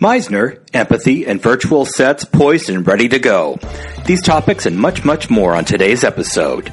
Meisner, 0.00 0.60
empathy, 0.74 1.26
and 1.26 1.40
virtual 1.40 1.86
sets 1.86 2.26
poised 2.26 2.68
and 2.68 2.86
ready 2.86 3.08
to 3.08 3.18
go. 3.18 3.58
These 4.04 4.20
topics 4.20 4.66
and 4.66 4.78
much, 4.78 5.06
much 5.06 5.30
more 5.30 5.54
on 5.54 5.64
today's 5.64 6.04
episode. 6.04 6.70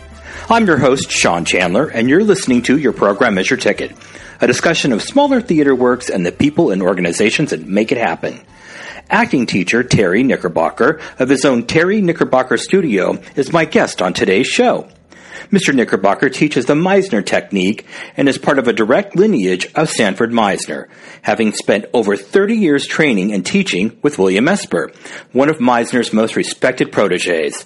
I'm 0.50 0.66
your 0.68 0.78
host, 0.78 1.10
Sean 1.10 1.46
Chandler, 1.46 1.88
and 1.88 2.10
you're 2.10 2.22
listening 2.24 2.64
to 2.64 2.78
Your 2.78 2.92
Program 2.92 3.38
is 3.38 3.50
Your 3.50 3.56
Ticket, 3.56 3.96
a 4.42 4.48
discussion 4.48 4.92
of 4.92 5.02
smaller 5.02 5.40
theater 5.40 5.74
works 5.74 6.10
and 6.10 6.26
the 6.26 6.34
people 6.34 6.72
and 6.72 6.82
organizations 6.82 7.52
that 7.52 7.66
make 7.66 7.94
it 7.94 7.98
happen. 7.98 8.42
Acting 9.10 9.46
teacher 9.46 9.84
Terry 9.84 10.24
Knickerbocker 10.24 11.00
of 11.18 11.30
his 11.30 11.46
own 11.46 11.66
Terry 11.66 12.02
Knickerbocker 12.02 12.58
Studio 12.58 13.22
is 13.38 13.54
my 13.54 13.64
guest 13.64 14.02
on 14.02 14.12
today's 14.12 14.48
show. 14.48 14.90
Mr. 15.52 15.74
Knickerbocker 15.74 16.30
teaches 16.30 16.66
the 16.66 16.74
Meisner 16.74 17.26
technique 17.26 17.86
and 18.18 18.28
is 18.28 18.38
part 18.38 18.60
of 18.60 18.68
a 18.68 18.74
direct 18.74 19.16
lineage 19.16 19.68
of 19.76 19.90
Sanford 19.90 20.32
Meisner, 20.32 20.88
having 21.22 21.54
spent 21.54 21.86
over 21.94 22.16
30 22.16 22.56
years 22.56 22.86
training 22.86 23.34
and 23.34 23.46
teaching 23.46 23.98
with 24.02 24.18
William 24.18 24.48
Esper, 24.48 24.92
one 25.32 25.50
of 25.50 25.58
Meisner's 25.58 26.14
most 26.14 26.36
respected 26.36 26.92
proteges. 26.92 27.66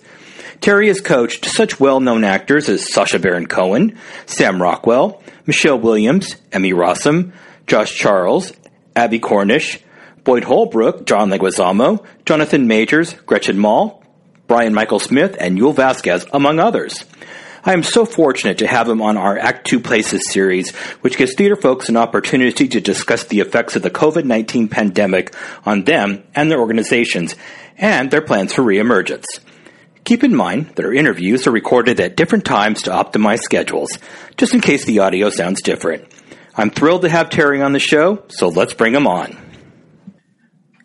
Terry 0.59 0.87
has 0.87 1.01
coached 1.01 1.45
such 1.45 1.79
well-known 1.79 2.23
actors 2.23 2.67
as 2.67 2.91
Sacha 2.91 3.19
Baron 3.19 3.47
Cohen, 3.47 3.97
Sam 4.25 4.61
Rockwell, 4.61 5.21
Michelle 5.45 5.79
Williams, 5.79 6.35
Emmy 6.51 6.73
Rossum, 6.73 7.31
Josh 7.67 7.95
Charles, 7.95 8.53
Abbie 8.95 9.19
Cornish, 9.19 9.79
Boyd 10.23 10.43
Holbrook, 10.43 11.05
John 11.05 11.29
Leguizamo, 11.29 12.03
Jonathan 12.25 12.67
Majors, 12.67 13.13
Gretchen 13.13 13.57
Mol, 13.57 14.03
Brian 14.47 14.73
Michael 14.73 14.99
Smith, 14.99 15.37
and 15.39 15.57
Yul 15.57 15.75
Vasquez, 15.75 16.25
among 16.33 16.59
others. 16.59 17.05
I 17.67 17.73
am 17.73 17.83
so 17.83 18.05
fortunate 18.05 18.59
to 18.59 18.67
have 18.67 18.87
him 18.87 19.01
on 19.01 19.17
our 19.17 19.37
Act 19.37 19.67
Two 19.67 19.81
Places 19.81 20.31
series, 20.31 20.73
which 21.01 21.17
gives 21.17 21.35
theater 21.35 21.57
folks 21.57 21.89
an 21.89 21.97
opportunity 21.97 22.69
to 22.69 22.79
discuss 22.79 23.25
the 23.25 23.41
effects 23.41 23.75
of 23.75 23.81
the 23.81 23.89
COVID-19 23.89 24.71
pandemic 24.71 25.35
on 25.65 25.83
them 25.83 26.23
and 26.33 26.49
their 26.49 26.61
organizations, 26.61 27.35
and 27.77 28.09
their 28.09 28.21
plans 28.21 28.53
for 28.53 28.61
reemergence. 28.61 29.25
Keep 30.05 30.23
in 30.23 30.33
mind 30.33 30.67
that 30.75 30.85
our 30.85 30.93
interviews 30.93 31.45
are 31.45 31.51
recorded 31.51 31.99
at 31.99 32.15
different 32.15 32.45
times 32.45 32.83
to 32.83 32.91
optimize 32.91 33.39
schedules, 33.39 33.99
just 34.37 34.53
in 34.53 34.61
case 34.61 34.85
the 34.85 34.99
audio 34.99 35.29
sounds 35.29 35.61
different. 35.61 36.05
I'm 36.55 36.69
thrilled 36.69 37.01
to 37.01 37.09
have 37.09 37.29
Terry 37.29 37.61
on 37.61 37.73
the 37.73 37.79
show, 37.79 38.23
so 38.29 38.47
let's 38.47 38.75
bring 38.75 38.95
him 38.95 39.07
on. 39.07 39.35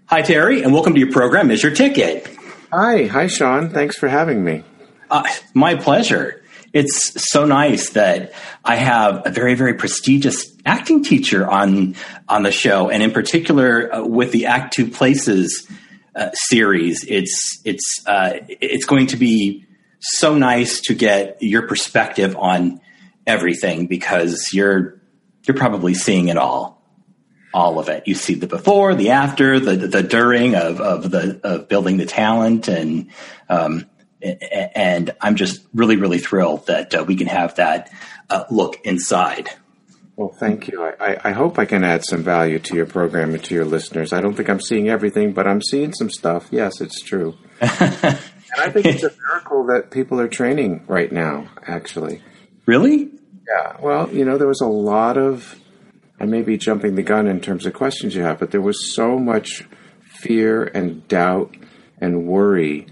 Hi, 0.06 0.22
Terry, 0.22 0.64
and 0.64 0.72
welcome 0.72 0.94
to 0.94 1.00
your 1.00 1.12
program, 1.12 1.52
Is 1.52 1.62
Your 1.62 1.72
Ticket? 1.72 2.26
Hi, 2.72 3.04
hi, 3.04 3.28
Sean. 3.28 3.70
Thanks 3.70 3.96
for 3.96 4.08
having 4.08 4.42
me. 4.42 4.64
Uh, 5.08 5.22
my 5.54 5.76
pleasure 5.76 6.41
it's 6.72 7.30
so 7.30 7.44
nice 7.44 7.90
that 7.90 8.32
I 8.64 8.76
have 8.76 9.26
a 9.26 9.30
very, 9.30 9.54
very 9.54 9.74
prestigious 9.74 10.52
acting 10.64 11.04
teacher 11.04 11.48
on 11.48 11.96
on 12.28 12.42
the 12.42 12.52
show, 12.52 12.88
and 12.88 13.02
in 13.02 13.10
particular 13.10 13.94
uh, 13.94 14.06
with 14.06 14.32
the 14.32 14.46
Act 14.46 14.74
Two 14.74 14.88
Places 14.90 15.68
uh, 16.14 16.30
series. 16.32 17.04
It's 17.08 17.60
it's 17.64 18.02
uh, 18.06 18.38
it's 18.48 18.84
going 18.84 19.08
to 19.08 19.16
be 19.16 19.66
so 20.00 20.36
nice 20.36 20.80
to 20.82 20.94
get 20.94 21.38
your 21.40 21.66
perspective 21.66 22.36
on 22.36 22.80
everything 23.26 23.86
because 23.86 24.50
you're 24.52 25.00
you're 25.46 25.56
probably 25.56 25.94
seeing 25.94 26.28
it 26.28 26.36
all 26.36 26.82
all 27.54 27.78
of 27.78 27.88
it. 27.88 28.04
You 28.06 28.14
see 28.14 28.34
the 28.34 28.46
before, 28.46 28.94
the 28.94 29.10
after, 29.10 29.60
the 29.60 29.76
the 29.76 30.02
during 30.02 30.54
of 30.54 30.80
of 30.80 31.10
the 31.10 31.40
of 31.44 31.68
building 31.68 31.98
the 31.98 32.06
talent, 32.06 32.68
and 32.68 33.10
um, 33.48 33.86
and 34.22 35.14
I'm 35.20 35.36
just 35.36 35.62
really, 35.74 35.96
really 35.96 36.18
thrilled 36.18 36.66
that 36.66 36.94
uh, 36.94 37.04
we 37.06 37.16
can 37.16 37.26
have 37.26 37.56
that 37.56 37.90
uh, 38.30 38.44
look 38.50 38.80
inside. 38.84 39.50
Well, 40.16 40.28
thank 40.28 40.68
you. 40.68 40.84
I, 40.84 41.18
I, 41.24 41.32
hope 41.32 41.58
I 41.58 41.64
can 41.64 41.84
add 41.84 42.04
some 42.04 42.22
value 42.22 42.58
to 42.58 42.76
your 42.76 42.86
program 42.86 43.34
and 43.34 43.42
to 43.44 43.54
your 43.54 43.64
listeners. 43.64 44.12
I 44.12 44.20
don't 44.20 44.34
think 44.34 44.50
I'm 44.50 44.60
seeing 44.60 44.88
everything, 44.88 45.32
but 45.32 45.46
I'm 45.46 45.62
seeing 45.62 45.94
some 45.94 46.10
stuff. 46.10 46.48
Yes, 46.50 46.80
it's 46.82 47.00
true. 47.00 47.36
and 47.60 47.70
I 48.58 48.70
think 48.70 48.86
it's 48.86 49.02
a 49.02 49.12
miracle 49.26 49.66
that 49.68 49.90
people 49.90 50.20
are 50.20 50.28
training 50.28 50.84
right 50.86 51.10
now, 51.10 51.48
actually. 51.66 52.22
Really? 52.66 53.10
Yeah. 53.48 53.76
Well, 53.80 54.10
you 54.12 54.24
know, 54.26 54.36
there 54.36 54.46
was 54.46 54.60
a 54.60 54.66
lot 54.66 55.16
of, 55.16 55.58
I 56.20 56.26
may 56.26 56.42
be 56.42 56.58
jumping 56.58 56.94
the 56.94 57.02
gun 57.02 57.26
in 57.26 57.40
terms 57.40 57.64
of 57.64 57.72
questions 57.72 58.14
you 58.14 58.22
have, 58.22 58.38
but 58.38 58.50
there 58.50 58.60
was 58.60 58.94
so 58.94 59.18
much 59.18 59.64
fear 60.04 60.62
and 60.62 61.08
doubt 61.08 61.56
and 62.00 62.26
worry 62.26 62.86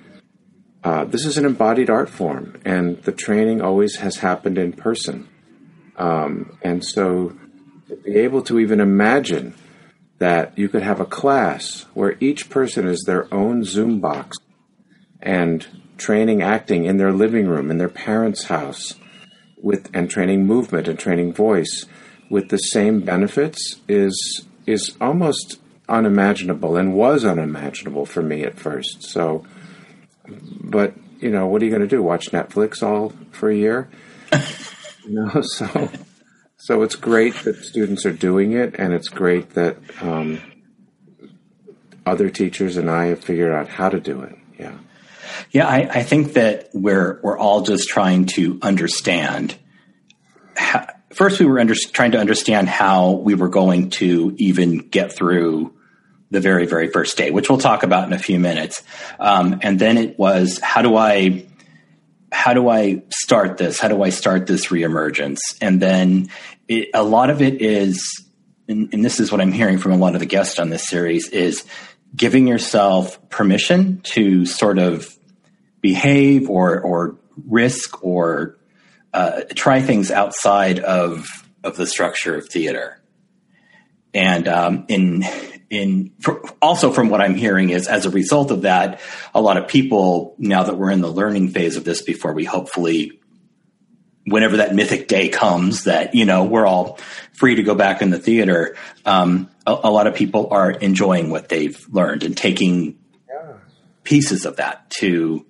uh, 0.82 1.04
this 1.04 1.26
is 1.26 1.36
an 1.36 1.44
embodied 1.44 1.90
art 1.90 2.08
form, 2.08 2.60
and 2.64 3.02
the 3.02 3.12
training 3.12 3.60
always 3.60 3.96
has 3.96 4.16
happened 4.16 4.58
in 4.58 4.72
person. 4.72 5.28
Um, 5.96 6.58
and 6.62 6.84
so, 6.84 7.36
to 7.88 7.96
be 7.96 8.16
able 8.16 8.42
to 8.42 8.58
even 8.58 8.80
imagine 8.80 9.54
that 10.18 10.56
you 10.56 10.68
could 10.68 10.82
have 10.82 11.00
a 11.00 11.04
class 11.04 11.86
where 11.94 12.16
each 12.20 12.48
person 12.48 12.86
is 12.86 13.02
their 13.06 13.32
own 13.32 13.64
Zoom 13.64 14.00
box 14.00 14.38
and 15.20 15.66
training 15.98 16.42
acting 16.42 16.84
in 16.84 16.96
their 16.96 17.12
living 17.12 17.46
room, 17.46 17.70
in 17.70 17.78
their 17.78 17.88
parents' 17.88 18.44
house, 18.44 18.94
with 19.62 19.90
and 19.92 20.10
training 20.10 20.46
movement 20.46 20.88
and 20.88 20.98
training 20.98 21.32
voice 21.32 21.84
with 22.30 22.48
the 22.48 22.56
same 22.56 23.00
benefits 23.00 23.80
is 23.88 24.46
is 24.66 24.96
almost 25.00 25.60
unimaginable 25.88 26.76
and 26.76 26.94
was 26.94 27.24
unimaginable 27.24 28.06
for 28.06 28.22
me 28.22 28.44
at 28.44 28.58
first. 28.58 29.02
So 29.02 29.44
but 30.62 30.94
you 31.20 31.30
know, 31.30 31.46
what 31.46 31.62
are 31.62 31.64
you 31.64 31.70
going 31.70 31.82
to 31.82 31.88
do? 31.88 32.02
Watch 32.02 32.30
Netflix 32.30 32.82
all 32.82 33.12
for 33.30 33.50
a 33.50 33.56
year? 33.56 33.90
you 35.06 35.14
know, 35.14 35.42
so 35.42 35.90
so 36.56 36.82
it's 36.82 36.96
great 36.96 37.34
that 37.44 37.56
students 37.56 38.04
are 38.06 38.12
doing 38.12 38.52
it, 38.52 38.74
and 38.78 38.92
it's 38.92 39.08
great 39.08 39.50
that 39.50 39.76
um, 40.00 40.40
other 42.06 42.30
teachers 42.30 42.76
and 42.76 42.90
I 42.90 43.06
have 43.06 43.20
figured 43.20 43.52
out 43.52 43.68
how 43.68 43.88
to 43.88 44.00
do 44.00 44.22
it. 44.22 44.36
Yeah, 44.58 44.78
yeah. 45.50 45.66
I, 45.66 45.78
I 45.92 46.02
think 46.02 46.34
that 46.34 46.70
we're 46.72 47.20
we're 47.22 47.38
all 47.38 47.62
just 47.62 47.88
trying 47.88 48.26
to 48.34 48.58
understand. 48.62 49.56
How, 50.56 50.86
first, 51.12 51.40
we 51.40 51.46
were 51.46 51.58
under, 51.58 51.74
trying 51.74 52.12
to 52.12 52.18
understand 52.18 52.68
how 52.68 53.12
we 53.12 53.34
were 53.34 53.48
going 53.48 53.90
to 53.90 54.34
even 54.38 54.78
get 54.78 55.12
through 55.12 55.74
the 56.30 56.40
very, 56.40 56.66
very 56.66 56.88
first 56.88 57.16
day, 57.16 57.30
which 57.30 57.48
we'll 57.48 57.58
talk 57.58 57.82
about 57.82 58.06
in 58.06 58.12
a 58.12 58.18
few 58.18 58.38
minutes. 58.38 58.82
Um, 59.18 59.58
and 59.62 59.78
then 59.78 59.98
it 59.98 60.18
was, 60.18 60.60
how 60.62 60.82
do 60.82 60.96
I, 60.96 61.46
how 62.30 62.54
do 62.54 62.68
I 62.68 63.02
start 63.10 63.58
this? 63.58 63.80
How 63.80 63.88
do 63.88 64.02
I 64.02 64.10
start 64.10 64.46
this 64.46 64.66
reemergence? 64.66 65.38
And 65.60 65.82
then 65.82 66.28
it, 66.68 66.90
a 66.94 67.02
lot 67.02 67.30
of 67.30 67.42
it 67.42 67.60
is, 67.60 68.24
and, 68.68 68.88
and 68.94 69.04
this 69.04 69.18
is 69.18 69.32
what 69.32 69.40
I'm 69.40 69.50
hearing 69.50 69.78
from 69.78 69.92
a 69.92 69.96
lot 69.96 70.14
of 70.14 70.20
the 70.20 70.26
guests 70.26 70.60
on 70.60 70.70
this 70.70 70.88
series 70.88 71.28
is 71.28 71.64
giving 72.14 72.46
yourself 72.46 73.28
permission 73.28 74.00
to 74.02 74.46
sort 74.46 74.78
of 74.78 75.08
behave 75.80 76.48
or, 76.48 76.80
or 76.80 77.16
risk 77.48 78.04
or 78.04 78.56
uh, 79.12 79.40
try 79.56 79.82
things 79.82 80.12
outside 80.12 80.78
of, 80.78 81.26
of 81.64 81.76
the 81.76 81.86
structure 81.86 82.36
of 82.36 82.48
theater. 82.48 82.99
And 84.12 84.48
um, 84.48 84.84
in 84.88 85.24
in 85.70 86.12
also 86.60 86.90
from 86.90 87.10
what 87.10 87.20
I'm 87.20 87.34
hearing 87.34 87.70
is 87.70 87.86
as 87.86 88.04
a 88.04 88.10
result 88.10 88.50
of 88.50 88.62
that, 88.62 89.00
a 89.32 89.40
lot 89.40 89.56
of 89.56 89.68
people 89.68 90.34
now 90.38 90.64
that 90.64 90.76
we're 90.76 90.90
in 90.90 91.00
the 91.00 91.10
learning 91.10 91.50
phase 91.50 91.76
of 91.76 91.84
this 91.84 92.02
before 92.02 92.32
we 92.32 92.44
hopefully 92.44 93.20
whenever 94.26 94.58
that 94.58 94.74
mythic 94.74 95.08
day 95.08 95.28
comes 95.28 95.84
that 95.84 96.14
you 96.14 96.24
know 96.24 96.44
we're 96.44 96.66
all 96.66 96.98
free 97.32 97.54
to 97.54 97.62
go 97.62 97.74
back 97.74 98.02
in 98.02 98.10
the 98.10 98.18
theater 98.18 98.76
um, 99.04 99.48
a, 99.66 99.72
a, 99.84 99.90
lot 99.90 100.06
of 100.06 100.14
people 100.14 100.48
are 100.50 100.70
enjoying 100.70 101.30
what 101.30 101.48
they've 101.48 101.86
learned 101.90 102.22
and 102.22 102.36
taking 102.36 102.98
yeah. 103.28 103.54
pieces 104.04 104.44
of 104.44 104.56
that 104.56 104.88
to 104.90 105.46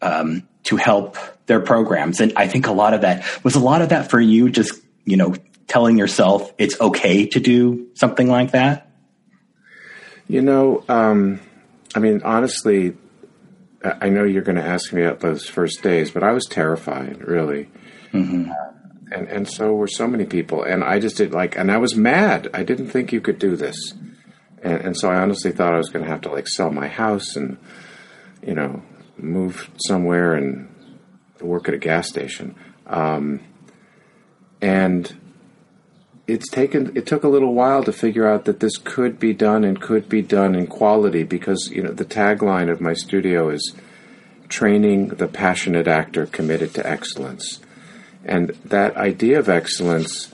um, 0.00 0.48
to 0.62 0.76
help 0.76 1.16
their 1.46 1.60
programs 1.60 2.20
and 2.20 2.32
i 2.36 2.46
think 2.46 2.66
a 2.68 2.72
lot 2.72 2.94
of 2.94 3.00
that 3.00 3.24
was 3.44 3.56
a 3.56 3.60
lot 3.60 3.82
of 3.82 3.88
that 3.88 4.08
for 4.08 4.20
you 4.20 4.48
just 4.48 4.80
you 5.04 5.16
know 5.16 5.34
telling 5.72 5.96
yourself 5.96 6.52
it's 6.58 6.80
okay 6.80 7.26
to 7.26 7.40
do 7.40 7.88
something 7.94 8.28
like 8.28 8.50
that 8.52 8.90
you 10.28 10.42
know 10.42 10.84
um, 10.88 11.40
i 11.94 11.98
mean 11.98 12.20
honestly 12.24 12.94
I 13.84 14.10
know 14.10 14.24
you're 14.24 14.42
going 14.42 14.56
to 14.56 14.64
ask 14.64 14.92
me 14.92 15.02
about 15.02 15.20
those 15.20 15.48
first 15.48 15.82
days, 15.82 16.10
but 16.10 16.22
I 16.22 16.30
was 16.30 16.46
terrified, 16.46 17.20
really. 17.26 17.68
Mm-hmm. 18.12 18.50
And 19.10 19.28
and 19.28 19.48
so 19.48 19.74
were 19.74 19.88
so 19.88 20.06
many 20.06 20.24
people, 20.24 20.62
and 20.62 20.82
I 20.84 20.98
just 20.98 21.16
did 21.16 21.32
like, 21.32 21.56
and 21.56 21.70
I 21.70 21.78
was 21.78 21.94
mad. 21.94 22.48
I 22.54 22.62
didn't 22.62 22.88
think 22.88 23.12
you 23.12 23.20
could 23.20 23.38
do 23.38 23.56
this, 23.56 23.76
and, 24.62 24.80
and 24.80 24.96
so 24.96 25.10
I 25.10 25.16
honestly 25.16 25.52
thought 25.52 25.74
I 25.74 25.78
was 25.78 25.90
going 25.90 26.04
to 26.04 26.10
have 26.10 26.22
to 26.22 26.30
like 26.30 26.48
sell 26.48 26.70
my 26.70 26.88
house 26.88 27.36
and, 27.36 27.58
you 28.46 28.54
know, 28.54 28.82
move 29.18 29.70
somewhere 29.86 30.34
and 30.34 30.68
work 31.40 31.68
at 31.68 31.74
a 31.74 31.78
gas 31.78 32.08
station. 32.08 32.54
Um, 32.86 33.40
and 34.60 35.14
it's 36.32 36.48
taken 36.48 36.96
it 36.96 37.06
took 37.06 37.24
a 37.24 37.28
little 37.28 37.54
while 37.54 37.82
to 37.84 37.92
figure 37.92 38.28
out 38.28 38.46
that 38.46 38.60
this 38.60 38.76
could 38.78 39.18
be 39.18 39.32
done 39.32 39.64
and 39.64 39.80
could 39.80 40.08
be 40.08 40.22
done 40.22 40.54
in 40.54 40.66
quality 40.66 41.22
because 41.22 41.70
you 41.70 41.82
know 41.82 41.92
the 41.92 42.04
tagline 42.04 42.70
of 42.70 42.80
my 42.80 42.94
studio 42.94 43.50
is 43.50 43.74
training 44.52 45.08
the 45.08 45.26
passionate 45.26 45.88
actor 45.88 46.26
committed 46.26 46.74
to 46.74 46.86
excellence. 46.86 47.60
And 48.24 48.50
that 48.66 48.96
idea 48.96 49.38
of 49.38 49.48
excellence 49.48 50.32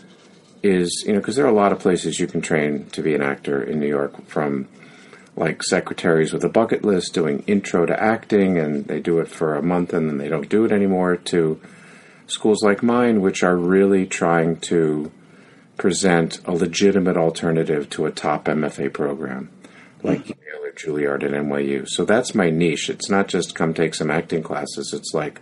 is, 0.62 1.04
you 1.06 1.12
know, 1.12 1.20
because 1.20 1.36
there 1.36 1.46
are 1.46 1.50
a 1.50 1.62
lot 1.62 1.72
of 1.72 1.78
places 1.78 2.18
you 2.18 2.26
can 2.26 2.42
train 2.42 2.86
to 2.90 3.00
be 3.00 3.14
an 3.14 3.22
actor 3.22 3.62
in 3.62 3.78
New 3.78 3.86
York, 3.86 4.26
from 4.26 4.66
like 5.36 5.62
secretaries 5.62 6.32
with 6.32 6.42
a 6.42 6.48
bucket 6.48 6.84
list 6.84 7.14
doing 7.14 7.44
intro 7.46 7.86
to 7.86 8.02
acting, 8.02 8.58
and 8.58 8.86
they 8.86 8.98
do 8.98 9.20
it 9.20 9.28
for 9.28 9.54
a 9.54 9.62
month 9.62 9.92
and 9.92 10.10
then 10.10 10.18
they 10.18 10.28
don't 10.28 10.48
do 10.48 10.64
it 10.64 10.72
anymore, 10.72 11.16
to 11.16 11.60
schools 12.26 12.62
like 12.62 12.82
mine, 12.82 13.20
which 13.20 13.44
are 13.44 13.56
really 13.56 14.04
trying 14.04 14.56
to 14.56 15.12
present 15.78 16.40
a 16.44 16.52
legitimate 16.52 17.16
alternative 17.16 17.88
to 17.90 18.06
a 18.06 18.10
top 18.10 18.44
MFA 18.44 18.92
program 18.92 19.50
like 20.02 20.24
mm-hmm. 20.24 20.28
Yale 20.28 20.64
or 20.64 20.72
Juilliard 20.72 21.24
at 21.24 21.32
NYU. 21.32 21.88
So 21.88 22.04
that's 22.04 22.34
my 22.34 22.50
niche. 22.50 22.90
It's 22.90 23.10
not 23.10 23.28
just 23.28 23.54
come 23.54 23.74
take 23.74 23.94
some 23.94 24.10
acting 24.10 24.42
classes. 24.42 24.92
It's 24.92 25.12
like 25.14 25.40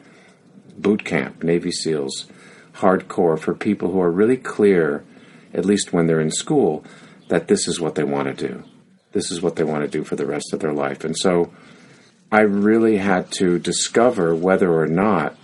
boot 0.79 1.05
camp, 1.05 1.43
Navy 1.43 1.71
SEALs, 1.71 2.27
hardcore 2.75 3.39
for 3.39 3.55
people 3.55 3.91
who 3.91 4.01
are 4.01 4.11
really 4.11 4.37
clear, 4.37 5.05
at 5.53 5.65
least 5.65 5.93
when 5.93 6.07
they're 6.07 6.21
in 6.21 6.31
school, 6.31 6.85
that 7.29 7.49
this 7.49 7.67
is 7.67 7.81
what 7.81 7.95
they 7.95 8.05
want 8.05 8.29
to 8.29 8.49
do. 8.49 8.65
This 9.13 9.31
is 9.31 9.41
what 9.41 9.57
they 9.57 9.65
want 9.65 9.83
to 9.83 9.89
do 9.89 10.05
for 10.05 10.17
the 10.17 10.27
rest 10.27 10.53
of 10.53 10.61
their 10.61 10.73
life. 10.73 11.05
And 11.05 11.17
so 11.17 11.53
I 12.31 12.41
really 12.41 12.99
had 12.99 13.31
to 13.33 13.59
discover 13.59 14.35
whether 14.35 14.73
or 14.73 14.87
not 14.87 15.37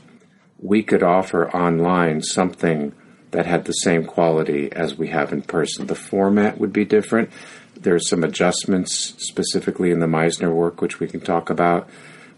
we 0.58 0.82
could 0.82 1.02
offer 1.02 1.50
online 1.50 2.22
something 2.22 2.94
that 3.32 3.46
had 3.46 3.64
the 3.64 3.72
same 3.72 4.04
quality 4.04 4.70
as 4.72 4.96
we 4.96 5.08
have 5.08 5.32
in 5.32 5.42
person. 5.42 5.86
The 5.86 5.94
format 5.94 6.58
would 6.58 6.72
be 6.72 6.84
different. 6.84 7.30
There's 7.74 8.08
some 8.08 8.22
adjustments 8.22 9.14
specifically 9.18 9.90
in 9.90 9.98
the 9.98 10.06
Meisner 10.06 10.54
work, 10.54 10.80
which 10.80 11.00
we 11.00 11.08
can 11.08 11.20
talk 11.20 11.50
about. 11.50 11.88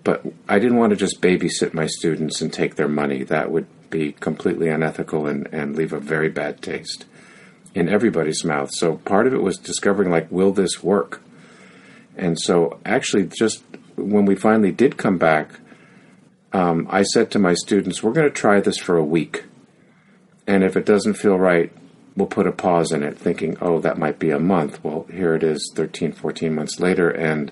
But 0.05 0.25
I 0.49 0.59
didn't 0.59 0.79
want 0.79 0.91
to 0.91 0.97
just 0.97 1.21
babysit 1.21 1.75
my 1.75 1.87
students 1.87 2.41
and 2.41 2.53
take 2.53 2.77
their 2.77 2.89
money. 2.89 3.23
That 3.23 3.51
would 3.51 3.67
be 3.91 4.13
completely 4.13 4.69
unethical 4.69 5.27
and, 5.27 5.49
and 5.53 5.77
leave 5.77 5.93
a 5.93 6.01
very 6.01 6.29
bad 6.29 6.63
taste 6.63 7.07
in 7.75 7.89
everybody's 7.89 8.45
mouth. 8.45 8.71
So 8.73 8.97
part 8.99 9.27
of 9.27 9.35
it 9.35 9.43
was 9.43 9.59
discovering 9.59 10.11
like, 10.11 10.31
will 10.31 10.53
this 10.53 10.83
work? 10.83 11.23
And 12.17 12.39
so 12.39 12.79
actually, 12.85 13.25
just 13.37 13.65
when 13.97 14.27
we 14.27 14.37
finally 14.37 14.73
did 14.73 14.97
come 14.97 15.19
back, 15.19 15.51
um, 16.53 16.87
I 16.89 17.03
said 17.03 17.33
to 17.33 17.39
my 17.39 17.55
students, 17.55 18.03
we're 18.03 18.13
going 18.13 18.29
to 18.29 18.33
try 18.33 18.61
this 18.61 18.79
for 18.79 18.97
a 18.97 19.05
week. 19.05 19.45
And 20.47 20.63
if 20.63 20.77
it 20.77 20.85
doesn't 20.85 21.15
feel 21.15 21.39
right, 21.39 21.73
we'll 22.17 22.27
put 22.27 22.47
a 22.47 22.53
pause 22.53 22.93
in 22.93 23.03
it, 23.03 23.19
thinking, 23.19 23.57
oh, 23.61 23.81
that 23.81 23.99
might 23.99 24.19
be 24.19 24.31
a 24.31 24.39
month. 24.39 24.83
Well, 24.85 25.07
here 25.11 25.35
it 25.35 25.43
is 25.43 25.73
13, 25.75 26.13
14 26.13 26.55
months 26.55 26.79
later, 26.79 27.11
and 27.11 27.51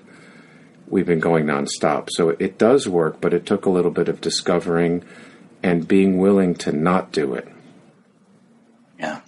we've 0.87 1.05
been 1.05 1.19
going 1.19 1.45
nonstop. 1.45 2.09
So 2.11 2.29
it 2.29 2.57
does 2.57 2.87
work, 2.87 3.19
but 3.19 3.33
it 3.33 3.45
took 3.45 3.65
a 3.65 3.69
little 3.69 3.91
bit 3.91 4.07
of 4.07 4.21
discovering 4.21 5.03
and 5.61 5.87
being 5.87 6.17
willing 6.17 6.55
to 6.55 6.71
not 6.71 7.11
do 7.11 7.33
it. 7.33 7.47
Yeah. 8.99 9.21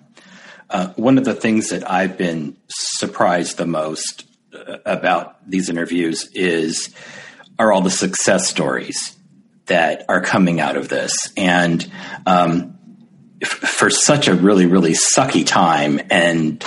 Uh, 0.70 0.90
one 0.96 1.18
of 1.18 1.26
the 1.26 1.34
things 1.34 1.70
that 1.70 1.90
I've 1.90 2.18
been 2.18 2.58
surprised 2.68 3.58
the 3.58 3.66
most 3.66 4.26
uh, 4.54 4.78
about 4.86 5.50
these 5.50 5.70
interviews 5.70 6.30
is 6.34 6.94
are 7.58 7.72
all 7.72 7.82
the 7.82 7.90
success 7.90 8.48
stories 8.48 9.16
that 9.68 10.06
are 10.10 10.22
coming 10.22 10.60
out 10.60 10.78
of 10.78 10.90
this, 10.90 11.32
and 11.38 11.90
um, 12.26 12.75
for 13.46 13.90
such 13.90 14.28
a 14.28 14.36
really 14.36 14.66
really 14.66 14.94
sucky 14.94 15.46
time, 15.46 16.00
and 16.10 16.64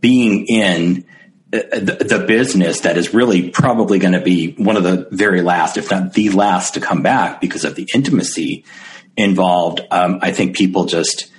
being 0.00 0.46
in 0.46 1.04
uh, 1.52 1.58
the, 1.72 2.24
business 2.28 2.80
that 2.80 2.96
is 2.96 3.12
really 3.12 3.50
probably 3.50 3.98
going 3.98 4.12
to 4.12 4.20
be 4.20 4.52
one 4.52 4.76
of 4.76 4.84
the 4.84 5.08
very 5.10 5.42
last, 5.42 5.76
if 5.76 5.90
not 5.90 6.12
the 6.12 6.30
last, 6.30 6.74
to 6.74 6.80
come 6.80 7.02
back 7.02 7.40
because 7.40 7.64
of 7.64 7.74
the 7.74 7.88
intimacy 7.92 8.64
involved, 9.16 9.80
um, 9.90 10.20
I 10.22 10.30
think 10.30 10.56
people 10.56 10.84
just 10.84 11.30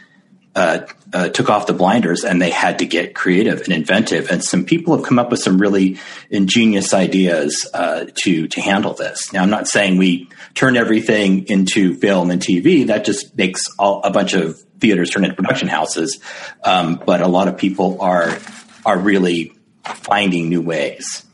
uh, 0.56 0.86
uh, 1.14 1.30
took 1.30 1.50
off 1.50 1.66
the 1.66 1.74
blinders 1.74 2.24
and 2.24 2.42
they 2.42 2.50
had 2.50 2.80
to 2.80 2.86
get 2.86 3.16
creative 3.16 3.62
and 3.62 3.72
inventive. 3.72 4.30
And 4.30 4.44
some 4.44 4.66
people 4.66 4.96
have 4.96 5.06
come 5.06 5.20
up 5.20 5.32
with 5.32 5.40
some 5.40 5.60
really 5.60 6.00
ingenious 6.30 6.94
ideas 6.94 7.68
uh, 7.74 8.06
to 8.24 8.48
to 8.48 8.62
handle 8.62 8.94
this. 8.94 9.32
Now, 9.32 9.44
I'm 9.44 9.50
not 9.50 9.68
saying 9.68 9.98
we 9.98 10.30
turn 10.54 10.76
everything 10.76 11.48
into 11.48 11.96
film 11.96 12.32
and 12.32 12.42
TV. 12.42 12.88
That 12.88 13.06
just 13.06 13.38
makes 13.38 13.64
all, 13.80 14.02
a 14.04 14.12
bunch 14.12 14.34
of 14.34 14.60
theaters 14.80 15.12
turn 15.12 15.24
into 15.24 15.36
production 15.36 15.68
houses. 15.68 16.20
Um, 16.64 17.02
but 17.06 17.22
a 17.22 17.28
lot 17.28 17.48
of 17.48 17.58
people 17.58 18.02
are 18.02 18.38
are 18.86 18.98
really 18.98 19.54
finding 19.86 20.50
new 20.50 20.62
ways, 20.62 21.26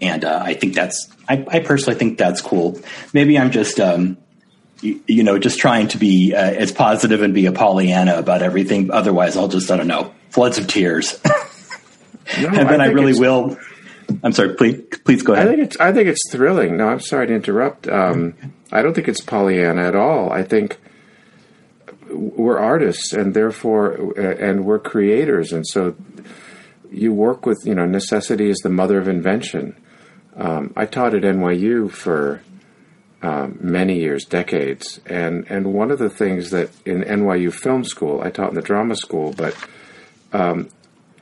and 0.00 0.24
uh, 0.24 0.40
I 0.42 0.54
think 0.54 0.74
that's. 0.74 1.08
I, 1.28 1.44
I, 1.48 1.60
personally 1.60 1.98
think 1.98 2.18
that's 2.18 2.40
cool. 2.40 2.80
Maybe 3.12 3.38
I'm 3.38 3.52
just 3.52 3.78
um, 3.78 4.18
you, 4.82 5.22
know, 5.22 5.38
just 5.38 5.58
trying 5.58 5.88
to 5.88 5.98
be 5.98 6.34
uh, 6.34 6.38
as 6.38 6.72
positive 6.72 7.22
and 7.22 7.32
be 7.32 7.46
a 7.46 7.52
Pollyanna 7.52 8.16
about 8.16 8.42
everything. 8.42 8.90
Otherwise, 8.90 9.36
I'll 9.36 9.48
just, 9.48 9.70
I 9.70 9.76
don't 9.76 9.86
know, 9.86 10.12
floods 10.30 10.58
of 10.58 10.66
tears. 10.66 11.18
no, 12.40 12.48
and 12.48 12.68
then 12.68 12.80
I, 12.80 12.86
I 12.86 12.88
really 12.88 13.18
will. 13.18 13.56
I'm 14.22 14.32
sorry. 14.32 14.54
Please, 14.54 14.82
please 15.04 15.22
go 15.22 15.32
ahead. 15.34 15.46
I 15.46 15.50
think 15.50 15.62
it's. 15.62 15.80
I 15.80 15.92
think 15.92 16.08
it's 16.08 16.30
thrilling. 16.30 16.76
No, 16.76 16.88
I'm 16.88 17.00
sorry 17.00 17.28
to 17.28 17.34
interrupt. 17.34 17.88
Um, 17.88 18.34
I 18.70 18.82
don't 18.82 18.94
think 18.94 19.08
it's 19.08 19.20
Pollyanna 19.20 19.82
at 19.82 19.94
all. 19.94 20.32
I 20.32 20.42
think 20.42 20.78
we're 22.10 22.58
artists, 22.58 23.12
and 23.12 23.32
therefore, 23.32 24.12
uh, 24.18 24.36
and 24.36 24.64
we're 24.64 24.80
creators, 24.80 25.52
and 25.52 25.66
so 25.66 25.96
you 26.90 27.12
work 27.12 27.46
with. 27.46 27.62
You 27.64 27.74
know, 27.74 27.86
necessity 27.86 28.50
is 28.50 28.58
the 28.58 28.68
mother 28.68 28.98
of 28.98 29.08
invention. 29.08 29.80
Um, 30.36 30.72
I 30.76 30.86
taught 30.86 31.14
at 31.14 31.22
NYU 31.22 31.90
for 31.90 32.42
um, 33.22 33.58
many 33.60 34.00
years, 34.00 34.24
decades. 34.24 35.00
And 35.06 35.46
and 35.48 35.72
one 35.72 35.90
of 35.90 35.98
the 35.98 36.10
things 36.10 36.50
that 36.50 36.70
in 36.84 37.02
NYU 37.02 37.52
Film 37.52 37.84
School, 37.84 38.20
I 38.20 38.30
taught 38.30 38.50
in 38.50 38.54
the 38.54 38.62
drama 38.62 38.96
school, 38.96 39.32
but 39.32 39.56
um, 40.32 40.68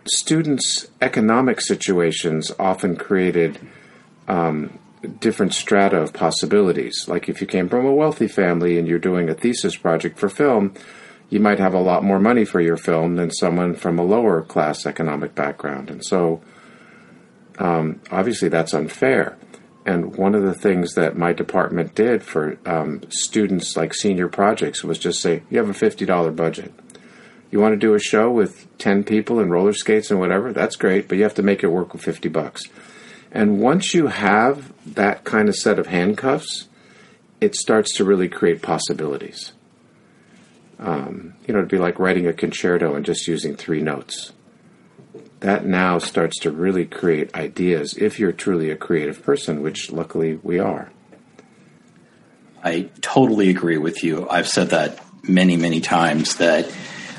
students' 0.07 0.89
economic 1.01 1.61
situations 1.61 2.53
often 2.59 2.97
created 2.97 3.59
um, 4.29 4.79
different 5.19 5.55
strata 5.55 5.99
of 5.99 6.13
possibilities. 6.13 7.07
Like 7.09 7.29
if 7.29 7.41
you 7.41 7.47
came 7.47 7.69
from 7.69 7.87
a 7.87 7.95
wealthy 7.95 8.29
family 8.29 8.79
and 8.79 8.87
you're 8.87 8.99
doing 8.99 9.29
a 9.29 9.35
thesis 9.35 9.77
project 9.77 10.19
for 10.19 10.29
film, 10.29 10.75
you 11.29 11.41
might 11.41 11.59
have 11.59 11.75
a 11.75 11.81
lot 11.81 12.03
more 12.03 12.19
money 12.19 12.45
for 12.45 12.61
your 12.61 12.77
film 12.77 13.17
than 13.17 13.31
someone 13.31 13.75
from 13.75 13.99
a 13.99 14.05
lower 14.05 14.43
class 14.43 14.85
economic 14.85 15.35
background. 15.35 15.91
And 15.91 16.05
so, 16.05 16.43
um, 17.59 18.01
obviously, 18.11 18.49
that's 18.49 18.75
unfair. 18.75 19.37
And 19.87 20.15
one 20.17 20.35
of 20.35 20.43
the 20.43 20.55
things 20.55 20.95
that 20.95 21.17
my 21.17 21.33
department 21.33 21.95
did 21.95 22.23
for 22.23 22.59
um, 22.67 23.03
students 23.09 23.77
like 23.77 23.95
senior 23.95 24.29
projects 24.29 24.85
was 24.85 24.99
just 24.99 25.21
say, 25.21 25.43
you 25.49 25.59
have 25.59 25.71
a 25.71 25.73
$50 25.73 26.37
budget. 26.37 26.73
You 27.51 27.61
want 27.61 27.73
to 27.73 27.79
do 27.79 27.95
a 27.95 27.99
show 27.99 28.31
with 28.31 28.67
10 28.79 29.05
people 29.05 29.41
and 29.41 29.51
roller 29.51 29.73
skates 29.73 30.11
and 30.11 30.21
whatever? 30.21 30.53
That's 30.53 30.77
great, 30.77 31.09
but 31.09 31.17
you 31.19 31.25
have 31.25 31.35
to 31.35 31.43
make 31.43 31.65
it 31.65 31.69
work 31.69 31.93
with 31.93 32.03
50 32.03 32.29
bucks. 32.29 32.63
And 33.33 33.61
once 33.61 33.95
you 33.95 34.09
have 34.09 34.73
that 34.95 35.25
kind 35.25 35.49
of 35.49 35.57
set 35.57 35.79
of 35.79 35.87
handcuffs, 35.87 36.69
it 37.41 37.55
starts 37.55 37.97
to 37.97 38.05
really 38.05 38.29
create 38.29 38.61
possibilities. 38.61 39.53
Um, 40.79 41.35
you 41.47 41.53
know, 41.53 41.61
it'd 41.61 41.71
be 41.71 41.79
like 41.79 41.99
writing 41.99 42.27
a 42.27 42.33
concerto 42.33 42.95
and 42.95 43.05
just 43.05 43.27
using 43.27 43.57
three 43.57 43.81
notes 43.81 44.33
that 45.41 45.65
now 45.65 45.99
starts 45.99 46.39
to 46.41 46.51
really 46.51 46.85
create 46.85 47.35
ideas 47.35 47.97
if 47.97 48.19
you're 48.19 48.33
truly 48.33 48.71
a 48.71 48.77
creative 48.77 49.23
person, 49.23 49.63
which 49.63 49.91
luckily 49.91 50.39
we 50.43 50.59
are. 50.59 50.91
I 52.63 52.91
totally 53.01 53.49
agree 53.49 53.79
with 53.79 54.05
you. 54.05 54.29
I've 54.29 54.49
said 54.49 54.71
that 54.71 55.01
many, 55.27 55.57
many 55.57 55.81
times 55.81 56.37
that 56.37 56.71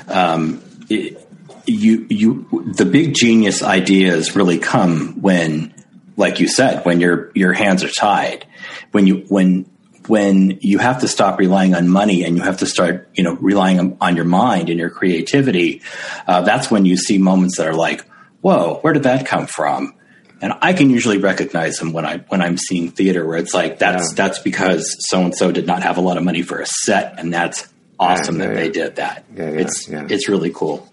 um, 0.08 0.62
it, 0.88 1.28
you 1.66 2.06
you 2.08 2.72
the 2.76 2.84
big 2.84 3.14
genius 3.14 3.62
ideas 3.62 4.36
really 4.36 4.58
come 4.58 5.20
when, 5.20 5.74
like 6.16 6.38
you 6.38 6.48
said, 6.48 6.84
when 6.84 7.00
your 7.00 7.32
your 7.34 7.52
hands 7.52 7.82
are 7.82 7.90
tied, 7.90 8.46
when 8.92 9.06
you 9.06 9.24
when 9.28 9.68
when 10.06 10.58
you 10.60 10.78
have 10.78 11.00
to 11.00 11.08
stop 11.08 11.38
relying 11.38 11.74
on 11.74 11.88
money 11.88 12.24
and 12.24 12.36
you 12.36 12.42
have 12.42 12.58
to 12.58 12.66
start, 12.66 13.08
you 13.14 13.22
know, 13.22 13.34
relying 13.34 13.78
on, 13.78 13.96
on 14.00 14.16
your 14.16 14.24
mind 14.24 14.68
and 14.68 14.78
your 14.78 14.90
creativity, 14.90 15.80
uh, 16.26 16.42
that's 16.42 16.70
when 16.70 16.84
you 16.84 16.96
see 16.96 17.18
moments 17.18 17.58
that 17.58 17.68
are 17.68 17.74
like, 17.74 18.04
whoa, 18.42 18.78
where 18.82 18.92
did 18.92 19.04
that 19.04 19.26
come 19.26 19.46
from? 19.46 19.94
And 20.42 20.52
I 20.60 20.72
can 20.72 20.90
usually 20.90 21.18
recognize 21.18 21.78
them 21.78 21.92
when 21.92 22.04
I 22.04 22.18
when 22.28 22.42
I'm 22.42 22.58
seeing 22.58 22.90
theater 22.90 23.24
where 23.24 23.38
it's 23.38 23.54
like 23.54 23.78
that's 23.78 24.10
yeah. 24.10 24.16
that's 24.16 24.40
because 24.40 24.96
so 25.08 25.22
and 25.22 25.34
so 25.34 25.52
did 25.52 25.66
not 25.66 25.84
have 25.84 25.96
a 25.96 26.00
lot 26.00 26.18
of 26.18 26.24
money 26.24 26.42
for 26.42 26.60
a 26.60 26.66
set, 26.66 27.18
and 27.18 27.32
that's 27.32 27.72
awesome 27.98 28.40
yeah, 28.40 28.42
yeah, 28.42 28.48
that 28.48 28.56
they 28.56 28.68
did 28.70 28.96
that. 28.96 29.24
it's 29.36 29.88
it's 29.88 30.28
really 30.28 30.50
cool. 30.50 30.92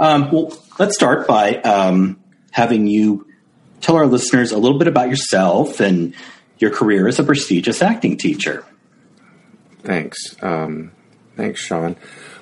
Um, 0.00 0.32
well, 0.32 0.52
let's 0.80 0.96
start 0.96 1.28
by 1.28 1.54
um, 1.56 2.18
having 2.50 2.88
you 2.88 3.26
tell 3.80 3.94
our 3.94 4.06
listeners 4.06 4.50
a 4.50 4.58
little 4.58 4.78
bit 4.78 4.88
about 4.88 5.08
yourself 5.08 5.78
and 5.78 6.14
your 6.58 6.72
career 6.72 7.06
as 7.06 7.20
a 7.20 7.24
prestigious 7.24 7.82
acting 7.82 8.16
teacher. 8.16 8.64
Thanks, 9.84 10.34
um, 10.42 10.90
thanks, 11.36 11.60
Sean. 11.60 11.94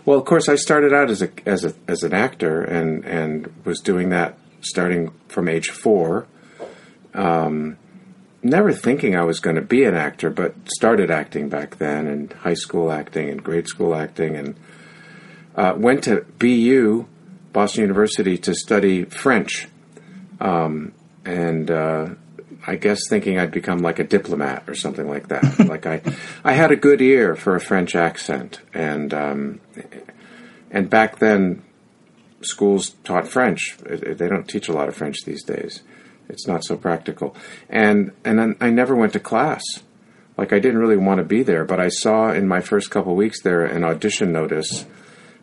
Well, 0.06 0.18
of 0.18 0.24
course, 0.24 0.48
I 0.48 0.54
started 0.54 0.94
out 0.94 1.10
as 1.10 1.20
a 1.20 1.30
as 1.44 1.66
a 1.66 1.74
as 1.86 2.02
an 2.02 2.14
actor 2.14 2.62
and 2.62 3.04
and 3.04 3.52
was 3.66 3.80
doing 3.80 4.08
that 4.08 4.38
starting 4.68 5.12
from 5.28 5.48
age 5.48 5.70
four. 5.70 6.26
Um, 7.14 7.78
never 8.42 8.72
thinking 8.72 9.16
I 9.16 9.22
was 9.22 9.40
going 9.40 9.56
to 9.56 9.62
be 9.62 9.84
an 9.84 9.94
actor, 9.94 10.30
but 10.30 10.54
started 10.68 11.10
acting 11.10 11.48
back 11.48 11.76
then, 11.76 12.06
and 12.06 12.32
high 12.32 12.54
school 12.54 12.92
acting 12.92 13.28
and 13.30 13.42
grade 13.42 13.68
school 13.68 13.94
acting, 13.94 14.36
and 14.36 14.56
uh, 15.56 15.74
went 15.76 16.04
to 16.04 16.24
BU, 16.38 17.06
Boston 17.52 17.82
University, 17.82 18.36
to 18.38 18.54
study 18.54 19.04
French. 19.04 19.68
Um, 20.40 20.92
and 21.24 21.70
uh, 21.70 22.08
I 22.66 22.76
guess 22.76 23.00
thinking 23.08 23.38
I'd 23.38 23.52
become 23.52 23.78
like 23.78 23.98
a 23.98 24.04
diplomat 24.04 24.64
or 24.68 24.74
something 24.74 25.08
like 25.08 25.28
that. 25.28 25.58
like 25.66 25.86
I, 25.86 26.02
I 26.44 26.52
had 26.52 26.70
a 26.70 26.76
good 26.76 27.00
ear 27.00 27.36
for 27.36 27.54
a 27.56 27.60
French 27.60 27.94
accent, 27.94 28.60
and 28.74 29.12
um, 29.14 29.60
and 30.70 30.90
back 30.90 31.18
then, 31.18 31.62
schools 32.42 32.90
taught 33.04 33.28
French. 33.28 33.76
They 33.78 34.28
don't 34.28 34.48
teach 34.48 34.68
a 34.68 34.72
lot 34.72 34.88
of 34.88 34.96
French 34.96 35.24
these 35.24 35.42
days. 35.42 35.82
It's 36.28 36.46
not 36.46 36.64
so 36.64 36.76
practical. 36.76 37.36
And 37.68 38.12
and 38.24 38.56
I 38.60 38.70
never 38.70 38.94
went 38.94 39.12
to 39.14 39.20
class. 39.20 39.62
Like 40.36 40.52
I 40.52 40.58
didn't 40.58 40.78
really 40.78 40.96
want 40.96 41.18
to 41.18 41.24
be 41.24 41.42
there, 41.42 41.64
but 41.64 41.80
I 41.80 41.88
saw 41.88 42.30
in 42.30 42.46
my 42.46 42.60
first 42.60 42.90
couple 42.90 43.14
weeks 43.14 43.40
there 43.42 43.64
an 43.64 43.84
audition 43.84 44.32
notice. 44.32 44.86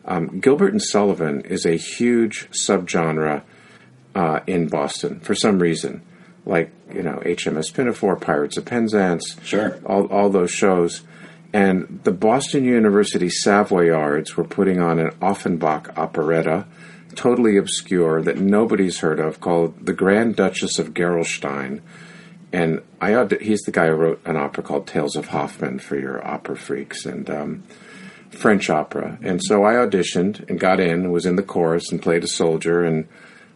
Um, 0.05 0.39
Gilbert 0.39 0.73
and 0.73 0.81
Sullivan 0.81 1.41
is 1.41 1.65
a 1.65 1.77
huge 1.77 2.49
subgenre 2.51 3.43
uh, 4.13 4.41
in 4.45 4.67
Boston 4.67 5.21
for 5.21 5.33
some 5.33 5.59
reason 5.59 6.03
like 6.45 6.71
you 6.93 7.01
know 7.01 7.21
HMS 7.23 7.73
Pinafore, 7.73 8.15
Pirates 8.15 8.57
of 8.57 8.65
Penzance, 8.65 9.37
sure, 9.43 9.79
all 9.85 10.05
all 10.07 10.29
those 10.29 10.51
shows. 10.51 11.01
And 11.53 11.99
the 12.03 12.11
Boston 12.11 12.63
University 12.65 13.29
Savoyards 13.29 14.35
were 14.35 14.43
putting 14.43 14.81
on 14.81 14.97
an 14.97 15.11
Offenbach 15.21 15.95
operetta, 15.97 16.65
totally 17.15 17.57
obscure 17.57 18.21
that 18.21 18.37
nobody's 18.37 18.99
heard 18.99 19.19
of, 19.19 19.39
called 19.39 19.85
The 19.85 19.93
Grand 19.93 20.35
Duchess 20.35 20.79
of 20.79 20.93
Gerolstein. 20.93 21.81
And 22.51 22.81
I 23.01 23.27
he's 23.41 23.61
the 23.61 23.71
guy 23.71 23.87
who 23.87 23.93
wrote 23.93 24.21
an 24.25 24.37
opera 24.37 24.63
called 24.63 24.85
Tales 24.85 25.15
of 25.15 25.29
Hoffmann 25.29 25.79
for 25.79 25.97
your 25.97 26.25
opera 26.25 26.55
freaks 26.55 27.05
and 27.05 27.27
um, 27.29 27.63
French 28.29 28.69
opera. 28.69 29.17
And 29.23 29.41
so 29.43 29.63
I 29.63 29.73
auditioned 29.73 30.47
and 30.49 30.59
got 30.59 30.79
in, 30.79 31.11
was 31.11 31.25
in 31.25 31.35
the 31.35 31.43
chorus 31.43 31.91
and 31.91 32.01
played 32.01 32.23
a 32.23 32.27
soldier 32.27 32.83
and 32.83 33.07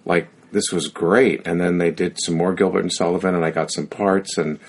like 0.06 0.30
this 0.52 0.72
was 0.72 0.88
great. 0.88 1.46
And 1.46 1.60
then 1.60 1.78
they 1.78 1.92
did 1.92 2.18
some 2.22 2.36
more 2.36 2.54
Gilbert 2.54 2.82
and 2.82 2.94
Sullivan, 2.94 3.36
and 3.36 3.46
I 3.46 3.52
got 3.52 3.72
some 3.72 3.88
parts, 3.88 4.38
and 4.38 4.60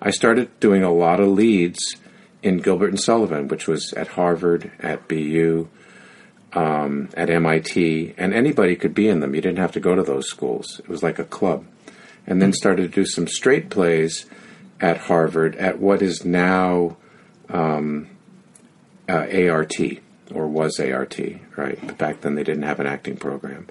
I 0.00 0.10
started 0.10 0.58
doing 0.60 0.82
a 0.82 0.92
lot 0.92 1.20
of 1.20 1.28
leads 1.28 1.78
in 2.42 2.58
Gilbert 2.58 2.90
and 2.90 3.00
Sullivan, 3.00 3.48
which 3.48 3.66
was 3.66 3.92
at 3.94 4.08
Harvard, 4.08 4.70
at 4.80 5.08
BU, 5.08 5.68
um, 6.54 7.08
at 7.16 7.30
MIT, 7.30 8.14
and 8.16 8.32
anybody 8.32 8.76
could 8.76 8.94
be 8.94 9.08
in 9.08 9.20
them. 9.20 9.34
You 9.34 9.40
didn't 9.40 9.58
have 9.58 9.72
to 9.72 9.80
go 9.80 9.94
to 9.94 10.02
those 10.02 10.28
schools. 10.28 10.80
It 10.80 10.88
was 10.88 11.02
like 11.02 11.18
a 11.18 11.24
club. 11.24 11.66
And 12.26 12.40
then 12.40 12.52
started 12.52 12.82
to 12.82 12.88
do 12.88 13.04
some 13.04 13.26
straight 13.26 13.68
plays 13.68 14.24
at 14.80 14.96
Harvard 14.96 15.56
at 15.56 15.78
what 15.78 16.00
is 16.00 16.24
now 16.24 16.96
um, 17.50 18.08
uh, 19.08 19.26
ART 19.50 19.74
or 20.32 20.48
was 20.48 20.80
ART, 20.80 21.18
right? 21.56 21.78
But 21.86 21.98
back 21.98 22.20
then 22.22 22.34
they 22.34 22.44
didn't 22.44 22.62
have 22.62 22.80
an 22.80 22.86
acting 22.86 23.16
program. 23.16 23.68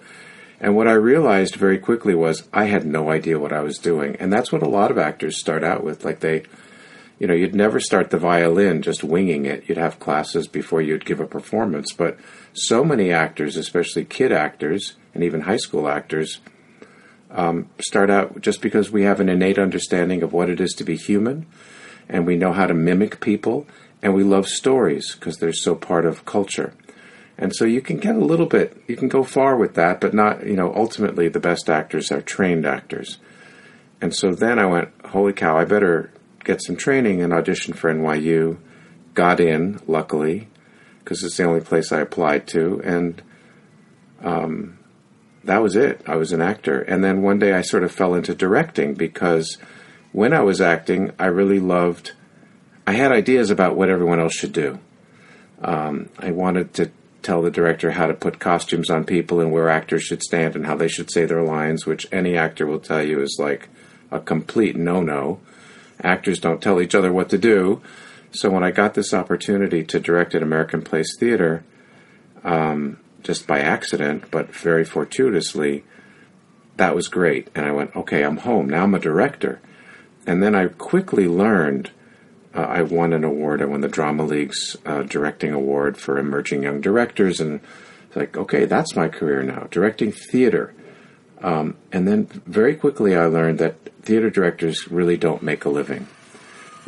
And 0.59 0.75
what 0.75 0.87
I 0.87 0.93
realized 0.93 1.55
very 1.55 1.77
quickly 1.77 2.15
was 2.15 2.47
I 2.53 2.65
had 2.65 2.85
no 2.85 3.09
idea 3.09 3.39
what 3.39 3.51
I 3.51 3.61
was 3.61 3.77
doing. 3.79 4.15
And 4.17 4.31
that's 4.31 4.51
what 4.51 4.61
a 4.61 4.69
lot 4.69 4.91
of 4.91 4.97
actors 4.97 5.39
start 5.39 5.63
out 5.63 5.83
with. 5.83 6.05
Like 6.05 6.19
they, 6.19 6.43
you 7.19 7.27
know, 7.27 7.33
you'd 7.33 7.55
never 7.55 7.79
start 7.79 8.11
the 8.11 8.17
violin 8.17 8.81
just 8.81 9.03
winging 9.03 9.45
it. 9.45 9.67
You'd 9.67 9.77
have 9.77 9.99
classes 9.99 10.47
before 10.47 10.81
you'd 10.81 11.05
give 11.05 11.19
a 11.19 11.25
performance. 11.27 11.91
But 11.91 12.17
so 12.53 12.83
many 12.83 13.11
actors, 13.11 13.57
especially 13.57 14.05
kid 14.05 14.31
actors 14.31 14.95
and 15.13 15.23
even 15.23 15.41
high 15.41 15.57
school 15.57 15.87
actors, 15.87 16.39
um, 17.31 17.69
start 17.79 18.09
out 18.09 18.41
just 18.41 18.61
because 18.61 18.91
we 18.91 19.03
have 19.03 19.19
an 19.19 19.29
innate 19.29 19.57
understanding 19.57 20.21
of 20.21 20.33
what 20.33 20.49
it 20.49 20.61
is 20.61 20.73
to 20.73 20.83
be 20.83 20.95
human 20.95 21.47
and 22.07 22.27
we 22.27 22.35
know 22.35 22.53
how 22.53 22.67
to 22.67 22.73
mimic 22.73 23.19
people 23.19 23.65
and 24.01 24.13
we 24.13 24.23
love 24.23 24.47
stories 24.47 25.15
because 25.15 25.37
they're 25.37 25.53
so 25.53 25.75
part 25.75 26.05
of 26.05 26.25
culture. 26.25 26.73
And 27.37 27.55
so 27.55 27.65
you 27.65 27.81
can 27.81 27.97
get 27.97 28.15
a 28.15 28.23
little 28.23 28.45
bit, 28.45 28.81
you 28.87 28.95
can 28.95 29.07
go 29.07 29.23
far 29.23 29.55
with 29.55 29.73
that, 29.73 29.99
but 29.99 30.13
not, 30.13 30.45
you 30.45 30.55
know, 30.55 30.73
ultimately 30.75 31.27
the 31.27 31.39
best 31.39 31.69
actors 31.69 32.11
are 32.11 32.21
trained 32.21 32.65
actors. 32.65 33.17
And 34.01 34.13
so 34.13 34.35
then 34.35 34.59
I 34.59 34.65
went, 34.65 34.89
holy 35.05 35.33
cow, 35.33 35.57
I 35.57 35.65
better 35.65 36.11
get 36.43 36.61
some 36.61 36.75
training 36.75 37.21
and 37.21 37.33
audition 37.33 37.73
for 37.73 37.91
NYU. 37.91 38.57
Got 39.13 39.39
in, 39.39 39.79
luckily, 39.87 40.49
because 41.03 41.23
it's 41.23 41.37
the 41.37 41.43
only 41.43 41.61
place 41.61 41.91
I 41.91 42.01
applied 42.01 42.47
to. 42.47 42.81
And 42.83 43.21
um, 44.21 44.79
that 45.43 45.61
was 45.61 45.75
it. 45.75 46.01
I 46.07 46.15
was 46.15 46.31
an 46.31 46.41
actor. 46.41 46.81
And 46.81 47.03
then 47.03 47.21
one 47.21 47.39
day 47.39 47.53
I 47.53 47.61
sort 47.61 47.83
of 47.83 47.91
fell 47.91 48.15
into 48.15 48.33
directing 48.33 48.93
because 48.93 49.57
when 50.11 50.33
I 50.33 50.41
was 50.41 50.61
acting, 50.61 51.11
I 51.19 51.25
really 51.25 51.59
loved, 51.59 52.13
I 52.87 52.93
had 52.93 53.11
ideas 53.11 53.49
about 53.49 53.75
what 53.75 53.89
everyone 53.89 54.19
else 54.19 54.33
should 54.33 54.53
do. 54.53 54.79
Um, 55.61 56.09
I 56.17 56.31
wanted 56.31 56.73
to 56.75 56.91
tell 57.21 57.41
the 57.41 57.51
director 57.51 57.91
how 57.91 58.05
to 58.05 58.13
put 58.13 58.39
costumes 58.39 58.89
on 58.89 59.05
people 59.05 59.39
and 59.39 59.51
where 59.51 59.69
actors 59.69 60.03
should 60.03 60.21
stand 60.21 60.55
and 60.55 60.65
how 60.65 60.75
they 60.75 60.89
should 60.89 61.11
say 61.11 61.25
their 61.25 61.41
lines, 61.41 61.85
which 61.85 62.07
any 62.11 62.37
actor 62.37 62.65
will 62.65 62.79
tell 62.79 63.01
you 63.01 63.21
is 63.21 63.37
like 63.39 63.69
a 64.11 64.19
complete 64.19 64.75
no 64.75 65.01
no. 65.01 65.39
Actors 66.01 66.39
don't 66.39 66.61
tell 66.61 66.81
each 66.81 66.95
other 66.95 67.13
what 67.13 67.29
to 67.29 67.37
do. 67.37 67.81
So 68.33 68.49
when 68.49 68.63
I 68.63 68.71
got 68.71 68.95
this 68.95 69.13
opportunity 69.13 69.83
to 69.85 69.99
direct 69.99 70.35
at 70.35 70.43
American 70.43 70.81
Place 70.81 71.15
Theater, 71.17 71.63
um, 72.43 72.99
just 73.21 73.47
by 73.47 73.59
accident, 73.59 74.25
but 74.31 74.53
very 74.53 74.83
fortuitously, 74.83 75.83
that 76.77 76.95
was 76.95 77.07
great. 77.07 77.49
And 77.55 77.65
I 77.65 77.71
went, 77.71 77.95
okay, 77.95 78.23
I'm 78.23 78.37
home. 78.37 78.67
Now 78.69 78.83
I'm 78.83 78.95
a 78.95 78.99
director. 78.99 79.61
And 80.25 80.41
then 80.41 80.55
I 80.55 80.67
quickly 80.67 81.27
learned 81.27 81.91
uh, 82.53 82.61
I 82.61 82.81
won 82.83 83.13
an 83.13 83.23
award. 83.23 83.61
I 83.61 83.65
won 83.65 83.81
the 83.81 83.87
Drama 83.87 84.23
League's 84.23 84.77
uh, 84.85 85.03
directing 85.03 85.53
award 85.53 85.97
for 85.97 86.19
emerging 86.19 86.63
young 86.63 86.81
directors, 86.81 87.39
and 87.39 87.59
it's 88.07 88.15
like, 88.15 88.37
okay, 88.37 88.65
that's 88.65 88.95
my 88.95 89.07
career 89.07 89.41
now, 89.41 89.67
directing 89.71 90.11
theater. 90.11 90.73
Um, 91.41 91.75
and 91.91 92.07
then 92.07 92.25
very 92.45 92.75
quickly, 92.75 93.15
I 93.15 93.25
learned 93.25 93.59
that 93.59 93.75
theater 94.03 94.29
directors 94.29 94.89
really 94.89 95.17
don't 95.17 95.41
make 95.41 95.65
a 95.65 95.69
living, 95.69 96.07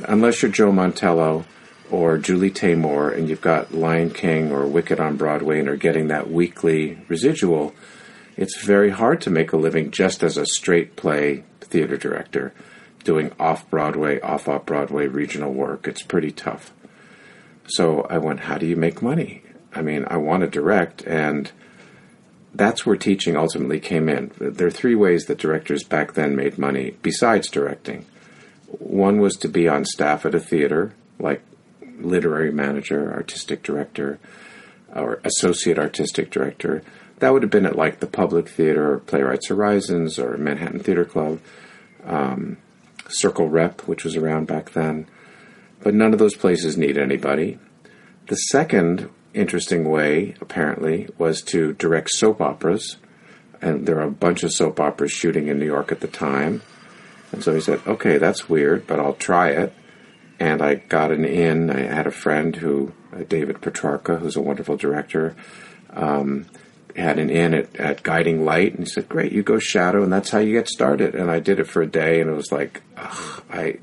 unless 0.04 0.42
you're 0.42 0.52
Joe 0.52 0.72
Mantello 0.72 1.46
or 1.90 2.18
Julie 2.18 2.52
Taymor, 2.52 3.16
and 3.16 3.30
you've 3.30 3.42
got 3.42 3.74
Lion 3.74 4.10
King 4.10 4.52
or 4.52 4.66
Wicked 4.66 5.00
on 5.00 5.18
Broadway, 5.18 5.60
and 5.60 5.70
are 5.70 5.76
getting 5.76 6.08
that 6.08 6.30
weekly 6.30 7.00
residual. 7.08 7.74
It's 8.38 8.62
very 8.62 8.90
hard 8.90 9.22
to 9.22 9.30
make 9.30 9.54
a 9.54 9.58
living 9.58 9.92
just 9.92 10.24
as 10.24 10.38
a 10.38 10.46
straight 10.46 10.96
play 10.96 11.44
theater 11.62 11.98
director 11.98 12.54
doing 13.04 13.32
off 13.40 13.70
Broadway, 13.70 14.20
off 14.20 14.50
off 14.50 14.66
Broadway 14.66 15.08
regional 15.08 15.54
work. 15.54 15.88
It's 15.88 16.02
pretty 16.02 16.32
tough. 16.32 16.74
So 17.68 18.02
I 18.10 18.18
went, 18.18 18.42
how 18.42 18.58
do 18.58 18.66
you 18.66 18.76
make 18.76 19.02
money? 19.02 19.44
I 19.74 19.82
mean, 19.82 20.06
I 20.08 20.18
want 20.18 20.42
to 20.42 20.48
direct, 20.48 21.04
and 21.04 21.52
that's 22.54 22.86
where 22.86 22.96
teaching 22.96 23.36
ultimately 23.36 23.80
came 23.80 24.10
in. 24.10 24.32
There 24.40 24.68
are 24.68 24.72
three 24.72 24.96
ways 24.96 25.26
that 25.26 25.38
directors 25.38 25.84
back 25.84 26.14
then 26.14 26.36
made 26.36 26.58
money 26.58 26.96
besides 27.02 27.50
directing. 27.50 28.06
One 28.80 29.20
was 29.20 29.36
to 29.38 29.48
be 29.48 29.68
on 29.68 29.86
staff 29.86 30.26
at 30.26 30.36
a 30.36 30.40
theater, 30.40 30.94
like 31.20 31.42
literary 32.00 32.52
manager, 32.52 33.14
artistic 33.14 33.64
director, 33.64 34.20
or 34.94 35.20
associate 35.24 35.80
artistic 35.80 36.30
director. 36.30 36.84
That 37.20 37.32
would 37.32 37.44
have 37.44 37.52
been 37.52 37.66
at 37.66 37.76
like 37.76 38.00
the 38.00 38.08
Public 38.08 38.50
Theater, 38.50 38.94
or 38.94 39.00
Playwrights 39.00 39.48
Horizons, 39.48 40.20
or 40.20 40.38
Manhattan 40.38 40.80
Theater 40.80 41.06
Club. 41.06 41.40
Um, 42.04 42.58
Circle 43.08 43.50
Rep, 43.50 43.82
which 43.82 44.04
was 44.04 44.16
around 44.16 44.48
back 44.48 44.72
then. 44.72 45.08
But 45.82 45.94
none 45.94 46.14
of 46.14 46.20
those 46.20 46.36
places 46.36 46.78
need 46.78 46.98
anybody. 46.98 47.60
The 48.28 48.36
second 48.36 49.10
interesting 49.34 49.90
way, 49.90 50.36
apparently, 50.42 51.08
was 51.18 51.42
to 51.44 51.74
direct 51.74 52.10
soap 52.12 52.42
operas. 52.42 52.98
And 53.62 53.86
there 53.86 53.96
were 53.96 54.04
a 54.04 54.12
bunch 54.12 54.44
of 54.44 54.54
soap 54.54 54.80
operas 54.80 55.12
shooting 55.12 55.48
in 55.48 55.60
New 55.60 55.66
York 55.66 55.92
at 55.92 56.00
the 56.00 56.08
time. 56.08 56.62
And 57.32 57.44
so 57.44 57.54
he 57.54 57.62
said, 57.62 57.82
okay, 57.86 58.18
that's 58.18 58.48
weird, 58.48 58.88
but 58.88 59.00
I'll 59.00 59.14
try 59.14 59.50
it. 59.50 59.74
And 60.40 60.62
I 60.62 60.76
got 60.76 61.12
an 61.12 61.26
in. 61.26 61.70
I 61.70 61.82
had 61.82 62.08
a 62.08 62.12
friend 62.12 62.56
who, 62.56 62.94
uh, 63.14 63.24
David 63.28 63.62
Petrarca, 63.62 64.18
who's 64.18 64.36
a 64.36 64.42
wonderful 64.42 64.78
director, 64.78 65.36
um, 65.92 66.46
had 66.96 67.20
an 67.20 67.30
in 67.30 67.54
at, 67.54 67.76
at 67.76 68.04
Guiding 68.04 68.46
Light. 68.46 68.72
And 68.74 68.80
he 68.80 68.86
said, 68.86 69.10
great, 69.10 69.32
you 69.32 69.44
go 69.44 69.60
shadow, 69.60 70.04
and 70.04 70.12
that's 70.12 70.30
how 70.30 70.40
you 70.40 70.54
get 70.54 70.68
started. 70.68 71.16
And 71.16 71.30
I 71.32 71.40
did 71.40 71.60
it 71.60 71.68
for 71.68 71.82
a 71.82 71.88
day, 71.88 72.22
and 72.22 72.30
it 72.30 72.36
was 72.36 72.52
like, 72.52 72.82
ugh, 72.98 73.44
I. 73.50 73.80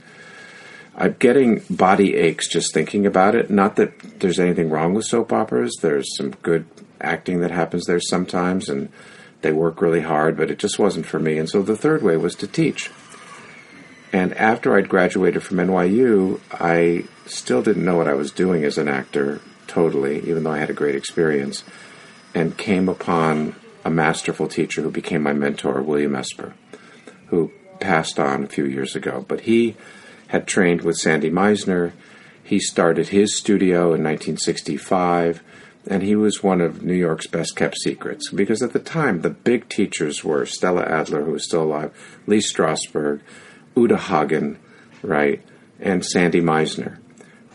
I'm 0.95 1.17
getting 1.19 1.63
body 1.71 2.17
aches 2.17 2.49
just 2.49 2.75
thinking 2.75 3.07
about 3.07 3.35
it. 3.35 3.49
Not 3.49 3.77
that 3.77 4.21
there's 4.21 4.39
anything 4.39 4.69
wrong 4.69 4.93
with 4.93 5.07
soap 5.07 5.33
operas. 5.33 5.75
There's 5.81 6.15
some 6.19 6.33
good 6.43 6.67
acting 7.01 7.41
that 7.41 7.51
happens 7.51 7.87
there 7.87 7.99
sometimes, 7.99 8.69
and 8.69 8.91
they 9.41 9.53
work 9.53 9.81
really 9.81 10.03
hard, 10.03 10.37
but 10.37 10.51
it 10.51 10.59
just 10.59 10.79
wasn't 10.79 11.07
for 11.07 11.19
me. 11.19 11.39
And 11.39 11.49
so 11.49 11.63
the 11.63 11.79
third 11.79 12.03
way 12.03 12.19
was 12.19 12.35
to 12.37 12.47
teach. 12.47 12.91
And 14.13 14.35
after 14.35 14.77
I'd 14.77 14.91
graduated 14.91 15.43
from 15.43 15.57
NYU, 15.57 16.41
I 16.53 17.05
still 17.27 17.63
didn't 17.63 17.85
know 17.85 17.97
what 17.97 18.09
I 18.09 18.15
was 18.15 18.31
doing 18.31 18.63
as 18.65 18.77
an 18.77 18.89
actor 18.89 19.41
totally, 19.67 20.19
even 20.29 20.45
though 20.45 20.53
I 20.53 20.59
had 20.59 20.69
a 20.69 20.75
great 20.75 20.95
experience, 20.95 21.65
and 22.35 22.59
came 22.59 22.91
upon 22.91 23.55
a 23.85 23.91
masterful 23.91 24.49
teacher 24.49 24.83
who 24.83 24.91
became 24.91 25.23
my 25.23 25.33
mentor, 25.33 25.81
William 25.81 26.15
Esper, 26.15 26.55
who 27.29 27.51
passed 27.81 28.21
on 28.21 28.45
a 28.45 28.49
few 28.49 28.67
years 28.67 28.95
ago. 28.95 29.25
But 29.27 29.41
he 29.41 29.77
had 30.29 30.47
trained 30.47 30.83
with 30.83 30.97
Sandy 30.97 31.31
Meisner. 31.31 31.93
He 32.45 32.61
started 32.61 33.09
his 33.09 33.37
studio 33.37 33.95
in 33.95 34.05
1965, 34.05 35.43
and 35.87 36.03
he 36.03 36.15
was 36.15 36.43
one 36.43 36.61
of 36.61 36.83
New 36.83 36.95
York's 36.95 37.27
best 37.27 37.57
kept 37.57 37.79
secrets 37.79 38.31
because 38.31 38.63
at 38.63 38.75
the 38.75 38.79
time 38.79 39.23
the 39.23 39.31
big 39.31 39.69
teachers 39.71 40.23
were 40.23 40.45
Stella 40.45 40.83
Adler, 40.83 41.25
who 41.25 41.33
was 41.33 41.45
still 41.45 41.63
alive, 41.63 42.21
Lee 42.27 42.39
Strasberg, 42.39 43.21
Uta 43.77 43.97
Hagen, 43.97 44.59
right, 45.03 45.43
and 45.81 46.05
Sandy 46.05 46.41
Meisner. 46.41 46.99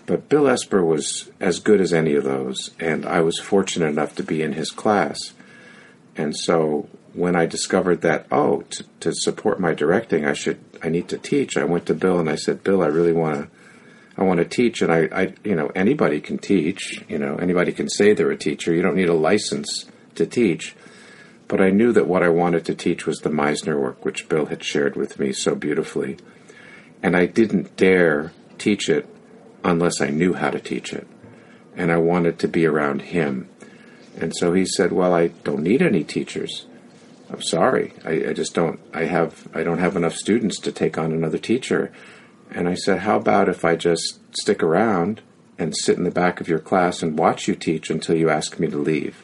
But 0.06 0.30
Bill 0.30 0.48
Esper 0.48 0.84
was 0.84 1.30
as 1.40 1.60
good 1.60 1.82
as 1.82 1.94
any 1.94 2.16
of 2.16 2.24
those, 2.24 2.72
and 2.80 3.06
I 3.06 3.22
was 3.22 3.40
fortunate 3.40 3.88
enough 3.88 4.16
to 4.16 4.24
be 4.24 4.42
in 4.42 4.54
his 4.54 4.72
class. 4.72 5.34
And 6.16 6.36
so 6.36 6.88
when 7.14 7.36
I 7.36 7.46
discovered 7.46 8.02
that, 8.02 8.26
oh, 8.32 8.62
to, 8.62 8.86
to 9.02 9.14
support 9.14 9.60
my 9.60 9.74
directing, 9.74 10.26
I 10.26 10.34
should 10.34 10.60
I 10.82 10.90
need 10.90 11.10
to 11.10 11.18
teach. 11.18 11.58
I 11.58 11.64
went 11.64 11.88
to 11.88 11.94
Bill 11.94 12.20
and 12.20 12.30
I 12.30 12.36
said, 12.36 12.64
Bill, 12.64 12.82
I 12.82 12.88
really 12.88 13.14
want 13.14 13.36
to, 13.36 13.48
I 14.18 14.24
want 14.24 14.40
to 14.40 14.46
teach. 14.46 14.82
And 14.82 14.92
I, 14.92 15.10
I, 15.12 15.34
you 15.44 15.56
know, 15.56 15.72
anybody 15.76 16.22
can 16.22 16.38
teach. 16.38 17.04
You 17.08 17.18
know, 17.18 17.36
anybody 17.36 17.72
can 17.72 17.90
say 17.90 18.14
they're 18.14 18.32
a 18.32 18.38
teacher. 18.38 18.74
You 18.74 18.82
don't 18.82 18.96
need 18.96 19.10
a 19.10 19.14
license 19.14 19.86
to 20.16 20.26
teach. 20.26 20.76
But 21.48 21.62
I 21.62 21.70
knew 21.70 21.94
that 21.94 22.08
what 22.08 22.24
I 22.24 22.30
wanted 22.30 22.66
to 22.66 22.76
teach 22.76 23.06
was 23.06 23.20
the 23.20 23.30
Meisner 23.30 23.80
work, 23.80 24.04
which 24.04 24.28
Bill 24.28 24.48
had 24.48 24.64
shared 24.64 24.96
with 24.96 25.20
me 25.20 25.32
so 25.32 25.56
beautifully. 25.56 26.18
And 27.02 27.16
I 27.16 27.26
didn't 27.26 27.78
dare 27.78 28.34
teach 28.58 28.90
it 28.90 29.08
unless 29.64 30.02
I 30.02 30.10
knew 30.10 30.34
how 30.34 30.50
to 30.50 30.60
teach 30.60 30.92
it. 30.92 31.08
And 31.76 31.92
I 31.92 31.98
wanted 31.98 32.40
to 32.40 32.48
be 32.48 32.66
around 32.66 33.04
him. 33.04 33.50
And 34.20 34.36
so 34.36 34.54
he 34.54 34.66
said, 34.66 34.92
Well, 34.92 35.14
I 35.14 35.28
don't 35.28 35.62
need 35.62 35.82
any 35.82 36.04
teachers. 36.04 36.66
I'm 37.30 37.42
sorry. 37.42 37.94
I, 38.06 38.30
I, 38.30 38.34
just 38.34 38.54
don't. 38.54 38.80
I 38.94 39.04
have. 39.04 39.48
I 39.54 39.64
don't 39.64 39.80
have 39.80 39.96
enough 39.96 40.16
students 40.16 40.60
to 40.62 40.72
take 40.72 40.98
on 40.98 41.12
another 41.12 41.38
teacher. 41.38 41.92
And 42.52 42.68
I 42.68 42.76
said, 42.76 43.00
how 43.00 43.18
about 43.18 43.50
if 43.50 43.66
I 43.66 43.76
just 43.76 44.20
stick 44.38 44.64
around 44.64 45.22
and 45.58 45.76
sit 45.76 45.98
in 45.98 46.04
the 46.04 46.12
back 46.12 46.40
of 46.40 46.48
your 46.48 46.60
class 46.60 47.04
and 47.04 47.18
watch 47.18 47.48
you 47.48 47.56
teach 47.56 47.90
until 47.90 48.16
you 48.16 48.30
ask 48.30 48.60
me 48.60 48.68
to 48.68 48.78
leave? 48.78 49.24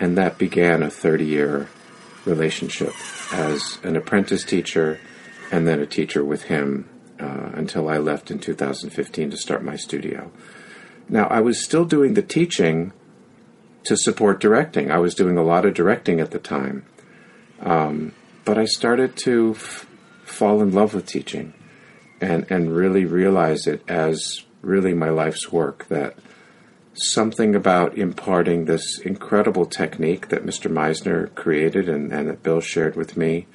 And 0.00 0.16
that 0.16 0.38
began 0.38 0.82
a 0.82 0.88
30-year 0.88 1.68
relationship 2.24 2.92
as 3.32 3.78
an 3.82 3.96
apprentice 3.96 4.44
teacher, 4.44 5.00
and 5.50 5.66
then 5.66 5.80
a 5.80 5.86
teacher 5.86 6.24
with 6.24 6.44
him 6.44 6.88
uh, 7.20 7.50
until 7.54 7.88
I 7.88 7.98
left 7.98 8.30
in 8.30 8.38
2015 8.38 9.30
to 9.30 9.36
start 9.36 9.64
my 9.64 9.76
studio. 9.76 10.30
Now 11.08 11.26
I 11.26 11.40
was 11.40 11.64
still 11.64 11.84
doing 11.84 12.14
the 12.14 12.22
teaching 12.22 12.92
to 13.84 13.96
support 13.96 14.40
directing. 14.40 14.90
I 14.90 14.98
was 14.98 15.14
doing 15.14 15.38
a 15.38 15.42
lot 15.42 15.64
of 15.64 15.74
directing 15.74 16.20
at 16.20 16.30
the 16.30 16.38
time. 16.38 16.84
Um, 17.60 18.12
but 18.44 18.58
I 18.58 18.66
started 18.66 19.16
to 19.24 19.54
f- 19.56 19.86
fall 20.24 20.60
in 20.62 20.72
love 20.72 20.94
with 20.94 21.06
teaching 21.06 21.54
and, 22.20 22.46
and 22.50 22.74
really 22.74 23.04
realize 23.04 23.66
it 23.66 23.82
as 23.88 24.44
really 24.62 24.94
my 24.94 25.08
life's 25.08 25.50
work 25.50 25.86
that 25.88 26.16
something 27.00 27.54
about 27.54 27.96
imparting 27.96 28.64
this 28.64 28.98
incredible 28.98 29.66
technique 29.66 30.28
that 30.28 30.44
Mr. 30.44 30.70
Meisner 30.70 31.34
created 31.34 31.88
and, 31.88 32.12
and 32.12 32.28
that 32.28 32.42
Bill 32.42 32.60
shared 32.60 32.96
with 32.96 33.16
me 33.16 33.46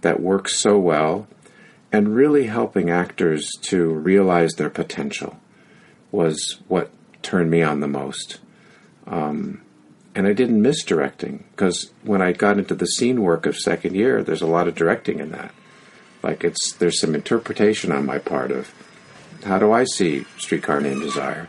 that 0.00 0.20
works 0.20 0.58
so 0.58 0.78
well 0.78 1.26
and 1.92 2.14
really 2.14 2.46
helping 2.46 2.90
actors 2.90 3.50
to 3.62 3.88
realize 3.88 4.54
their 4.54 4.70
potential 4.70 5.38
was 6.12 6.60
what 6.68 6.90
turned 7.22 7.50
me 7.50 7.62
on 7.62 7.80
the 7.80 7.88
most. 7.88 8.38
Um, 9.06 9.62
and 10.14 10.26
I 10.26 10.32
didn't 10.32 10.60
miss 10.60 10.82
directing 10.82 11.44
because 11.52 11.90
when 12.02 12.20
I 12.20 12.32
got 12.32 12.58
into 12.58 12.74
the 12.74 12.86
scene 12.86 13.22
work 13.22 13.46
of 13.46 13.56
second 13.56 13.94
year, 13.94 14.22
there's 14.22 14.42
a 14.42 14.46
lot 14.46 14.68
of 14.68 14.74
directing 14.74 15.20
in 15.20 15.30
that. 15.32 15.54
Like 16.22 16.44
it's 16.44 16.72
there's 16.72 17.00
some 17.00 17.14
interpretation 17.14 17.92
on 17.92 18.04
my 18.04 18.18
part 18.18 18.50
of 18.50 18.72
how 19.44 19.58
do 19.58 19.72
I 19.72 19.84
see 19.84 20.26
Streetcar 20.36 20.80
Named 20.80 21.00
Desire. 21.00 21.48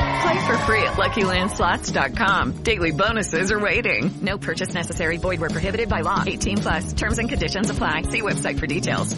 Play 0.21 0.45
for 0.47 0.57
free 0.65 0.81
at 0.83 0.93
LuckyLandSlots.com. 0.93 2.63
Daily 2.63 2.91
bonuses 2.91 3.51
are 3.51 3.59
waiting. 3.59 4.11
No 4.21 4.37
purchase 4.37 4.73
necessary. 4.73 5.17
Void 5.17 5.39
where 5.39 5.49
prohibited 5.49 5.89
by 5.89 6.01
law. 6.01 6.23
18 6.25 6.57
plus. 6.57 6.93
Terms 6.93 7.17
and 7.19 7.29
conditions 7.29 7.69
apply. 7.69 8.03
See 8.03 8.21
website 8.21 8.59
for 8.59 8.67
details. 8.67 9.15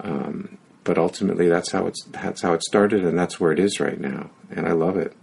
Um, 0.00 0.58
but 0.84 0.98
ultimately, 0.98 1.48
that's 1.48 1.72
how 1.72 1.86
it's 1.86 2.04
that's 2.04 2.42
how 2.42 2.52
it 2.52 2.62
started, 2.62 3.04
and 3.04 3.18
that's 3.18 3.40
where 3.40 3.50
it 3.52 3.58
is 3.58 3.80
right 3.80 3.98
now, 3.98 4.30
and 4.50 4.66
I 4.68 4.72
love 4.72 4.96
it. 4.96 5.16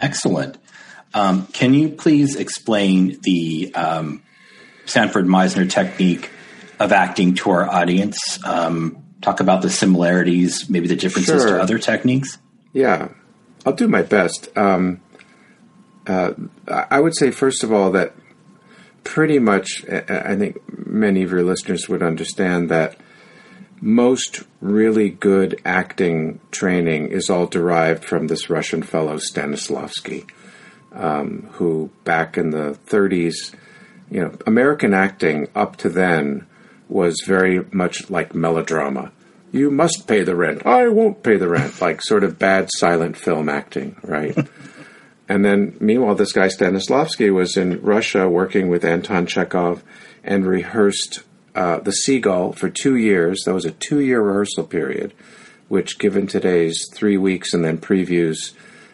Excellent. 0.00 0.58
Um, 1.14 1.46
can 1.46 1.74
you 1.74 1.88
please 1.88 2.36
explain 2.36 3.18
the 3.22 3.72
um, 3.74 4.22
Sanford 4.84 5.26
Meisner 5.26 5.68
technique 5.68 6.30
of 6.78 6.92
acting 6.92 7.34
to 7.36 7.50
our 7.50 7.68
audience? 7.68 8.38
Um, 8.44 9.02
talk 9.22 9.40
about 9.40 9.62
the 9.62 9.70
similarities, 9.70 10.68
maybe 10.70 10.86
the 10.86 10.94
differences 10.96 11.42
Sure. 11.42 11.56
to 11.56 11.62
other 11.62 11.78
techniques. 11.78 12.38
Yeah, 12.72 13.08
I'll 13.66 13.72
do 13.72 13.88
my 13.88 14.02
best. 14.02 14.48
Um, 14.56 15.00
uh, 16.06 16.32
I 16.66 17.00
would 17.00 17.16
say, 17.16 17.30
first 17.30 17.62
of 17.62 17.72
all, 17.72 17.90
that 17.92 18.14
pretty 19.04 19.38
much, 19.38 19.84
I 19.88 20.36
think 20.36 20.58
many 20.86 21.22
of 21.22 21.30
your 21.30 21.42
listeners 21.42 21.88
would 21.88 22.02
understand 22.02 22.70
that 22.70 22.96
most 23.80 24.42
really 24.60 25.08
good 25.08 25.60
acting 25.64 26.40
training 26.50 27.08
is 27.08 27.30
all 27.30 27.46
derived 27.46 28.04
from 28.04 28.26
this 28.26 28.50
Russian 28.50 28.82
fellow 28.82 29.16
Stanislavski, 29.16 30.28
um, 30.92 31.48
who 31.52 31.90
back 32.04 32.36
in 32.36 32.50
the 32.50 32.78
30s, 32.86 33.54
you 34.10 34.20
know, 34.20 34.36
American 34.46 34.94
acting 34.94 35.48
up 35.54 35.76
to 35.76 35.88
then 35.88 36.46
was 36.88 37.22
very 37.26 37.64
much 37.70 38.10
like 38.10 38.34
melodrama. 38.34 39.12
You 39.50 39.70
must 39.70 40.06
pay 40.06 40.22
the 40.22 40.36
rent. 40.36 40.66
I 40.66 40.88
won't 40.88 41.22
pay 41.22 41.36
the 41.36 41.48
rent. 41.48 41.80
Like 41.80 42.02
sort 42.02 42.24
of 42.24 42.38
bad 42.38 42.68
silent 42.72 43.16
film 43.16 43.48
acting, 43.48 43.96
right? 44.02 44.36
and 45.28 45.44
then, 45.44 45.76
meanwhile, 45.80 46.14
this 46.14 46.32
guy 46.32 46.48
Stanislavski 46.48 47.32
was 47.32 47.56
in 47.56 47.80
Russia 47.80 48.28
working 48.28 48.68
with 48.68 48.84
Anton 48.84 49.26
Chekhov 49.26 49.82
and 50.22 50.46
rehearsed 50.46 51.22
uh, 51.54 51.80
The 51.80 51.92
Seagull 51.92 52.52
for 52.52 52.68
two 52.68 52.96
years. 52.96 53.42
That 53.44 53.54
was 53.54 53.64
a 53.64 53.70
two 53.70 54.00
year 54.00 54.20
rehearsal 54.20 54.64
period, 54.64 55.14
which, 55.68 55.98
given 55.98 56.26
today's 56.26 56.86
three 56.92 57.16
weeks 57.16 57.54
and 57.54 57.64
then 57.64 57.78
previews 57.78 58.52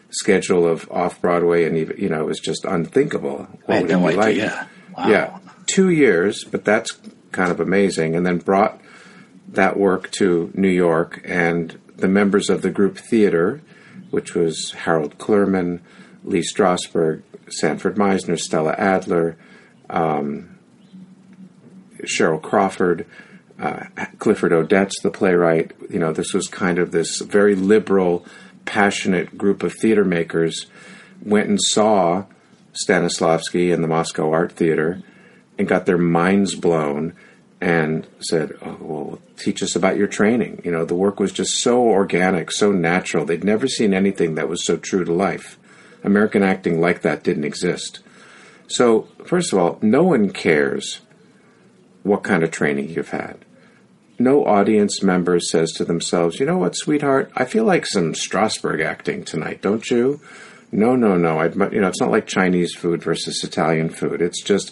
schedule 0.09 0.65
of 0.67 0.89
off 0.91 1.21
Broadway, 1.21 1.65
and 1.65 1.77
even, 1.77 1.97
you 1.97 2.09
know, 2.09 2.21
it 2.21 2.25
was 2.25 2.39
just 2.39 2.63
unthinkable. 2.63 3.47
I 3.67 3.75
had 3.77 3.89
no 3.89 4.07
it 4.07 4.13
be 4.13 4.21
idea. 4.21 4.69
Wow. 4.97 5.09
Yeah, 5.09 5.39
two 5.67 5.89
years, 5.89 6.43
but 6.45 6.63
that's 6.63 6.97
kind 7.31 7.51
of 7.51 7.59
amazing. 7.59 8.15
And 8.15 8.25
then 8.25 8.37
brought 8.37 8.79
that 9.49 9.77
work 9.77 10.11
to 10.11 10.51
New 10.53 10.69
York, 10.69 11.21
and 11.23 11.79
the 11.95 12.07
members 12.07 12.49
of 12.49 12.61
the 12.61 12.69
group 12.69 12.97
theater, 12.97 13.61
which 14.09 14.35
was 14.35 14.71
Harold 14.71 15.17
Clurman, 15.17 15.81
Lee 16.23 16.41
Strasberg, 16.41 17.21
Sanford 17.49 17.95
Meisner, 17.95 18.39
Stella 18.39 18.73
Adler, 18.73 19.37
um, 19.89 20.57
Cheryl 22.03 22.41
Crawford, 22.41 23.05
uh, 23.59 23.85
Clifford 24.19 24.51
Odets, 24.51 25.01
the 25.01 25.11
playwright. 25.11 25.71
You 25.89 25.99
know, 25.99 26.11
this 26.11 26.33
was 26.33 26.47
kind 26.47 26.79
of 26.79 26.91
this 26.91 27.21
very 27.21 27.55
liberal, 27.55 28.25
passionate 28.65 29.37
group 29.37 29.63
of 29.63 29.73
theater 29.73 30.03
makers 30.03 30.65
went 31.21 31.49
and 31.49 31.61
saw 31.61 32.25
Stanislavski 32.73 33.71
in 33.71 33.81
the 33.81 33.87
Moscow 33.87 34.31
Art 34.31 34.51
Theater 34.51 35.01
and 35.57 35.67
got 35.67 35.85
their 35.85 35.97
minds 35.97 36.55
blown 36.55 37.15
and 37.65 38.05
said, 38.19 38.51
oh, 38.61 38.77
well, 38.79 39.19
teach 39.37 39.63
us 39.63 39.75
about 39.75 39.97
your 39.97 40.05
training. 40.05 40.61
You 40.63 40.69
know, 40.69 40.85
the 40.85 40.93
work 40.93 41.19
was 41.19 41.31
just 41.31 41.57
so 41.57 41.81
organic, 41.81 42.51
so 42.51 42.71
natural. 42.71 43.25
They'd 43.25 43.43
never 43.43 43.67
seen 43.67 43.91
anything 43.91 44.35
that 44.35 44.47
was 44.47 44.63
so 44.63 44.77
true 44.77 45.03
to 45.03 45.11
life. 45.11 45.57
American 46.03 46.43
acting 46.43 46.79
like 46.79 47.01
that 47.01 47.23
didn't 47.23 47.43
exist. 47.43 48.01
So, 48.67 49.07
first 49.25 49.51
of 49.51 49.57
all, 49.57 49.79
no 49.81 50.03
one 50.03 50.29
cares 50.29 51.01
what 52.03 52.21
kind 52.21 52.43
of 52.43 52.51
training 52.51 52.89
you've 52.89 53.09
had. 53.09 53.43
No 54.19 54.45
audience 54.45 55.01
member 55.01 55.39
says 55.39 55.71
to 55.71 55.85
themselves, 55.85 56.39
you 56.39 56.45
know 56.45 56.59
what, 56.59 56.75
sweetheart, 56.75 57.31
I 57.35 57.45
feel 57.45 57.63
like 57.63 57.87
some 57.87 58.13
Strasberg 58.13 58.85
acting 58.85 59.25
tonight, 59.25 59.63
don't 59.63 59.89
you? 59.89 60.21
No, 60.71 60.95
no, 60.95 61.17
no. 61.17 61.39
I'd, 61.39 61.55
you 61.55 61.81
know, 61.81 61.87
it's 61.87 61.99
not 61.99 62.11
like 62.11 62.27
Chinese 62.27 62.75
food 62.75 63.01
versus 63.01 63.43
Italian 63.43 63.89
food. 63.89 64.21
It's 64.21 64.43
just 64.43 64.71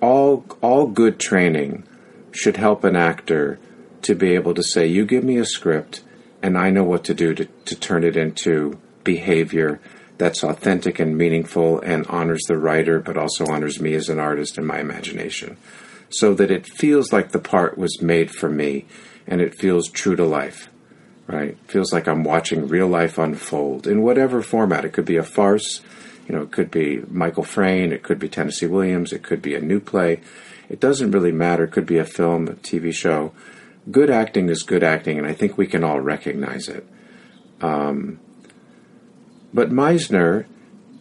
all 0.00 0.44
all 0.60 0.86
good 0.88 1.20
training 1.20 1.87
should 2.32 2.56
help 2.56 2.84
an 2.84 2.96
actor 2.96 3.58
to 4.02 4.14
be 4.14 4.34
able 4.34 4.54
to 4.54 4.62
say, 4.62 4.86
"You 4.86 5.04
give 5.04 5.24
me 5.24 5.38
a 5.38 5.44
script, 5.44 6.02
and 6.42 6.56
I 6.56 6.70
know 6.70 6.84
what 6.84 7.04
to 7.04 7.14
do 7.14 7.34
to, 7.34 7.44
to 7.44 7.74
turn 7.78 8.04
it 8.04 8.16
into 8.16 8.78
behavior 9.04 9.80
that's 10.18 10.42
authentic 10.42 10.98
and 10.98 11.16
meaningful 11.16 11.80
and 11.80 12.06
honors 12.08 12.42
the 12.48 12.58
writer, 12.58 12.98
but 12.98 13.16
also 13.16 13.46
honors 13.46 13.80
me 13.80 13.94
as 13.94 14.08
an 14.08 14.18
artist 14.18 14.58
and 14.58 14.66
my 14.66 14.80
imagination, 14.80 15.56
so 16.10 16.34
that 16.34 16.50
it 16.50 16.66
feels 16.66 17.12
like 17.12 17.30
the 17.30 17.38
part 17.38 17.78
was 17.78 18.02
made 18.02 18.30
for 18.30 18.48
me, 18.48 18.84
and 19.26 19.40
it 19.40 19.54
feels 19.54 19.88
true 19.88 20.16
to 20.16 20.24
life." 20.24 20.68
Right? 21.26 21.58
Feels 21.66 21.92
like 21.92 22.08
I'm 22.08 22.24
watching 22.24 22.68
real 22.68 22.88
life 22.88 23.18
unfold 23.18 23.86
in 23.86 24.00
whatever 24.00 24.40
format. 24.40 24.86
It 24.86 24.94
could 24.94 25.04
be 25.04 25.18
a 25.18 25.22
farce, 25.22 25.82
you 26.26 26.34
know, 26.34 26.42
it 26.42 26.52
could 26.52 26.70
be 26.70 27.02
Michael 27.10 27.44
Frayn, 27.44 27.92
it 27.92 28.02
could 28.02 28.18
be 28.18 28.28
Tennessee 28.28 28.66
Williams, 28.66 29.12
it 29.12 29.22
could 29.22 29.42
be 29.42 29.54
a 29.54 29.60
new 29.60 29.78
play. 29.78 30.20
It 30.68 30.80
doesn't 30.80 31.12
really 31.12 31.32
matter. 31.32 31.64
It 31.64 31.72
could 31.72 31.86
be 31.86 31.98
a 31.98 32.04
film, 32.04 32.48
a 32.48 32.52
TV 32.52 32.92
show. 32.92 33.32
Good 33.90 34.10
acting 34.10 34.48
is 34.48 34.62
good 34.62 34.82
acting, 34.82 35.18
and 35.18 35.26
I 35.26 35.32
think 35.32 35.56
we 35.56 35.66
can 35.66 35.82
all 35.82 36.00
recognize 36.00 36.68
it. 36.68 36.86
Um, 37.60 38.20
but 39.52 39.70
Meisner, 39.70 40.44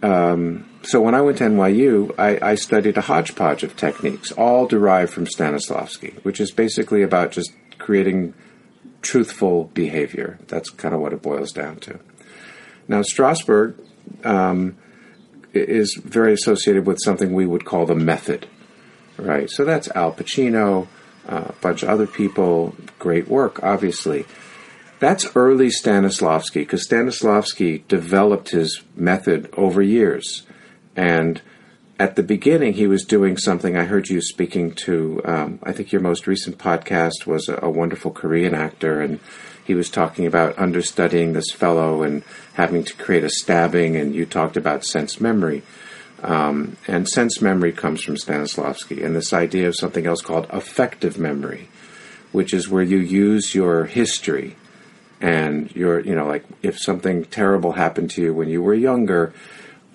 um, 0.01 0.69
so 0.83 1.01
when 1.01 1.15
I 1.15 1.21
went 1.21 1.39
to 1.39 1.45
NYU, 1.45 2.17
I, 2.17 2.51
I, 2.51 2.55
studied 2.55 2.97
a 2.97 3.01
hodgepodge 3.01 3.63
of 3.63 3.75
techniques, 3.75 4.31
all 4.31 4.67
derived 4.67 5.11
from 5.11 5.25
Stanislavski, 5.25 6.23
which 6.23 6.39
is 6.39 6.51
basically 6.51 7.03
about 7.03 7.31
just 7.31 7.51
creating 7.77 8.33
truthful 9.01 9.65
behavior. 9.73 10.39
That's 10.47 10.69
kind 10.69 10.95
of 10.95 11.01
what 11.01 11.13
it 11.13 11.21
boils 11.21 11.51
down 11.51 11.77
to. 11.81 11.99
Now, 12.87 13.01
Strasberg 13.01 13.75
um, 14.23 14.77
is 15.53 15.99
very 16.03 16.33
associated 16.33 16.85
with 16.85 16.99
something 17.03 17.33
we 17.33 17.45
would 17.45 17.65
call 17.65 17.85
the 17.85 17.95
method, 17.95 18.47
right? 19.17 19.49
So 19.49 19.65
that's 19.65 19.89
Al 19.89 20.13
Pacino, 20.13 20.87
uh, 21.27 21.45
a 21.49 21.53
bunch 21.61 21.83
of 21.83 21.89
other 21.89 22.07
people, 22.07 22.75
great 22.99 23.27
work, 23.27 23.63
obviously. 23.63 24.25
That's 24.99 25.35
early 25.35 25.67
Stanislavski 25.67 26.55
because 26.55 26.87
Stanislavski 26.87 27.87
developed 27.87 28.49
his 28.49 28.81
method 28.95 29.49
over 29.55 29.81
years. 29.81 30.43
And 30.95 31.41
at 31.99 32.15
the 32.15 32.23
beginning, 32.23 32.73
he 32.73 32.87
was 32.87 33.05
doing 33.05 33.37
something. 33.37 33.75
I 33.75 33.85
heard 33.85 34.07
you 34.07 34.21
speaking 34.21 34.71
to, 34.85 35.21
um, 35.25 35.59
I 35.63 35.71
think 35.71 35.91
your 35.91 36.01
most 36.01 36.27
recent 36.27 36.57
podcast 36.57 37.25
was 37.25 37.49
a, 37.49 37.59
a, 37.61 37.69
wonderful 37.69 38.11
Korean 38.11 38.53
actor, 38.53 39.01
and 39.01 39.19
he 39.65 39.73
was 39.73 39.89
talking 39.89 40.25
about 40.25 40.57
understudying 40.57 41.33
this 41.33 41.51
fellow 41.51 42.03
and 42.03 42.23
having 42.53 42.83
to 42.83 42.93
create 42.95 43.23
a 43.23 43.29
stabbing, 43.29 43.95
and 43.95 44.13
you 44.13 44.25
talked 44.25 44.57
about 44.57 44.85
sense 44.85 45.19
memory. 45.19 45.63
Um, 46.23 46.77
and 46.87 47.07
sense 47.07 47.41
memory 47.41 47.71
comes 47.71 48.01
from 48.01 48.15
Stanislavski, 48.15 49.05
and 49.05 49.15
this 49.15 49.33
idea 49.33 49.67
of 49.67 49.75
something 49.75 50.07
else 50.07 50.21
called 50.21 50.47
affective 50.49 51.19
memory, 51.19 51.69
which 52.31 52.53
is 52.53 52.67
where 52.67 52.83
you 52.83 52.97
use 52.97 53.53
your 53.53 53.85
history 53.85 54.55
and 55.21 55.73
your, 55.75 55.99
you 55.99 56.15
know, 56.15 56.25
like 56.25 56.43
if 56.63 56.79
something 56.79 57.25
terrible 57.25 57.73
happened 57.73 58.11
to 58.11 58.21
you 58.21 58.33
when 58.33 58.49
you 58.49 58.61
were 58.61 58.73
younger 58.73 59.33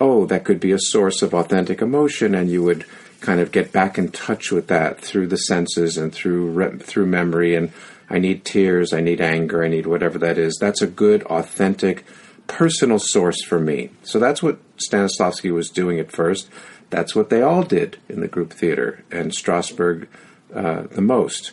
oh, 0.03 0.25
that 0.25 0.43
could 0.43 0.59
be 0.59 0.73
a 0.73 0.79
source 0.79 1.21
of 1.21 1.33
authentic 1.33 1.81
emotion, 1.81 2.35
and 2.35 2.51
you 2.51 2.61
would 2.61 2.85
kind 3.21 3.39
of 3.39 3.53
get 3.53 3.71
back 3.71 3.97
in 3.97 4.09
touch 4.09 4.51
with 4.51 4.67
that 4.67 4.99
through 4.99 5.27
the 5.27 5.37
senses 5.37 5.97
and 5.97 6.13
through 6.13 6.77
through 6.79 7.05
memory. 7.05 7.55
And 7.55 7.71
I 8.09 8.19
need 8.19 8.43
tears, 8.43 8.91
I 8.91 8.99
need 8.99 9.21
anger, 9.21 9.63
I 9.63 9.69
need 9.69 9.85
whatever 9.85 10.19
that 10.19 10.37
is. 10.37 10.57
That's 10.59 10.81
a 10.81 10.87
good, 10.87 11.23
authentic, 11.23 12.05
personal 12.47 12.99
source 12.99 13.43
for 13.43 13.59
me. 13.59 13.91
So 14.03 14.19
that's 14.19 14.43
what 14.43 14.59
Stanislavski 14.77 15.51
was 15.51 15.69
doing 15.69 15.99
at 15.99 16.11
first. 16.11 16.49
That's 16.89 17.15
what 17.15 17.29
they 17.29 17.41
all 17.41 17.63
did 17.63 17.97
in 18.07 18.19
the 18.19 18.27
group 18.27 18.53
theater, 18.53 19.03
and 19.11 19.31
Strasberg 19.31 20.07
uh, 20.53 20.83
the 20.83 21.01
most. 21.01 21.51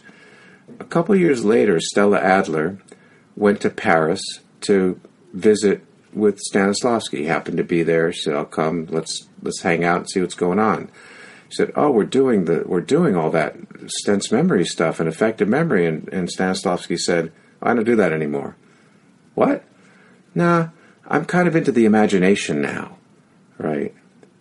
A 0.78 0.84
couple 0.84 1.16
years 1.16 1.44
later, 1.44 1.80
Stella 1.80 2.18
Adler 2.18 2.78
went 3.36 3.60
to 3.62 3.70
Paris 3.70 4.20
to 4.62 5.00
visit 5.32 5.82
with 6.12 6.40
Stanislavski. 6.52 7.18
He 7.18 7.24
happened 7.24 7.56
to 7.56 7.64
be 7.64 7.82
there. 7.82 8.12
She 8.12 8.22
said, 8.22 8.34
"I'll 8.34 8.44
come. 8.44 8.86
Let's 8.90 9.28
let's 9.42 9.62
hang 9.62 9.84
out 9.84 9.98
and 9.98 10.10
see 10.10 10.20
what's 10.20 10.34
going 10.34 10.58
on." 10.58 10.90
He 11.48 11.54
said, 11.54 11.72
"Oh, 11.74 11.90
we're 11.90 12.04
doing 12.04 12.44
the 12.44 12.64
we're 12.66 12.80
doing 12.80 13.16
all 13.16 13.30
that 13.30 13.56
sense 14.04 14.30
memory 14.30 14.64
stuff 14.64 15.00
and 15.00 15.08
affective 15.08 15.48
memory." 15.48 15.86
And, 15.86 16.08
and 16.12 16.28
Stanislavski 16.28 16.98
said, 16.98 17.32
"I 17.62 17.74
don't 17.74 17.84
do 17.84 17.96
that 17.96 18.12
anymore." 18.12 18.56
What? 19.34 19.64
Nah, 20.34 20.68
I'm 21.10 21.24
kind 21.24 21.48
of 21.48 21.56
into 21.56 21.72
the 21.72 21.84
imagination 21.84 22.62
now, 22.62 22.96
right? 23.58 23.92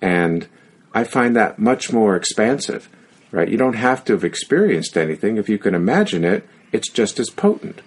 And 0.01 0.47
I 0.93 1.03
find 1.03 1.36
that 1.36 1.60
much 1.60 1.91
more 1.91 2.15
expansive, 2.15 2.88
right? 3.32 3.49
You 3.49 3.58
don't 3.58 3.73
have 3.73 4.05
to 4.05 4.13
have 4.13 4.23
experienced 4.23 4.95
anything. 4.95 5.38
If 5.38 5.49
you 5.49 5.58
can 5.58 5.73
imagine 5.73 6.23
it, 6.23 6.47
it's 6.71 6.89
just 6.89 7.19
as 7.19 7.29
potent. 7.29 7.82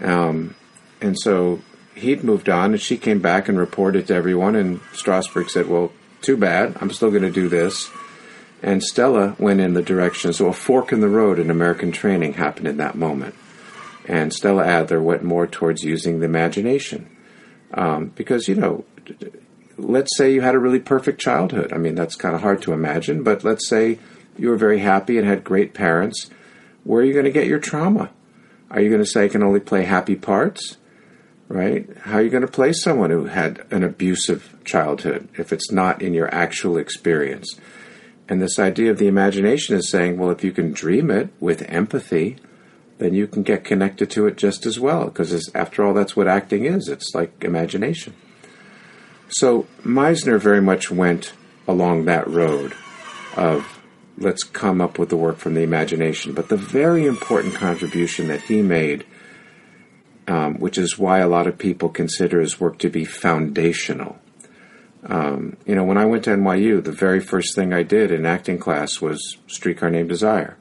Um, 0.00 0.56
and 1.00 1.18
so 1.18 1.60
he'd 1.94 2.24
moved 2.24 2.48
on, 2.48 2.72
and 2.72 2.80
she 2.80 2.96
came 2.96 3.20
back 3.20 3.48
and 3.48 3.58
reported 3.58 4.08
to 4.08 4.14
everyone. 4.14 4.56
And 4.56 4.80
Strasberg 4.92 5.48
said, 5.48 5.68
"Well, 5.68 5.92
too 6.20 6.36
bad. 6.36 6.76
I'm 6.80 6.90
still 6.90 7.10
going 7.10 7.22
to 7.22 7.30
do 7.30 7.48
this." 7.48 7.90
And 8.62 8.82
Stella 8.82 9.36
went 9.38 9.60
in 9.60 9.74
the 9.74 9.82
direction. 9.82 10.32
So 10.32 10.48
a 10.48 10.52
fork 10.52 10.92
in 10.92 11.00
the 11.00 11.08
road 11.08 11.38
in 11.38 11.50
American 11.50 11.92
training 11.92 12.34
happened 12.34 12.68
in 12.68 12.76
that 12.76 12.94
moment. 12.94 13.34
And 14.06 14.32
Stella 14.32 14.66
Adler 14.66 15.00
went 15.00 15.22
more 15.22 15.46
towards 15.46 15.82
using 15.82 16.18
the 16.18 16.26
imagination, 16.26 17.08
um, 17.74 18.12
because 18.14 18.48
you 18.48 18.54
know, 18.54 18.84
let's 19.76 20.16
say 20.16 20.32
you 20.32 20.40
had 20.40 20.54
a 20.54 20.58
really 20.58 20.80
perfect 20.80 21.20
childhood. 21.20 21.72
I 21.72 21.78
mean, 21.78 21.94
that's 21.94 22.16
kind 22.16 22.34
of 22.34 22.42
hard 22.42 22.62
to 22.62 22.72
imagine, 22.72 23.22
but 23.22 23.44
let's 23.44 23.68
say 23.68 23.98
you 24.38 24.48
were 24.48 24.56
very 24.56 24.80
happy 24.80 25.18
and 25.18 25.26
had 25.26 25.44
great 25.44 25.74
parents. 25.74 26.30
Where 26.84 27.02
are 27.02 27.04
you 27.04 27.12
going 27.12 27.24
to 27.26 27.30
get 27.30 27.46
your 27.46 27.58
trauma? 27.58 28.10
Are 28.70 28.80
you 28.80 28.88
going 28.88 29.02
to 29.02 29.06
say 29.06 29.24
I 29.24 29.28
can 29.28 29.42
only 29.42 29.60
play 29.60 29.84
happy 29.84 30.16
parts? 30.16 30.76
right? 31.50 31.88
How 32.02 32.18
are 32.18 32.22
you 32.22 32.30
going 32.30 32.46
to 32.46 32.48
play 32.48 32.72
someone 32.72 33.10
who 33.10 33.24
had 33.24 33.66
an 33.72 33.82
abusive 33.82 34.56
childhood 34.64 35.28
if 35.36 35.52
it's 35.52 35.72
not 35.72 36.00
in 36.00 36.14
your 36.14 36.32
actual 36.32 36.78
experience? 36.78 37.58
And 38.28 38.40
this 38.40 38.60
idea 38.60 38.92
of 38.92 38.98
the 38.98 39.08
imagination 39.08 39.76
is 39.76 39.90
saying, 39.90 40.16
well, 40.16 40.30
if 40.30 40.44
you 40.44 40.52
can 40.52 40.72
dream 40.72 41.10
it 41.10 41.30
with 41.40 41.68
empathy, 41.68 42.36
then 43.00 43.14
you 43.14 43.26
can 43.26 43.42
get 43.42 43.64
connected 43.64 44.10
to 44.10 44.26
it 44.26 44.36
just 44.36 44.64
as 44.64 44.78
well, 44.78 45.06
because 45.06 45.50
after 45.54 45.84
all, 45.84 45.92
that's 45.92 46.14
what 46.14 46.28
acting 46.28 46.64
is. 46.64 46.88
It's 46.88 47.12
like 47.14 47.42
imagination. 47.42 48.14
So 49.30 49.66
Meisner 49.82 50.40
very 50.40 50.62
much 50.62 50.90
went 50.90 51.32
along 51.66 52.04
that 52.04 52.28
road 52.28 52.74
of 53.36 53.80
let's 54.16 54.44
come 54.44 54.80
up 54.80 54.98
with 54.98 55.08
the 55.08 55.16
work 55.16 55.38
from 55.38 55.54
the 55.54 55.62
imagination. 55.62 56.34
But 56.34 56.48
the 56.48 56.56
very 56.56 57.06
important 57.06 57.54
contribution 57.54 58.28
that 58.28 58.42
he 58.42 58.62
made 58.62 59.04
um, 60.30 60.60
which 60.60 60.78
is 60.78 60.96
why 60.96 61.18
a 61.18 61.28
lot 61.28 61.48
of 61.48 61.58
people 61.58 61.88
consider 61.88 62.40
his 62.40 62.60
work 62.60 62.78
to 62.78 62.88
be 62.88 63.04
foundational. 63.04 64.16
Um, 65.04 65.56
you 65.66 65.74
know, 65.74 65.82
when 65.82 65.98
I 65.98 66.04
went 66.04 66.24
to 66.24 66.30
NYU, 66.30 66.84
the 66.84 66.92
very 66.92 67.18
first 67.18 67.56
thing 67.56 67.72
I 67.72 67.82
did 67.82 68.12
in 68.12 68.24
acting 68.24 68.58
class 68.58 69.00
was 69.00 69.38
Streetcar 69.48 69.90
Named 69.90 70.08
Desire. 70.08 70.56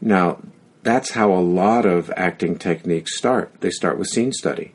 Now, 0.00 0.40
that's 0.82 1.10
how 1.10 1.32
a 1.32 1.40
lot 1.40 1.86
of 1.86 2.10
acting 2.16 2.58
techniques 2.58 3.16
start. 3.16 3.52
They 3.60 3.70
start 3.70 3.98
with 3.98 4.08
scene 4.08 4.32
study, 4.32 4.72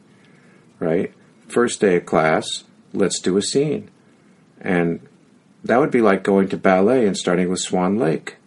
right? 0.79 1.13
First 1.47 1.81
day 1.81 1.97
of 1.97 2.05
class, 2.05 2.63
let's 2.93 3.19
do 3.19 3.37
a 3.37 3.41
scene. 3.41 3.89
And 4.61 4.99
that 5.63 5.79
would 5.79 5.91
be 5.91 6.01
like 6.01 6.23
going 6.23 6.49
to 6.49 6.57
ballet 6.57 7.07
and 7.07 7.17
starting 7.17 7.49
with 7.49 7.59
Swan 7.59 7.97
Lake 7.97 8.37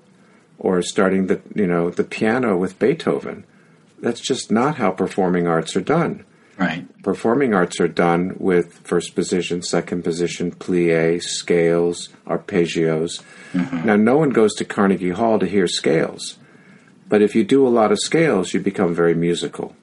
or 0.58 0.82
starting 0.82 1.26
the, 1.26 1.40
you 1.54 1.66
know, 1.66 1.90
the 1.90 2.04
piano 2.04 2.56
with 2.56 2.78
Beethoven 2.78 3.44
that's 4.00 4.20
just 4.20 4.50
not 4.50 4.76
how 4.76 4.90
performing 4.90 5.46
arts 5.46 5.76
are 5.76 5.80
done. 5.80 6.24
Right. 6.56 6.86
Performing 7.02 7.54
arts 7.54 7.80
are 7.80 7.88
done 7.88 8.34
with 8.38 8.74
first 8.78 9.14
position, 9.14 9.62
second 9.62 10.02
position, 10.02 10.50
plie, 10.50 11.22
scales, 11.22 12.08
arpeggios. 12.26 13.22
Mm-hmm. 13.52 13.86
Now, 13.86 13.96
no 13.96 14.16
one 14.16 14.30
goes 14.30 14.54
to 14.54 14.64
Carnegie 14.64 15.10
Hall 15.10 15.38
to 15.38 15.46
hear 15.46 15.68
scales, 15.68 16.36
but 17.08 17.22
if 17.22 17.34
you 17.34 17.44
do 17.44 17.66
a 17.66 17.70
lot 17.70 17.92
of 17.92 17.98
scales, 17.98 18.52
you 18.52 18.60
become 18.60 18.94
very 18.94 19.14
musical. 19.14 19.74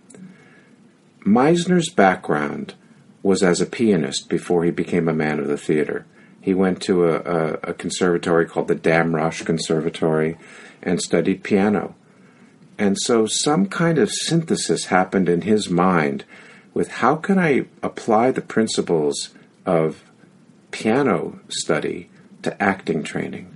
Meisner's 1.26 1.90
background 1.90 2.76
was 3.24 3.42
as 3.42 3.60
a 3.60 3.66
pianist 3.66 4.30
before 4.30 4.64
he 4.64 4.72
became 4.72 5.08
a 5.08 5.14
man 5.14 5.40
of 5.40 5.48
the 5.48 5.58
theater. 5.58 6.06
He 6.40 6.54
went 6.54 6.82
to 6.84 7.06
a, 7.06 7.16
a, 7.16 7.54
a 7.64 7.74
conservatory 7.74 8.46
called 8.46 8.68
the 8.68 8.76
Damrosch 8.76 9.44
Conservatory 9.44 10.38
and 10.84 11.02
studied 11.02 11.44
piano. 11.44 11.96
And 12.78 13.00
so 13.00 13.26
some 13.26 13.66
kind 13.66 13.98
of 13.98 14.12
synthesis 14.12 14.86
happened 14.86 15.28
in 15.28 15.42
his 15.42 15.70
mind 15.70 16.26
with 16.76 16.90
how 16.90 17.16
can 17.16 17.40
I 17.40 17.66
apply 17.82 18.30
the 18.30 18.42
principles 18.42 19.30
of 19.66 20.04
piano 20.70 21.40
study 21.48 22.10
to 22.44 22.62
acting 22.62 23.02
training? 23.02 23.55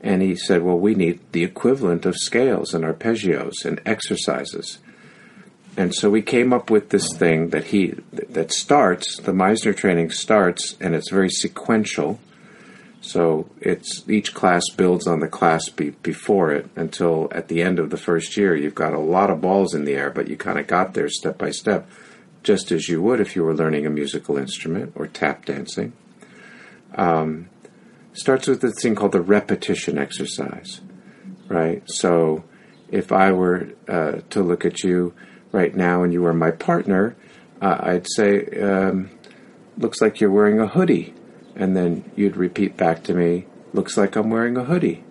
And 0.00 0.22
he 0.22 0.34
said, 0.34 0.62
well, 0.62 0.78
we 0.78 0.94
need 0.94 1.20
the 1.32 1.44
equivalent 1.44 2.06
of 2.06 2.16
scales 2.16 2.72
and 2.72 2.84
arpeggios 2.84 3.64
and 3.64 3.80
exercises. 3.84 4.78
And 5.76 5.94
so 5.94 6.10
we 6.10 6.22
came 6.22 6.52
up 6.52 6.70
with 6.70 6.90
this 6.90 7.06
thing 7.16 7.50
that 7.50 7.66
he 7.66 7.94
that 8.12 8.52
starts 8.52 9.18
the 9.18 9.32
Meisner 9.32 9.76
training 9.76 10.10
starts 10.10 10.76
and 10.80 10.94
it's 10.94 11.10
very 11.10 11.30
sequential. 11.30 12.18
So 13.02 13.48
it's 13.60 14.06
each 14.08 14.34
class 14.34 14.62
builds 14.76 15.06
on 15.06 15.20
the 15.20 15.28
class 15.28 15.68
be, 15.68 15.90
before 15.90 16.52
it 16.52 16.68
until 16.76 17.28
at 17.30 17.48
the 17.48 17.62
end 17.62 17.78
of 17.78 17.90
the 17.90 17.96
first 17.96 18.36
year 18.36 18.54
you've 18.54 18.74
got 18.74 18.92
a 18.92 18.98
lot 18.98 19.30
of 19.30 19.40
balls 19.40 19.74
in 19.74 19.84
the 19.84 19.94
air, 19.94 20.10
but 20.10 20.28
you 20.28 20.36
kind 20.36 20.58
of 20.58 20.66
got 20.66 20.94
there 20.94 21.08
step 21.08 21.38
by 21.38 21.50
step, 21.50 21.88
just 22.42 22.72
as 22.72 22.88
you 22.88 23.00
would 23.00 23.20
if 23.20 23.36
you 23.36 23.44
were 23.44 23.54
learning 23.54 23.86
a 23.86 23.90
musical 23.90 24.36
instrument 24.36 24.92
or 24.96 25.06
tap 25.06 25.44
dancing. 25.44 25.92
Um, 26.94 27.48
starts 28.12 28.46
with 28.46 28.60
this 28.60 28.80
thing 28.80 28.94
called 28.94 29.12
the 29.12 29.20
repetition 29.20 29.98
exercise, 29.98 30.80
right? 31.48 31.82
So 31.86 32.44
if 32.90 33.12
I 33.12 33.32
were 33.32 33.68
uh, 33.88 34.20
to 34.30 34.42
look 34.42 34.64
at 34.64 34.82
you 34.82 35.14
right 35.52 35.74
now 35.74 36.02
and 36.02 36.12
you 36.12 36.22
were 36.22 36.34
my 36.34 36.50
partner, 36.50 37.16
uh, 37.60 37.78
I'd 37.80 38.06
say, 38.10 38.46
um, 38.60 39.10
looks 39.76 40.00
like 40.00 40.20
you're 40.20 40.30
wearing 40.30 40.60
a 40.60 40.66
hoodie. 40.66 41.14
And 41.56 41.76
then 41.76 42.10
you'd 42.16 42.36
repeat 42.36 42.76
back 42.76 43.02
to 43.04 43.14
me, 43.14 43.46
looks 43.72 43.96
like 43.96 44.16
I'm 44.16 44.30
wearing 44.30 44.56
a 44.56 44.64
hoodie. 44.64 45.04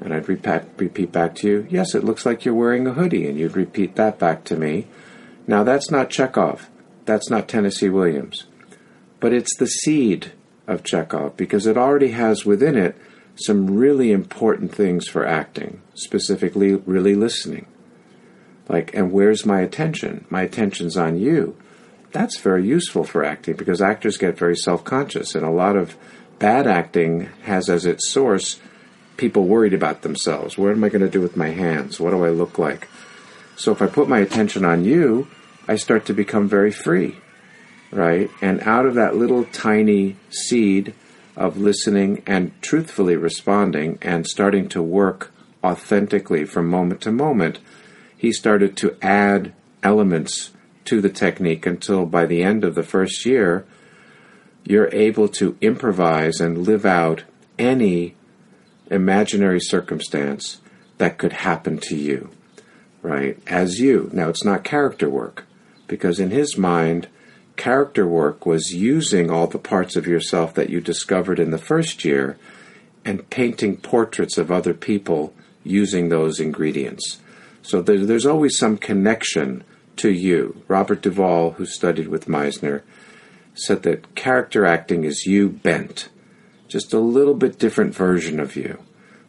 And 0.00 0.12
I'd 0.12 0.28
repeat, 0.28 0.62
repeat 0.76 1.12
back 1.12 1.34
to 1.36 1.48
you, 1.48 1.66
yes, 1.70 1.94
it 1.94 2.04
looks 2.04 2.26
like 2.26 2.44
you're 2.44 2.54
wearing 2.54 2.86
a 2.86 2.92
hoodie. 2.92 3.26
And 3.26 3.38
you'd 3.38 3.56
repeat 3.56 3.96
that 3.96 4.18
back 4.18 4.44
to 4.44 4.56
me. 4.56 4.88
Now, 5.46 5.64
that's 5.64 5.90
not 5.90 6.10
Chekhov. 6.10 6.68
That's 7.04 7.30
not 7.30 7.48
Tennessee 7.48 7.88
Williams. 7.88 8.44
But 9.18 9.32
it's 9.32 9.56
the 9.56 9.66
seed 9.66 10.32
of 10.66 10.84
Chekhov 10.84 11.36
because 11.36 11.66
it 11.66 11.76
already 11.76 12.12
has 12.12 12.44
within 12.44 12.76
it 12.76 12.96
some 13.34 13.78
really 13.78 14.12
important 14.12 14.74
things 14.74 15.08
for 15.08 15.26
acting, 15.26 15.80
specifically, 15.94 16.74
really 16.74 17.14
listening. 17.14 17.66
Like, 18.68 18.94
and 18.94 19.12
where's 19.12 19.46
my 19.46 19.60
attention? 19.60 20.26
My 20.30 20.42
attention's 20.42 20.96
on 20.96 21.18
you. 21.18 21.56
That's 22.12 22.38
very 22.38 22.66
useful 22.66 23.04
for 23.04 23.24
acting 23.24 23.56
because 23.56 23.80
actors 23.80 24.18
get 24.18 24.38
very 24.38 24.56
self 24.56 24.84
conscious, 24.84 25.34
and 25.34 25.44
a 25.44 25.50
lot 25.50 25.76
of 25.76 25.96
bad 26.38 26.66
acting 26.66 27.28
has 27.42 27.68
as 27.68 27.86
its 27.86 28.08
source 28.08 28.60
people 29.16 29.44
worried 29.44 29.74
about 29.74 30.02
themselves. 30.02 30.58
What 30.58 30.72
am 30.72 30.84
I 30.84 30.88
going 30.88 31.02
to 31.02 31.08
do 31.08 31.20
with 31.20 31.36
my 31.36 31.48
hands? 31.48 32.00
What 32.00 32.10
do 32.10 32.24
I 32.24 32.30
look 32.30 32.58
like? 32.58 32.88
So 33.56 33.72
if 33.72 33.80
I 33.80 33.86
put 33.86 34.08
my 34.08 34.18
attention 34.18 34.64
on 34.64 34.84
you, 34.84 35.28
I 35.68 35.76
start 35.76 36.06
to 36.06 36.14
become 36.14 36.48
very 36.48 36.72
free, 36.72 37.18
right? 37.92 38.30
And 38.40 38.60
out 38.62 38.86
of 38.86 38.94
that 38.94 39.14
little 39.14 39.44
tiny 39.44 40.16
seed 40.30 40.94
of 41.36 41.58
listening 41.58 42.22
and 42.26 42.52
truthfully 42.62 43.16
responding 43.16 43.98
and 44.02 44.26
starting 44.26 44.68
to 44.70 44.82
work 44.82 45.32
authentically 45.62 46.44
from 46.44 46.68
moment 46.68 47.02
to 47.02 47.12
moment, 47.12 47.60
he 48.16 48.32
started 48.32 48.76
to 48.78 48.96
add 49.00 49.52
elements 49.82 50.50
to 50.84 51.00
the 51.00 51.10
technique 51.10 51.66
until 51.66 52.06
by 52.06 52.26
the 52.26 52.42
end 52.42 52.64
of 52.64 52.74
the 52.74 52.82
first 52.82 53.24
year, 53.24 53.64
you're 54.64 54.92
able 54.92 55.28
to 55.28 55.56
improvise 55.60 56.40
and 56.40 56.66
live 56.66 56.84
out 56.84 57.24
any 57.58 58.16
imaginary 58.90 59.60
circumstance 59.60 60.60
that 60.98 61.18
could 61.18 61.32
happen 61.32 61.78
to 61.78 61.96
you, 61.96 62.30
right? 63.00 63.38
As 63.46 63.80
you. 63.80 64.10
Now, 64.12 64.28
it's 64.28 64.44
not 64.44 64.64
character 64.64 65.08
work, 65.08 65.46
because 65.88 66.20
in 66.20 66.30
his 66.30 66.56
mind, 66.56 67.08
character 67.56 68.06
work 68.06 68.46
was 68.46 68.74
using 68.74 69.30
all 69.30 69.46
the 69.46 69.58
parts 69.58 69.96
of 69.96 70.06
yourself 70.06 70.54
that 70.54 70.70
you 70.70 70.80
discovered 70.80 71.38
in 71.38 71.50
the 71.50 71.58
first 71.58 72.04
year 72.04 72.38
and 73.04 73.28
painting 73.30 73.76
portraits 73.76 74.38
of 74.38 74.50
other 74.50 74.74
people 74.74 75.34
using 75.64 76.08
those 76.08 76.40
ingredients. 76.40 77.20
So 77.62 77.82
there, 77.82 78.04
there's 78.04 78.26
always 78.26 78.58
some 78.58 78.76
connection 78.76 79.64
to 79.96 80.10
you. 80.10 80.62
Robert 80.68 81.02
Duvall, 81.02 81.52
who 81.52 81.66
studied 81.66 82.08
with 82.08 82.26
Meisner, 82.26 82.82
said 83.54 83.82
that 83.82 84.14
character 84.14 84.64
acting 84.64 85.04
is 85.04 85.26
you 85.26 85.48
bent, 85.48 86.08
just 86.68 86.92
a 86.92 86.98
little 86.98 87.34
bit 87.34 87.58
different 87.58 87.94
version 87.94 88.40
of 88.40 88.56
you. 88.56 88.78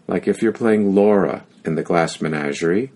Like 0.08 0.28
if 0.28 0.42
you're 0.42 0.52
playing 0.52 0.96
Laura 0.96 1.46
in 1.66 1.76
the 1.76 1.84
Glass 1.84 2.22
Menagerie, 2.22 2.92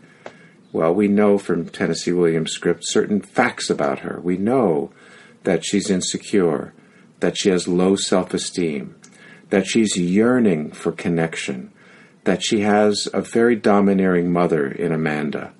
well, 0.71 0.93
we 0.93 1.07
know 1.07 1.37
from 1.37 1.69
Tennessee 1.69 2.11
Williams' 2.11 2.51
script 2.51 2.81
certain 2.85 3.21
facts 3.21 3.69
about 3.69 3.99
her. 3.99 4.19
We 4.21 4.37
know 4.37 4.91
that 5.47 5.63
she's 5.63 5.89
insecure, 5.89 6.73
that 7.21 7.37
she 7.37 7.47
has 7.47 7.69
low 7.69 7.95
self 7.95 8.33
esteem, 8.33 8.93
that 9.49 9.65
she's 9.65 9.95
yearning 9.95 10.69
for 10.71 10.91
connection, 10.91 11.71
that 12.25 12.43
she 12.43 12.59
has 12.59 13.07
a 13.13 13.21
very 13.21 13.55
domineering 13.55 14.29
mother 14.29 14.67
in 14.67 14.91
Amanda, 14.91 15.53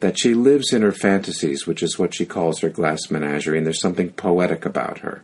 that 0.00 0.18
she 0.18 0.34
lives 0.34 0.72
in 0.72 0.82
her 0.82 0.90
fantasies, 0.90 1.68
which 1.68 1.84
is 1.84 2.00
what 2.00 2.16
she 2.16 2.26
calls 2.26 2.58
her 2.62 2.68
glass 2.68 3.12
menagerie, 3.12 3.58
and 3.58 3.64
there's 3.64 3.80
something 3.80 4.10
poetic 4.10 4.66
about 4.66 4.98
her. 4.98 5.22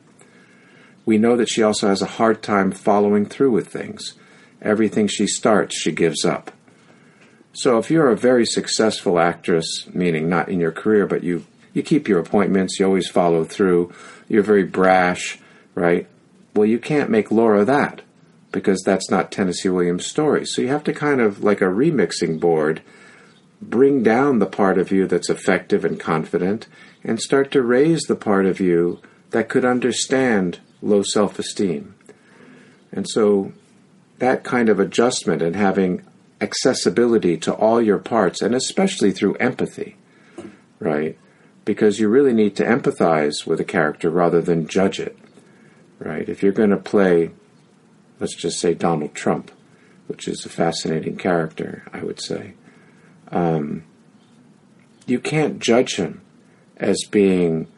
We 1.04 1.18
know 1.18 1.36
that 1.36 1.48
she 1.48 1.64
also 1.64 1.88
has 1.88 2.00
a 2.00 2.06
hard 2.06 2.40
time 2.40 2.70
following 2.70 3.26
through 3.26 3.50
with 3.50 3.66
things. 3.66 4.14
Everything 4.62 5.08
she 5.08 5.26
starts, 5.26 5.76
she 5.76 5.90
gives 5.90 6.24
up. 6.24 6.52
So 7.52 7.78
if 7.78 7.90
you're 7.90 8.10
a 8.10 8.16
very 8.16 8.46
successful 8.46 9.18
actress, 9.18 9.88
meaning 9.92 10.28
not 10.28 10.48
in 10.48 10.60
your 10.60 10.72
career, 10.72 11.08
but 11.08 11.24
you, 11.24 11.46
you 11.74 11.82
keep 11.82 12.08
your 12.08 12.20
appointments, 12.20 12.78
you 12.78 12.86
always 12.86 13.08
follow 13.08 13.44
through, 13.44 13.92
you're 14.28 14.42
very 14.42 14.64
brash, 14.64 15.38
right? 15.74 16.06
Well, 16.54 16.66
you 16.66 16.78
can't 16.78 17.10
make 17.10 17.30
Laura 17.30 17.64
that 17.64 18.00
because 18.52 18.80
that's 18.82 19.10
not 19.10 19.32
Tennessee 19.32 19.68
Williams' 19.68 20.06
story. 20.06 20.46
So 20.46 20.62
you 20.62 20.68
have 20.68 20.84
to 20.84 20.92
kind 20.92 21.20
of, 21.20 21.42
like 21.42 21.60
a 21.60 21.64
remixing 21.64 22.38
board, 22.38 22.80
bring 23.60 24.02
down 24.02 24.38
the 24.38 24.46
part 24.46 24.78
of 24.78 24.92
you 24.92 25.06
that's 25.06 25.28
effective 25.28 25.84
and 25.84 25.98
confident 25.98 26.68
and 27.02 27.20
start 27.20 27.50
to 27.50 27.62
raise 27.62 28.02
the 28.02 28.16
part 28.16 28.46
of 28.46 28.60
you 28.60 29.00
that 29.30 29.48
could 29.48 29.64
understand 29.64 30.60
low 30.80 31.02
self 31.02 31.38
esteem. 31.38 31.96
And 32.92 33.08
so 33.08 33.52
that 34.18 34.44
kind 34.44 34.68
of 34.68 34.78
adjustment 34.78 35.42
and 35.42 35.56
having 35.56 36.02
accessibility 36.40 37.36
to 37.38 37.52
all 37.52 37.82
your 37.82 37.98
parts, 37.98 38.40
and 38.40 38.54
especially 38.54 39.10
through 39.10 39.34
empathy, 39.36 39.96
right? 40.78 41.18
Because 41.64 41.98
you 41.98 42.08
really 42.08 42.34
need 42.34 42.56
to 42.56 42.64
empathize 42.64 43.46
with 43.46 43.60
a 43.60 43.64
character 43.64 44.10
rather 44.10 44.40
than 44.40 44.68
judge 44.68 45.00
it, 45.00 45.16
right? 45.98 46.28
If 46.28 46.42
you're 46.42 46.52
going 46.52 46.70
to 46.70 46.76
play, 46.76 47.30
let's 48.20 48.34
just 48.34 48.60
say 48.60 48.74
Donald 48.74 49.14
Trump, 49.14 49.50
which 50.06 50.28
is 50.28 50.44
a 50.44 50.50
fascinating 50.50 51.16
character, 51.16 51.84
I 51.92 52.02
would 52.02 52.20
say, 52.20 52.52
um, 53.30 53.84
you 55.06 55.18
can't 55.18 55.58
judge 55.58 55.96
him 55.96 56.20
as 56.76 57.04
being 57.10 57.68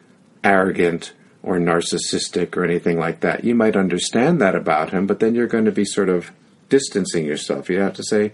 arrogant 0.43 1.13
or 1.43 1.57
narcissistic 1.57 2.57
or 2.57 2.65
anything 2.65 2.99
like 2.99 3.21
that. 3.21 3.43
You 3.43 3.55
might 3.55 3.75
understand 3.75 4.41
that 4.41 4.55
about 4.55 4.91
him, 4.91 5.07
but 5.07 5.19
then 5.19 5.35
you're 5.35 5.47
going 5.47 5.65
to 5.65 5.71
be 5.71 5.85
sort 5.85 6.09
of 6.09 6.31
distancing 6.69 7.25
yourself. 7.25 7.69
You 7.69 7.79
have 7.79 7.93
to 7.93 8.03
say, 8.03 8.33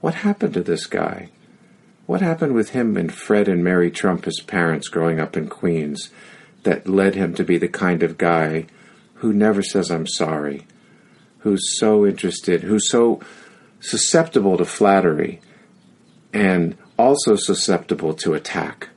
what 0.00 0.14
happened 0.14 0.54
to 0.54 0.62
this 0.62 0.86
guy? 0.86 1.30
What 2.06 2.20
happened 2.20 2.54
with 2.54 2.70
him 2.70 2.96
and 2.96 3.12
Fred 3.12 3.48
and 3.48 3.64
Mary 3.64 3.90
Trump, 3.90 4.24
his 4.26 4.40
parents, 4.40 4.88
growing 4.88 5.18
up 5.18 5.36
in 5.36 5.48
Queens, 5.48 6.10
that 6.62 6.88
led 6.88 7.16
him 7.16 7.34
to 7.34 7.44
be 7.44 7.58
the 7.58 7.68
kind 7.68 8.02
of 8.02 8.16
guy 8.16 8.66
who 9.14 9.32
never 9.32 9.62
says, 9.62 9.90
I'm 9.90 10.06
sorry, 10.06 10.66
who's 11.38 11.78
so 11.78 12.06
interested, 12.06 12.62
who's 12.62 12.88
so 12.90 13.20
susceptible 13.80 14.56
to 14.56 14.64
flattery 14.64 15.40
and 16.32 16.76
also 16.98 17.34
susceptible 17.34 18.14
to 18.14 18.34
attack, 18.34 18.88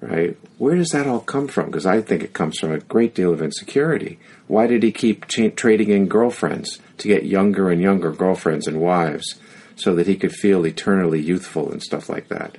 right? 0.00 0.36
Where 0.58 0.76
does 0.76 0.90
that 0.90 1.06
all 1.06 1.20
come 1.20 1.46
from? 1.46 1.66
Because 1.66 1.86
I 1.86 2.00
think 2.00 2.22
it 2.22 2.32
comes 2.32 2.58
from 2.58 2.72
a 2.72 2.80
great 2.80 3.14
deal 3.14 3.32
of 3.32 3.42
insecurity. 3.42 4.18
Why 4.46 4.66
did 4.66 4.82
he 4.82 4.92
keep 4.92 5.26
cha- 5.26 5.50
trading 5.50 5.90
in 5.90 6.08
girlfriends 6.08 6.80
to 6.98 7.08
get 7.08 7.24
younger 7.24 7.70
and 7.70 7.80
younger 7.80 8.12
girlfriends 8.12 8.66
and 8.66 8.80
wives 8.80 9.39
so 9.80 9.94
that 9.94 10.06
he 10.06 10.16
could 10.16 10.32
feel 10.32 10.66
eternally 10.66 11.20
youthful 11.20 11.70
and 11.70 11.82
stuff 11.82 12.08
like 12.08 12.28
that? 12.28 12.56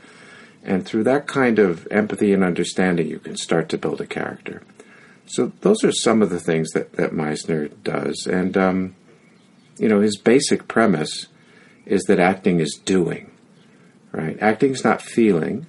And 0.63 0.85
through 0.85 1.03
that 1.05 1.27
kind 1.27 1.59
of 1.59 1.87
empathy 1.89 2.33
and 2.33 2.43
understanding, 2.43 3.07
you 3.07 3.19
can 3.19 3.35
start 3.35 3.69
to 3.69 3.77
build 3.77 4.01
a 4.01 4.05
character. 4.05 4.61
So 5.25 5.51
those 5.61 5.83
are 5.83 5.91
some 5.91 6.21
of 6.21 6.29
the 6.29 6.39
things 6.39 6.71
that, 6.71 6.93
that 6.93 7.11
Meisner 7.11 7.71
does. 7.83 8.27
And, 8.27 8.57
um, 8.57 8.95
you 9.77 9.87
know, 9.87 10.01
his 10.01 10.17
basic 10.17 10.67
premise 10.67 11.27
is 11.85 12.03
that 12.03 12.19
acting 12.19 12.59
is 12.59 12.79
doing, 12.85 13.31
right? 14.11 14.37
Acting 14.41 14.71
is 14.71 14.83
not 14.83 15.01
feeling, 15.01 15.65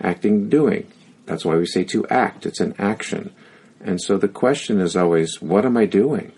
acting 0.00 0.48
doing. 0.48 0.86
That's 1.26 1.44
why 1.44 1.56
we 1.56 1.66
say 1.66 1.84
to 1.84 2.06
act. 2.08 2.46
It's 2.46 2.60
an 2.60 2.74
action. 2.78 3.34
And 3.80 4.00
so 4.00 4.18
the 4.18 4.28
question 4.28 4.80
is 4.80 4.96
always, 4.96 5.40
what 5.40 5.64
am 5.64 5.76
I 5.76 5.86
doing? 5.86 6.32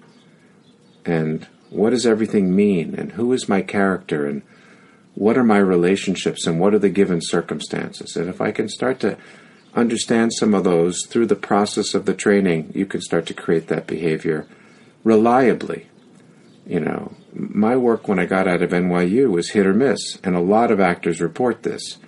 And 1.05 1.47
what 1.71 1.91
does 1.91 2.07
everything 2.07 2.55
mean? 2.55 2.95
And 2.95 3.13
who 3.13 3.33
is 3.33 3.49
my 3.49 3.63
character? 3.63 4.27
And 4.27 4.43
what 5.15 5.39
are 5.39 5.45
my 5.45 5.59
relationships? 5.59 6.47
And 6.47 6.61
what 6.61 6.75
are 6.75 6.79
the 6.79 6.89
given 6.89 7.21
circumstances? 7.23 8.17
And 8.17 8.29
if 8.29 8.41
I 8.41 8.51
can 8.53 8.69
start 8.69 9.01
to 9.01 9.17
understand 9.75 10.33
some 10.33 10.53
of 10.53 10.65
those 10.65 11.07
through 11.07 11.27
the 11.27 11.37
process 11.37 11.95
of 11.95 12.07
the 12.07 12.15
training, 12.15 12.73
you 12.75 12.87
can 12.87 13.01
start 13.01 13.27
to 13.27 13.35
create 13.35 13.69
that 13.69 13.87
behavior 13.87 14.47
reliably. 15.05 15.87
You 16.67 16.81
know, 16.81 17.15
my 17.33 17.77
work 17.77 18.09
when 18.09 18.19
I 18.19 18.27
got 18.27 18.49
out 18.49 18.63
of 18.63 18.71
NYU 18.71 19.31
was 19.31 19.51
hit 19.51 19.67
or 19.67 19.75
miss, 19.75 20.19
and 20.23 20.37
a 20.37 20.41
lot 20.41 20.71
of 20.71 20.81
actors 20.81 21.21
report 21.21 21.63
this. 21.63 21.99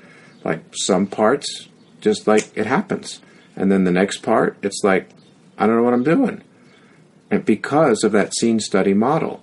Like 0.44 0.62
some 0.72 1.06
parts, 1.06 1.68
just 2.00 2.26
like 2.26 2.50
it 2.56 2.66
happens. 2.66 3.20
And 3.54 3.70
then 3.70 3.84
the 3.84 3.92
next 3.92 4.18
part, 4.18 4.56
it's 4.62 4.82
like, 4.82 5.10
I 5.56 5.66
don't 5.66 5.76
know 5.76 5.82
what 5.82 5.94
I'm 5.94 6.04
doing. 6.04 6.42
And 7.30 7.44
because 7.44 8.02
of 8.02 8.12
that 8.12 8.34
scene 8.34 8.60
study 8.60 8.94
model. 8.94 9.42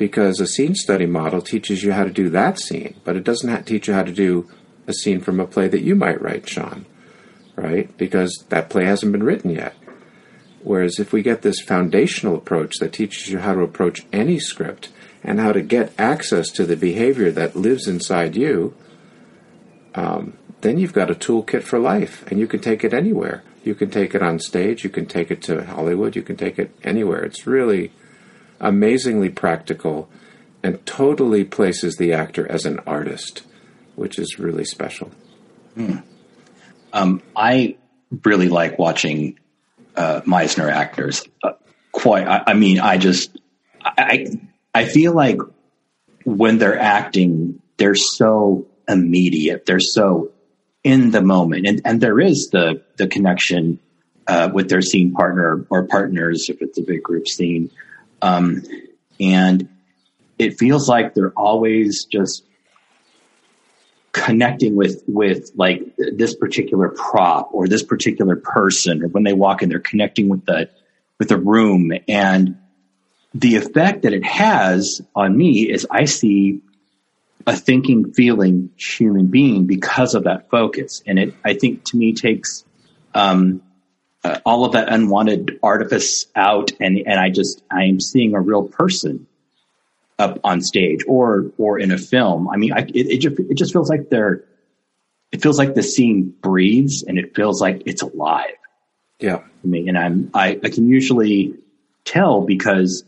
Because 0.00 0.40
a 0.40 0.46
scene 0.46 0.74
study 0.74 1.06
model 1.06 1.42
teaches 1.42 1.84
you 1.84 1.92
how 1.92 2.04
to 2.04 2.10
do 2.10 2.30
that 2.30 2.58
scene, 2.58 2.98
but 3.04 3.16
it 3.16 3.24
doesn't 3.24 3.64
teach 3.66 3.86
you 3.86 3.94
how 3.94 4.02
to 4.02 4.12
do 4.12 4.48
a 4.86 4.94
scene 4.94 5.20
from 5.20 5.38
a 5.38 5.46
play 5.46 5.68
that 5.68 5.82
you 5.82 5.94
might 5.94 6.20
write, 6.20 6.48
Sean 6.48 6.86
right? 7.60 7.96
Because 7.96 8.44
that 8.48 8.70
play 8.70 8.84
hasn't 8.84 9.12
been 9.12 9.22
written 9.22 9.50
yet. 9.50 9.74
Whereas 10.62 10.98
if 10.98 11.12
we 11.12 11.22
get 11.22 11.42
this 11.42 11.60
foundational 11.60 12.36
approach 12.36 12.76
that 12.80 12.92
teaches 12.92 13.28
you 13.30 13.38
how 13.38 13.54
to 13.54 13.60
approach 13.60 14.04
any 14.12 14.38
script 14.38 14.90
and 15.22 15.40
how 15.40 15.52
to 15.52 15.62
get 15.62 15.92
access 15.98 16.50
to 16.50 16.64
the 16.64 16.76
behavior 16.76 17.30
that 17.30 17.56
lives 17.56 17.86
inside 17.86 18.36
you, 18.36 18.74
um, 19.94 20.36
then 20.60 20.78
you've 20.78 20.92
got 20.92 21.10
a 21.10 21.14
toolkit 21.14 21.62
for 21.62 21.78
life 21.78 22.26
and 22.30 22.38
you 22.38 22.46
can 22.46 22.60
take 22.60 22.84
it 22.84 22.92
anywhere. 22.92 23.42
You 23.64 23.74
can 23.74 23.90
take 23.90 24.14
it 24.14 24.22
on 24.22 24.38
stage, 24.38 24.84
you 24.84 24.90
can 24.90 25.06
take 25.06 25.30
it 25.30 25.42
to 25.42 25.64
Hollywood, 25.64 26.16
you 26.16 26.22
can 26.22 26.36
take 26.36 26.58
it 26.58 26.74
anywhere. 26.82 27.22
It's 27.24 27.46
really 27.46 27.92
amazingly 28.60 29.28
practical 29.28 30.08
and 30.62 30.84
totally 30.86 31.44
places 31.44 31.96
the 31.96 32.12
actor 32.12 32.50
as 32.50 32.66
an 32.66 32.78
artist, 32.80 33.42
which 33.96 34.18
is 34.18 34.38
really 34.38 34.64
special. 34.64 35.10
Mm. 35.76 36.02
Um, 36.92 37.22
I 37.34 37.76
really 38.24 38.48
like 38.48 38.78
watching 38.78 39.38
uh, 39.96 40.20
Meisner 40.22 40.70
actors. 40.70 41.24
Uh, 41.42 41.52
quite, 41.92 42.26
I, 42.26 42.42
I, 42.48 42.54
mean, 42.54 42.80
I 42.80 42.98
just, 42.98 43.40
I, 43.82 44.26
I 44.74 44.84
feel 44.84 45.12
like 45.14 45.38
when 46.24 46.58
they're 46.58 46.78
acting, 46.78 47.60
they're 47.76 47.94
so 47.94 48.66
immediate. 48.88 49.64
They're 49.66 49.80
so 49.80 50.32
in 50.82 51.10
the 51.10 51.22
moment, 51.22 51.66
and 51.66 51.80
and 51.84 52.00
there 52.00 52.18
is 52.20 52.48
the 52.50 52.82
the 52.96 53.06
connection 53.06 53.78
uh, 54.26 54.50
with 54.52 54.68
their 54.68 54.82
scene 54.82 55.12
partner 55.12 55.64
or 55.70 55.84
partners 55.84 56.48
if 56.48 56.62
it's 56.62 56.78
a 56.78 56.82
big 56.82 57.02
group 57.02 57.28
scene, 57.28 57.70
um, 58.22 58.62
and 59.18 59.68
it 60.38 60.58
feels 60.58 60.88
like 60.88 61.14
they're 61.14 61.32
always 61.36 62.04
just 62.04 62.44
connecting 64.12 64.74
with 64.74 65.02
with 65.06 65.50
like 65.54 65.82
this 65.96 66.34
particular 66.34 66.88
prop 66.88 67.50
or 67.52 67.68
this 67.68 67.84
particular 67.84 68.34
person 68.34 69.04
or 69.04 69.08
when 69.08 69.22
they 69.22 69.32
walk 69.32 69.62
in 69.62 69.68
they're 69.68 69.78
connecting 69.78 70.28
with 70.28 70.44
the 70.46 70.68
with 71.18 71.28
the 71.28 71.36
room. 71.36 71.92
And 72.08 72.58
the 73.34 73.56
effect 73.56 74.02
that 74.02 74.12
it 74.12 74.24
has 74.24 75.00
on 75.14 75.36
me 75.36 75.70
is 75.70 75.86
i 75.90 76.04
see 76.04 76.62
a 77.46 77.56
thinking 77.56 78.12
feeling 78.12 78.70
human 78.76 79.26
being 79.26 79.66
because 79.66 80.14
of 80.14 80.24
that 80.24 80.50
focus. 80.50 81.02
And 81.06 81.18
it 81.18 81.34
i 81.44 81.54
think 81.54 81.84
to 81.86 81.96
me 81.96 82.14
takes 82.14 82.64
um, 83.14 83.62
uh, 84.22 84.38
all 84.44 84.64
of 84.64 84.72
that 84.72 84.92
unwanted 84.92 85.58
artifice 85.62 86.26
out 86.36 86.72
and 86.80 86.98
and 87.06 87.18
i 87.18 87.30
just 87.30 87.62
i 87.70 87.84
am 87.84 88.00
seeing 88.00 88.34
a 88.34 88.40
real 88.40 88.64
person 88.64 89.26
up 90.20 90.38
on 90.44 90.60
stage 90.60 91.00
or 91.08 91.50
or 91.58 91.78
in 91.78 91.90
a 91.90 91.98
film. 91.98 92.48
I 92.48 92.56
mean, 92.56 92.72
I, 92.72 92.80
it, 92.80 92.94
it 92.94 93.20
just 93.20 93.40
it 93.40 93.54
just 93.54 93.72
feels 93.72 93.88
like 93.88 94.10
they're 94.10 94.44
it 95.32 95.42
feels 95.42 95.58
like 95.58 95.74
the 95.74 95.82
scene 95.82 96.34
breathes 96.40 97.02
and 97.02 97.18
it 97.18 97.34
feels 97.34 97.60
like 97.60 97.82
it's 97.86 98.02
alive. 98.02 98.54
Yeah, 99.18 99.38
I 99.38 99.66
mean, 99.66 99.88
and 99.88 99.98
I'm 99.98 100.30
I, 100.34 100.60
I 100.62 100.68
can 100.68 100.88
usually 100.88 101.54
tell 102.04 102.42
because 102.42 103.04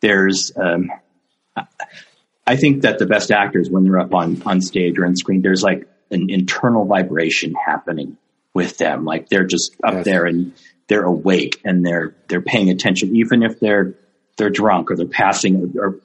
there's 0.00 0.52
um, 0.56 0.90
I 2.46 2.56
think 2.56 2.82
that 2.82 2.98
the 2.98 3.06
best 3.06 3.30
actors 3.30 3.68
when 3.70 3.84
they're 3.84 3.98
up 3.98 4.14
on 4.14 4.42
on 4.46 4.60
stage 4.60 4.98
or 4.98 5.06
on 5.06 5.14
screen, 5.14 5.42
there's 5.42 5.62
like 5.62 5.86
an 6.10 6.30
internal 6.30 6.86
vibration 6.86 7.54
happening 7.54 8.16
with 8.56 8.78
them. 8.78 9.04
Like 9.04 9.28
they're 9.28 9.44
just 9.44 9.76
up 9.84 9.94
yes. 9.94 10.04
there 10.04 10.24
and 10.24 10.52
they're 10.88 11.04
awake 11.04 11.60
and 11.64 11.86
they're 11.86 12.16
they're 12.28 12.40
paying 12.40 12.70
attention, 12.70 13.14
even 13.14 13.42
if 13.42 13.60
they're 13.60 13.94
they're 14.36 14.50
drunk 14.50 14.90
or 14.90 14.96
they're 14.96 15.06
passing 15.06 15.74
or, 15.78 16.00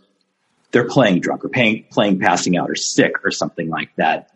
they're 0.71 0.87
playing 0.87 1.19
drunk 1.19 1.43
or 1.43 1.49
paying, 1.49 1.85
playing 1.91 2.17
passing 2.19 2.57
out 2.57 2.69
or 2.69 2.75
sick 2.75 3.25
or 3.25 3.31
something 3.31 3.67
like 3.67 3.89
that. 3.97 4.31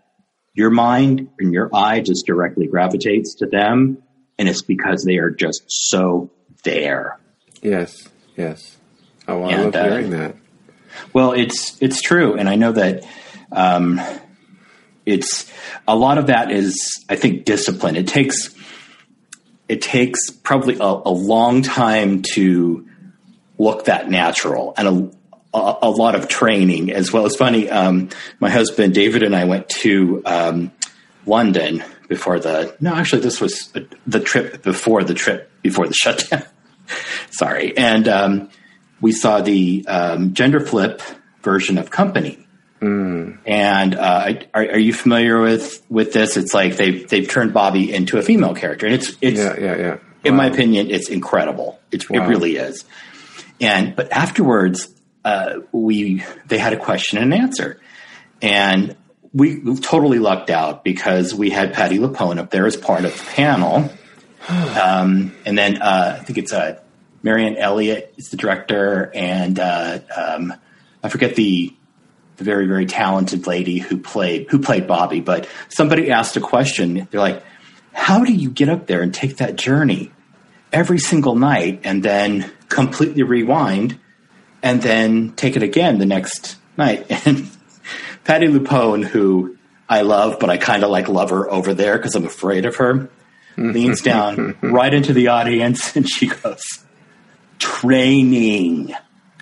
Your 0.54 0.70
mind 0.70 1.30
and 1.40 1.54
your 1.54 1.70
eye 1.74 2.02
just 2.02 2.26
directly 2.26 2.68
gravitates 2.68 3.36
to 3.36 3.46
them. 3.46 4.04
And 4.38 4.50
it's 4.50 4.62
because 4.62 5.06
they 5.06 5.16
are 5.16 5.30
just 5.30 5.64
so 5.68 6.30
there. 6.66 7.18
Yes. 7.62 7.96
Yes. 8.36 8.78
Oh, 9.30 9.40
well, 9.40 9.50
I 9.50 9.64
love 9.64 9.76
uh, 9.76 9.84
hearing 9.90 10.10
that. 10.10 10.36
Well, 11.14 11.32
it's, 11.32 11.82
it's 11.82 12.02
true. 12.02 12.36
And 12.36 12.50
I 12.50 12.56
know 12.56 12.74
that, 12.74 13.06
um, 13.54 14.02
it's 15.06 15.52
a 15.88 15.96
lot 15.96 16.18
of 16.18 16.28
that 16.28 16.52
is, 16.52 17.04
I 17.10 17.16
think, 17.16 17.46
discipline. 17.46 17.96
It 17.96 18.08
takes, 18.08 18.56
it 19.70 19.82
takes 19.82 20.30
probably 20.32 20.76
a, 20.76 20.84
a 20.84 21.12
long 21.12 21.62
time 21.62 22.24
to 22.34 22.88
look 23.58 23.86
that 23.86 24.10
natural 24.10 24.74
and 24.78 24.88
a, 24.88 25.58
a, 25.58 25.78
a 25.84 25.90
lot 25.90 26.16
of 26.16 26.28
training 26.28 26.92
as 26.92 27.14
well. 27.14 27.26
It's 27.26 27.36
funny. 27.36 27.70
Um, 27.70 28.10
my 28.40 28.50
husband 28.50 28.94
David 28.94 29.24
and 29.24 29.36
I 29.36 29.46
went 29.46 29.70
to 29.82 30.22
um, 30.26 30.72
London 31.26 31.84
before 32.08 32.40
the. 32.40 32.76
No, 32.80 32.94
actually, 32.94 33.22
this 33.22 33.40
was 33.40 33.74
the 34.06 34.20
trip 34.20 34.64
before 34.64 35.04
the 35.04 35.14
trip 35.14 35.52
before 35.62 35.88
the 35.88 35.94
shutdown. 36.02 36.44
Sorry, 37.32 37.76
and 37.78 38.08
um, 38.08 38.50
we 39.02 39.12
saw 39.12 39.42
the 39.42 39.86
um, 39.88 40.34
gender 40.34 40.60
flip 40.60 41.02
version 41.42 41.78
of 41.78 41.90
Company. 41.90 42.45
Mm. 42.86 43.40
And 43.48 43.96
uh, 43.96 44.34
are, 44.54 44.62
are, 44.62 44.78
you 44.78 44.94
familiar 44.94 45.42
with 45.42 45.84
with 45.90 46.14
this? 46.14 46.38
It's 46.38 46.54
like 46.54 46.76
they've 46.76 47.08
they've 47.10 47.28
turned 47.28 47.52
Bobby 47.52 47.92
into 47.92 48.20
a 48.20 48.22
female 48.22 48.54
character, 48.54 48.86
and 48.86 48.94
it's 48.94 49.18
it's 49.22 49.40
yeah 49.40 49.56
yeah 49.60 49.76
yeah. 49.76 49.90
Wow. 49.96 50.00
In 50.24 50.36
my 50.36 50.46
opinion, 50.46 50.92
it's 50.92 51.10
incredible. 51.10 51.80
It's, 51.92 52.08
wow. 52.08 52.24
It 52.24 52.28
really 52.28 52.58
is. 52.58 52.86
And 53.60 53.96
but 53.96 54.12
afterwards, 54.12 54.88
uh, 55.24 55.62
we 55.72 56.24
they 56.46 56.60
had 56.60 56.74
a 56.74 56.78
question 56.78 57.18
and 57.18 57.34
answer, 57.34 57.82
and 58.44 58.96
we 59.34 59.62
totally 59.78 60.20
lucked 60.20 60.52
out 60.52 60.84
because 60.84 61.34
we 61.34 61.50
had 61.50 61.74
Patti 61.74 61.98
LuPone 61.98 62.38
up 62.38 62.52
there 62.52 62.68
as 62.68 62.78
part 62.78 63.04
of 63.04 63.18
the 63.18 63.24
panel, 63.32 63.90
um, 64.48 65.36
and 65.44 65.58
then 65.58 65.82
uh, 65.82 66.20
I 66.20 66.24
think 66.24 66.38
it's 66.38 66.54
uh, 66.54 66.80
Marianne 67.24 67.58
Elliott 67.58 68.14
is 68.18 68.30
the 68.30 68.38
director, 68.38 69.12
and 69.16 69.60
uh, 69.60 70.00
um, 70.16 70.54
I 71.02 71.10
forget 71.10 71.36
the 71.36 71.75
the 72.38 72.44
very 72.44 72.68
very 72.68 72.86
talented 72.86 73.48
lady 73.48 73.80
who 73.80 73.98
played 73.98 74.48
who 74.50 74.60
played 74.60 74.88
Bobby, 74.88 75.22
but 75.22 75.48
somebody 75.70 76.12
asked 76.12 76.38
a 76.38 76.42
question. 76.42 77.08
They're 77.12 77.22
like, 77.22 77.44
"How 77.94 78.24
do 78.24 78.34
you 78.34 78.50
get 78.50 78.70
up 78.70 78.88
there 78.88 79.02
and 79.02 79.14
take 79.14 79.38
that 79.38 79.56
journey 79.56 80.12
every 80.72 81.00
single 81.00 81.36
night, 81.36 81.82
and 81.84 82.04
then 82.04 82.52
completely 82.70 83.24
rewind?" 83.24 84.00
and 84.66 84.82
then 84.82 85.32
take 85.34 85.56
it 85.56 85.62
again 85.62 86.00
the 86.00 86.06
next 86.06 86.58
night. 86.76 87.06
And 87.26 87.50
Patti 88.24 88.48
LuPone, 88.48 89.06
who 89.06 89.56
I 89.88 90.02
love, 90.02 90.40
but 90.40 90.50
I 90.50 90.58
kind 90.58 90.84
of 90.84 90.90
like 90.90 91.08
love 91.08 91.30
her 91.30 91.50
over 91.50 91.76
there 91.76 91.96
because 91.96 92.16
I'm 92.16 92.26
afraid 92.26 92.66
of 92.66 92.78
her, 92.78 93.08
leans 93.58 94.02
down 94.02 94.58
right 94.64 94.92
into 94.92 95.14
the 95.14 95.28
audience 95.28 95.96
and 95.96 96.10
she 96.10 96.28
goes, 96.28 96.64
training. 97.60 98.96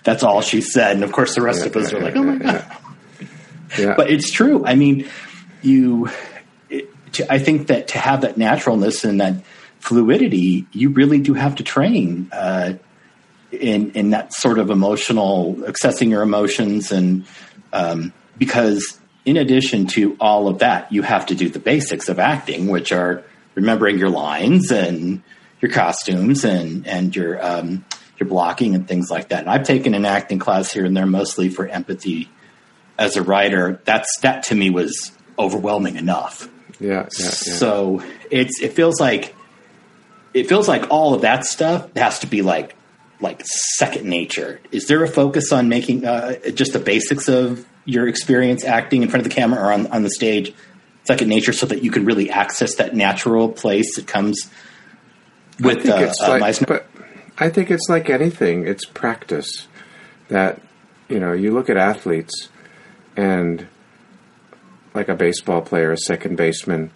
That's 0.03 0.23
all 0.23 0.41
she 0.41 0.59
said. 0.59 0.95
And 0.95 1.05
of 1.05 1.13
course, 1.13 1.35
the 1.35 1.41
rest 1.41 1.65
of 1.65 1.73
us 1.77 1.93
are 1.93 2.01
like, 2.01 2.17
oh 2.17 2.23
my 2.23 2.37
God. 2.37 2.77
Yeah. 3.78 3.95
But 3.95 4.09
it's 4.09 4.32
true. 4.32 4.65
I 4.65 4.76
mean, 4.76 5.07
you, 5.61 6.09
it, 6.69 6.89
to, 7.13 7.32
I 7.32 7.39
think 7.39 7.67
that 7.67 7.89
to 7.89 7.97
have 7.97 8.21
that 8.21 8.38
naturalness 8.38 9.03
and 9.03 9.21
that 9.21 9.43
fluidity, 9.80 10.65
you 10.71 10.89
really 10.89 11.19
do 11.19 11.34
have 11.34 11.55
to 11.55 11.63
train. 11.63 12.30
Uh, 12.32 12.74
in 13.51 13.91
in 13.91 14.09
that 14.09 14.34
sort 14.34 14.57
of 14.57 14.71
emotional 14.71 15.53
accessing 15.57 16.09
your 16.09 16.24
emotions 16.24 16.91
and 16.91 17.24
um, 17.71 18.11
because 18.38 18.99
in 19.26 19.38
addition 19.38 19.88
to 19.88 20.17
all 20.19 20.47
of 20.47 20.59
that, 20.59 20.91
you 20.91 21.01
have 21.01 21.28
to 21.28 21.36
do 21.36 21.49
the 21.49 21.59
basics 21.59 22.09
of 22.09 22.19
acting, 22.19 22.67
which 22.67 22.91
are 22.91 23.24
remembering 23.55 23.97
your 23.97 24.09
lines 24.09 24.71
and 24.71 25.21
your 25.61 25.71
costumes 25.71 26.43
and 26.43 26.88
and 26.88 27.15
your 27.15 27.43
um, 27.43 27.86
your 28.19 28.28
blocking 28.28 28.76
and 28.76 28.88
things 28.88 29.09
like 29.09 29.30
that. 29.30 29.41
And 29.41 29.49
I've 29.49 29.63
taken 29.63 29.93
an 29.93 30.05
acting 30.05 30.39
class 30.39 30.71
here 30.71 30.86
and 30.86 30.95
there, 30.95 31.05
mostly 31.05 31.49
for 31.49 31.67
empathy. 31.67 32.30
As 32.97 33.17
a 33.17 33.23
writer, 33.23 33.81
that's 33.85 34.19
that 34.21 34.43
to 34.43 34.55
me 34.55 34.69
was 34.69 35.11
overwhelming 35.37 35.95
enough. 35.95 36.47
Yeah, 36.79 36.89
yeah, 36.89 37.25
yeah. 37.25 37.29
So 37.29 38.03
it's 38.29 38.61
it 38.61 38.73
feels 38.73 38.99
like 38.99 39.35
it 40.33 40.47
feels 40.47 40.67
like 40.67 40.89
all 40.89 41.13
of 41.13 41.21
that 41.21 41.45
stuff 41.45 41.95
has 41.95 42.19
to 42.19 42.27
be 42.27 42.41
like 42.41 42.75
like 43.19 43.41
second 43.45 44.05
nature. 44.05 44.59
Is 44.71 44.87
there 44.87 45.03
a 45.03 45.07
focus 45.07 45.51
on 45.51 45.69
making 45.69 46.05
uh, 46.05 46.35
just 46.53 46.73
the 46.73 46.79
basics 46.79 47.27
of 47.27 47.65
your 47.85 48.07
experience 48.07 48.63
acting 48.63 49.01
in 49.01 49.09
front 49.09 49.25
of 49.25 49.29
the 49.31 49.35
camera 49.35 49.61
or 49.61 49.71
on, 49.71 49.87
on 49.87 50.03
the 50.03 50.09
stage 50.09 50.53
second 51.05 51.27
nature, 51.27 51.53
so 51.53 51.65
that 51.65 51.83
you 51.83 51.91
can 51.91 52.05
really 52.05 52.29
access 52.29 52.75
that 52.75 52.95
natural 52.95 53.49
place 53.49 53.95
that 53.95 54.07
comes 54.07 54.49
with 55.59 55.89
I 55.89 56.05
uh, 56.05 56.13
uh, 56.21 56.29
like, 56.29 56.43
Meisner? 56.43 56.67
but 56.67 56.87
I 57.37 57.49
think 57.49 57.71
it's 57.71 57.87
like 57.89 58.09
anything. 58.09 58.67
It's 58.67 58.85
practice. 58.85 59.67
That 60.29 60.61
you 61.09 61.19
know, 61.19 61.33
you 61.33 61.51
look 61.53 61.69
at 61.69 61.77
athletes, 61.77 62.49
and 63.16 63.68
like 64.93 65.09
a 65.09 65.16
baseball 65.16 65.61
player, 65.61 65.91
a 65.91 65.97
second 65.97 66.36
baseman, 66.36 66.91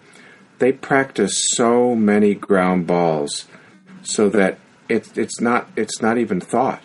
they 0.58 0.72
practice 0.72 1.42
so 1.50 1.94
many 1.94 2.34
ground 2.34 2.86
balls, 2.86 3.46
so 4.02 4.28
that 4.28 4.58
it's 4.88 5.16
it's 5.16 5.40
not 5.40 5.68
it's 5.76 6.00
not 6.00 6.18
even 6.18 6.40
thought. 6.40 6.82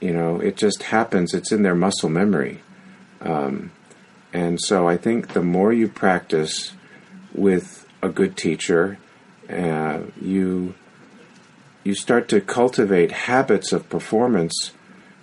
You 0.00 0.12
know, 0.12 0.40
it 0.40 0.56
just 0.56 0.84
happens. 0.84 1.32
It's 1.34 1.52
in 1.52 1.62
their 1.62 1.74
muscle 1.74 2.10
memory. 2.10 2.60
Um, 3.20 3.72
and 4.32 4.60
so 4.60 4.86
I 4.86 4.96
think 4.96 5.32
the 5.32 5.42
more 5.42 5.72
you 5.72 5.88
practice 5.88 6.72
with 7.32 7.86
a 8.02 8.08
good 8.08 8.36
teacher, 8.36 8.98
uh, 9.48 10.00
you 10.20 10.74
you 11.84 11.94
start 11.94 12.28
to 12.28 12.40
cultivate 12.40 13.12
habits 13.12 13.72
of 13.72 13.88
performance 13.88 14.72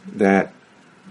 that 0.07 0.53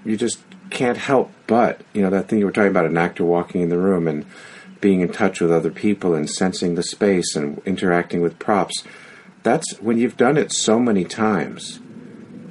you 0.05 0.17
just 0.17 0.41
can't 0.73 0.99
help 0.99 1.31
but 1.47 1.81
you 1.93 2.03
know 2.03 2.11
that 2.11 2.29
thing 2.29 2.39
you 2.39 2.45
were 2.45 2.53
talking 2.53 2.71
about 2.71 2.87
an 2.87 2.97
actor 2.97 3.25
walking 3.25 3.61
in 3.61 3.69
the 3.69 3.79
room 3.79 4.09
and 4.09 4.25
being 4.81 5.01
in 5.01 5.13
touch 5.13 5.41
with 5.41 5.53
other 5.53 5.71
people 5.71 6.15
and 6.15 6.29
sensing 6.29 6.75
the 6.75 6.83
space 6.83 7.37
and 7.37 7.63
interacting 7.65 8.21
with 8.21 8.37
props. 8.41 8.83
That's 9.45 9.75
when 9.81 9.97
you've 9.97 10.17
done 10.17 10.37
it 10.37 10.53
so 10.53 10.81
many 10.81 11.05
times 11.05 11.79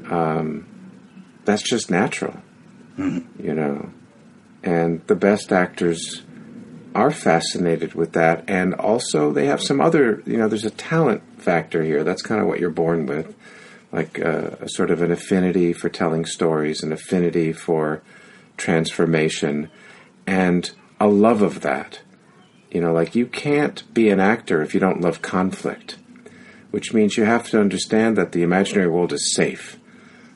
um, 0.09 0.65
that's 1.43 1.61
just 1.61 1.91
natural 1.91 2.41
you 2.97 3.53
know. 3.53 3.89
And 4.63 5.05
the 5.07 5.15
best 5.15 5.51
actors 5.51 6.21
are 6.93 7.11
fascinated 7.11 7.93
with 7.93 8.13
that. 8.13 8.43
And 8.47 8.73
also 8.73 9.31
they 9.31 9.47
have 9.47 9.61
some 9.61 9.81
other 9.81 10.21
you 10.25 10.37
know 10.37 10.47
there's 10.47 10.65
a 10.65 10.71
talent 10.71 11.23
factor 11.37 11.83
here. 11.83 12.03
That's 12.03 12.21
kind 12.21 12.41
of 12.41 12.47
what 12.47 12.59
you're 12.59 12.69
born 12.69 13.05
with 13.05 13.35
like 13.91 14.19
uh, 14.19 14.51
a 14.61 14.69
sort 14.69 14.91
of 14.91 15.01
an 15.01 15.11
affinity 15.11 15.73
for 15.73 15.89
telling 15.89 16.25
stories 16.25 16.83
an 16.83 16.91
affinity 16.91 17.51
for 17.51 18.01
transformation 18.57 19.69
and 20.25 20.71
a 20.99 21.07
love 21.07 21.41
of 21.41 21.61
that. 21.61 22.01
You 22.69 22.81
know 22.81 22.93
like 22.93 23.15
you 23.15 23.25
can't 23.25 23.91
be 23.93 24.09
an 24.09 24.19
actor 24.19 24.61
if 24.61 24.73
you 24.73 24.79
don't 24.79 25.01
love 25.01 25.21
conflict 25.21 25.97
which 26.71 26.93
means 26.93 27.17
you 27.17 27.25
have 27.25 27.49
to 27.49 27.59
understand 27.59 28.15
that 28.15 28.31
the 28.31 28.43
imaginary 28.43 28.87
world 28.87 29.11
is 29.11 29.35
safe. 29.35 29.77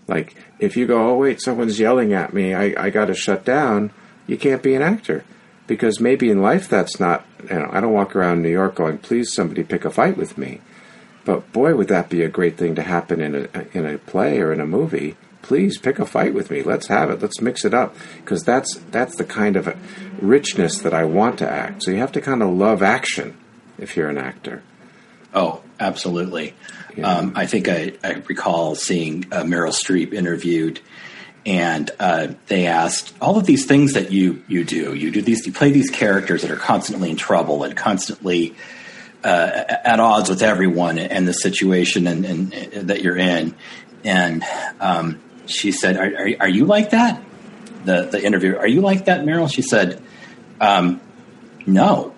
Like 0.06 0.36
if 0.60 0.78
you 0.78 0.86
go 0.86 1.10
oh 1.10 1.18
wait 1.18 1.41
someone's 1.41 1.80
yelling 1.80 2.14
at 2.14 2.34
me 2.34 2.53
i, 2.53 2.74
I 2.78 2.89
got 2.89 3.06
to 3.06 3.14
shut 3.14 3.45
down 3.45 3.91
you 4.28 4.38
can't 4.38 4.64
be 4.64 4.76
an 4.76 4.82
actor 4.82 5.24
because 5.68 5.99
maybe 5.99 6.30
in 6.30 6.41
life 6.41 6.70
that's 6.70 6.99
not 6.99 7.26
you 7.43 7.60
know 7.60 7.70
i 7.72 7.80
don't 7.80 7.93
walk 7.93 8.16
around 8.16 8.41
new 8.41 8.49
york 8.49 8.76
going 8.76 8.97
please 8.97 9.34
somebody 9.34 9.64
pick 9.64 9.86
a 9.86 9.89
fight 9.89 10.18
with 10.18 10.38
me 10.38 10.62
but 11.26 11.51
boy 11.51 11.76
would 11.76 11.88
that 11.89 12.09
be 12.09 12.21
a 12.21 12.30
great 12.30 12.57
thing 12.57 12.76
to 12.76 12.84
happen 12.84 13.19
in 13.19 13.36
a 13.36 13.78
in 13.78 13.86
a 13.86 13.97
play 13.97 14.39
or 14.39 14.53
in 14.53 14.59
a 14.61 14.65
movie 14.65 15.17
please 15.41 15.78
pick 15.78 15.99
a 15.99 16.05
fight 16.05 16.34
with 16.34 16.49
me 16.49 16.63
let's 16.63 16.88
have 16.88 17.09
it 17.09 17.21
let's 17.21 17.41
mix 17.41 17.65
it 17.65 17.73
up 17.73 17.95
because 18.17 18.43
that's 18.43 18.76
that's 18.91 19.15
the 19.17 19.26
kind 19.26 19.55
of 19.55 19.76
richness 20.21 20.80
that 20.80 20.93
i 20.93 21.03
want 21.03 21.38
to 21.38 21.49
act 21.49 21.84
so 21.84 21.91
you 21.91 21.97
have 21.97 22.11
to 22.11 22.21
kind 22.21 22.41
of 22.41 22.49
love 22.49 22.82
action 22.82 23.36
if 23.78 23.97
you're 23.97 24.09
an 24.09 24.17
actor 24.17 24.63
Oh, 25.36 25.61
absolutely. 25.82 26.53
Um, 27.03 27.34
I 27.36 27.45
think 27.45 27.67
I, 27.67 27.93
I 28.01 28.13
recall 28.26 28.73
seeing 28.76 29.26
uh, 29.34 29.43
Meryl 29.43 29.73
Streep 29.73 30.13
interviewed, 30.13 30.80
and 31.45 31.91
uh, 31.99 32.30
they 32.47 32.67
asked 32.67 33.13
all 33.19 33.38
of 33.38 33.45
these 33.45 33.65
things 33.65 33.93
that 33.93 34.13
you 34.13 34.41
you 34.47 34.63
do. 34.63 34.95
You 34.95 35.11
do 35.11 35.21
these. 35.21 35.45
You 35.45 35.51
play 35.51 35.71
these 35.71 35.89
characters 35.89 36.43
that 36.43 36.51
are 36.51 36.55
constantly 36.55 37.09
in 37.09 37.17
trouble 37.17 37.63
and 37.63 37.76
constantly 37.76 38.55
uh, 39.26 39.78
at 39.84 39.99
odds 39.99 40.30
with 40.30 40.43
everyone 40.43 40.99
and 40.99 41.28
the 41.28 41.34
situation 41.34 42.05
and, 42.07 42.26
and, 42.26 42.53
and 42.53 42.89
that 42.89 43.01
you're 43.01 43.17
in. 43.17 43.55
And 44.03 44.43
um, 44.80 45.19
she 45.47 45.71
said, 45.71 45.97
are, 45.97 46.05
are, 46.05 46.30
"Are 46.41 46.49
you 46.49 46.65
like 46.65 46.91
that?" 46.91 47.21
The 47.86 48.03
the 48.03 48.23
interviewer, 48.23 48.59
"Are 48.59 48.67
you 48.67 48.82
like 48.82 49.05
that, 49.05 49.21
Meryl?" 49.21 49.51
She 49.51 49.63
said, 49.63 50.01
um, 50.61 51.01
"No." 51.65 52.11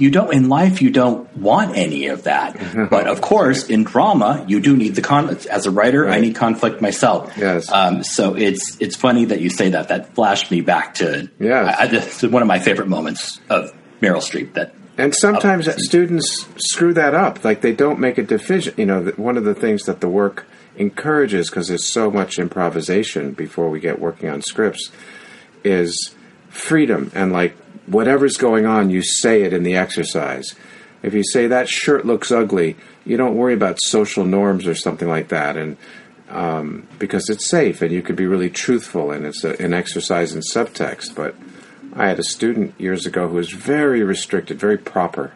you 0.00 0.10
don't 0.10 0.32
in 0.32 0.48
life 0.48 0.80
you 0.80 0.88
don't 0.90 1.36
want 1.36 1.76
any 1.76 2.06
of 2.06 2.22
that 2.22 2.56
but 2.90 3.06
of 3.06 3.20
course 3.20 3.66
in 3.68 3.84
drama 3.84 4.42
you 4.48 4.58
do 4.58 4.74
need 4.74 4.94
the 4.94 5.02
conflict 5.02 5.44
as 5.44 5.66
a 5.66 5.70
writer 5.70 6.08
i 6.08 6.18
need 6.18 6.34
conflict 6.34 6.80
myself 6.80 7.36
yes 7.36 7.70
um, 7.70 8.02
so 8.02 8.34
it's 8.34 8.78
it's 8.80 8.96
funny 8.96 9.26
that 9.26 9.42
you 9.42 9.50
say 9.50 9.68
that 9.68 9.88
that 9.88 10.14
flashed 10.14 10.50
me 10.50 10.62
back 10.62 10.94
to 10.94 11.28
Yes. 11.38 11.76
I, 11.78 11.82
I, 11.82 11.86
this 11.86 12.24
is 12.24 12.30
one 12.30 12.40
of 12.40 12.48
my 12.48 12.60
favorite 12.60 12.88
moments 12.88 13.40
of 13.50 13.74
meryl 14.00 14.22
streep 14.22 14.54
that 14.54 14.72
And 14.98 15.14
sometimes 15.14 15.68
students 15.84 16.46
screw 16.56 16.92
that 16.94 17.14
up. 17.14 17.44
Like 17.44 17.62
they 17.62 17.72
don't 17.72 17.98
make 17.98 18.18
a 18.18 18.22
division. 18.22 18.74
You 18.76 18.86
know, 18.86 19.04
one 19.16 19.36
of 19.36 19.44
the 19.44 19.54
things 19.54 19.84
that 19.84 20.00
the 20.00 20.08
work 20.08 20.46
encourages, 20.76 21.48
because 21.48 21.68
there's 21.68 21.90
so 21.90 22.10
much 22.10 22.38
improvisation 22.38 23.32
before 23.32 23.70
we 23.70 23.80
get 23.80 23.98
working 23.98 24.28
on 24.28 24.42
scripts, 24.42 24.90
is 25.64 26.14
freedom 26.48 27.10
and 27.14 27.32
like 27.32 27.56
whatever's 27.86 28.36
going 28.36 28.66
on, 28.66 28.90
you 28.90 29.02
say 29.02 29.42
it 29.42 29.52
in 29.52 29.62
the 29.62 29.76
exercise. 29.76 30.54
If 31.02 31.14
you 31.14 31.24
say 31.24 31.46
that 31.46 31.68
shirt 31.68 32.04
looks 32.04 32.30
ugly, 32.30 32.76
you 33.04 33.16
don't 33.16 33.36
worry 33.36 33.54
about 33.54 33.80
social 33.80 34.24
norms 34.24 34.66
or 34.66 34.74
something 34.74 35.08
like 35.08 35.28
that, 35.28 35.56
and 35.56 35.76
um, 36.28 36.86
because 36.98 37.28
it's 37.28 37.48
safe 37.48 37.82
and 37.82 37.90
you 37.90 38.02
can 38.02 38.14
be 38.14 38.26
really 38.26 38.50
truthful 38.50 39.10
and 39.10 39.26
it's 39.26 39.42
a, 39.42 39.60
an 39.60 39.74
exercise 39.74 40.32
in 40.32 40.42
subtext. 40.42 41.14
But 41.14 41.34
I 41.92 42.08
had 42.08 42.18
a 42.18 42.24
student 42.24 42.80
years 42.80 43.06
ago 43.06 43.28
who 43.28 43.36
was 43.36 43.50
very 43.52 44.02
restricted, 44.02 44.58
very 44.58 44.78
proper. 44.78 45.32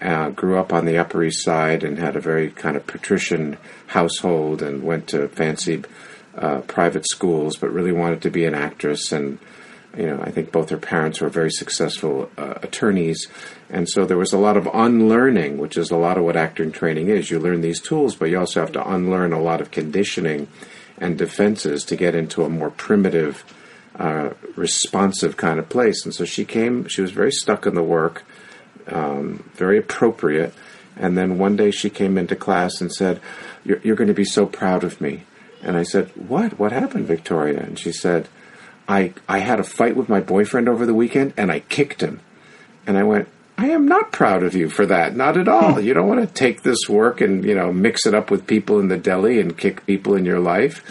Uh, 0.00 0.30
grew 0.30 0.58
up 0.58 0.72
on 0.72 0.86
the 0.86 0.96
Upper 0.96 1.22
East 1.22 1.44
Side 1.44 1.84
and 1.84 1.98
had 1.98 2.16
a 2.16 2.20
very 2.20 2.50
kind 2.50 2.76
of 2.76 2.86
patrician 2.86 3.58
household 3.88 4.62
and 4.62 4.82
went 4.82 5.08
to 5.08 5.28
fancy 5.28 5.82
uh, 6.36 6.60
private 6.62 7.06
schools, 7.06 7.56
but 7.56 7.72
really 7.72 7.92
wanted 7.92 8.22
to 8.22 8.30
be 8.30 8.46
an 8.46 8.54
actress. 8.54 9.12
And 9.12 9.38
you 9.96 10.06
know, 10.06 10.20
I 10.22 10.30
think 10.30 10.52
both 10.52 10.70
her 10.70 10.78
parents 10.78 11.20
were 11.20 11.28
very 11.28 11.50
successful 11.50 12.30
uh, 12.38 12.54
attorneys, 12.62 13.26
and 13.68 13.88
so 13.88 14.04
there 14.04 14.16
was 14.16 14.32
a 14.32 14.38
lot 14.38 14.56
of 14.56 14.68
unlearning, 14.72 15.58
which 15.58 15.76
is 15.76 15.90
a 15.90 15.96
lot 15.96 16.16
of 16.16 16.24
what 16.24 16.36
acting 16.36 16.70
training 16.70 17.08
is. 17.08 17.30
You 17.30 17.40
learn 17.40 17.60
these 17.60 17.80
tools, 17.80 18.14
but 18.14 18.30
you 18.30 18.38
also 18.38 18.60
have 18.60 18.72
to 18.72 18.88
unlearn 18.88 19.32
a 19.32 19.40
lot 19.40 19.60
of 19.60 19.72
conditioning 19.72 20.46
and 20.98 21.18
defenses 21.18 21.84
to 21.84 21.96
get 21.96 22.14
into 22.14 22.44
a 22.44 22.48
more 22.48 22.70
primitive, 22.70 23.44
uh, 24.00 24.30
responsive 24.56 25.36
kind 25.36 25.58
of 25.58 25.68
place. 25.68 26.04
And 26.04 26.14
so 26.14 26.24
she 26.24 26.44
came. 26.44 26.88
She 26.88 27.02
was 27.02 27.12
very 27.12 27.30
stuck 27.30 27.66
in 27.66 27.74
the 27.74 27.82
work, 27.82 28.24
um, 28.88 29.50
very 29.54 29.78
appropriate. 29.78 30.54
And 30.96 31.16
then 31.16 31.38
one 31.38 31.56
day 31.56 31.70
she 31.70 31.90
came 31.90 32.18
into 32.18 32.34
class 32.34 32.80
and 32.80 32.90
said, 32.92 33.20
"You're, 33.64 33.80
you're 33.84 33.96
going 33.96 34.08
to 34.08 34.14
be 34.14 34.24
so 34.24 34.46
proud 34.46 34.84
of 34.84 35.00
me." 35.00 35.24
And 35.62 35.76
I 35.76 35.84
said, 35.84 36.08
"What? 36.16 36.58
What 36.58 36.72
happened, 36.72 37.06
Victoria?" 37.06 37.60
And 37.60 37.78
she 37.78 37.92
said. 37.92 38.28
I, 38.88 39.12
I 39.28 39.38
had 39.38 39.60
a 39.60 39.62
fight 39.78 39.94
with 39.94 40.08
my 40.08 40.18
boyfriend 40.18 40.68
over 40.68 40.84
the 40.84 40.94
weekend 40.94 41.32
and 41.36 41.52
I 41.52 41.60
kicked 41.60 42.00
him. 42.00 42.18
And 42.88 42.98
I 42.98 43.04
went, 43.04 43.28
I 43.56 43.68
am 43.68 43.86
not 43.86 44.10
proud 44.10 44.42
of 44.42 44.56
you 44.56 44.68
for 44.68 44.84
that. 44.86 45.14
Not 45.14 45.36
at 45.36 45.46
all. 45.46 45.80
You 45.80 45.94
don't 45.94 46.08
want 46.08 46.26
to 46.26 46.34
take 46.34 46.62
this 46.62 46.88
work 46.88 47.20
and, 47.20 47.44
you 47.44 47.54
know, 47.54 47.72
mix 47.72 48.04
it 48.04 48.14
up 48.14 48.32
with 48.32 48.48
people 48.48 48.80
in 48.80 48.88
the 48.88 48.96
deli 48.96 49.38
and 49.38 49.56
kick 49.56 49.86
people 49.86 50.16
in 50.16 50.24
your 50.24 50.40
life. 50.40 50.82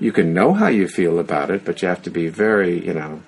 You 0.00 0.12
can 0.12 0.32
know 0.32 0.52
how 0.54 0.68
you 0.68 0.86
feel 0.88 1.18
about 1.18 1.50
it, 1.50 1.64
but 1.64 1.82
you 1.82 1.88
have 1.88 2.02
to 2.02 2.10
be 2.10 2.28
very, 2.28 2.84
you 2.86 2.94
know, 2.94 3.22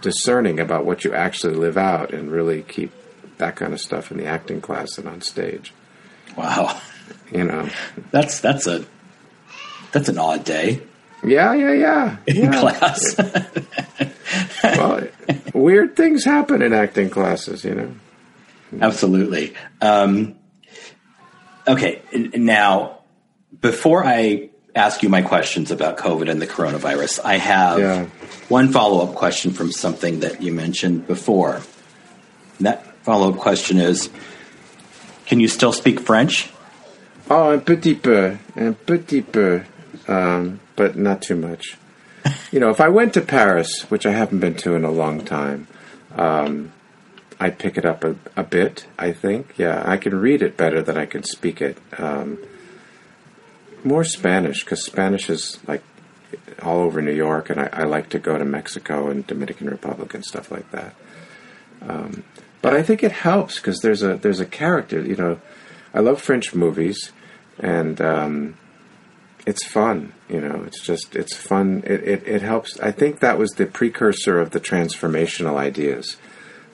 discerning 0.00 0.58
about 0.58 0.84
what 0.86 1.04
you 1.04 1.12
actually 1.14 1.54
live 1.54 1.76
out 1.76 2.12
and 2.12 2.30
really 2.30 2.62
keep 2.62 2.92
that 3.38 3.56
kind 3.56 3.72
of 3.72 3.80
stuff 3.80 4.10
in 4.10 4.16
the 4.18 4.26
acting 4.26 4.60
class 4.60 4.96
and 4.98 5.06
on 5.08 5.20
stage. 5.20 5.72
wow 6.36 6.80
You 7.32 7.44
know. 7.44 7.68
that's 8.10 8.40
that's 8.40 8.66
a 8.66 8.84
that's 9.92 10.08
an 10.08 10.18
odd 10.18 10.44
day 10.44 10.82
Yeah, 11.24 11.52
yeah, 11.54 11.72
yeah. 11.72 12.16
in 12.26 12.36
yeah. 12.52 12.60
class 12.60 13.16
well, 14.64 15.06
weird 15.54 15.96
things 15.96 16.24
happen 16.24 16.62
in 16.62 16.72
acting 16.72 17.10
classes, 17.10 17.64
you 17.64 17.74
know. 17.74 17.94
Absolutely. 18.80 19.54
Um, 19.80 20.36
okay, 21.66 22.02
now 22.34 23.00
before 23.60 24.04
I 24.04 24.49
ask 24.74 25.02
you 25.02 25.08
my 25.08 25.22
questions 25.22 25.70
about 25.70 25.96
COVID 25.98 26.30
and 26.30 26.40
the 26.40 26.46
coronavirus. 26.46 27.20
I 27.24 27.36
have 27.38 27.78
Yeah. 27.78 28.06
one 28.48 28.68
follow 28.72 29.02
up 29.06 29.14
question 29.14 29.52
from 29.52 29.72
something 29.72 30.20
that 30.20 30.42
you 30.42 30.52
mentioned 30.52 31.06
before. 31.06 31.60
And 32.58 32.66
that 32.66 32.84
follow 33.02 33.30
up 33.32 33.38
question 33.38 33.78
is 33.78 34.10
Can 35.26 35.38
you 35.40 35.48
still 35.48 35.72
speak 35.72 36.00
French? 36.00 36.50
Oh, 37.28 37.52
un 37.52 37.60
petit 37.60 37.94
peu, 37.94 38.38
un 38.56 38.74
petit 38.74 39.22
peu, 39.22 39.62
um, 40.08 40.58
but 40.74 40.96
not 40.96 41.22
too 41.22 41.36
much. 41.36 41.76
you 42.50 42.58
know, 42.58 42.70
if 42.70 42.80
I 42.80 42.88
went 42.88 43.14
to 43.14 43.20
Paris, 43.20 43.82
which 43.88 44.04
I 44.04 44.10
haven't 44.10 44.40
been 44.40 44.54
to 44.56 44.74
in 44.74 44.84
a 44.84 44.90
long 44.90 45.24
time, 45.24 45.68
um, 46.16 46.72
I'd 47.38 47.58
pick 47.58 47.78
it 47.78 47.84
up 47.86 48.02
a, 48.02 48.16
a 48.36 48.42
bit. 48.42 48.86
I 48.98 49.12
think, 49.12 49.54
yeah, 49.56 49.82
I 49.86 49.96
can 49.96 50.20
read 50.20 50.42
it 50.42 50.56
better 50.56 50.82
than 50.82 50.96
I 50.98 51.06
can 51.06 51.22
speak 51.22 51.62
it. 51.62 51.78
Um, 51.96 52.38
more 53.84 54.04
Spanish 54.04 54.64
because 54.64 54.84
Spanish 54.84 55.30
is 55.30 55.58
like 55.66 55.82
all 56.62 56.80
over 56.80 57.00
New 57.02 57.14
York, 57.14 57.50
and 57.50 57.60
I, 57.60 57.68
I 57.72 57.84
like 57.84 58.08
to 58.10 58.18
go 58.18 58.38
to 58.38 58.44
Mexico 58.44 59.08
and 59.08 59.26
Dominican 59.26 59.68
Republic 59.68 60.14
and 60.14 60.24
stuff 60.24 60.50
like 60.50 60.70
that. 60.70 60.94
Um, 61.82 62.24
but 62.62 62.74
I 62.74 62.82
think 62.82 63.02
it 63.02 63.12
helps 63.12 63.56
because 63.56 63.80
there's 63.80 64.02
a 64.02 64.16
there's 64.16 64.40
a 64.40 64.46
character. 64.46 65.00
You 65.00 65.16
know, 65.16 65.40
I 65.94 66.00
love 66.00 66.20
French 66.20 66.54
movies, 66.54 67.12
and 67.58 68.00
um, 68.00 68.58
it's 69.46 69.66
fun. 69.66 70.12
You 70.28 70.40
know, 70.40 70.62
it's 70.66 70.82
just 70.82 71.16
it's 71.16 71.34
fun. 71.34 71.82
It, 71.86 72.02
it 72.04 72.28
it 72.28 72.42
helps. 72.42 72.78
I 72.80 72.92
think 72.92 73.20
that 73.20 73.38
was 73.38 73.52
the 73.52 73.66
precursor 73.66 74.38
of 74.38 74.50
the 74.50 74.60
transformational 74.60 75.56
ideas, 75.56 76.16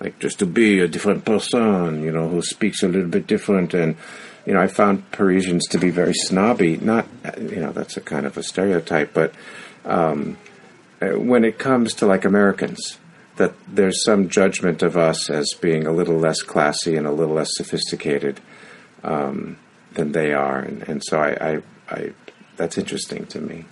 like 0.01 0.19
just 0.19 0.41
to 0.41 0.47
be 0.47 0.81
a 0.81 0.89
different 0.89 1.25
person. 1.25 2.03
You 2.03 2.11
know, 2.11 2.29
who 2.29 2.43
speaks 2.43 2.83
a 2.83 2.89
little 2.89 3.09
bit 3.09 3.27
different 3.27 3.75
and. 3.75 3.97
You 4.47 4.55
know, 4.55 4.61
I 4.61 4.69
found 4.69 5.11
Parisians 5.11 5.67
to 5.69 5.79
be 5.79 5.91
very 5.91 6.15
snobby. 6.15 6.77
Not, 6.77 7.07
you 7.39 7.57
know, 7.57 7.73
that's 7.73 7.97
a 7.97 8.01
kind 8.01 8.27
of 8.27 8.37
a 8.37 8.43
stereotype, 8.43 9.13
but 9.13 9.35
um, 9.85 10.39
when 11.01 11.45
it 11.45 11.59
comes 11.59 11.95
to 11.95 12.07
like 12.07 12.25
Americans, 12.25 12.99
that 13.37 13.53
there's 13.69 14.03
some 14.05 14.29
judgment 14.29 14.83
of 14.83 14.97
us 14.97 15.29
as 15.29 15.53
being 15.61 15.87
a 15.87 15.93
little 15.93 16.17
less 16.17 16.43
classy 16.43 16.97
and 16.97 17.07
a 17.07 17.13
little 17.13 17.35
less 17.35 17.51
sophisticated 17.53 18.41
um, 19.03 19.59
than 19.93 20.13
they 20.13 20.33
are, 20.33 20.59
and, 20.59 20.83
and 20.85 21.03
so 21.05 21.19
I, 21.19 21.53
I, 21.55 21.63
I, 21.91 22.13
that's 22.57 22.79
interesting 22.79 23.27
to 23.27 23.41
me. 23.41 23.65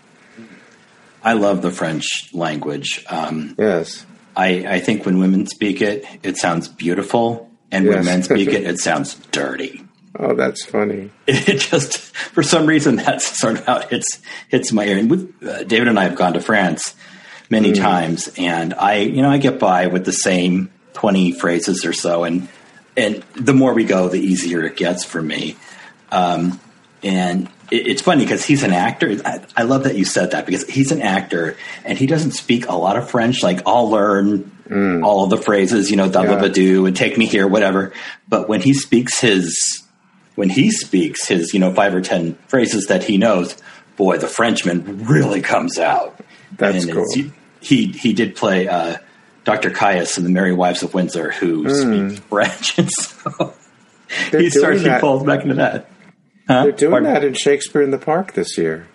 I 1.22 1.32
love 1.32 1.62
the 1.62 1.70
French 1.70 2.30
language. 2.34 3.04
Um, 3.08 3.54
yes. 3.58 4.04
I, 4.36 4.66
I 4.66 4.80
think 4.80 5.06
when 5.06 5.18
women 5.18 5.46
speak 5.46 5.80
it, 5.80 6.04
it 6.22 6.36
sounds 6.36 6.68
beautiful, 6.68 7.50
and 7.70 7.86
when 7.86 8.04
men 8.04 8.22
speak 8.22 8.48
it, 8.48 8.64
it 8.66 8.78
sounds 8.78 9.14
dirty. 9.32 9.82
Oh, 10.18 10.34
that's 10.34 10.64
funny. 10.64 11.10
It 11.26 11.58
just, 11.60 11.98
for 11.98 12.42
some 12.42 12.66
reason, 12.66 12.96
that's 12.96 13.38
sort 13.38 13.58
of 13.58 13.64
how 13.66 13.78
it 13.78 13.90
hits 13.90 14.20
hits 14.48 14.72
my 14.72 14.84
ear. 14.84 14.98
And 14.98 15.10
with, 15.10 15.42
uh, 15.42 15.64
David 15.64 15.88
and 15.88 15.98
I 15.98 16.04
have 16.04 16.14
gone 16.16 16.34
to 16.34 16.40
France 16.40 16.94
many 17.50 17.72
Mm. 17.72 17.76
times, 17.80 18.30
and 18.38 18.74
I, 18.74 18.96
you 18.98 19.22
know, 19.22 19.30
I 19.30 19.38
get 19.38 19.58
by 19.58 19.88
with 19.88 20.04
the 20.04 20.12
same 20.12 20.70
twenty 20.92 21.32
phrases 21.32 21.84
or 21.84 21.92
so, 21.92 22.24
and 22.24 22.48
and 22.96 23.24
the 23.34 23.52
more 23.54 23.74
we 23.74 23.84
go, 23.84 24.08
the 24.08 24.20
easier 24.20 24.62
it 24.64 24.76
gets 24.76 25.04
for 25.04 25.20
me. 25.20 25.56
Um, 26.12 26.60
and 27.02 27.48
it, 27.72 27.86
it's 27.88 28.02
funny 28.02 28.24
because 28.24 28.44
he's 28.44 28.62
an 28.62 28.72
actor. 28.72 29.16
I, 29.24 29.40
I 29.56 29.62
love 29.64 29.82
that 29.84 29.96
you 29.96 30.04
said 30.04 30.30
that 30.30 30.46
because 30.46 30.64
he's 30.68 30.92
an 30.92 31.02
actor 31.02 31.56
and 31.84 31.98
he 31.98 32.06
doesn't 32.06 32.32
speak 32.32 32.68
a 32.68 32.76
lot 32.76 32.96
of 32.96 33.10
French. 33.10 33.42
Like 33.42 33.62
I'll 33.66 33.90
learn 33.90 34.52
all 35.04 35.24
of 35.24 35.30
the 35.30 35.36
phrases, 35.38 35.90
you 35.90 35.96
know, 35.96 36.08
Mm. 36.08 36.54
Yeah. 36.54 36.86
and 36.86 36.96
"take 36.96 37.18
me 37.18 37.26
here," 37.26 37.46
whatever. 37.48 37.92
But 38.28 38.48
when 38.48 38.60
he 38.62 38.72
speaks 38.74 39.18
his 39.20 39.82
when 40.34 40.48
he 40.50 40.70
speaks 40.70 41.26
his, 41.28 41.52
you 41.54 41.60
know, 41.60 41.72
five 41.74 41.94
or 41.94 42.00
ten 42.00 42.34
phrases 42.48 42.86
that 42.86 43.04
he 43.04 43.16
knows, 43.18 43.56
boy, 43.96 44.18
the 44.18 44.26
Frenchman 44.28 45.04
really 45.06 45.40
comes 45.40 45.78
out. 45.78 46.18
That's 46.56 46.84
And 46.84 46.92
cool. 46.92 47.06
He 47.60 47.86
he 47.88 48.12
did 48.12 48.36
play 48.36 48.68
uh, 48.68 48.96
Dr. 49.44 49.70
Caius 49.70 50.18
in 50.18 50.24
The 50.24 50.30
Merry 50.30 50.52
Wives 50.52 50.82
of 50.82 50.92
Windsor, 50.94 51.30
who 51.30 51.68
speaks 51.68 52.20
French, 52.28 52.78
and 52.78 52.90
so. 52.90 53.54
They're 54.30 54.40
he 54.42 54.50
starts 54.50 54.82
he 54.82 54.88
falls 55.00 55.24
back 55.24 55.42
into 55.42 55.54
that. 55.56 55.90
Huh? 56.46 56.64
They're 56.64 56.72
doing 56.72 56.90
Pardon? 56.92 57.12
that 57.14 57.24
in 57.24 57.34
Shakespeare 57.34 57.82
in 57.82 57.90
the 57.90 57.98
Park 57.98 58.34
this 58.34 58.58
year. 58.58 58.86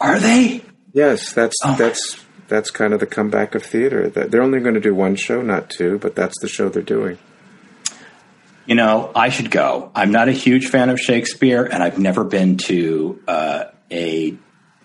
Are 0.00 0.18
they? 0.18 0.62
Yes, 0.92 1.32
that's 1.32 1.54
Oh. 1.64 1.76
that's 1.76 2.16
that's 2.48 2.70
kind 2.72 2.92
of 2.92 2.98
the 3.00 3.06
comeback 3.06 3.54
of 3.54 3.62
theater. 3.62 4.08
That 4.10 4.30
they're 4.32 4.42
only 4.42 4.58
going 4.60 4.74
to 4.74 4.80
do 4.80 4.94
one 4.94 5.14
show, 5.14 5.40
not 5.40 5.70
two, 5.70 5.98
but 5.98 6.16
that's 6.16 6.34
the 6.42 6.48
show 6.48 6.68
they're 6.68 6.82
doing. 6.82 7.16
You 8.70 8.76
know, 8.76 9.10
I 9.16 9.30
should 9.30 9.50
go. 9.50 9.90
I'm 9.96 10.12
not 10.12 10.28
a 10.28 10.32
huge 10.32 10.68
fan 10.68 10.90
of 10.90 11.00
Shakespeare, 11.00 11.64
and 11.64 11.82
I've 11.82 11.98
never 11.98 12.22
been 12.22 12.56
to 12.68 13.20
uh, 13.26 13.64
a 13.90 14.38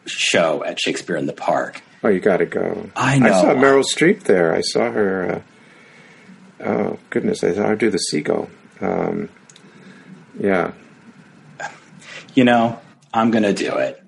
show 0.08 0.64
at 0.64 0.80
Shakespeare 0.80 1.16
in 1.16 1.28
the 1.28 1.34
Park. 1.34 1.84
Oh, 2.04 2.08
you 2.10 2.20
got 2.20 2.38
to 2.38 2.48
go. 2.48 2.90
I 2.96 3.20
know. 3.20 3.28
I 3.28 3.42
saw 3.42 3.54
Meryl 3.54 3.84
Streep 3.84 4.24
there. 4.24 4.56
I 4.56 4.62
saw 4.62 4.90
her. 4.90 5.44
Uh, 6.60 6.68
oh 6.68 7.00
goodness! 7.12 7.44
I 7.44 7.54
saw 7.54 7.68
her 7.68 7.76
do 7.76 7.92
the 7.92 8.00
seagull. 8.00 8.50
Um, 8.82 9.30
yeah, 10.40 10.72
You 12.34 12.44
know, 12.44 12.80
I'm 13.14 13.30
going 13.30 13.44
to 13.44 13.54
do 13.54 13.78
it. 13.78 14.02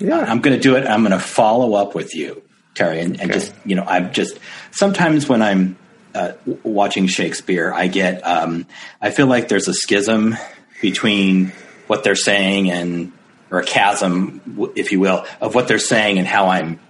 yeah. 0.00 0.18
I'm 0.18 0.42
going 0.42 0.54
to 0.54 0.62
do 0.62 0.76
it. 0.76 0.86
I'm 0.86 1.00
going 1.00 1.12
to 1.12 1.18
follow 1.18 1.72
up 1.76 1.94
with 1.94 2.14
you, 2.14 2.42
Terry, 2.74 3.00
and, 3.00 3.18
and 3.18 3.30
Okay. 3.30 3.40
just 3.40 3.54
you 3.64 3.74
know, 3.74 3.84
I'm 3.84 4.12
just 4.12 4.38
sometimes 4.70 5.30
when 5.30 5.40
I'm 5.40 5.78
uh, 6.14 6.32
watching 6.62 7.06
Shakespeare, 7.06 7.72
I 7.72 7.88
get 7.88 8.26
um, 8.26 8.66
I 9.00 9.10
feel 9.10 9.26
like 9.26 9.48
there's 9.48 9.68
a 9.68 9.74
schism 9.74 10.36
between 10.80 11.52
what 11.86 12.04
they're 12.04 12.14
saying 12.14 12.70
and 12.70 13.12
or 13.50 13.60
a 13.60 13.64
chasm, 13.64 14.72
if 14.74 14.92
you 14.92 15.00
will, 15.00 15.26
of 15.40 15.54
what 15.54 15.68
they're 15.68 15.78
saying 15.78 16.18
and 16.18 16.26
how 16.26 16.48
I'm 16.48 16.80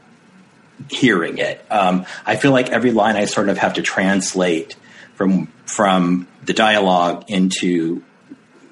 hearing 0.91 1.39
it. 1.39 1.64
Um, 1.70 2.07
I 2.25 2.37
feel 2.37 2.53
like 2.53 2.70
every 2.70 2.91
line 2.91 3.16
I 3.16 3.27
sort 3.27 3.49
of 3.49 3.59
have 3.59 3.75
to 3.75 3.83
translate 3.83 4.77
from 5.14 5.47
from 5.66 6.29
the 6.45 6.53
dialogue 6.53 7.25
into 7.29 8.03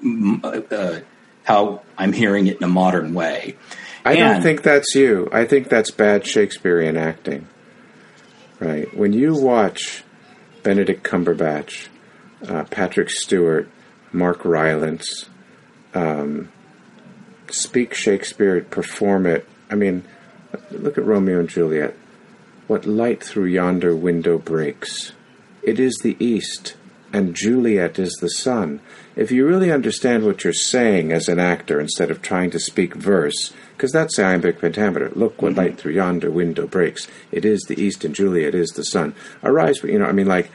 mm, 0.03 0.71
uh, 0.71 1.01
how 1.43 1.81
I'm 1.97 2.13
hearing 2.13 2.47
it 2.47 2.57
in 2.57 2.63
a 2.63 2.67
modern 2.67 3.13
way. 3.13 3.57
I 4.05 4.15
don't 4.15 4.41
think 4.41 4.63
that's 4.63 4.95
you. 4.95 5.29
I 5.31 5.45
think 5.45 5.69
that's 5.69 5.91
bad 5.91 6.27
Shakespearean 6.27 6.97
acting. 6.97 7.47
Right. 8.59 8.93
When 8.95 9.13
you 9.13 9.35
watch 9.35 10.03
Benedict 10.63 11.03
Cumberbatch, 11.03 11.87
uh, 12.47 12.63
Patrick 12.65 13.09
Stewart, 13.09 13.69
Mark 14.11 14.45
Rylance 14.45 15.29
um, 15.93 16.49
speak 17.49 17.93
Shakespeare, 17.93 18.61
perform 18.61 19.25
it. 19.25 19.47
I 19.69 19.75
mean, 19.75 20.03
look 20.71 20.97
at 20.97 21.05
Romeo 21.05 21.39
and 21.39 21.49
Juliet. 21.49 21.95
What 22.67 22.85
light 22.85 23.23
through 23.23 23.45
yonder 23.45 23.95
window 23.95 24.37
breaks? 24.37 25.11
It 25.61 25.79
is 25.79 25.99
the 26.01 26.17
east, 26.19 26.75
and 27.13 27.35
Juliet 27.35 27.99
is 27.99 28.13
the 28.19 28.29
sun. 28.29 28.81
If 29.15 29.31
you 29.31 29.47
really 29.47 29.71
understand 29.71 30.25
what 30.25 30.43
you're 30.43 30.51
saying 30.51 31.11
as 31.11 31.29
an 31.29 31.39
actor 31.39 31.79
instead 31.79 32.09
of 32.09 32.21
trying 32.21 32.49
to 32.51 32.59
speak 32.59 32.95
verse, 32.95 33.53
because 33.77 33.91
that's 33.91 34.17
iambic 34.17 34.59
pentameter. 34.59 35.11
Look 35.15 35.41
what 35.41 35.51
mm-hmm. 35.51 35.59
light 35.59 35.77
through 35.77 35.93
yonder 35.93 36.31
window 36.31 36.67
breaks. 36.67 37.07
It 37.31 37.45
is 37.45 37.61
the 37.63 37.79
east, 37.79 38.03
and 38.03 38.15
Juliet 38.15 38.55
is 38.55 38.71
the 38.71 38.83
sun. 38.83 39.13
Arise, 39.43 39.83
you 39.83 39.99
know, 39.99 40.05
I 40.05 40.11
mean, 40.11 40.27
like, 40.27 40.51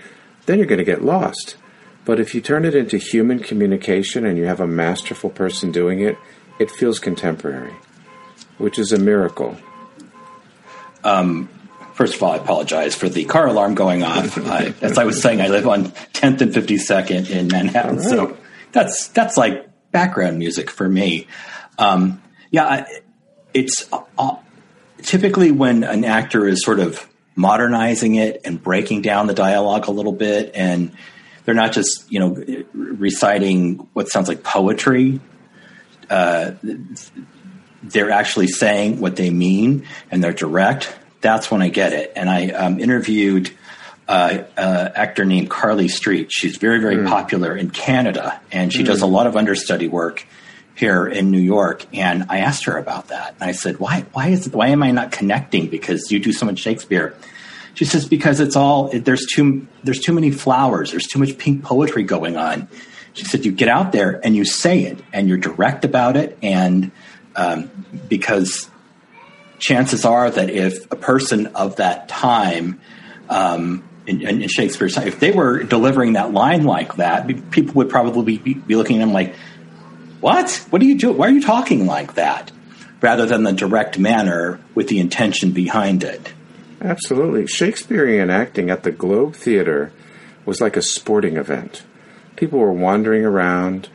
then 0.47 0.59
you're 0.59 0.67
going 0.67 0.79
to 0.79 0.85
get 0.85 1.05
lost. 1.05 1.57
But 2.05 2.19
if 2.19 2.35
you 2.35 2.41
turn 2.41 2.65
it 2.65 2.75
into 2.75 2.97
human 2.97 3.39
communication 3.41 4.25
and 4.25 4.39
you 4.39 4.47
have 4.47 4.61
a 4.61 4.67
masterful 4.67 5.31
person 5.31 5.71
doing 5.71 6.01
it, 6.01 6.17
it 6.59 6.71
feels 6.71 6.99
contemporary, 6.99 7.75
which 8.57 8.79
is 8.79 8.93
a 8.93 8.99
miracle. 8.99 9.57
Um, 11.05 11.49
First 11.99 12.15
of 12.15 12.23
all, 12.23 12.31
I 12.31 12.37
apologize 12.37 12.95
for 12.95 13.09
the 13.09 13.25
car 13.25 13.49
alarm 13.49 13.75
going 13.75 14.05
off. 14.05 14.39
I, 14.47 14.73
as 14.83 14.99
I 14.99 15.05
was 15.05 15.21
saying, 15.21 15.41
I 15.41 15.49
live 15.49 15.67
on 15.67 15.87
10th 15.87 16.41
and 16.43 16.55
52nd 16.55 17.29
in 17.29 17.49
Manhattan, 17.49 18.01
so 18.01 18.37
that's 18.71 19.09
that's 19.09 19.37
like 19.37 19.69
background 19.91 20.39
music 20.39 20.71
for 20.71 20.89
me. 20.89 21.27
Um, 21.77 22.23
yeah, 22.53 22.67
I, 22.67 23.01
it's 23.53 23.93
uh, 23.93 24.37
typically 25.03 25.51
when 25.51 25.83
an 25.83 26.05
actor 26.05 26.47
is 26.47 26.65
sort 26.65 26.79
of 26.79 27.05
modernizing 27.35 28.15
it 28.15 28.43
and 28.45 28.63
breaking 28.63 29.03
down 29.03 29.27
the 29.27 29.35
dialogue 29.35 29.89
a 29.89 29.91
little 29.91 30.13
bit, 30.13 30.53
and 30.55 30.93
they're 31.47 31.57
not 31.57 31.73
just 31.73 32.13
you 32.13 32.21
know 32.21 32.65
reciting 32.75 33.89
what 33.93 34.09
sounds 34.09 34.29
like 34.29 34.45
poetry. 34.45 35.21
Uh, 36.09 36.53
they're 37.83 38.13
actually 38.13 38.47
saying 38.47 39.01
what 39.01 39.17
they 39.17 39.31
mean 39.31 39.85
and 40.13 40.23
they're 40.23 40.33
direct. 40.33 40.97
That's 41.21 41.51
when 41.51 41.63
I 41.63 41.69
get 41.69 41.93
it. 41.93 42.13
And 42.15 42.31
I 42.31 42.49
um, 42.51 42.79
interviewed 42.79 43.51
uh, 44.09 44.45
uh, 44.57 44.89
actor 44.95 45.25
named 45.25 45.51
Carly 45.51 45.89
Street. 45.89 46.33
She's 46.33 46.57
very, 46.57 46.81
very 46.81 47.05
popular 47.05 47.55
in 47.55 47.71
Canada, 47.71 48.41
and 48.51 48.73
she 48.73 48.83
does 48.83 49.03
a 49.03 49.07
lot 49.07 49.27
of 49.27 49.37
understudy 49.37 49.87
work 49.87 50.27
here 50.75 51.07
in 51.07 51.31
New 51.31 51.41
York. 51.41 51.85
And 51.93 52.25
I 52.31 52.39
asked 52.39 52.65
her 52.65 52.79
about 52.79 53.09
that. 53.09 53.35
And 53.39 53.51
I 53.51 53.53
said, 53.53 53.79
"Why? 53.79 54.07
Why 54.13 54.29
is 54.29 54.47
it? 54.47 54.55
Why 54.55 54.69
am 54.69 54.83
I 54.83 54.93
not 54.93 55.13
connecting? 55.13 55.67
Because 55.67 56.11
you 56.11 56.21
do 56.21 56.33
so 56.33 56.47
much 56.47 56.59
Shakespeare." 56.59 57.15
She 57.75 57.85
says, 57.85 58.09
"Because 58.09 58.41
it's 58.41 58.57
all 58.57 58.89
there's 58.89 59.27
too 59.27 59.67
there's 59.85 60.01
too 60.01 60.15
many 60.15 60.31
flowers. 60.31 60.91
There's 60.93 61.07
too 61.07 61.19
much 61.19 61.37
pink 61.37 61.63
poetry 61.63 62.05
going 62.05 62.37
on." 62.37 62.69
She 63.13 63.25
said, 63.25 63.45
"You 63.45 63.53
get 63.53 63.69
out 63.69 63.93
there 63.93 64.21
and 64.25 64.35
you 64.35 64.47
say 64.47 64.85
it, 64.85 64.99
and 65.13 65.29
you're 65.29 65.37
direct 65.37 65.85
about 65.85 66.17
it, 66.17 66.39
and 66.43 66.93
um, 67.37 67.71
because 68.09 68.71
chances 69.59 70.05
are 70.05 70.31
that 70.31 70.51
if 70.51 70.91
a 70.91 70.97
person 70.97 71.49
of 71.49 71.77
that 71.77 72.09
time 72.09 72.81
um, 73.29 73.85
in, 74.07 74.23
in, 74.23 74.49
Shakespeare's 74.49 74.95
time, 74.95 75.09
if 75.09 75.21
they 75.21 75.31
were 75.31 75.63
delivering 75.63 76.15
that 76.15 76.33
line 76.33 76.65
like 76.65 76.97
that, 76.97 77.51
people 77.51 77.75
would 77.75 77.91
probably 77.91 78.39
be, 78.39 78.55
be 78.55 78.75
looking 78.75 78.97
at 78.97 79.01
them 79.01 79.13
like, 79.13 79.35
"What? 80.21 80.51
What 80.71 80.81
are 80.81 80.87
you 80.87 80.97
doing? 80.97 81.17
Why 81.17 81.29
are 81.29 81.33
you 81.33 81.43
talking 81.43 81.87
like 81.87 82.15
that?" 82.15 82.51
Rather 83.01 83.27
than 83.27 83.45
the 83.45 83.53
direct 83.53 83.99
manner 83.99 84.59
with 84.75 84.89
the 84.89 84.99
intention 84.99 85.53
behind 85.53 86.03
it. 86.03 86.33
Absolutely, 86.81 87.47
Shakespearean 87.47 88.31
acting 88.31 88.71
at 88.71 88.83
the 88.83 88.91
Globe 88.91 89.35
Theater 89.35 89.93
was 90.45 90.61
like 90.61 90.77
a 90.77 90.83
sporting 90.83 91.37
event. 91.37 91.83
People 92.37 92.59
were 92.59 92.73
wandering 92.73 93.25
around. 93.25 93.89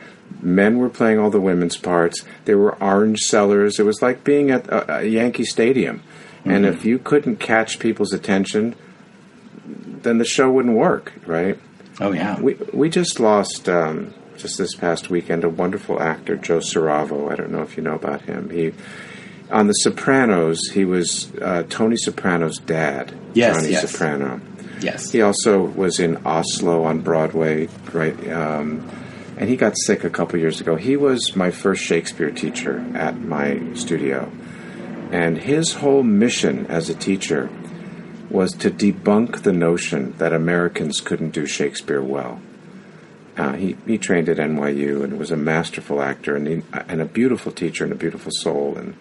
Men 0.44 0.78
were 0.78 0.90
playing 0.90 1.18
all 1.18 1.30
the 1.30 1.40
women's 1.40 1.76
parts. 1.76 2.24
There 2.44 2.58
were 2.58 2.80
orange 2.82 3.20
sellers. 3.20 3.78
It 3.78 3.84
was 3.84 4.02
like 4.02 4.24
being 4.24 4.50
at 4.50 4.66
a, 4.68 4.98
a 4.98 5.04
Yankee 5.04 5.44
Stadium. 5.44 6.00
Mm-hmm. 6.00 6.50
And 6.50 6.66
if 6.66 6.84
you 6.84 6.98
couldn't 6.98 7.36
catch 7.36 7.78
people's 7.78 8.12
attention, 8.12 8.76
then 9.66 10.18
the 10.18 10.24
show 10.24 10.50
wouldn't 10.50 10.76
work, 10.76 11.12
right? 11.26 11.58
Oh 12.00 12.12
yeah. 12.12 12.38
We 12.40 12.54
we 12.72 12.90
just 12.90 13.20
lost 13.20 13.68
um, 13.68 14.12
just 14.36 14.58
this 14.58 14.74
past 14.74 15.10
weekend 15.10 15.44
a 15.44 15.48
wonderful 15.48 16.00
actor, 16.00 16.36
Joe 16.36 16.58
Siravo. 16.58 17.30
I 17.32 17.36
don't 17.36 17.50
know 17.50 17.62
if 17.62 17.76
you 17.76 17.82
know 17.82 17.94
about 17.94 18.22
him. 18.22 18.50
He 18.50 18.72
on 19.50 19.66
The 19.66 19.74
Sopranos, 19.74 20.70
he 20.72 20.84
was 20.84 21.32
uh, 21.40 21.64
Tony 21.68 21.96
Soprano's 21.96 22.58
dad, 22.58 23.14
yes, 23.34 23.56
Johnny 23.56 23.70
yes. 23.70 23.90
Soprano. 23.90 24.40
Yes. 24.80 25.10
He 25.10 25.22
also 25.22 25.62
was 25.62 26.00
in 26.00 26.16
Oslo 26.26 26.84
on 26.84 27.00
Broadway, 27.00 27.68
right? 27.92 28.30
Um, 28.30 28.90
and 29.36 29.48
he 29.48 29.56
got 29.56 29.74
sick 29.76 30.04
a 30.04 30.10
couple 30.10 30.38
years 30.38 30.60
ago. 30.60 30.76
He 30.76 30.96
was 30.96 31.34
my 31.34 31.50
first 31.50 31.82
Shakespeare 31.82 32.30
teacher 32.30 32.84
at 32.94 33.18
my 33.20 33.74
studio. 33.74 34.30
And 35.10 35.38
his 35.38 35.74
whole 35.74 36.02
mission 36.02 36.66
as 36.66 36.88
a 36.88 36.94
teacher 36.94 37.50
was 38.30 38.52
to 38.52 38.70
debunk 38.70 39.42
the 39.42 39.52
notion 39.52 40.12
that 40.18 40.32
Americans 40.32 41.00
couldn't 41.00 41.30
do 41.30 41.46
Shakespeare 41.46 42.02
well. 42.02 42.40
Uh, 43.36 43.52
he, 43.54 43.76
he 43.86 43.98
trained 43.98 44.28
at 44.28 44.36
NYU 44.36 45.02
and 45.02 45.18
was 45.18 45.30
a 45.30 45.36
masterful 45.36 46.00
actor 46.00 46.36
and, 46.36 46.46
he, 46.46 46.62
and 46.72 47.00
a 47.00 47.04
beautiful 47.04 47.50
teacher 47.50 47.84
and 47.84 47.92
a 47.92 47.96
beautiful 47.96 48.30
soul. 48.32 48.76
And 48.76 48.96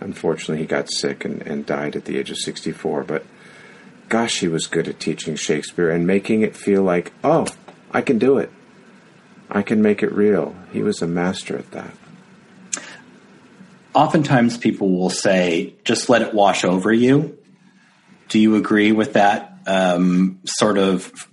unfortunately, 0.00 0.58
he 0.58 0.66
got 0.66 0.90
sick 0.90 1.24
and, 1.24 1.42
and 1.42 1.64
died 1.64 1.96
at 1.96 2.04
the 2.04 2.18
age 2.18 2.30
of 2.30 2.36
64. 2.36 3.04
But 3.04 3.24
gosh, 4.08 4.40
he 4.40 4.48
was 4.48 4.66
good 4.66 4.88
at 4.88 5.00
teaching 5.00 5.36
Shakespeare 5.36 5.90
and 5.90 6.06
making 6.06 6.42
it 6.42 6.54
feel 6.54 6.82
like, 6.82 7.12
oh, 7.24 7.46
I 7.90 8.02
can 8.02 8.18
do 8.18 8.36
it. 8.38 8.50
I 9.50 9.62
can 9.62 9.82
make 9.82 10.02
it 10.02 10.12
real. 10.12 10.54
He 10.72 10.82
was 10.82 11.02
a 11.02 11.06
master 11.06 11.56
at 11.56 11.70
that. 11.72 11.94
Oftentimes, 13.94 14.58
people 14.58 14.90
will 14.90 15.10
say, 15.10 15.74
just 15.84 16.08
let 16.08 16.22
it 16.22 16.34
wash 16.34 16.64
over 16.64 16.92
you. 16.92 17.38
Do 18.28 18.38
you 18.38 18.56
agree 18.56 18.92
with 18.92 19.14
that 19.14 19.58
um, 19.66 20.40
sort 20.44 20.78
of 20.78 21.28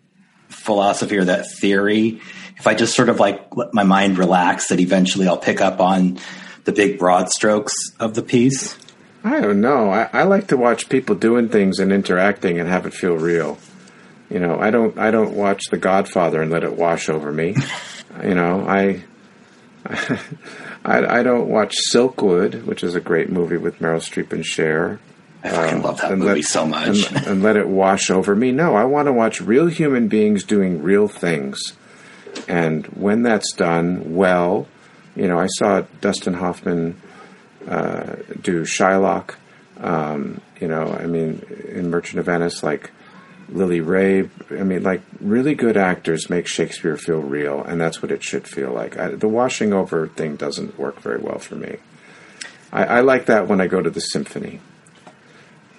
philosophy 0.48 1.18
or 1.18 1.26
that 1.26 1.46
theory? 1.60 2.22
If 2.58 2.68
I 2.68 2.74
just 2.74 2.96
sort 2.96 3.10
of 3.10 3.20
like 3.20 3.56
let 3.56 3.74
my 3.74 3.84
mind 3.84 4.18
relax, 4.18 4.70
that 4.70 4.80
eventually 4.80 5.28
I'll 5.28 5.38
pick 5.38 5.60
up 5.60 5.82
on 5.82 6.20
the 6.66 6.72
big 6.72 7.00
broad 7.00 7.30
strokes 7.30 7.74
of 8.00 8.16
the 8.16 8.22
piece? 8.22 8.78
I 9.24 9.40
don't 9.40 9.62
know. 9.62 9.90
I, 9.90 10.10
I 10.14 10.24
like 10.24 10.48
to 10.48 10.58
watch 10.58 10.90
people 10.90 11.16
doing 11.16 11.50
things 11.50 11.80
and 11.80 11.92
interacting 11.92 12.60
and 12.60 12.70
have 12.70 12.86
it 12.86 12.94
feel 12.94 13.16
real. 13.16 13.58
You 14.30 14.40
know, 14.40 14.60
I 14.60 14.72
don't. 14.72 14.98
I 14.98 15.12
don't 15.12 15.36
watch 15.36 15.66
The 15.70 15.78
Godfather 15.78 16.42
and 16.42 16.52
let 16.52 16.64
it 16.64 16.76
wash 16.76 17.10
over 17.10 17.32
me. 17.32 17.56
you 18.24 18.36
know, 18.36 18.68
I, 18.68 19.04
I, 20.86 21.20
I 21.20 21.24
don't 21.24 21.50
watch 21.50 21.76
Silkwood, 21.92 22.66
which 22.66 22.84
is 22.84 22.96
a 22.96 23.02
great 23.02 23.30
movie 23.30 23.58
with 23.58 23.80
Meryl 23.80 24.00
Streep 24.00 24.32
and 24.32 24.46
Cher, 24.46 25.00
I 25.46 25.50
fucking 25.50 25.82
love 25.84 26.02
that 26.02 26.18
movie 26.18 26.26
let, 26.26 26.44
so 26.46 26.66
much. 26.66 27.12
And, 27.12 27.28
and, 27.28 27.44
let 27.44 27.56
it 27.56 27.68
wash 27.68 28.10
over 28.10 28.36
me. 28.36 28.52
No, 28.52 28.76
I 28.76 28.86
want 28.86 29.08
to 29.08 29.14
watch 29.14 29.42
real 29.42 29.68
human 29.68 30.08
beings 30.08 30.44
doing 30.44 30.82
real 30.82 31.08
things. 31.08 31.74
And 32.48 32.86
when 32.88 33.22
that's 33.22 33.54
done 33.54 34.16
well, 34.16 34.68
you 35.16 35.28
know, 35.28 35.40
I 35.40 35.48
saw 35.48 35.84
Dustin 36.02 36.34
Hoffman 36.34 37.00
uh, 37.68 38.16
do 38.42 38.64
Shylock. 38.64 39.36
Um, 39.80 40.42
you 40.60 40.68
know, 40.68 40.92
I 41.00 41.06
mean, 41.06 41.46
in 41.70 41.90
Merchant 41.90 42.20
of 42.20 42.26
Venice, 42.26 42.64
like 42.64 42.92
Lily 43.50 43.80
Rabe. 43.80 44.30
I 44.52 44.64
mean, 44.64 44.84
like 44.84 45.02
really 45.20 45.56
good 45.56 45.78
actors 45.78 46.30
make 46.30 46.48
Shakespeare 46.48 46.98
feel 46.98 47.20
real, 47.20 47.64
and 47.64 47.80
that's 47.80 48.02
what 48.02 48.12
it 48.12 48.24
should 48.24 48.48
feel 48.48 48.72
like. 48.72 48.98
I, 48.98 49.10
the 49.10 49.28
washing 49.28 49.74
over 49.74 50.08
thing 50.08 50.36
doesn't 50.36 50.78
work 50.78 51.00
very 51.00 51.20
well 51.20 51.40
for 51.40 51.56
me. 51.56 51.78
I, 52.72 52.84
I 52.86 53.00
like 53.02 53.28
that 53.28 53.48
when 53.48 53.62
I 53.62 53.68
go 53.68 53.82
to 53.82 53.90
the 53.90 54.02
symphony. 54.02 54.60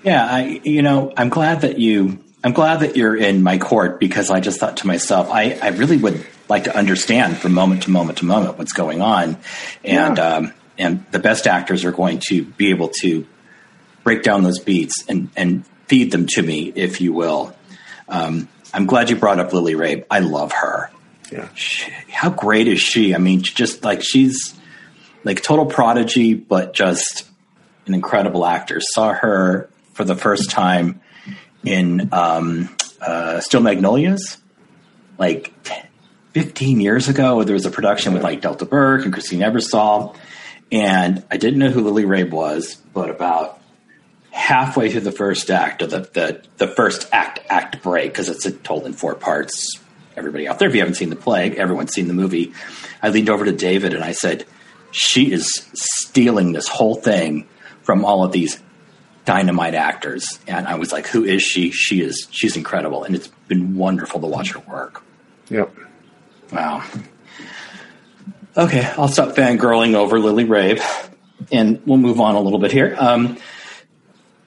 Yeah, 0.03 0.25
I 0.25 0.61
you 0.62 0.83
know 0.83 1.12
I'm 1.17 1.29
glad 1.29 1.62
that 1.62 1.79
you 1.79 2.19
I'm 2.45 2.53
glad 2.53 2.81
that 2.81 2.97
you're 2.97 3.17
in 3.17 3.43
my 3.43 3.59
court 3.59 3.99
because 3.99 4.31
I 4.31 4.41
just 4.41 4.61
thought 4.61 4.79
to 4.79 4.87
myself 4.87 5.31
I 5.31 5.59
I 5.61 5.69
really 5.69 5.97
would 5.97 6.25
like 6.49 6.64
to 6.64 6.77
understand 6.77 7.39
from 7.39 7.55
moment 7.55 7.85
to 7.85 7.91
moment 7.91 8.19
to 8.19 8.25
moment 8.25 8.59
what's 8.59 8.73
going 8.73 9.03
on, 9.03 9.39
and 9.85 10.17
yeah. 10.19 10.37
um, 10.37 10.53
and 10.79 11.05
the 11.11 11.19
best 11.19 11.47
actors 11.47 11.85
are 11.85 11.93
going 11.93 12.21
to 12.29 12.45
be 12.45 12.71
able 12.71 12.89
to 13.01 13.27
break 14.05 14.23
down 14.23 14.45
those 14.45 14.61
beats 14.61 15.05
and 15.09 15.31
and 15.37 15.64
feed 15.89 16.12
them 16.12 16.27
to 16.27 16.43
me, 16.43 16.73
if 16.75 17.01
you 17.01 17.12
will. 17.12 17.56
Um, 18.09 18.49
I'm 18.73 18.87
glad 18.87 19.11
you 19.11 19.17
brought 19.17 19.41
up 19.41 19.53
Lily 19.53 19.75
Rabe. 19.75 20.05
I 20.11 20.21
love 20.21 20.53
her. 20.53 20.91
Yeah, 21.31 21.49
she, 21.55 21.91
how 22.09 22.31
great 22.31 22.69
is 22.69 22.81
she? 22.81 23.15
I 23.15 23.19
mean, 23.19 23.43
just 23.43 23.85
like 23.85 24.03
she's 24.03 24.55
like 25.25 25.43
total 25.43 25.67
prodigy, 25.67 26.35
but 26.35 26.73
just 26.73 27.29
an 27.87 27.95
incredible 27.95 28.47
actor. 28.47 28.81
Saw 28.81 29.13
her 29.13 29.69
for 29.93 30.05
the 30.05 30.15
first 30.15 30.51
time 30.51 31.01
in 31.65 32.11
um, 32.13 32.69
uh, 33.01 33.41
Steel 33.41 33.61
Magnolias, 33.61 34.39
like 35.19 35.53
15 36.33 36.81
years 36.81 37.09
ago. 37.09 37.43
There 37.43 37.55
was 37.55 37.67
a 37.67 37.71
production 37.71 38.13
with 38.13 38.23
like 38.23 38.41
Delta 38.41 38.65
Burke 38.65 39.05
and 39.05 39.13
Christine 39.13 39.41
Ebersole, 39.41 40.15
and 40.71 41.25
I 41.31 41.39
didn't 41.39 41.59
know 41.59 41.71
who 41.71 41.83
Lily 41.83 42.05
Rabe 42.05 42.31
was, 42.31 42.77
but 42.93 43.11
about 43.11 43.61
halfway 44.37 44.91
through 44.91 45.01
the 45.01 45.12
first 45.12 45.51
act, 45.51 45.82
or 45.82 45.87
the 45.87 46.01
the, 46.12 46.43
the 46.59 46.68
first 46.68 47.09
act 47.12 47.41
act 47.49 47.82
break, 47.82 48.12
because 48.12 48.28
it's 48.28 48.47
told 48.62 48.87
in 48.87 48.93
four 48.93 49.14
parts. 49.14 49.80
Everybody 50.16 50.49
out 50.49 50.59
there, 50.59 50.68
if 50.68 50.74
you 50.74 50.80
haven't 50.80 50.95
seen 50.95 51.11
the 51.11 51.16
play, 51.16 51.51
everyone's 51.57 51.93
seen 51.93 52.09
the 52.09 52.14
movie. 52.14 52.55
I 53.03 53.11
leaned 53.11 53.28
over 53.28 53.45
to 53.45 53.53
David 53.53 53.93
and 53.93 54.03
I 54.03 54.12
said, 54.12 54.47
"She 54.91 55.32
is 55.32 55.68
stealing 55.74 56.53
this 56.53 56.68
whole 56.68 56.95
thing." 56.95 57.49
From 57.82 58.05
all 58.05 58.24
of 58.24 58.32
these 58.32 58.61
dynamite 59.26 59.74
actors. 59.74 60.39
And 60.47 60.66
I 60.66 60.76
was 60.76 60.93
like, 60.93 61.07
who 61.07 61.24
is 61.24 61.43
she? 61.43 61.70
She 61.70 62.01
is, 62.01 62.26
she's 62.30 62.57
incredible. 62.57 63.05
And 63.05 63.14
it's 63.14 63.28
been 63.49 63.76
wonderful 63.76 64.20
to 64.20 64.26
watch 64.26 64.53
her 64.53 64.61
work. 64.61 65.03
Yep. 65.51 65.74
Wow. 66.53 66.84
Okay, 68.57 68.91
I'll 68.97 69.09
stop 69.09 69.37
fangirling 69.37 69.95
over 69.95 70.18
Lily 70.18 70.45
Rabe 70.45 70.80
and 71.53 71.82
we'll 71.84 71.99
move 71.99 72.20
on 72.20 72.37
a 72.37 72.41
little 72.41 72.59
bit 72.59 72.72
here. 72.72 72.97
Um, 72.99 73.37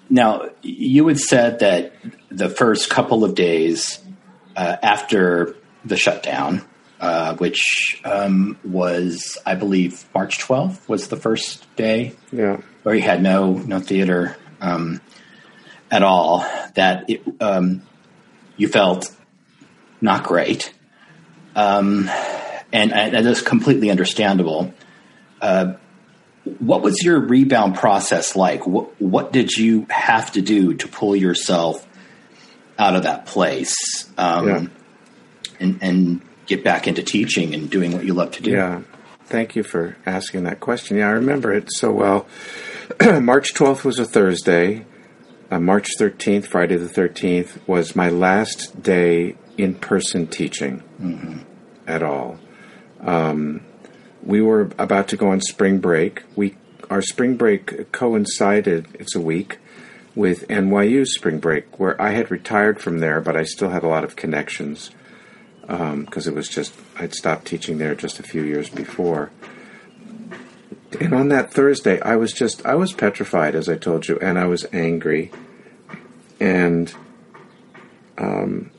now, 0.09 0.49
you 0.61 1.07
had 1.07 1.19
said 1.19 1.59
that 1.59 1.93
the 2.29 2.49
first 2.49 2.89
couple 2.89 3.23
of 3.23 3.35
days 3.35 3.99
uh, 4.55 4.77
after 4.81 5.55
the 5.85 5.97
shutdown, 5.97 6.63
uh, 6.99 7.35
which 7.35 8.01
um, 8.03 8.57
was, 8.63 9.37
I 9.45 9.55
believe, 9.55 10.03
March 10.13 10.39
12th 10.39 10.87
was 10.89 11.07
the 11.07 11.15
first 11.15 11.65
day. 11.75 12.15
Yeah. 12.31 12.61
Where 12.83 12.95
you 12.95 13.01
had 13.01 13.21
no 13.21 13.53
no 13.53 13.79
theater 13.79 14.35
um, 14.61 15.01
at 15.91 16.01
all 16.01 16.39
that 16.75 17.09
it, 17.09 17.21
um, 17.39 17.83
you 18.57 18.67
felt 18.67 19.15
not 20.01 20.23
great. 20.23 20.73
Um, 21.55 22.09
and, 22.71 22.93
and 22.93 23.25
that's 23.25 23.41
completely 23.41 23.89
understandable. 23.89 24.73
Uh, 25.41 25.73
what 26.43 26.81
was 26.81 27.03
your 27.03 27.19
rebound 27.19 27.75
process 27.75 28.35
like? 28.35 28.65
What, 28.65 28.99
what, 29.01 29.31
did 29.31 29.51
you 29.51 29.85
have 29.89 30.31
to 30.33 30.41
do 30.41 30.73
to 30.75 30.87
pull 30.87 31.15
yourself 31.15 31.85
out 32.77 32.95
of 32.95 33.03
that 33.03 33.25
place 33.25 33.75
um, 34.17 34.47
yeah. 34.47 34.65
and, 35.59 35.79
and, 35.81 36.21
get 36.45 36.63
back 36.63 36.87
into 36.87 37.03
teaching 37.03 37.53
and 37.53 37.69
doing 37.69 37.91
what 37.91 38.03
you 38.03 38.15
love 38.15 38.31
to 38.31 38.41
do? 38.41 38.49
Yeah, 38.49 38.81
thank 39.25 39.55
you 39.55 39.61
for 39.61 39.95
asking 40.07 40.45
that 40.45 40.59
question. 40.59 40.97
Yeah, 40.97 41.09
I 41.09 41.11
remember 41.11 41.53
it 41.53 41.71
so 41.71 41.91
well. 41.91 42.25
March 43.21 43.53
12th 43.53 43.83
was 43.83 43.99
a 43.99 44.05
Thursday. 44.05 44.83
Uh, 45.51 45.59
March 45.59 45.89
13th, 45.99 46.47
Friday 46.47 46.75
the 46.75 46.87
13th, 46.87 47.59
was 47.67 47.95
my 47.95 48.09
last 48.09 48.81
day 48.81 49.35
in 49.59 49.75
person 49.75 50.25
teaching 50.25 50.81
mm-hmm. 50.99 51.39
at 51.85 52.01
all. 52.01 52.39
Um, 53.01 53.61
we 54.29 54.41
were 54.41 54.69
about 54.77 55.07
to 55.09 55.17
go 55.17 55.31
on 55.31 55.41
spring 55.41 55.79
break. 55.79 56.23
We 56.35 56.55
our 56.89 57.01
spring 57.01 57.35
break 57.35 57.91
coincided. 57.91 58.87
It's 58.93 59.15
a 59.15 59.19
week 59.19 59.57
with 60.15 60.47
NYU's 60.47 61.15
spring 61.15 61.39
break, 61.39 61.79
where 61.79 61.99
I 62.01 62.11
had 62.11 62.29
retired 62.29 62.79
from 62.79 62.99
there, 62.99 63.21
but 63.21 63.35
I 63.35 63.43
still 63.43 63.69
had 63.69 63.83
a 63.83 63.87
lot 63.87 64.03
of 64.03 64.15
connections 64.15 64.91
because 65.61 66.27
um, 66.27 66.33
it 66.33 66.35
was 66.35 66.47
just 66.47 66.73
I'd 66.97 67.13
stopped 67.13 67.45
teaching 67.45 67.79
there 67.79 67.95
just 67.95 68.19
a 68.19 68.23
few 68.23 68.43
years 68.43 68.69
before 68.69 69.31
And 70.99 71.13
on 71.13 71.29
that 71.29 71.51
Thursday, 71.53 72.01
I 72.01 72.15
was 72.15 72.33
just, 72.33 72.65
I 72.65 72.75
was 72.75 72.93
petrified, 72.93 73.55
as 73.55 73.69
I 73.69 73.77
told 73.77 74.07
you, 74.07 74.17
and 74.19 74.39
I 74.39 74.45
was 74.45 74.65
angry. 74.73 75.31
And 76.39 76.93
um, 78.17 78.71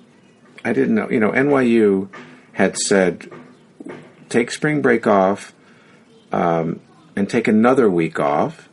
I 0.64 0.72
didn't 0.72 0.94
know, 0.94 1.09
you 1.09 1.20
know, 1.20 1.30
NYU 1.30 2.09
had 2.53 2.76
said, 2.76 3.30
take 4.31 4.51
spring 4.51 4.81
break 4.81 5.07
off 5.07 5.53
um, 6.33 6.81
and 7.14 7.28
take 7.28 7.47
another 7.47 7.91
week 7.91 8.18
off, 8.18 8.70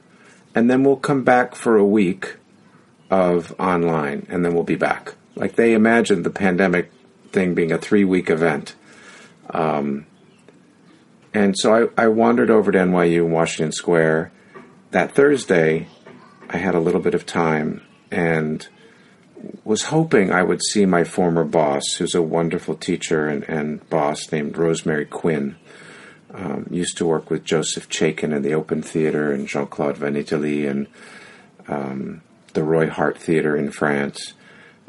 and 0.56 0.70
then 0.70 0.84
we'll 0.84 0.96
come 0.96 1.24
back 1.24 1.56
for 1.56 1.76
a 1.76 1.86
week 1.86 2.38
of 3.10 3.54
online, 3.60 4.26
and 4.30 4.46
then 4.46 4.54
we'll 4.54 4.64
be 4.64 4.76
back. 4.76 5.16
Like 5.36 5.56
they 5.56 5.74
imagined 5.74 6.24
the 6.24 6.30
pandemic 6.30 6.92
thing 7.32 7.54
being 7.54 7.72
a 7.72 7.78
three 7.78 8.06
week 8.06 8.30
event. 8.30 8.76
Um, 9.50 10.06
and 11.34 11.56
so 11.58 11.92
I, 11.98 12.04
I 12.06 12.08
wandered 12.08 12.50
over 12.50 12.72
to 12.72 12.78
NYU 12.78 13.26
in 13.26 13.32
Washington 13.32 13.72
Square. 13.72 14.32
That 14.92 15.12
Thursday, 15.12 15.88
I 16.50 16.58
had 16.58 16.74
a 16.76 16.80
little 16.80 17.02
bit 17.02 17.14
of 17.14 17.26
time 17.26 17.82
and 18.10 18.68
was 19.64 19.84
hoping 19.84 20.32
I 20.32 20.44
would 20.44 20.62
see 20.72 20.86
my 20.86 21.04
former 21.04 21.44
boss, 21.44 21.94
who's 21.94 22.16
a 22.16 22.22
wonderful 22.22 22.76
teacher 22.76 23.28
and, 23.28 23.44
and 23.44 23.88
boss 23.90 24.32
named 24.32 24.58
Rosemary 24.58 25.06
Quinn. 25.06 25.56
Um, 26.34 26.68
used 26.70 26.98
to 26.98 27.06
work 27.06 27.30
with 27.30 27.46
Joseph 27.46 27.90
Chaikin 27.90 28.36
in 28.36 28.42
the 28.42 28.54
Open 28.54 28.82
Theater 28.82 29.32
and 29.32 29.48
Jean 29.48 29.68
Claude 29.68 29.98
van 29.98 30.16
Itallie 30.16 30.68
and 30.68 30.88
um, 31.68 32.22
the 32.54 32.64
Roy 32.64 32.90
Hart 32.90 33.18
Theater 33.18 33.56
in 33.56 33.72
France, 33.72 34.34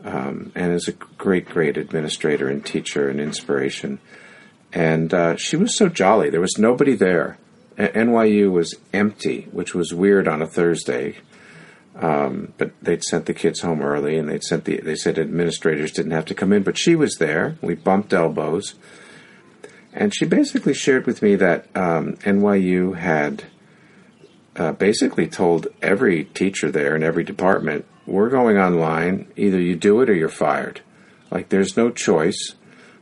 um, 0.04 0.52
and 0.54 0.72
is 0.72 0.88
a 0.88 0.92
great, 0.92 1.46
great 1.48 1.76
administrator 1.76 2.48
and 2.48 2.64
teacher 2.64 3.08
and 3.08 3.20
inspiration. 3.20 3.98
And 4.72 5.14
uh, 5.14 5.36
she 5.36 5.56
was 5.56 5.76
so 5.76 5.88
jolly. 5.88 6.30
There 6.30 6.40
was 6.40 6.58
nobody 6.58 6.94
there. 6.94 7.38
A- 7.78 7.88
NYU 7.88 8.50
was 8.50 8.74
empty, 8.92 9.48
which 9.52 9.74
was 9.74 9.94
weird 9.94 10.28
on 10.28 10.42
a 10.42 10.46
Thursday. 10.46 11.16
Um, 11.98 12.52
but 12.58 12.72
they'd 12.80 13.02
sent 13.02 13.26
the 13.26 13.34
kids 13.34 13.60
home 13.60 13.82
early, 13.82 14.16
and 14.16 14.28
they'd 14.28 14.44
sent 14.44 14.64
the. 14.64 14.76
They 14.76 14.94
said 14.94 15.18
administrators 15.18 15.90
didn't 15.90 16.12
have 16.12 16.26
to 16.26 16.34
come 16.34 16.52
in, 16.52 16.62
but 16.62 16.78
she 16.78 16.94
was 16.94 17.16
there. 17.16 17.56
We 17.60 17.74
bumped 17.74 18.12
elbows, 18.12 18.76
and 19.92 20.14
she 20.14 20.24
basically 20.24 20.74
shared 20.74 21.06
with 21.06 21.22
me 21.22 21.34
that 21.36 21.66
um, 21.74 22.14
NYU 22.18 22.96
had 22.96 23.44
uh, 24.54 24.72
basically 24.72 25.26
told 25.26 25.66
every 25.82 26.24
teacher 26.24 26.70
there 26.70 26.94
in 26.94 27.02
every 27.02 27.24
department, 27.24 27.84
"We're 28.06 28.30
going 28.30 28.58
online. 28.58 29.26
Either 29.36 29.60
you 29.60 29.74
do 29.74 30.00
it 30.00 30.08
or 30.08 30.14
you're 30.14 30.28
fired. 30.28 30.82
Like 31.32 31.48
there's 31.48 31.76
no 31.76 31.90
choice." 31.90 32.54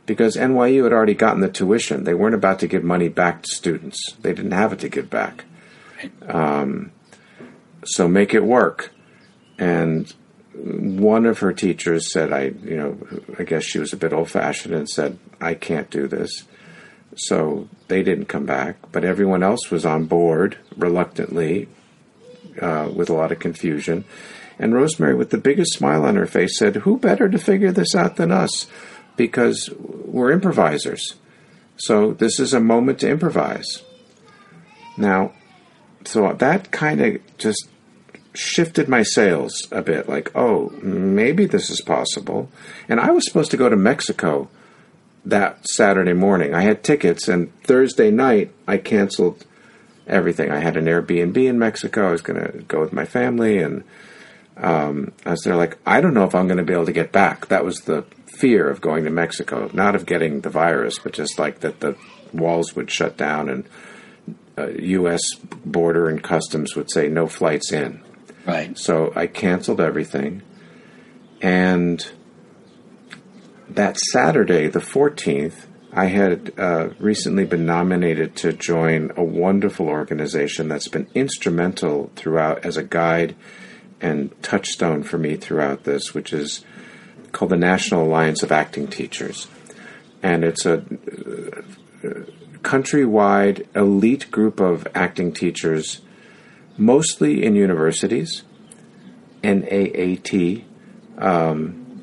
Because 0.07 0.37
NYU 0.37 0.85
had 0.85 0.93
already 0.93 1.13
gotten 1.13 1.41
the 1.41 1.49
tuition. 1.49 2.05
They 2.05 2.13
weren't 2.13 2.33
about 2.33 2.59
to 2.59 2.67
give 2.67 2.81
money 2.81 3.09
back 3.09 3.43
to 3.43 3.53
students. 3.53 4.13
They 4.21 4.33
didn't 4.33 4.53
have 4.53 4.71
it 4.71 4.79
to 4.79 4.89
give 4.89 5.09
back. 5.09 5.43
Um, 6.29 6.93
so 7.87 8.07
make 8.07 8.33
it 8.33 8.43
work. 8.43 8.91
And 9.57 10.13
one 10.53 11.25
of 11.25 11.39
her 11.39 11.53
teachers 11.53 12.11
said, 12.11 12.31
I, 12.33 12.45
you 12.63 12.77
know, 12.77 12.97
I 13.37 13.43
guess 13.43 13.63
she 13.63 13.79
was 13.79 13.93
a 13.93 13.97
bit 13.97 14.13
old 14.13 14.29
fashioned 14.29 14.73
and 14.73 14.89
said, 14.89 15.17
I 15.39 15.53
can't 15.53 15.89
do 15.89 16.07
this. 16.07 16.43
So 17.15 17.67
they 17.87 18.03
didn't 18.03 18.25
come 18.25 18.45
back, 18.45 18.91
but 18.91 19.03
everyone 19.03 19.43
else 19.43 19.71
was 19.71 19.85
on 19.85 20.05
board 20.05 20.57
reluctantly, 20.75 21.67
uh, 22.61 22.89
with 22.93 23.09
a 23.09 23.13
lot 23.13 23.31
of 23.31 23.39
confusion. 23.39 24.05
And 24.59 24.73
Rosemary, 24.73 25.15
with 25.15 25.29
the 25.29 25.37
biggest 25.37 25.73
smile 25.73 26.03
on 26.03 26.15
her 26.15 26.25
face, 26.25 26.57
said, 26.57 26.77
Who 26.77 26.97
better 26.97 27.29
to 27.29 27.37
figure 27.37 27.71
this 27.71 27.95
out 27.95 28.15
than 28.15 28.31
us? 28.31 28.67
Because 29.15 29.69
we're 29.79 30.31
improvisers. 30.31 31.15
So 31.77 32.13
this 32.13 32.39
is 32.39 32.53
a 32.53 32.59
moment 32.59 32.99
to 32.99 33.09
improvise. 33.09 33.83
Now, 34.97 35.33
so 36.05 36.33
that 36.33 36.71
kind 36.71 37.01
of 37.01 37.37
just 37.37 37.69
shifted 38.37 38.87
my 38.87 39.03
sails 39.03 39.67
a 39.71 39.81
bit 39.81 40.07
like, 40.07 40.31
oh, 40.35 40.69
maybe 40.81 41.45
this 41.45 41.69
is 41.69 41.81
possible. 41.81 42.49
And 42.87 42.99
I 42.99 43.11
was 43.11 43.25
supposed 43.25 43.51
to 43.51 43.57
go 43.57 43.69
to 43.69 43.75
Mexico 43.75 44.49
that 45.25 45.67
Saturday 45.67 46.13
morning. 46.13 46.53
I 46.53 46.61
had 46.61 46.83
tickets, 46.83 47.27
and 47.27 47.53
Thursday 47.63 48.11
night 48.11 48.51
I 48.67 48.77
canceled 48.77 49.45
everything. 50.05 50.51
I 50.51 50.59
had 50.59 50.77
an 50.77 50.85
Airbnb 50.85 51.37
in 51.37 51.59
Mexico. 51.59 52.07
I 52.07 52.11
was 52.11 52.21
going 52.21 52.41
to 52.41 52.59
go 52.59 52.79
with 52.79 52.93
my 52.93 53.05
family, 53.05 53.57
and 53.57 53.83
um, 54.55 55.11
I 55.25 55.31
was 55.31 55.41
there 55.41 55.55
like, 55.55 55.77
I 55.85 55.99
don't 55.99 56.13
know 56.13 56.23
if 56.25 56.35
I'm 56.35 56.47
going 56.47 56.57
to 56.57 56.63
be 56.63 56.73
able 56.73 56.85
to 56.85 56.93
get 56.93 57.11
back. 57.11 57.47
That 57.47 57.65
was 57.65 57.81
the 57.81 58.05
fear 58.25 58.69
of 58.69 58.81
going 58.81 59.03
to 59.05 59.09
Mexico, 59.09 59.69
not 59.73 59.95
of 59.95 60.05
getting 60.05 60.41
the 60.41 60.49
virus, 60.49 60.99
but 60.99 61.13
just 61.13 61.39
like 61.39 61.59
that 61.61 61.79
the 61.79 61.97
walls 62.33 62.75
would 62.75 62.91
shut 62.91 63.17
down 63.17 63.49
and 63.49 63.67
uh, 64.57 64.67
U.S. 64.67 65.21
border 65.65 66.07
and 66.09 66.23
customs 66.23 66.75
would 66.75 66.91
say 66.91 67.07
no 67.07 67.27
flights 67.27 67.71
in. 67.71 68.01
Right. 68.47 68.77
So 68.77 69.11
I 69.15 69.27
canceled 69.27 69.81
everything, 69.81 70.41
and 71.41 72.09
that 73.69 73.97
Saturday, 73.97 74.67
the 74.67 74.79
14th, 74.79 75.65
I 75.91 76.05
had 76.05 76.53
uh, 76.57 76.89
recently 76.99 77.45
been 77.45 77.65
nominated 77.65 78.35
to 78.37 78.53
join 78.53 79.11
a 79.17 79.23
wonderful 79.23 79.87
organization 79.89 80.67
that's 80.67 80.87
been 80.87 81.07
instrumental 81.13 82.11
throughout 82.15 82.65
as 82.65 82.77
a 82.77 82.83
guide 82.83 83.35
and 83.99 84.31
touchstone 84.43 85.03
for 85.03 85.17
me 85.17 85.35
throughout 85.35 85.83
this, 85.83 86.13
which 86.13 86.33
is 86.33 86.63
called 87.31 87.51
the 87.51 87.57
National 87.57 88.03
Alliance 88.03 88.43
of 88.43 88.51
Acting 88.51 88.87
Teachers. 88.87 89.47
And 90.21 90.43
it's 90.43 90.65
a 90.65 90.77
uh, 90.77 91.61
countrywide 92.61 93.65
elite 93.75 94.29
group 94.31 94.59
of 94.59 94.87
acting 94.93 95.31
teachers, 95.31 96.01
mostly 96.77 97.43
in 97.43 97.55
universities, 97.55 98.43
NAAT. 99.43 100.63
Um, 101.17 102.01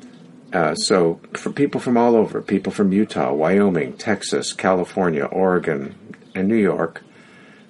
uh, 0.53 0.75
so, 0.75 1.19
for 1.33 1.51
people 1.51 1.81
from 1.81 1.97
all 1.97 2.15
over, 2.15 2.41
people 2.41 2.71
from 2.71 2.93
Utah, 2.93 3.33
Wyoming, 3.33 3.93
Texas, 3.97 4.53
California, 4.53 5.25
Oregon, 5.25 5.95
and 6.33 6.47
New 6.47 6.55
York, 6.55 7.03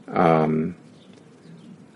um, 0.07 0.75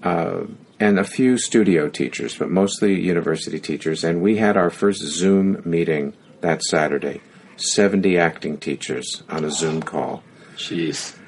uh, 0.01 0.41
and 0.79 0.97
a 0.97 1.03
few 1.03 1.37
studio 1.37 1.89
teachers, 1.89 2.37
but 2.37 2.49
mostly 2.49 2.99
university 2.99 3.59
teachers. 3.59 4.03
And 4.03 4.21
we 4.21 4.37
had 4.37 4.57
our 4.57 4.69
first 4.69 5.01
Zoom 5.01 5.61
meeting 5.65 6.13
that 6.41 6.63
Saturday. 6.63 7.21
70 7.57 8.17
acting 8.17 8.57
teachers 8.57 9.23
on 9.29 9.43
a 9.43 9.51
Zoom 9.51 9.83
call. 9.83 10.23
Jeez. 10.55 11.18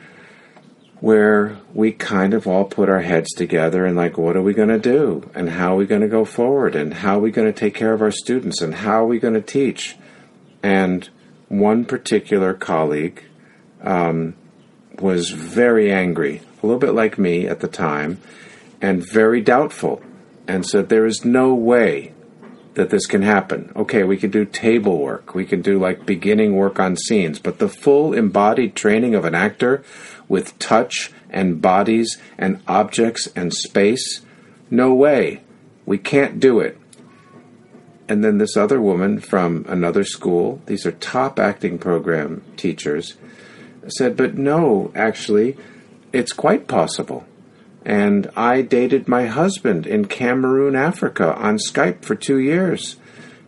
Where 1.02 1.58
we 1.74 1.92
kind 1.92 2.34
of 2.34 2.48
all 2.48 2.64
put 2.64 2.88
our 2.88 3.02
heads 3.02 3.34
together 3.34 3.86
and, 3.86 3.98
like, 3.98 4.18
what 4.18 4.38
are 4.38 4.42
we 4.42 4.54
going 4.54 4.70
to 4.70 4.80
do? 4.80 5.30
And 5.36 5.50
how 5.50 5.74
are 5.74 5.78
we 5.78 5.86
going 5.86 6.02
to 6.02 6.08
go 6.08 6.26
forward? 6.26 6.76
And 6.76 6.94
how 6.94 7.18
are 7.18 7.22
we 7.22 7.32
going 7.32 7.52
to 7.52 7.60
take 7.60 7.76
care 7.76 7.92
of 7.92 8.02
our 8.02 8.12
students? 8.12 8.62
And 8.62 8.74
how 8.74 9.04
are 9.04 9.08
we 9.08 9.20
going 9.20 9.34
to 9.34 9.42
teach? 9.42 9.98
And 10.64 11.10
one 11.50 11.86
particular 11.86 12.54
colleague 12.54 13.24
um, 13.82 14.36
was 15.00 15.32
very 15.32 15.92
angry, 15.92 16.42
a 16.62 16.66
little 16.66 16.80
bit 16.80 16.94
like 16.94 17.18
me 17.18 17.48
at 17.48 17.60
the 17.60 17.68
time, 17.68 18.22
and 18.80 19.04
very 19.06 19.42
doubtful, 19.42 20.02
and 20.48 20.66
said, 20.66 20.90
There 20.90 21.06
is 21.06 21.26
no 21.26 21.54
way 21.54 22.11
that 22.74 22.90
this 22.90 23.06
can 23.06 23.22
happen. 23.22 23.72
Okay, 23.76 24.04
we 24.04 24.18
can 24.18 24.32
do 24.32 24.46
table 24.46 25.00
work, 25.00 25.36
we 25.36 25.46
can 25.46 25.62
do 25.62 25.78
like 25.78 26.06
beginning 26.06 26.56
work 26.56 26.80
on 26.80 26.96
scenes, 26.96 27.40
but 27.40 27.60
the 27.60 27.70
full 27.70 28.14
embodied 28.14 28.76
training 28.76 29.16
of 29.16 29.26
an 29.26 29.36
actor 29.36 29.84
with 30.28 30.58
touch 30.60 31.12
and 31.30 31.62
bodies 31.62 32.18
and 32.38 32.62
objects 32.68 33.28
and 33.36 33.54
space, 33.54 34.22
no 34.70 34.94
way. 34.94 35.42
We 35.86 35.98
can't 35.98 36.40
do 36.40 36.60
it. 36.60 36.78
And 38.08 38.24
then 38.24 38.38
this 38.38 38.58
other 38.58 38.82
woman 38.82 39.20
from 39.20 39.66
another 39.68 40.04
school, 40.04 40.62
these 40.66 40.86
are 40.86 40.92
top 40.92 41.40
acting 41.40 41.78
program 41.78 42.44
teachers, 42.58 43.16
said, 43.88 44.18
But 44.18 44.38
no, 44.38 44.92
actually, 44.96 45.58
it's 46.12 46.34
quite 46.34 46.68
possible. 46.68 47.26
And 47.84 48.30
I 48.36 48.62
dated 48.62 49.08
my 49.08 49.26
husband 49.26 49.88
in 49.88 50.06
Cameroon, 50.06 50.76
Africa, 50.76 51.36
on 51.36 51.58
Skype 51.58 52.04
for 52.06 52.16
two 52.16 52.38
years. 52.38 52.98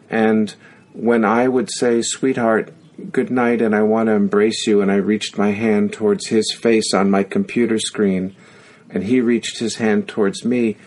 And 0.10 0.54
when 0.94 1.24
I 1.24 1.48
would 1.48 1.70
say, 1.72 2.02
Sweetheart, 2.02 2.74
good 3.12 3.30
night, 3.30 3.62
and 3.62 3.76
I 3.76 3.84
want 3.84 4.08
to 4.08 4.14
embrace 4.14 4.66
you, 4.66 4.82
and 4.82 4.92
I 4.92 4.96
reached 4.96 5.38
my 5.38 5.52
hand 5.52 5.94
towards 5.94 6.28
his 6.28 6.52
face 6.52 6.94
on 6.94 7.12
my 7.12 7.24
computer 7.24 7.80
screen, 7.80 8.36
and 8.90 9.04
he 9.04 9.22
reached 9.22 9.60
his 9.60 9.76
hand 9.76 10.08
towards 10.08 10.46
me, 10.46 10.78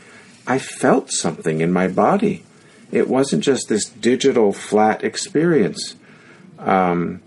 I 0.46 0.58
felt 0.58 1.10
something 1.10 1.60
in 1.60 1.72
my 1.72 1.88
body. 1.88 2.44
It 2.92 3.08
wasn't 3.08 3.42
just 3.42 3.68
this 3.68 3.84
digital 3.88 4.52
flat 4.52 5.02
experience. 5.02 5.96
Um, 6.58 7.20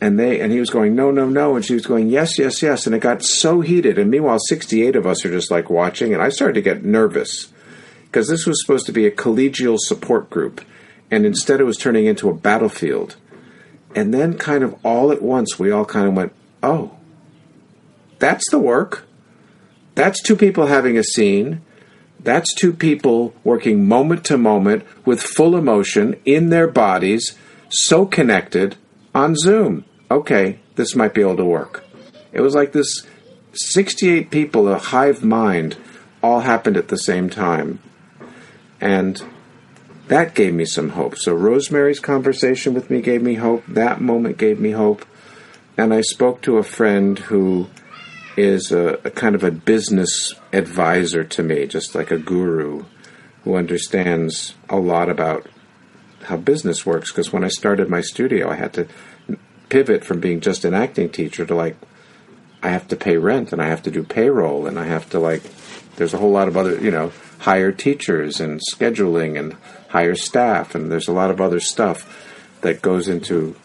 and 0.00 0.18
they 0.18 0.40
and 0.40 0.52
he 0.52 0.60
was 0.60 0.70
going 0.70 0.94
no 0.94 1.10
no 1.10 1.28
no 1.28 1.56
and 1.56 1.64
she 1.64 1.74
was 1.74 1.86
going 1.86 2.08
yes 2.08 2.38
yes 2.38 2.62
yes 2.62 2.86
and 2.86 2.94
it 2.94 3.00
got 3.00 3.22
so 3.22 3.60
heated 3.60 3.98
and 3.98 4.10
meanwhile 4.10 4.38
68 4.38 4.96
of 4.96 5.06
us 5.06 5.24
are 5.24 5.30
just 5.30 5.50
like 5.50 5.68
watching 5.70 6.12
and 6.12 6.22
i 6.22 6.28
started 6.28 6.54
to 6.54 6.62
get 6.62 6.84
nervous 6.84 7.52
because 8.04 8.28
this 8.28 8.46
was 8.46 8.60
supposed 8.62 8.86
to 8.86 8.92
be 8.92 9.06
a 9.06 9.10
collegial 9.10 9.78
support 9.78 10.30
group 10.30 10.62
and 11.10 11.26
instead 11.26 11.60
it 11.60 11.64
was 11.64 11.76
turning 11.76 12.06
into 12.06 12.28
a 12.28 12.34
battlefield 12.34 13.16
and 13.94 14.14
then 14.14 14.38
kind 14.38 14.64
of 14.64 14.74
all 14.84 15.12
at 15.12 15.22
once 15.22 15.58
we 15.58 15.70
all 15.70 15.84
kind 15.84 16.08
of 16.08 16.14
went 16.14 16.32
oh 16.62 16.96
that's 18.18 18.50
the 18.50 18.58
work 18.58 19.06
That's 19.94 20.22
two 20.22 20.36
people 20.36 20.66
having 20.66 20.96
a 20.96 21.04
scene. 21.04 21.60
That's 22.20 22.54
two 22.54 22.72
people 22.72 23.34
working 23.44 23.88
moment 23.88 24.24
to 24.26 24.38
moment 24.38 24.84
with 25.04 25.20
full 25.22 25.56
emotion 25.56 26.16
in 26.24 26.50
their 26.50 26.68
bodies, 26.68 27.36
so 27.68 28.06
connected 28.06 28.76
on 29.14 29.36
Zoom. 29.36 29.84
Okay, 30.10 30.58
this 30.74 30.96
might 30.96 31.14
be 31.14 31.20
able 31.20 31.36
to 31.36 31.44
work. 31.44 31.84
It 32.32 32.40
was 32.40 32.54
like 32.54 32.72
this 32.72 33.06
68 33.52 34.30
people, 34.30 34.68
a 34.68 34.78
hive 34.78 35.24
mind, 35.24 35.76
all 36.22 36.40
happened 36.40 36.76
at 36.76 36.88
the 36.88 36.96
same 36.96 37.30
time. 37.30 37.80
And 38.80 39.22
that 40.08 40.34
gave 40.34 40.54
me 40.54 40.64
some 40.64 40.90
hope. 40.90 41.16
So 41.16 41.34
Rosemary's 41.34 42.00
conversation 42.00 42.74
with 42.74 42.90
me 42.90 43.00
gave 43.00 43.22
me 43.22 43.34
hope. 43.34 43.64
That 43.68 44.00
moment 44.00 44.38
gave 44.38 44.58
me 44.58 44.72
hope. 44.72 45.04
And 45.76 45.94
I 45.94 46.00
spoke 46.00 46.42
to 46.42 46.58
a 46.58 46.64
friend 46.64 47.18
who 47.18 47.68
is 48.36 48.72
a, 48.72 48.98
a 49.04 49.10
kind 49.10 49.34
of 49.34 49.44
a 49.44 49.50
business 49.50 50.34
advisor 50.52 51.24
to 51.24 51.42
me, 51.42 51.66
just 51.66 51.94
like 51.94 52.10
a 52.10 52.18
guru 52.18 52.84
who 53.44 53.54
understands 53.54 54.54
a 54.68 54.76
lot 54.76 55.08
about 55.08 55.46
how 56.24 56.36
business 56.36 56.84
works. 56.84 57.10
Because 57.10 57.32
when 57.32 57.44
I 57.44 57.48
started 57.48 57.88
my 57.88 58.00
studio, 58.00 58.50
I 58.50 58.56
had 58.56 58.72
to 58.74 58.88
pivot 59.70 60.04
from 60.04 60.20
being 60.20 60.40
just 60.40 60.64
an 60.66 60.74
acting 60.74 61.08
teacher 61.08 61.46
to 61.46 61.54
like, 61.54 61.76
I 62.62 62.68
have 62.68 62.88
to 62.88 62.96
pay 62.96 63.16
rent 63.16 63.52
and 63.52 63.62
I 63.62 63.68
have 63.68 63.82
to 63.84 63.90
do 63.90 64.02
payroll 64.02 64.66
and 64.66 64.78
I 64.78 64.84
have 64.84 65.08
to 65.10 65.18
like, 65.18 65.42
there's 65.96 66.12
a 66.12 66.18
whole 66.18 66.32
lot 66.32 66.48
of 66.48 66.56
other, 66.56 66.78
you 66.78 66.90
know, 66.90 67.12
hire 67.38 67.72
teachers 67.72 68.40
and 68.40 68.60
scheduling 68.72 69.38
and 69.38 69.56
hire 69.88 70.14
staff 70.14 70.74
and 70.74 70.92
there's 70.92 71.08
a 71.08 71.12
lot 71.12 71.30
of 71.30 71.40
other 71.40 71.60
stuff 71.60 72.28
that 72.60 72.82
goes 72.82 73.08
into 73.08 73.56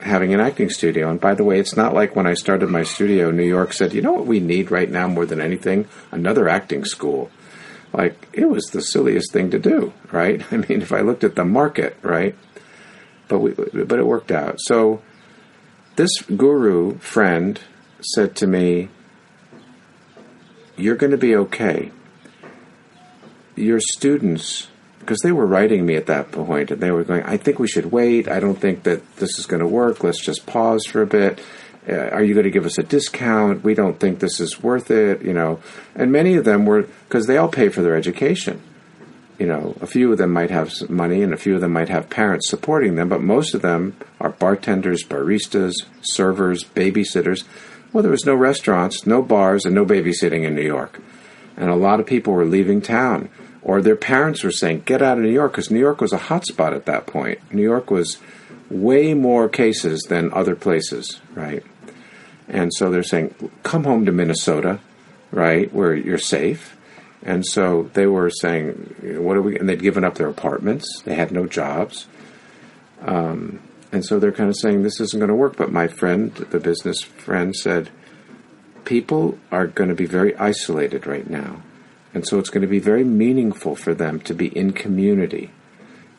having 0.00 0.34
an 0.34 0.40
acting 0.40 0.70
studio. 0.70 1.10
And 1.10 1.20
by 1.20 1.34
the 1.34 1.44
way, 1.44 1.58
it's 1.58 1.76
not 1.76 1.94
like 1.94 2.16
when 2.16 2.26
I 2.26 2.34
started 2.34 2.68
my 2.68 2.82
studio, 2.82 3.30
New 3.30 3.44
York 3.44 3.72
said, 3.72 3.92
you 3.92 4.02
know 4.02 4.12
what 4.12 4.26
we 4.26 4.40
need 4.40 4.70
right 4.70 4.90
now 4.90 5.06
more 5.06 5.26
than 5.26 5.40
anything? 5.40 5.86
Another 6.10 6.48
acting 6.48 6.84
school. 6.84 7.30
Like, 7.92 8.28
it 8.32 8.46
was 8.46 8.66
the 8.66 8.82
silliest 8.82 9.32
thing 9.32 9.50
to 9.50 9.58
do, 9.58 9.92
right? 10.12 10.42
I 10.52 10.56
mean, 10.56 10.82
if 10.82 10.92
I 10.92 11.00
looked 11.00 11.24
at 11.24 11.36
the 11.36 11.44
market, 11.44 11.96
right? 12.02 12.36
But 13.28 13.38
we, 13.38 13.52
but 13.52 13.98
it 13.98 14.06
worked 14.06 14.30
out. 14.30 14.56
So 14.60 15.02
this 15.96 16.20
guru 16.22 16.98
friend 16.98 17.60
said 18.14 18.36
to 18.36 18.46
me, 18.46 18.88
You're 20.76 20.96
going 20.96 21.12
to 21.12 21.18
be 21.18 21.34
okay. 21.36 21.90
Your 23.54 23.80
students 23.80 24.68
because 25.06 25.20
they 25.20 25.30
were 25.30 25.46
writing 25.46 25.86
me 25.86 25.94
at 25.94 26.06
that 26.06 26.32
point 26.32 26.72
and 26.72 26.80
they 26.80 26.90
were 26.90 27.04
going, 27.04 27.22
I 27.22 27.36
think 27.36 27.60
we 27.60 27.68
should 27.68 27.92
wait. 27.92 28.28
I 28.28 28.40
don't 28.40 28.60
think 28.60 28.82
that 28.82 29.16
this 29.16 29.38
is 29.38 29.46
going 29.46 29.60
to 29.60 29.68
work. 29.68 30.02
Let's 30.02 30.20
just 30.20 30.46
pause 30.46 30.84
for 30.84 31.00
a 31.00 31.06
bit. 31.06 31.40
Uh, 31.88 32.08
are 32.08 32.24
you 32.24 32.34
going 32.34 32.44
to 32.44 32.50
give 32.50 32.66
us 32.66 32.76
a 32.76 32.82
discount? 32.82 33.62
We 33.62 33.74
don't 33.74 34.00
think 34.00 34.18
this 34.18 34.40
is 34.40 34.60
worth 34.60 34.90
it, 34.90 35.22
you 35.22 35.32
know. 35.32 35.60
And 35.94 36.10
many 36.10 36.34
of 36.34 36.44
them 36.44 36.66
were, 36.66 36.82
because 36.82 37.28
they 37.28 37.36
all 37.36 37.46
pay 37.46 37.68
for 37.68 37.82
their 37.82 37.94
education. 37.94 38.60
You 39.38 39.46
know, 39.46 39.76
a 39.82 39.86
few 39.86 40.10
of 40.12 40.18
them 40.18 40.32
might 40.32 40.50
have 40.50 40.72
money 40.88 41.22
and 41.22 41.34
a 41.34 41.36
few 41.36 41.54
of 41.54 41.60
them 41.60 41.72
might 41.72 41.90
have 41.90 42.08
parents 42.08 42.48
supporting 42.48 42.94
them, 42.94 43.08
but 43.08 43.22
most 43.22 43.54
of 43.54 43.62
them 43.62 43.94
are 44.18 44.30
bartenders, 44.30 45.04
baristas, 45.04 45.74
servers, 46.00 46.64
babysitters. 46.64 47.44
Well, 47.92 48.02
there 48.02 48.10
was 48.10 48.24
no 48.24 48.34
restaurants, 48.34 49.06
no 49.06 49.22
bars, 49.22 49.64
and 49.64 49.74
no 49.74 49.84
babysitting 49.84 50.44
in 50.44 50.54
New 50.54 50.62
York. 50.62 51.00
And 51.56 51.70
a 51.70 51.76
lot 51.76 52.00
of 52.00 52.06
people 52.06 52.32
were 52.32 52.44
leaving 52.44 52.80
town 52.80 53.28
or 53.66 53.82
their 53.82 53.96
parents 53.96 54.44
were 54.44 54.52
saying, 54.52 54.82
"Get 54.84 55.02
out 55.02 55.18
of 55.18 55.24
New 55.24 55.30
York," 55.30 55.52
because 55.52 55.72
New 55.72 55.80
York 55.80 56.00
was 56.00 56.12
a 56.12 56.18
hotspot 56.18 56.72
at 56.72 56.86
that 56.86 57.06
point. 57.06 57.40
New 57.52 57.62
York 57.62 57.90
was 57.90 58.18
way 58.70 59.12
more 59.12 59.48
cases 59.48 60.06
than 60.08 60.32
other 60.32 60.54
places, 60.54 61.20
right? 61.34 61.64
And 62.48 62.72
so 62.72 62.90
they're 62.90 63.02
saying, 63.02 63.34
"Come 63.64 63.82
home 63.82 64.06
to 64.06 64.12
Minnesota, 64.12 64.78
right, 65.32 65.72
where 65.74 65.94
you're 65.94 66.16
safe." 66.16 66.75
And 67.26 67.44
so 67.44 67.90
they 67.94 68.06
were 68.06 68.30
saying, 68.30 68.94
"What 69.18 69.36
are 69.36 69.42
we?" 69.42 69.58
And 69.58 69.68
they'd 69.68 69.82
given 69.82 70.04
up 70.04 70.14
their 70.14 70.28
apartments. 70.28 71.02
They 71.04 71.16
had 71.16 71.32
no 71.32 71.46
jobs. 71.46 72.06
Um, 73.02 73.58
and 73.90 74.04
so 74.04 74.18
they're 74.18 74.32
kind 74.32 74.48
of 74.48 74.56
saying 74.56 74.82
this 74.82 75.00
isn't 75.00 75.18
going 75.18 75.28
to 75.28 75.34
work. 75.34 75.56
But 75.56 75.72
my 75.72 75.88
friend, 75.88 76.32
the 76.32 76.60
business 76.60 77.02
friend, 77.02 77.54
said, 77.54 77.90
"People 78.84 79.38
are 79.50 79.66
going 79.66 79.88
to 79.88 79.94
be 79.96 80.06
very 80.06 80.36
isolated 80.36 81.04
right 81.06 81.28
now." 81.28 81.62
And 82.14 82.26
so 82.26 82.38
it's 82.38 82.48
going 82.48 82.62
to 82.62 82.68
be 82.68 82.78
very 82.78 83.04
meaningful 83.04 83.74
for 83.74 83.92
them 83.92 84.20
to 84.20 84.32
be 84.32 84.46
in 84.56 84.72
community. 84.72 85.50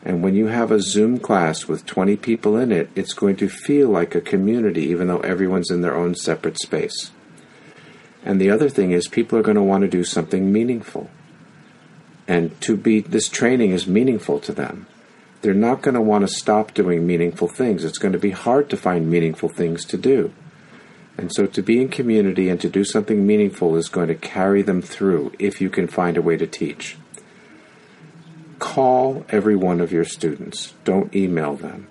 And 0.04 0.22
when 0.22 0.34
you 0.34 0.46
have 0.46 0.70
a 0.70 0.80
Zoom 0.80 1.18
class 1.18 1.66
with 1.66 1.86
20 1.86 2.16
people 2.16 2.56
in 2.56 2.70
it, 2.70 2.90
it's 2.94 3.14
going 3.14 3.36
to 3.36 3.48
feel 3.48 3.88
like 3.88 4.14
a 4.14 4.20
community, 4.20 4.82
even 4.82 5.08
though 5.08 5.20
everyone's 5.20 5.70
in 5.70 5.80
their 5.80 5.96
own 5.96 6.14
separate 6.14 6.60
space. 6.60 7.10
And 8.24 8.40
the 8.40 8.50
other 8.50 8.68
thing 8.68 8.90
is, 8.90 9.08
people 9.08 9.38
are 9.38 9.42
going 9.42 9.56
to 9.56 9.62
want 9.62 9.82
to 9.82 9.88
do 9.88 10.04
something 10.04 10.52
meaningful. 10.52 11.10
And 12.26 12.60
to 12.62 12.76
be, 12.76 13.00
this 13.00 13.28
training 13.28 13.70
is 13.70 13.86
meaningful 13.86 14.38
to 14.40 14.52
them. 14.52 14.86
They're 15.40 15.54
not 15.54 15.82
going 15.82 15.94
to 15.94 16.00
want 16.00 16.28
to 16.28 16.34
stop 16.34 16.74
doing 16.74 17.06
meaningful 17.06 17.48
things. 17.48 17.84
It's 17.84 17.98
going 17.98 18.12
to 18.12 18.18
be 18.18 18.32
hard 18.32 18.68
to 18.70 18.76
find 18.76 19.10
meaningful 19.10 19.48
things 19.48 19.84
to 19.86 19.96
do. 19.96 20.32
And 21.16 21.32
so 21.32 21.46
to 21.46 21.62
be 21.62 21.80
in 21.80 21.88
community 21.88 22.48
and 22.48 22.60
to 22.60 22.68
do 22.68 22.84
something 22.84 23.26
meaningful 23.26 23.76
is 23.76 23.88
going 23.88 24.08
to 24.08 24.14
carry 24.14 24.62
them 24.62 24.82
through 24.82 25.32
if 25.38 25.60
you 25.60 25.70
can 25.70 25.88
find 25.88 26.16
a 26.16 26.22
way 26.22 26.36
to 26.36 26.46
teach. 26.46 26.96
Call 28.58 29.24
every 29.28 29.56
one 29.56 29.80
of 29.80 29.92
your 29.92 30.04
students. 30.04 30.74
Don't 30.84 31.14
email 31.14 31.54
them. 31.54 31.88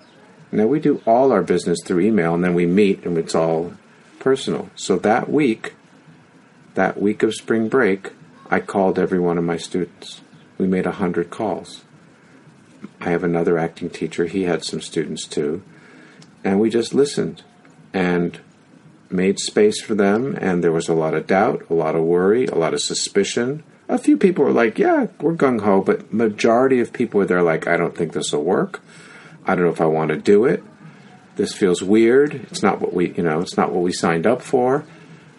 Now 0.50 0.66
we 0.66 0.80
do 0.80 1.02
all 1.06 1.30
our 1.30 1.42
business 1.42 1.78
through 1.84 2.00
email 2.00 2.34
and 2.34 2.42
then 2.42 2.54
we 2.54 2.64
meet 2.64 3.04
and 3.04 3.18
it's 3.18 3.34
all 3.34 3.74
personal. 4.18 4.70
So 4.76 4.96
that 4.98 5.30
week, 5.30 5.74
that 6.78 7.02
week 7.02 7.24
of 7.24 7.34
spring 7.34 7.68
break, 7.68 8.12
I 8.48 8.60
called 8.60 9.00
every 9.00 9.18
one 9.18 9.36
of 9.36 9.42
my 9.42 9.56
students. 9.56 10.20
We 10.58 10.68
made 10.68 10.86
a 10.86 10.92
hundred 10.92 11.28
calls. 11.28 11.82
I 13.00 13.10
have 13.10 13.24
another 13.24 13.58
acting 13.58 13.90
teacher, 13.90 14.26
he 14.26 14.44
had 14.44 14.64
some 14.64 14.80
students 14.80 15.26
too. 15.26 15.64
And 16.44 16.60
we 16.60 16.70
just 16.70 16.94
listened. 16.94 17.42
And 17.92 18.38
made 19.10 19.40
space 19.40 19.80
for 19.80 19.96
them, 19.96 20.38
and 20.40 20.62
there 20.62 20.70
was 20.70 20.88
a 20.88 20.94
lot 20.94 21.14
of 21.14 21.26
doubt, 21.26 21.66
a 21.68 21.74
lot 21.74 21.96
of 21.96 22.04
worry, 22.04 22.46
a 22.46 22.54
lot 22.54 22.74
of 22.74 22.80
suspicion. 22.80 23.64
A 23.88 23.98
few 23.98 24.16
people 24.16 24.44
were 24.44 24.52
like, 24.52 24.78
"Yeah, 24.78 25.08
we're 25.20 25.34
gung 25.34 25.62
ho," 25.62 25.80
but 25.80 26.12
majority 26.14 26.78
of 26.78 26.92
people 26.92 27.18
were 27.18 27.26
there 27.26 27.42
like, 27.42 27.66
"I 27.66 27.76
don't 27.76 27.96
think 27.96 28.12
this 28.12 28.32
will 28.32 28.44
work. 28.44 28.80
I 29.44 29.56
don't 29.56 29.64
know 29.64 29.72
if 29.72 29.80
I 29.80 29.86
want 29.86 30.10
to 30.10 30.16
do 30.16 30.44
it. 30.44 30.62
This 31.34 31.52
feels 31.54 31.82
weird. 31.82 32.34
It's 32.52 32.62
not 32.62 32.80
what 32.80 32.94
we, 32.94 33.14
you 33.16 33.24
know, 33.24 33.40
it's 33.40 33.56
not 33.56 33.72
what 33.72 33.82
we 33.82 33.92
signed 33.92 34.28
up 34.28 34.42
for." 34.42 34.84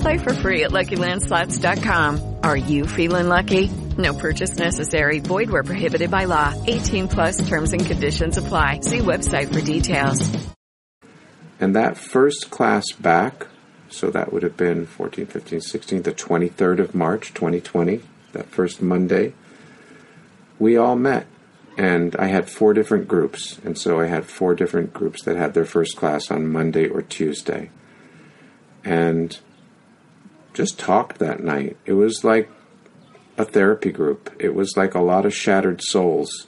Play 0.00 0.18
for 0.18 0.34
free 0.34 0.64
at 0.64 0.72
LuckyLandSlots.com. 0.72 2.38
Are 2.42 2.56
you 2.56 2.86
feeling 2.86 3.28
lucky? 3.28 3.68
No 3.98 4.14
purchase 4.14 4.56
necessary. 4.56 5.20
Void 5.20 5.50
where 5.50 5.62
prohibited 5.62 6.10
by 6.10 6.24
law. 6.24 6.52
18 6.66 7.08
plus 7.08 7.48
terms 7.48 7.72
and 7.72 7.84
conditions 7.84 8.36
apply. 8.36 8.80
See 8.80 8.98
website 8.98 9.52
for 9.52 9.60
details. 9.60 10.20
And 11.60 11.74
that 11.74 11.96
first 11.96 12.50
class 12.50 12.84
back 12.92 13.46
so 13.88 14.10
that 14.10 14.32
would 14.32 14.42
have 14.42 14.56
been 14.56 14.86
14, 14.86 15.26
15, 15.26 15.60
16, 15.60 16.02
the 16.02 16.12
23rd 16.12 16.80
of 16.80 16.94
March, 16.94 17.32
2020, 17.34 18.02
that 18.32 18.46
first 18.46 18.82
Monday. 18.82 19.34
We 20.58 20.76
all 20.76 20.96
met, 20.96 21.26
and 21.76 22.16
I 22.16 22.26
had 22.26 22.50
four 22.50 22.72
different 22.74 23.06
groups. 23.06 23.58
And 23.64 23.78
so 23.78 24.00
I 24.00 24.06
had 24.06 24.26
four 24.26 24.54
different 24.54 24.92
groups 24.92 25.22
that 25.24 25.36
had 25.36 25.54
their 25.54 25.64
first 25.64 25.96
class 25.96 26.30
on 26.30 26.50
Monday 26.50 26.88
or 26.88 27.02
Tuesday. 27.02 27.70
And 28.84 29.38
just 30.56 30.78
talked 30.78 31.18
that 31.18 31.42
night. 31.42 31.76
It 31.84 31.92
was 31.92 32.24
like 32.24 32.50
a 33.36 33.44
therapy 33.44 33.92
group, 33.92 34.34
it 34.38 34.54
was 34.54 34.76
like 34.76 34.94
a 34.94 35.00
lot 35.00 35.26
of 35.26 35.34
shattered 35.34 35.82
souls, 35.82 36.46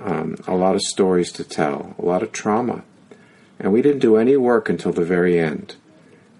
um, 0.00 0.36
a 0.46 0.54
lot 0.54 0.76
of 0.76 0.80
stories 0.82 1.32
to 1.32 1.44
tell, 1.44 1.96
a 1.98 2.04
lot 2.04 2.22
of 2.22 2.30
trauma. 2.30 2.84
And 3.58 3.72
we 3.72 3.82
didn't 3.82 3.98
do 4.00 4.16
any 4.16 4.36
work 4.36 4.68
until 4.68 4.92
the 4.92 5.04
very 5.04 5.38
end. 5.40 5.74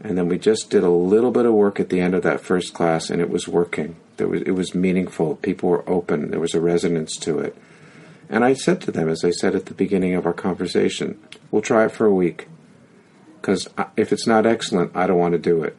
And 0.01 0.16
then 0.16 0.28
we 0.28 0.38
just 0.38 0.70
did 0.70 0.84
a 0.84 0.90
little 0.90 1.30
bit 1.30 1.47
of 1.47 1.55
work 1.55 1.80
at 1.80 1.88
the 1.88 2.01
end 2.01 2.14
of 2.14 2.22
that 2.22 2.40
first 2.40 2.74
class, 2.74 3.11
and 3.11 3.20
it 3.20 3.30
was 3.30 3.49
working. 3.49 3.97
There 4.16 4.28
was, 4.28 4.42
it 4.42 4.53
was 4.53 4.74
meaningful. 4.74 5.36
People 5.36 5.70
were 5.70 5.88
open. 5.88 6.30
There 6.30 6.40
was 6.40 6.55
a 6.55 6.61
resonance 6.61 7.16
to 7.18 7.38
it. 7.40 7.57
And 8.28 8.45
I 8.45 8.55
said 8.55 8.80
to 8.82 8.92
them, 8.92 9.09
as 9.09 9.24
I 9.24 9.30
said 9.30 9.55
at 9.55 9.66
the 9.66 9.74
beginning 9.74 10.14
of 10.14 10.26
our 10.26 10.32
conversation, 10.32 11.18
we'll 11.51 11.62
try 11.62 11.86
it 11.86 11.92
for 11.92 12.07
a 12.07 12.14
week. 12.14 12.49
Because 13.40 13.68
if 13.97 14.12
it's 14.12 14.26
not 14.26 14.47
excellent, 14.47 14.95
I 14.95 15.07
don't 15.07 15.18
want 15.18 15.32
to 15.32 15.38
do 15.38 15.62
it. 15.62 15.76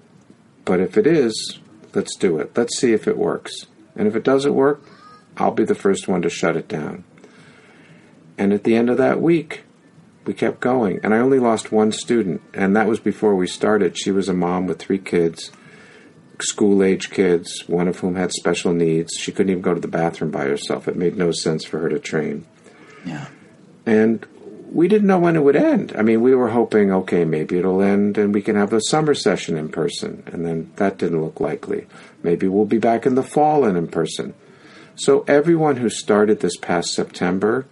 But 0.66 0.80
if 0.80 0.98
it 0.98 1.08
is, 1.08 1.60
let's 1.94 2.16
do 2.16 2.40
it. 2.40 2.52
Let's 2.58 2.78
see 2.78 2.94
if 2.94 3.08
it 3.08 3.18
works. 3.18 3.68
And 3.96 4.08
if 4.08 4.16
it 4.16 4.24
doesn't 4.24 4.54
work, 4.54 4.84
I'll 5.38 5.52
be 5.52 5.64
the 5.64 5.76
first 5.76 6.08
one 6.08 6.22
to 6.24 6.30
shut 6.30 6.58
it 6.58 6.68
down. 6.68 7.04
And 8.38 8.52
at 8.52 8.64
the 8.64 8.76
end 8.76 8.90
of 8.90 8.98
that 8.98 9.22
week, 9.22 9.64
we 10.26 10.34
kept 10.34 10.60
going. 10.60 11.00
And 11.04 11.14
I 11.14 11.20
only 11.20 11.40
lost 11.40 11.72
one 11.72 11.92
student, 11.92 12.42
and 12.54 12.76
that 12.76 12.88
was 12.88 13.00
before 13.00 13.36
we 13.36 13.48
started. 13.48 13.98
She 13.98 14.12
was 14.12 14.28
a 14.28 14.34
mom 14.34 14.66
with 14.66 14.80
three 14.80 14.98
kids, 14.98 15.52
school 16.40 16.84
age 16.84 17.12
kids, 17.12 17.64
one 17.68 17.88
of 17.88 18.00
whom 18.00 18.16
had 18.16 18.32
special 18.34 18.74
needs. 18.74 19.14
She 19.18 19.32
couldn't 19.32 19.52
even 19.52 19.62
go 19.62 19.74
to 19.74 19.80
the 19.80 19.88
bathroom 19.88 20.32
by 20.32 20.46
herself. 20.46 20.88
It 20.88 20.98
made 20.98 21.16
no 21.16 21.32
sense 21.32 21.64
for 21.64 21.80
her 21.80 21.90
to 21.90 22.00
train. 22.00 22.46
Yeah. 23.06 23.28
And 23.86 24.26
we 24.72 24.88
didn't 24.88 25.08
know 25.08 25.20
when 25.20 25.36
it 25.36 25.44
would 25.44 25.56
end. 25.56 25.94
I 25.98 26.02
mean, 26.02 26.22
we 26.22 26.36
were 26.36 26.50
hoping, 26.50 26.92
okay, 26.92 27.26
maybe 27.26 27.58
it'll 27.58 27.82
end 27.82 28.18
and 28.18 28.34
we 28.34 28.42
can 28.42 28.56
have 28.56 28.70
the 28.70 28.80
summer 28.80 29.14
session 29.14 29.58
in 29.58 29.70
person. 29.70 30.24
And 30.28 30.46
then 30.46 30.72
that 30.78 30.98
didn't 30.98 31.22
look 31.22 31.40
likely. 31.40 31.88
Maybe 32.24 32.48
we'll 32.48 32.66
be 32.66 32.78
back 32.78 33.06
in 33.06 33.16
the 33.16 33.24
fall 33.24 33.64
and 33.64 33.78
in 33.78 33.88
person. 33.88 34.34
So 34.96 35.24
everyone 35.28 35.78
who 35.78 35.90
started 35.90 36.40
this 36.40 36.58
past 36.58 36.94
September 36.94 37.66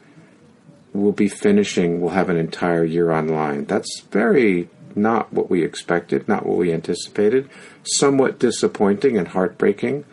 will 0.94 1.12
be 1.12 1.28
finishing, 1.28 2.02
will 2.02 2.10
have 2.10 2.30
an 2.30 2.38
entire 2.38 2.84
year 2.84 3.12
online. 3.12 3.66
That's 3.66 4.02
very 4.12 4.70
not 4.96 5.34
what 5.34 5.50
we 5.50 5.64
expected, 5.64 6.28
not 6.28 6.46
what 6.46 6.58
we 6.58 6.72
anticipated. 6.72 7.50
Somewhat 7.84 8.40
disappointing 8.40 9.18
and 9.18 9.30
heartbreaking, 9.30 10.06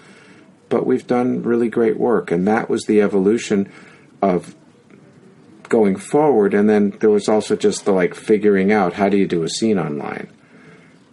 but 0.68 0.86
we've 0.86 1.06
done 1.06 1.42
really 1.42 1.68
great 1.68 1.98
work. 1.98 2.30
And 2.30 2.46
that 2.48 2.70
was 2.70 2.84
the 2.84 3.02
evolution 3.02 3.70
of 4.22 4.54
going 5.70 5.96
forward. 5.96 6.52
And 6.52 6.68
then 6.68 6.90
there 7.00 7.08
was 7.08 7.30
also 7.30 7.56
just 7.56 7.86
the 7.86 7.92
like 7.92 8.14
figuring 8.14 8.70
out 8.70 8.92
how 8.92 9.08
do 9.08 9.16
you 9.16 9.26
do 9.26 9.42
a 9.42 9.48
scene 9.48 9.78
online. 9.78 10.28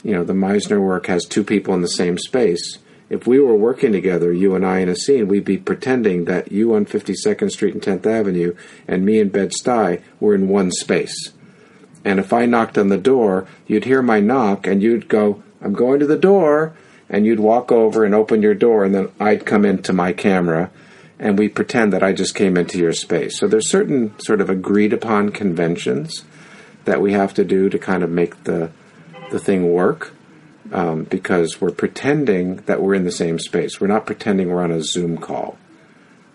You 0.03 0.11
know, 0.13 0.25
the 0.25 0.33
Meisner 0.33 0.81
work 0.81 1.07
has 1.07 1.23
two 1.23 1.45
people 1.45 1.73
in 1.73 1.81
the 1.81 1.87
same 1.87 2.17
space. 2.17 2.79
If 3.09 3.25
we 3.25 3.39
were 3.39 3.55
working 3.55 3.93
together, 3.93 4.33
you 4.33 4.53
and 4.53 4.65
I 4.65 4.79
in 4.79 4.89
a 4.89 4.95
scene, 4.95 5.29
we'd 5.29 5.45
be 5.45 5.57
pretending 5.57 6.25
that 6.25 6.51
you 6.51 6.75
on 6.75 6.85
52nd 6.85 7.51
Street 7.51 7.73
and 7.73 7.81
10th 7.81 8.05
Avenue 8.05 8.53
and 8.85 9.05
me 9.05 9.19
in 9.19 9.29
Bed-Stuy 9.29 10.01
were 10.19 10.35
in 10.35 10.49
one 10.49 10.71
space. 10.71 11.31
And 12.03 12.19
if 12.19 12.33
I 12.33 12.45
knocked 12.45 12.77
on 12.77 12.89
the 12.89 12.97
door, 12.97 13.47
you'd 13.65 13.85
hear 13.85 14.01
my 14.01 14.19
knock 14.19 14.67
and 14.67 14.83
you'd 14.83 15.07
go, 15.07 15.41
I'm 15.61 15.73
going 15.73 16.01
to 16.01 16.05
the 16.05 16.17
door. 16.17 16.75
And 17.09 17.25
you'd 17.25 17.39
walk 17.39 17.71
over 17.71 18.03
and 18.03 18.13
open 18.13 18.41
your 18.41 18.53
door, 18.53 18.83
and 18.83 18.93
then 18.93 19.09
I'd 19.17 19.45
come 19.45 19.63
into 19.63 19.93
my 19.93 20.11
camera 20.11 20.69
and 21.19 21.37
we 21.37 21.49
pretend 21.49 21.93
that 21.93 22.03
I 22.03 22.13
just 22.13 22.35
came 22.35 22.57
into 22.57 22.77
your 22.77 22.93
space. 22.93 23.39
So 23.39 23.47
there's 23.47 23.69
certain 23.69 24.17
sort 24.19 24.41
of 24.41 24.49
agreed 24.49 24.93
upon 24.93 25.29
conventions 25.29 26.23
that 26.85 27.01
we 27.01 27.13
have 27.13 27.33
to 27.35 27.43
do 27.43 27.69
to 27.69 27.79
kind 27.79 28.03
of 28.03 28.09
make 28.09 28.43
the 28.43 28.71
the 29.31 29.39
thing 29.39 29.73
work 29.73 30.13
um, 30.71 31.03
because 31.03 31.59
we're 31.59 31.71
pretending 31.71 32.57
that 32.57 32.81
we're 32.81 32.93
in 32.93 33.03
the 33.03 33.11
same 33.11 33.39
space. 33.39 33.81
We're 33.81 33.87
not 33.87 34.05
pretending 34.05 34.49
we're 34.49 34.63
on 34.63 34.71
a 34.71 34.81
Zoom 34.81 35.17
call. 35.17 35.57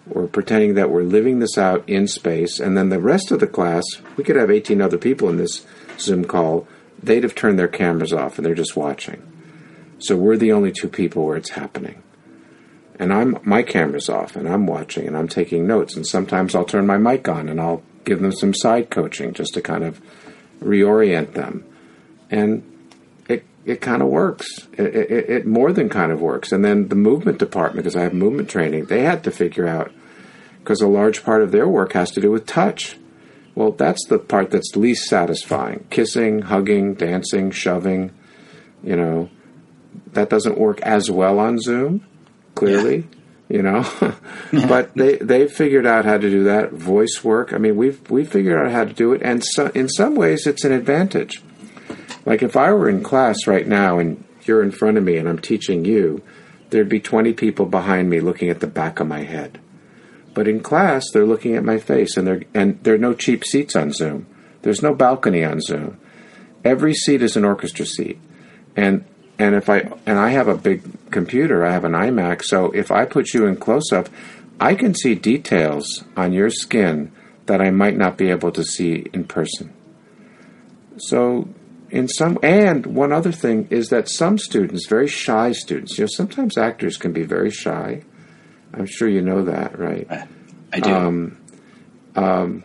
We're 0.07 0.27
pretending 0.27 0.75
that 0.75 0.91
we're 0.91 1.05
living 1.05 1.39
this 1.39 1.57
out 1.57 1.89
in 1.89 2.07
space, 2.07 2.59
and 2.59 2.77
then 2.77 2.89
the 2.89 3.01
rest 3.01 3.31
of 3.31 3.41
the 3.41 3.47
class, 3.47 3.85
we 4.17 4.25
could 4.25 4.37
have 4.37 4.51
18 4.51 4.83
other 4.83 4.99
people 4.99 5.29
in 5.29 5.37
this 5.37 5.65
Zoom 5.99 6.25
call. 6.25 6.67
They'd 7.03 7.23
have 7.23 7.35
turned 7.35 7.59
their 7.59 7.69
cameras 7.69 8.13
off 8.13 8.37
and 8.37 8.45
they're 8.45 8.55
just 8.55 8.77
watching. 8.77 9.23
So 9.99 10.17
we're 10.17 10.37
the 10.37 10.53
only 10.53 10.73
two 10.73 10.89
people 10.89 11.25
where 11.25 11.37
it's 11.37 11.51
happening 11.51 12.03
and 13.03 13.13
I'm 13.13 13.37
my 13.43 13.65
camera's 13.65 14.09
off 14.09 14.37
and 14.37 14.49
I'm 14.49 14.65
watching 14.65 15.09
and 15.09 15.17
I'm 15.17 15.27
taking 15.27 15.67
notes 15.67 15.97
and 15.97 16.07
sometimes 16.07 16.55
I'll 16.55 16.65
turn 16.65 16.87
my 16.87 16.99
mic 16.99 17.29
on 17.29 17.49
and 17.49 17.61
I'll 17.61 17.83
give 18.05 18.23
them 18.23 18.31
some 18.31 18.55
side 18.55 18.91
coaching 18.91 19.35
just 19.35 19.55
to 19.55 19.61
kind 19.61 19.83
of 19.83 20.01
reorient 20.61 21.33
them. 21.33 21.65
And 22.31 22.63
it 23.29 23.45
it 23.65 23.81
kind 23.81 24.03
of 24.03 24.09
works. 24.09 24.47
It, 24.75 24.95
it, 24.95 25.31
it 25.31 25.47
more 25.47 25.73
than 25.73 25.89
kind 25.89 26.13
of 26.13 26.21
works. 26.21 26.53
And 26.53 26.65
then 26.65 26.89
the 26.89 26.95
movement 26.95 27.39
department 27.39 27.83
because 27.85 27.97
I 27.97 28.03
have 28.03 28.15
movement 28.15 28.49
training 28.49 28.85
they 28.85 29.03
had 29.03 29.25
to 29.25 29.33
figure 29.33 29.67
out 29.67 29.91
because 30.61 30.81
a 30.81 30.87
large 30.87 31.25
part 31.25 31.43
of 31.43 31.51
their 31.51 31.67
work 31.67 31.95
has 31.95 32.13
to 32.13 32.21
do 32.21 32.31
with 32.31 32.47
touch. 32.47 32.99
Well 33.57 33.73
that's 33.73 34.07
the 34.07 34.21
part 34.21 34.53
that's 34.53 34.77
least 34.77 35.09
satisfying. 35.09 35.89
Kissing 35.91 36.43
hugging 36.43 36.95
dancing 36.95 37.51
shoving 37.51 38.13
you 38.81 38.95
know 38.95 39.29
that 40.13 40.31
doesn't 40.31 40.57
work 40.57 40.81
as 40.83 41.11
well 41.11 41.41
on 41.41 41.59
Zoom 41.59 42.07
clearly, 42.63 43.09
yeah. 43.49 43.57
you 43.57 43.63
know. 43.63 44.15
but 44.69 44.95
they 44.95 45.17
they 45.17 45.49
figured 45.49 45.87
out 45.87 46.05
how 46.05 46.19
to 46.19 46.31
do 46.31 46.45
that. 46.45 46.73
Voice 46.73 47.23
work. 47.23 47.53
I 47.53 47.59
mean, 47.59 47.77
we've 47.77 48.11
we 48.11 48.25
figured 48.25 48.59
out 48.59 48.73
how 48.73 48.85
to 48.85 48.93
do 48.93 49.13
it, 49.13 49.23
and 49.23 49.45
so, 49.45 49.67
in 49.69 49.89
some 49.89 50.15
ways, 50.15 50.47
it's 50.47 50.65
an 50.65 50.73
advantage. 50.73 51.43
Like 52.25 52.43
if 52.43 52.57
I 52.57 52.73
were 52.73 52.89
in 52.89 53.03
class 53.03 53.47
right 53.47 53.67
now 53.67 53.99
and 53.99 54.25
you're 54.45 54.63
in 54.63 54.71
front 54.71 54.97
of 54.97 55.05
me 55.05 55.17
and 55.17 55.29
I'm 55.29 55.41
teaching 55.41 55.85
you, 55.85 56.23
there'd 56.71 56.89
be 56.89 57.01
20 57.01 57.33
people 57.33 57.67
behind 57.67 58.09
me 58.11 58.21
looking 58.21 58.49
at 58.49 58.61
the 58.61 58.67
back 58.67 59.01
of 59.01 59.09
my 59.09 59.25
head. 59.25 59.61
But 60.35 60.49
in 60.49 60.61
class, 60.61 61.05
they're 61.13 61.27
looking 61.27 61.57
at 61.57 61.65
my 61.65 61.79
face, 61.79 62.17
and 62.17 62.27
there 62.27 62.43
and 62.55 62.83
there 62.83 62.95
are 62.95 62.99
no 62.99 63.15
cheap 63.15 63.45
seats 63.45 63.77
on 63.77 63.93
Zoom. 63.93 64.27
There's 64.63 64.83
no 64.83 64.95
balcony 64.95 65.45
on 65.45 65.61
Zoom. 65.61 65.99
Every 66.65 66.95
seat 66.95 67.23
is 67.23 67.37
an 67.37 67.45
orchestra 67.45 67.85
seat, 67.85 68.19
and 68.77 69.05
and 69.39 69.55
if 69.55 69.69
I 69.69 69.91
and 70.07 70.19
I 70.19 70.31
have 70.31 70.49
a 70.49 70.57
big 70.57 71.11
computer, 71.11 71.65
I 71.65 71.73
have 71.73 71.85
an 71.85 71.93
iMac, 71.93 72.43
so 72.43 72.71
if 72.73 72.91
I 72.91 73.05
put 73.05 73.35
you 73.35 73.47
in 73.47 73.57
close 73.57 73.93
up, 73.93 74.09
I 74.61 74.75
can 74.75 74.95
see 74.95 75.15
details 75.15 76.05
on 76.17 76.33
your 76.33 76.51
skin 76.51 77.13
that 77.47 77.61
I 77.61 77.71
might 77.71 77.97
not 77.97 78.17
be 78.17 78.31
able 78.31 78.53
to 78.53 78.65
see 78.65 79.07
in 79.13 79.25
person. 79.25 79.73
So 80.99 81.49
in 81.91 82.09
some 82.09 82.39
and 82.43 82.87
one 82.87 83.13
other 83.13 83.33
thing 83.33 83.69
is 83.71 83.89
that 83.89 84.09
some 84.09 84.39
students, 84.39 84.87
very 84.87 85.09
shy 85.09 85.53
students, 85.53 85.99
you 85.99 86.05
know, 86.05 86.09
sometimes 86.11 86.57
actors 86.57 86.97
can 86.97 87.13
be 87.13 87.23
very 87.23 87.51
shy. 87.51 88.03
I'm 88.73 88.87
sure 88.87 89.09
you 89.09 89.21
know 89.21 89.45
that, 89.45 89.79
right? 89.79 90.07
I 90.73 90.81
do. 90.81 90.95
Um, 90.95 91.39
um, 92.15 92.65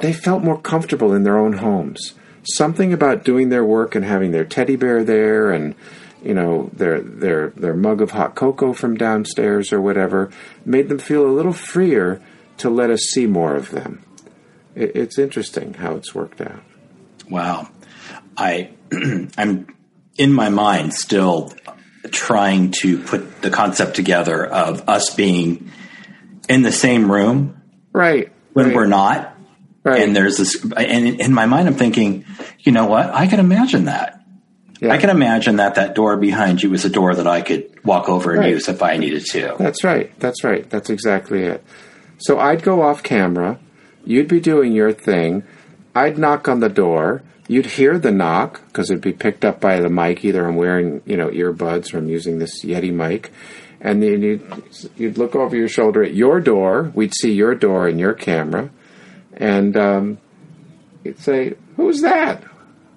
they 0.00 0.12
felt 0.12 0.42
more 0.42 0.60
comfortable 0.60 1.14
in 1.14 1.22
their 1.22 1.38
own 1.38 1.54
homes 1.54 2.14
something 2.54 2.92
about 2.92 3.24
doing 3.24 3.48
their 3.48 3.64
work 3.64 3.94
and 3.94 4.04
having 4.04 4.30
their 4.32 4.44
teddy 4.44 4.76
bear 4.76 5.04
there 5.04 5.50
and 5.50 5.74
you 6.22 6.34
know 6.34 6.70
their 6.72 7.00
their 7.00 7.50
their 7.50 7.74
mug 7.74 8.00
of 8.00 8.10
hot 8.10 8.34
cocoa 8.34 8.72
from 8.72 8.96
downstairs 8.96 9.72
or 9.72 9.80
whatever 9.80 10.30
made 10.64 10.88
them 10.88 10.98
feel 10.98 11.26
a 11.26 11.30
little 11.30 11.52
freer 11.52 12.20
to 12.58 12.68
let 12.68 12.90
us 12.90 13.00
see 13.02 13.26
more 13.26 13.54
of 13.54 13.70
them. 13.70 14.04
It, 14.74 14.96
it's 14.96 15.18
interesting 15.18 15.74
how 15.74 15.94
it's 15.94 16.14
worked 16.14 16.40
out. 16.40 16.62
Wow, 17.30 17.68
I 18.36 18.70
I'm 19.38 19.66
in 20.16 20.32
my 20.32 20.48
mind 20.48 20.94
still 20.94 21.52
trying 22.10 22.72
to 22.82 22.98
put 22.98 23.42
the 23.42 23.50
concept 23.50 23.94
together 23.94 24.44
of 24.44 24.88
us 24.88 25.14
being 25.14 25.70
in 26.48 26.62
the 26.62 26.72
same 26.72 27.10
room, 27.10 27.60
right? 27.92 28.32
When 28.52 28.66
right. 28.66 28.74
we're 28.74 28.86
not, 28.86 29.37
Right. 29.88 30.02
And 30.02 30.14
there's 30.14 30.36
this, 30.36 30.62
and 30.76 31.20
in 31.20 31.32
my 31.32 31.46
mind, 31.46 31.68
I'm 31.68 31.74
thinking, 31.74 32.24
you 32.60 32.72
know 32.72 32.86
what? 32.86 33.06
I 33.12 33.26
can 33.26 33.40
imagine 33.40 33.86
that. 33.86 34.14
Yeah. 34.80 34.92
I 34.92 34.98
can 34.98 35.10
imagine 35.10 35.56
that 35.56 35.74
that 35.74 35.94
door 35.94 36.16
behind 36.16 36.62
you 36.62 36.72
is 36.74 36.84
a 36.84 36.88
door 36.90 37.14
that 37.14 37.26
I 37.26 37.40
could 37.42 37.84
walk 37.84 38.08
over 38.08 38.30
and 38.30 38.40
Right. 38.40 38.50
use 38.50 38.68
if 38.68 38.82
I 38.82 38.96
needed 38.96 39.24
to. 39.32 39.56
That's 39.58 39.82
right. 39.82 40.12
That's 40.20 40.44
right. 40.44 40.68
That's 40.70 40.88
exactly 40.90 41.42
it. 41.44 41.64
So 42.18 42.38
I'd 42.38 42.62
go 42.62 42.82
off 42.82 43.02
camera. 43.02 43.58
You'd 44.04 44.28
be 44.28 44.40
doing 44.40 44.72
your 44.72 44.92
thing. 44.92 45.42
I'd 45.94 46.16
knock 46.18 46.48
on 46.48 46.60
the 46.60 46.68
door. 46.68 47.22
You'd 47.48 47.66
hear 47.66 47.98
the 47.98 48.12
knock 48.12 48.60
because 48.66 48.90
it'd 48.90 49.02
be 49.02 49.12
picked 49.12 49.44
up 49.44 49.60
by 49.60 49.80
the 49.80 49.88
mic. 49.88 50.24
Either 50.24 50.46
I'm 50.46 50.56
wearing, 50.56 51.02
you 51.06 51.16
know, 51.16 51.28
earbuds 51.28 51.92
or 51.94 51.98
I'm 51.98 52.08
using 52.08 52.38
this 52.38 52.64
Yeti 52.64 52.92
mic. 52.92 53.32
And 53.80 54.02
then 54.02 54.22
you'd, 54.22 54.42
you'd 54.96 55.18
look 55.18 55.34
over 55.34 55.56
your 55.56 55.68
shoulder 55.68 56.02
at 56.04 56.14
your 56.14 56.40
door. 56.40 56.92
We'd 56.94 57.14
see 57.14 57.32
your 57.32 57.54
door 57.54 57.88
in 57.88 57.98
your 57.98 58.12
camera. 58.14 58.70
And 59.38 59.76
um, 59.76 60.18
you'd 61.04 61.20
say, 61.20 61.54
Who's 61.76 62.02
that? 62.02 62.42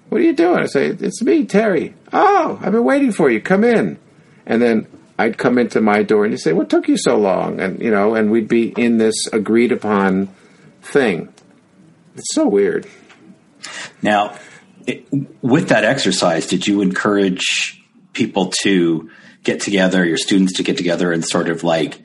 What 0.08 0.20
are 0.20 0.24
you 0.24 0.34
doing? 0.34 0.58
I 0.58 0.66
say, 0.66 0.86
It's 0.88 1.22
me, 1.22 1.46
Terry. 1.46 1.94
Oh, 2.12 2.58
I've 2.60 2.72
been 2.72 2.84
waiting 2.84 3.12
for 3.12 3.30
you. 3.30 3.40
Come 3.40 3.64
in. 3.64 3.98
And 4.44 4.60
then 4.60 4.86
I'd 5.18 5.38
come 5.38 5.56
into 5.56 5.80
my 5.80 6.02
door 6.02 6.24
and 6.24 6.32
he'd 6.32 6.40
say, 6.40 6.52
What 6.52 6.68
took 6.68 6.88
you 6.88 6.98
so 6.98 7.16
long? 7.16 7.60
And, 7.60 7.80
you 7.80 7.90
know, 7.90 8.14
and 8.14 8.30
we'd 8.30 8.48
be 8.48 8.68
in 8.68 8.98
this 8.98 9.28
agreed 9.32 9.72
upon 9.72 10.28
thing. 10.82 11.32
It's 12.16 12.34
so 12.34 12.46
weird. 12.46 12.86
Now, 14.02 14.36
it, 14.86 15.06
with 15.40 15.68
that 15.68 15.84
exercise, 15.84 16.46
did 16.46 16.66
you 16.66 16.82
encourage 16.82 17.80
people 18.12 18.52
to 18.62 19.10
get 19.44 19.60
together, 19.60 20.04
your 20.04 20.16
students 20.16 20.54
to 20.54 20.62
get 20.62 20.76
together 20.76 21.12
and 21.12 21.24
sort 21.24 21.48
of 21.48 21.64
like 21.64 22.00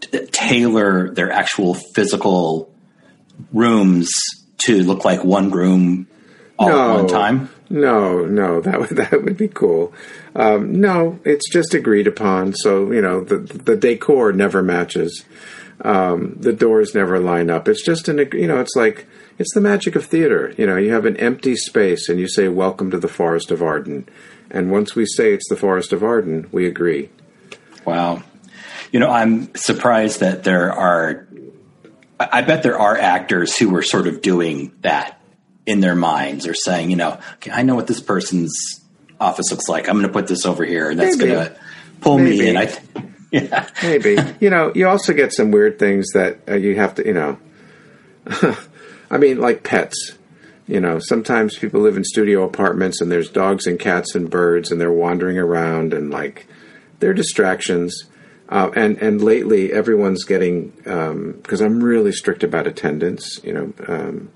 t- 0.00 0.26
tailor 0.26 1.10
their 1.10 1.30
actual 1.30 1.74
physical 1.74 2.74
rooms 3.52 4.10
to 4.58 4.82
look 4.82 5.04
like 5.04 5.24
one 5.24 5.50
room 5.50 6.06
all 6.58 6.70
at 6.70 6.94
one 6.96 7.08
time? 7.08 7.50
No, 7.70 8.24
no, 8.24 8.60
that 8.60 8.80
would 8.80 8.88
that 8.96 9.22
would 9.22 9.36
be 9.36 9.48
cool. 9.48 9.92
Um, 10.34 10.80
no, 10.80 11.18
it's 11.24 11.50
just 11.50 11.74
agreed 11.74 12.06
upon. 12.06 12.54
So 12.54 12.90
you 12.92 13.00
know, 13.00 13.22
the 13.22 13.38
the 13.38 13.76
decor 13.76 14.32
never 14.32 14.62
matches. 14.62 15.24
Um, 15.80 16.34
the 16.40 16.52
doors 16.52 16.94
never 16.94 17.20
line 17.20 17.50
up. 17.50 17.68
It's 17.68 17.84
just 17.84 18.08
an 18.08 18.18
you 18.32 18.48
know, 18.48 18.60
it's 18.60 18.74
like 18.74 19.06
it's 19.38 19.54
the 19.54 19.60
magic 19.60 19.94
of 19.94 20.06
theater. 20.06 20.52
You 20.56 20.66
know, 20.66 20.76
you 20.76 20.92
have 20.92 21.06
an 21.06 21.16
empty 21.18 21.54
space 21.54 22.08
and 22.08 22.18
you 22.18 22.28
say, 22.28 22.48
"Welcome 22.48 22.90
to 22.90 22.98
the 22.98 23.08
Forest 23.08 23.50
of 23.50 23.62
Arden," 23.62 24.08
and 24.50 24.72
once 24.72 24.96
we 24.96 25.06
say 25.06 25.32
it's 25.32 25.48
the 25.48 25.56
Forest 25.56 25.92
of 25.92 26.02
Arden, 26.02 26.48
we 26.50 26.66
agree. 26.66 27.10
Wow. 27.84 28.22
You 28.92 29.00
know, 29.00 29.10
I'm 29.10 29.54
surprised 29.54 30.20
that 30.20 30.44
there 30.44 30.72
are, 30.72 31.27
I 32.20 32.42
bet 32.42 32.62
there 32.62 32.78
are 32.78 32.96
actors 32.96 33.56
who 33.56 33.74
are 33.76 33.82
sort 33.82 34.06
of 34.06 34.22
doing 34.22 34.72
that 34.80 35.20
in 35.66 35.80
their 35.80 35.94
minds 35.94 36.46
or 36.46 36.54
saying, 36.54 36.90
you 36.90 36.96
know, 36.96 37.18
okay, 37.34 37.50
I 37.50 37.62
know 37.62 37.74
what 37.74 37.86
this 37.86 38.00
person's 38.00 38.52
office 39.20 39.50
looks 39.50 39.68
like. 39.68 39.88
I'm 39.88 39.96
going 39.96 40.06
to 40.06 40.12
put 40.12 40.26
this 40.26 40.46
over 40.46 40.64
here, 40.64 40.90
and 40.90 40.98
that's 40.98 41.16
going 41.16 41.32
to 41.32 41.56
pull 42.00 42.18
Maybe. 42.18 42.40
me 42.40 42.48
in. 42.48 42.56
I, 42.56 42.66
th- 42.66 42.82
yeah, 43.30 43.68
Maybe. 43.82 44.16
you 44.40 44.50
know, 44.50 44.72
you 44.74 44.88
also 44.88 45.12
get 45.12 45.32
some 45.32 45.50
weird 45.50 45.78
things 45.78 46.08
that 46.14 46.40
uh, 46.48 46.54
you 46.54 46.76
have 46.76 46.94
to, 46.96 47.06
you 47.06 47.12
know. 47.12 47.38
I 49.10 49.16
mean, 49.18 49.38
like 49.38 49.62
pets. 49.62 50.14
You 50.66 50.80
know, 50.80 50.98
sometimes 50.98 51.56
people 51.56 51.80
live 51.80 51.96
in 51.96 52.04
studio 52.04 52.42
apartments 52.42 53.00
and 53.00 53.10
there's 53.10 53.30
dogs 53.30 53.66
and 53.66 53.78
cats 53.80 54.14
and 54.14 54.28
birds 54.28 54.70
and 54.70 54.78
they're 54.78 54.92
wandering 54.92 55.38
around 55.38 55.94
and 55.94 56.10
like 56.10 56.46
they're 56.98 57.14
distractions. 57.14 58.04
Uh, 58.48 58.70
and 58.74 58.96
and 58.98 59.20
lately, 59.20 59.72
everyone's 59.72 60.24
getting 60.24 60.70
because 61.42 61.60
I'm 61.60 61.82
really 61.82 62.12
strict 62.12 62.42
about 62.42 62.66
attendance. 62.66 63.40
You 63.44 63.52
know, 63.52 63.72
um, 63.86 64.30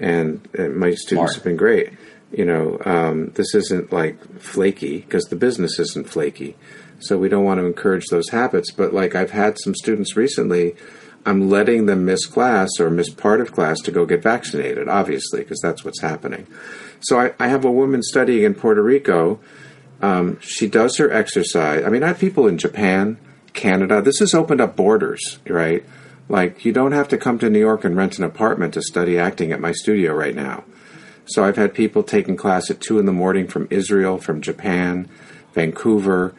and, 0.00 0.48
and 0.58 0.76
my 0.76 0.94
students 0.94 1.32
Smart. 1.32 1.34
have 1.34 1.44
been 1.44 1.56
great. 1.56 1.92
You 2.32 2.44
know, 2.44 2.80
um, 2.84 3.30
this 3.34 3.54
isn't 3.54 3.92
like 3.92 4.40
flaky 4.40 5.00
because 5.00 5.24
the 5.26 5.36
business 5.36 5.78
isn't 5.78 6.08
flaky, 6.08 6.56
so 6.98 7.16
we 7.16 7.28
don't 7.28 7.44
want 7.44 7.60
to 7.60 7.66
encourage 7.66 8.06
those 8.10 8.30
habits. 8.30 8.72
But 8.72 8.92
like 8.92 9.14
I've 9.14 9.30
had 9.30 9.56
some 9.60 9.74
students 9.74 10.16
recently, 10.16 10.74
I'm 11.24 11.48
letting 11.48 11.86
them 11.86 12.04
miss 12.04 12.26
class 12.26 12.70
or 12.80 12.90
miss 12.90 13.08
part 13.08 13.40
of 13.40 13.52
class 13.52 13.80
to 13.82 13.92
go 13.92 14.04
get 14.04 14.22
vaccinated, 14.22 14.88
obviously, 14.88 15.40
because 15.40 15.60
that's 15.60 15.84
what's 15.84 16.00
happening. 16.00 16.48
So 17.00 17.20
I, 17.20 17.34
I 17.38 17.48
have 17.48 17.64
a 17.64 17.70
woman 17.70 18.02
studying 18.02 18.42
in 18.42 18.54
Puerto 18.54 18.82
Rico. 18.82 19.38
Um, 20.02 20.40
she 20.40 20.68
does 20.68 20.96
her 20.96 21.12
exercise. 21.12 21.84
I 21.84 21.88
mean, 21.88 22.02
I 22.02 22.08
have 22.08 22.18
people 22.18 22.48
in 22.48 22.58
Japan, 22.58 23.18
Canada. 23.54 24.02
This 24.02 24.18
has 24.18 24.34
opened 24.34 24.60
up 24.60 24.76
borders, 24.76 25.38
right? 25.48 25.84
Like, 26.28 26.64
you 26.64 26.72
don't 26.72 26.92
have 26.92 27.08
to 27.08 27.18
come 27.18 27.38
to 27.38 27.50
New 27.50 27.58
York 27.58 27.84
and 27.84 27.96
rent 27.96 28.18
an 28.18 28.24
apartment 28.24 28.74
to 28.74 28.82
study 28.82 29.18
acting 29.18 29.52
at 29.52 29.60
my 29.60 29.72
studio 29.72 30.12
right 30.12 30.34
now. 30.34 30.64
So 31.26 31.44
I've 31.44 31.56
had 31.56 31.74
people 31.74 32.02
taking 32.02 32.36
class 32.36 32.70
at 32.70 32.80
2 32.80 32.98
in 32.98 33.06
the 33.06 33.12
morning 33.12 33.46
from 33.46 33.68
Israel, 33.70 34.18
from 34.18 34.42
Japan, 34.42 35.08
Vancouver. 35.54 36.34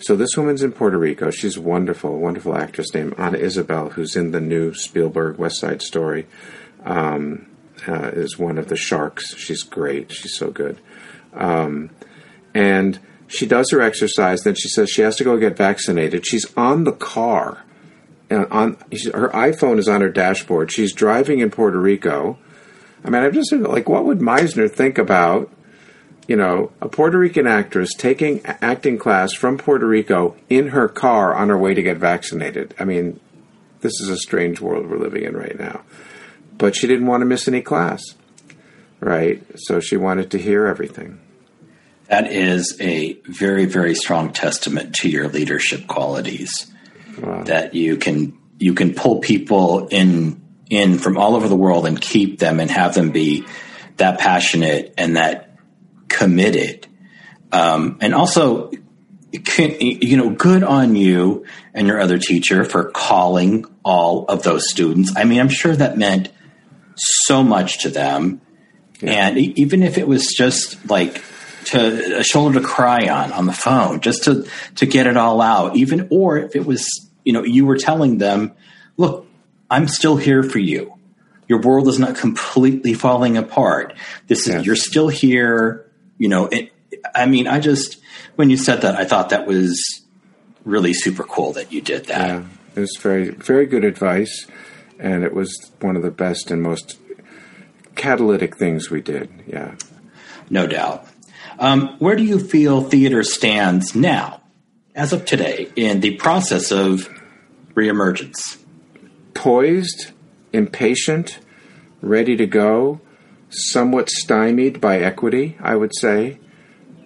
So 0.00 0.14
this 0.14 0.36
woman's 0.36 0.62
in 0.62 0.72
Puerto 0.72 0.98
Rico. 0.98 1.30
She's 1.30 1.58
wonderful, 1.58 2.18
wonderful 2.18 2.56
actress 2.56 2.94
named 2.94 3.14
Ana 3.18 3.38
Isabelle, 3.38 3.90
who's 3.90 4.14
in 4.14 4.30
the 4.30 4.40
new 4.40 4.74
Spielberg 4.74 5.38
West 5.38 5.58
Side 5.58 5.82
Story. 5.82 6.26
Um, 6.84 7.46
uh, 7.86 8.10
is 8.14 8.38
one 8.38 8.58
of 8.58 8.68
the 8.68 8.76
sharks. 8.76 9.36
She's 9.36 9.62
great. 9.62 10.10
She's 10.10 10.34
so 10.34 10.50
good. 10.50 10.80
Um, 11.34 11.90
and 12.54 12.98
she 13.28 13.46
does 13.46 13.70
her 13.70 13.80
exercise. 13.80 14.42
Then 14.42 14.54
she 14.54 14.68
says 14.68 14.90
she 14.90 15.02
has 15.02 15.16
to 15.16 15.24
go 15.24 15.36
get 15.36 15.56
vaccinated. 15.56 16.26
She's 16.26 16.52
on 16.56 16.84
the 16.84 16.92
car. 16.92 17.62
And 18.30 18.46
on 18.46 18.76
her 19.14 19.28
iPhone 19.28 19.78
is 19.78 19.88
on 19.88 20.00
her 20.00 20.08
dashboard. 20.08 20.72
She's 20.72 20.92
driving 20.92 21.38
in 21.38 21.50
Puerto 21.50 21.78
Rico. 21.78 22.38
I 23.04 23.10
mean, 23.10 23.22
I'm 23.22 23.32
just 23.32 23.52
like, 23.52 23.88
what 23.88 24.04
would 24.04 24.18
Meisner 24.18 24.70
think 24.70 24.98
about, 24.98 25.50
you 26.26 26.36
know, 26.36 26.72
a 26.80 26.88
Puerto 26.88 27.18
Rican 27.18 27.46
actress 27.46 27.94
taking 27.94 28.44
acting 28.44 28.98
class 28.98 29.32
from 29.32 29.56
Puerto 29.56 29.86
Rico 29.86 30.36
in 30.48 30.68
her 30.68 30.88
car 30.88 31.34
on 31.34 31.48
her 31.48 31.56
way 31.56 31.74
to 31.74 31.82
get 31.82 31.98
vaccinated? 31.98 32.74
I 32.78 32.84
mean, 32.84 33.20
this 33.80 34.00
is 34.00 34.08
a 34.08 34.16
strange 34.16 34.60
world 34.60 34.90
we're 34.90 34.98
living 34.98 35.24
in 35.24 35.36
right 35.36 35.58
now. 35.58 35.82
But 36.56 36.74
she 36.74 36.86
didn't 36.86 37.06
want 37.06 37.20
to 37.20 37.26
miss 37.26 37.46
any 37.46 37.62
class, 37.62 38.02
right? 39.00 39.42
So 39.54 39.80
she 39.80 39.96
wanted 39.96 40.30
to 40.32 40.38
hear 40.38 40.66
everything. 40.66 41.20
That 42.08 42.32
is 42.32 42.76
a 42.80 43.14
very, 43.26 43.66
very 43.66 43.94
strong 43.94 44.32
testament 44.32 44.94
to 44.96 45.08
your 45.08 45.28
leadership 45.28 45.86
qualities. 45.86 46.72
Wow. 47.18 47.44
That 47.44 47.74
you 47.74 47.96
can 47.96 48.38
you 48.58 48.74
can 48.74 48.94
pull 48.94 49.20
people 49.20 49.88
in 49.88 50.42
in 50.70 50.98
from 50.98 51.16
all 51.16 51.36
over 51.36 51.48
the 51.48 51.56
world 51.56 51.86
and 51.86 52.00
keep 52.00 52.38
them 52.38 52.60
and 52.60 52.70
have 52.70 52.94
them 52.94 53.10
be 53.10 53.46
that 53.96 54.18
passionate 54.18 54.94
and 54.96 55.16
that 55.16 55.56
committed. 56.08 56.86
Um, 57.52 57.98
and 58.00 58.14
also, 58.14 58.70
can, 59.44 59.76
you 59.80 60.16
know, 60.16 60.30
good 60.30 60.62
on 60.62 60.96
you 60.96 61.46
and 61.74 61.86
your 61.86 62.00
other 62.00 62.18
teacher 62.18 62.64
for 62.64 62.90
calling 62.90 63.64
all 63.84 64.24
of 64.26 64.42
those 64.42 64.68
students. 64.70 65.12
I 65.16 65.24
mean, 65.24 65.40
I'm 65.40 65.48
sure 65.48 65.74
that 65.74 65.96
meant 65.96 66.30
so 66.96 67.42
much 67.42 67.80
to 67.82 67.90
them. 67.90 68.40
And 69.00 69.38
e- 69.38 69.54
even 69.56 69.82
if 69.82 69.98
it 69.98 70.06
was 70.06 70.26
just 70.26 70.88
like 70.88 71.22
to 71.70 72.18
a 72.18 72.22
shoulder 72.22 72.60
to 72.60 72.66
cry 72.66 73.08
on 73.08 73.32
on 73.32 73.46
the 73.46 73.52
phone, 73.52 74.00
just 74.00 74.24
to 74.24 74.46
to 74.76 74.86
get 74.86 75.06
it 75.06 75.16
all 75.16 75.40
out, 75.40 75.76
even 75.76 76.08
or 76.10 76.38
if 76.38 76.56
it 76.56 76.64
was, 76.64 76.86
you 77.24 77.32
know, 77.32 77.44
you 77.44 77.66
were 77.66 77.76
telling 77.76 78.18
them, 78.18 78.52
look, 78.96 79.26
I'm 79.70 79.88
still 79.88 80.16
here 80.16 80.42
for 80.42 80.58
you. 80.58 80.94
Your 81.48 81.60
world 81.60 81.88
is 81.88 81.98
not 81.98 82.16
completely 82.16 82.94
falling 82.94 83.36
apart. 83.36 83.94
This 84.26 84.48
is 84.48 84.66
you're 84.66 84.76
still 84.76 85.08
here. 85.08 85.90
You 86.18 86.28
know, 86.28 86.46
it, 86.46 86.72
I 87.14 87.26
mean, 87.26 87.46
I 87.46 87.60
just 87.60 87.98
when 88.36 88.50
you 88.50 88.56
said 88.56 88.82
that, 88.82 88.96
I 88.96 89.04
thought 89.04 89.30
that 89.30 89.46
was 89.46 89.80
really 90.64 90.92
super 90.92 91.24
cool 91.24 91.52
that 91.54 91.72
you 91.72 91.80
did 91.80 92.06
that. 92.06 92.28
Yeah, 92.28 92.44
it 92.76 92.80
was 92.80 92.96
very, 93.00 93.30
very 93.30 93.66
good 93.66 93.84
advice, 93.84 94.46
and 94.98 95.24
it 95.24 95.34
was 95.34 95.72
one 95.80 95.96
of 95.96 96.02
the 96.02 96.10
best 96.10 96.50
and 96.50 96.62
most 96.62 96.98
catalytic 97.94 98.56
things 98.56 98.90
we 98.90 99.00
did. 99.00 99.28
Yeah. 99.46 99.74
No 100.50 100.66
doubt. 100.66 101.06
Um, 101.58 101.96
where 101.98 102.14
do 102.14 102.22
you 102.22 102.38
feel 102.38 102.82
theater 102.82 103.22
stands 103.24 103.94
now, 103.94 104.42
as 104.94 105.12
of 105.12 105.24
today, 105.24 105.70
in 105.74 106.00
the 106.00 106.16
process 106.16 106.70
of 106.70 107.08
reemergence? 107.74 108.58
Poised, 109.34 110.12
impatient, 110.52 111.38
ready 112.00 112.36
to 112.36 112.46
go, 112.46 113.00
somewhat 113.50 114.08
stymied 114.08 114.80
by 114.80 114.98
equity, 114.98 115.56
I 115.60 115.74
would 115.74 115.92
say. 115.96 116.38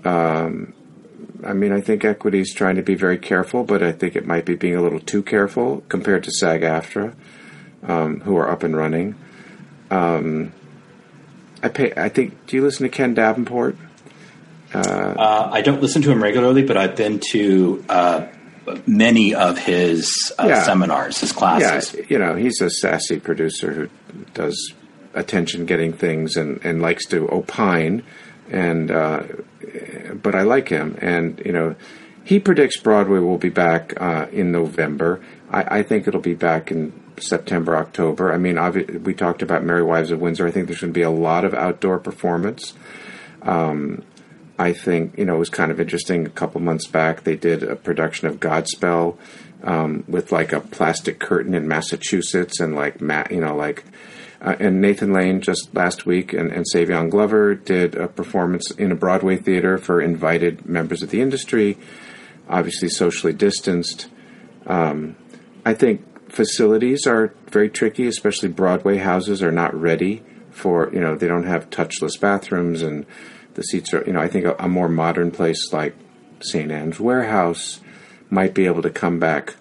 Um, 0.05 0.75
I 1.45 1.55
mean, 1.55 1.73
I 1.73 1.81
think 1.81 2.05
equity 2.05 2.41
is 2.41 2.53
trying 2.53 2.77
to 2.77 2.83
be 2.83 2.95
very 2.95 3.19
careful, 3.19 3.65
but 3.65 3.83
I 3.83 3.93
think 3.93 4.17
it 4.17 4.27
might 4.27 4.45
be 4.45 4.55
being 4.55 4.77
a 4.77 4.83
little 4.83 5.01
too 5.01 5.23
careful 5.23 5.83
compared 5.89 6.25
to 6.25 6.31
SAG 6.31 6.61
AFTRA, 6.61 7.15
um, 7.85 8.21
who 8.21 8.37
are 8.37 8.51
up 8.51 8.63
and 8.63 8.77
running. 8.77 9.15
Um, 9.91 10.53
I 11.63 11.69
pay. 11.69 11.93
I 11.97 12.09
think. 12.09 12.47
Do 12.47 12.57
you 12.57 12.63
listen 12.63 12.85
to 12.85 12.89
Ken 12.89 13.15
Davenport? 13.15 13.77
Uh, 14.75 15.49
I 15.53 15.61
don't 15.63 15.83
listen 15.83 16.03
to 16.03 16.11
him 16.11 16.23
regularly, 16.23 16.63
but 16.63 16.77
I've 16.77 16.97
been 16.97 17.21
to 17.33 17.85
uh, 17.89 18.27
many 18.87 19.35
of 19.35 19.59
his 19.59 20.33
uh, 20.39 20.47
Yeah. 20.49 20.63
seminars, 20.63 21.19
his 21.19 21.33
classes. 21.33 21.95
Yeah, 21.95 22.05
you 22.09 22.19
know, 22.19 22.35
he's 22.35 22.61
a 22.61 22.71
sassy 22.71 23.21
producer 23.21 23.73
who 23.73 23.89
does 24.35 24.75
attention 25.15 25.67
getting 25.67 25.93
things 25.93 26.37
and, 26.37 26.65
and 26.65 26.81
likes 26.81 27.05
to 27.07 27.29
opine. 27.31 28.03
And 28.51 28.91
uh, 28.91 29.23
but 30.15 30.35
I 30.35 30.43
like 30.43 30.69
him, 30.69 30.99
and 31.01 31.41
you 31.45 31.53
know, 31.53 31.75
he 32.25 32.39
predicts 32.39 32.79
Broadway 32.79 33.19
will 33.21 33.39
be 33.39 33.49
back 33.49 33.95
uh, 34.01 34.27
in 34.31 34.53
November. 34.53 35.21
I, 35.51 35.79
I 35.79 35.83
think 35.83 36.07
it'll 36.07 36.21
be 36.21 36.35
back 36.35 36.71
in 36.71 36.93
September, 37.19 37.77
October. 37.77 38.33
I 38.33 38.37
mean, 38.39 38.59
we 39.05 39.15
talked 39.15 39.41
about 39.43 39.65
Merry 39.65 39.83
Wives 39.83 40.11
of 40.11 40.21
Windsor. 40.21 40.47
I 40.47 40.51
think 40.51 40.67
there's 40.67 40.81
going 40.81 40.93
to 40.93 40.99
be 40.99 41.03
a 41.03 41.11
lot 41.11 41.45
of 41.45 41.55
outdoor 41.55 41.99
performance. 41.99 42.75
Um, 43.43 44.03
I 44.63 44.73
think 44.73 45.19
you 45.19 45.25
know 45.25 45.35
it 45.35 45.41
was 45.41 45.51
kind 45.51 45.73
of 45.73 45.81
interesting. 45.81 46.25
A 46.25 46.31
couple 46.31 46.61
months 46.61 46.87
back, 46.87 47.25
they 47.25 47.35
did 47.35 47.65
a 47.65 47.75
production 47.75 48.29
of 48.29 48.39
Godspell 48.39 49.19
um, 49.65 50.05
with 50.07 50.31
like 50.31 50.53
a 50.53 50.61
plastic 50.61 51.19
curtain 51.19 51.53
in 51.55 51.67
Massachusetts, 51.67 52.61
and 52.61 52.77
like 52.77 53.01
ma- 53.01 53.27
you 53.29 53.41
know, 53.41 53.57
like 53.57 53.83
uh, 54.41 54.55
and 54.61 54.81
Nathan 54.81 55.13
Lane 55.13 55.41
just 55.41 55.75
last 55.75 56.07
week, 56.07 56.33
and, 56.33 56.53
and 56.53 56.65
Savion 56.73 57.11
Glover 57.11 57.57
did 57.57 57.97
a 57.97 58.07
performance 58.07 58.71
in 58.71 58.93
a 58.93 58.95
Broadway 58.95 59.37
theater 59.37 59.79
for 59.79 60.01
invited 60.01 60.65
members 60.65 61.03
of 61.03 61.11
the 61.11 61.21
industry, 61.21 61.77
obviously 62.49 62.89
socially 62.89 63.33
distanced. 63.33 64.09
Um, 64.67 65.17
I 65.67 65.75
think 65.75 66.31
facilities 66.31 67.05
are 67.09 67.35
very 67.51 67.69
tricky, 67.69 68.07
especially 68.07 68.51
Broadway 68.51 68.99
houses 68.99 69.43
are 69.43 69.53
not 69.53 69.75
ready 69.75 70.23
for 70.53 70.89
you 70.93 71.01
know 71.01 71.17
they 71.17 71.27
don't 71.27 71.47
have 71.47 71.69
touchless 71.71 72.21
bathrooms 72.21 72.83
and 72.83 73.07
the 73.55 73.63
seats 73.63 73.93
are 73.95 74.05
you 74.07 74.13
know 74.13 74.21
I 74.21 74.29
think 74.29 74.45
a, 74.45 74.55
a 74.59 74.69
more 74.69 74.89
modern 74.89 75.31
place 75.31 75.73
like 75.73 75.95
St 76.41 76.71
Ann's 76.71 76.99
Warehouse 77.01 77.81
might 78.31 78.55
be 78.55 78.67
able 78.67 78.83
to 78.83 78.91
come 78.91 79.19
back 79.19 79.57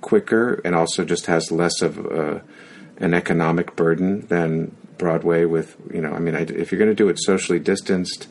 quicker 0.00 0.60
and 0.64 0.74
also 0.74 1.04
just 1.04 1.26
has 1.26 1.50
less 1.50 1.80
of 1.80 2.06
uh, 2.06 2.40
an 2.98 3.14
economic 3.14 3.74
burden 3.76 4.26
than 4.26 4.76
Broadway. 4.98 5.44
With 5.44 5.76
you 5.92 6.00
know 6.00 6.12
I 6.12 6.18
mean 6.18 6.34
I, 6.34 6.42
if 6.42 6.70
you're 6.70 6.78
going 6.78 6.90
to 6.90 6.94
do 6.94 7.08
it 7.08 7.18
socially 7.20 7.58
distanced, 7.58 8.28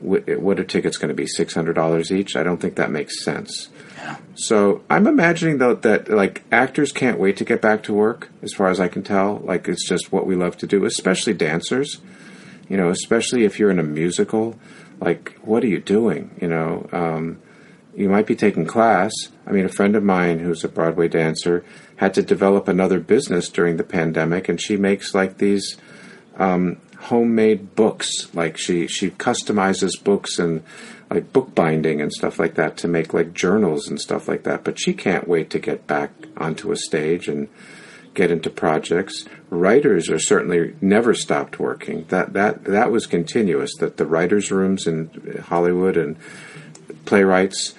wh- 0.00 0.26
what 0.38 0.60
are 0.60 0.64
tickets 0.64 0.96
going 0.96 1.08
to 1.08 1.14
be 1.14 1.26
six 1.26 1.54
hundred 1.54 1.74
dollars 1.74 2.12
each? 2.12 2.36
I 2.36 2.42
don't 2.42 2.60
think 2.60 2.76
that 2.76 2.90
makes 2.90 3.24
sense. 3.24 3.68
Yeah. 3.96 4.16
So 4.34 4.82
I'm 4.90 5.06
imagining 5.06 5.58
though 5.58 5.74
that 5.74 6.08
like 6.10 6.42
actors 6.52 6.92
can't 6.92 7.18
wait 7.18 7.36
to 7.38 7.44
get 7.44 7.62
back 7.62 7.82
to 7.84 7.94
work. 7.94 8.28
As 8.42 8.52
far 8.52 8.68
as 8.68 8.80
I 8.80 8.88
can 8.88 9.02
tell, 9.02 9.36
like 9.38 9.68
it's 9.68 9.88
just 9.88 10.12
what 10.12 10.26
we 10.26 10.36
love 10.36 10.58
to 10.58 10.66
do, 10.66 10.84
especially 10.84 11.32
dancers. 11.34 12.00
You 12.68 12.76
know, 12.76 12.88
especially 12.88 13.44
if 13.44 13.58
you're 13.58 13.70
in 13.70 13.78
a 13.78 13.84
musical. 13.84 14.58
Like, 15.00 15.38
what 15.42 15.64
are 15.64 15.68
you 15.68 15.80
doing? 15.80 16.36
You 16.40 16.48
know, 16.48 16.88
um, 16.92 17.40
you 17.96 18.08
might 18.08 18.26
be 18.26 18.36
taking 18.36 18.66
class. 18.66 19.12
I 19.46 19.52
mean, 19.52 19.64
a 19.64 19.70
friend 19.70 19.96
of 19.96 20.02
mine 20.02 20.38
who's 20.38 20.64
a 20.64 20.68
Broadway 20.68 21.08
dancer 21.08 21.64
had 21.96 22.14
to 22.14 22.22
develop 22.22 22.68
another 22.68 23.00
business 23.00 23.48
during 23.48 23.76
the 23.76 23.84
pandemic, 23.84 24.48
and 24.48 24.60
she 24.60 24.76
makes 24.76 25.14
like 25.14 25.38
these 25.38 25.76
um, 26.36 26.78
homemade 26.98 27.74
books. 27.74 28.34
Like 28.34 28.56
she 28.56 28.86
she 28.86 29.10
customizes 29.10 30.02
books 30.02 30.38
and 30.38 30.62
like 31.10 31.32
bookbinding 31.32 32.00
and 32.00 32.12
stuff 32.12 32.38
like 32.38 32.54
that 32.54 32.76
to 32.78 32.88
make 32.88 33.14
like 33.14 33.34
journals 33.34 33.88
and 33.88 34.00
stuff 34.00 34.26
like 34.26 34.42
that. 34.44 34.64
But 34.64 34.78
she 34.78 34.92
can't 34.94 35.28
wait 35.28 35.50
to 35.50 35.58
get 35.58 35.86
back 35.86 36.10
onto 36.36 36.72
a 36.72 36.76
stage 36.76 37.28
and 37.28 37.48
get 38.14 38.30
into 38.30 38.50
projects. 38.50 39.26
Writers 39.50 40.08
are 40.08 40.18
certainly 40.18 40.74
never 40.80 41.14
stopped 41.14 41.58
working. 41.58 42.06
That 42.08 42.32
that 42.32 42.64
that 42.64 42.90
was 42.90 43.06
continuous. 43.06 43.74
That 43.76 43.96
the 43.96 44.06
writers' 44.06 44.50
rooms 44.50 44.86
in 44.86 45.42
Hollywood 45.46 45.96
and 45.96 46.16
playwrights. 47.04 47.74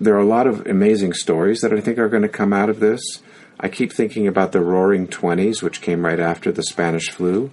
There 0.00 0.14
are 0.14 0.20
a 0.20 0.24
lot 0.24 0.46
of 0.46 0.66
amazing 0.66 1.12
stories 1.12 1.60
that 1.60 1.74
I 1.74 1.80
think 1.80 1.98
are 1.98 2.08
going 2.08 2.22
to 2.22 2.28
come 2.28 2.52
out 2.52 2.70
of 2.70 2.80
this. 2.80 3.02
I 3.58 3.68
keep 3.68 3.92
thinking 3.92 4.26
about 4.26 4.52
the 4.52 4.62
Roaring 4.62 5.06
Twenties, 5.06 5.62
which 5.62 5.82
came 5.82 6.06
right 6.06 6.20
after 6.20 6.50
the 6.50 6.62
Spanish 6.62 7.10
flu, 7.10 7.50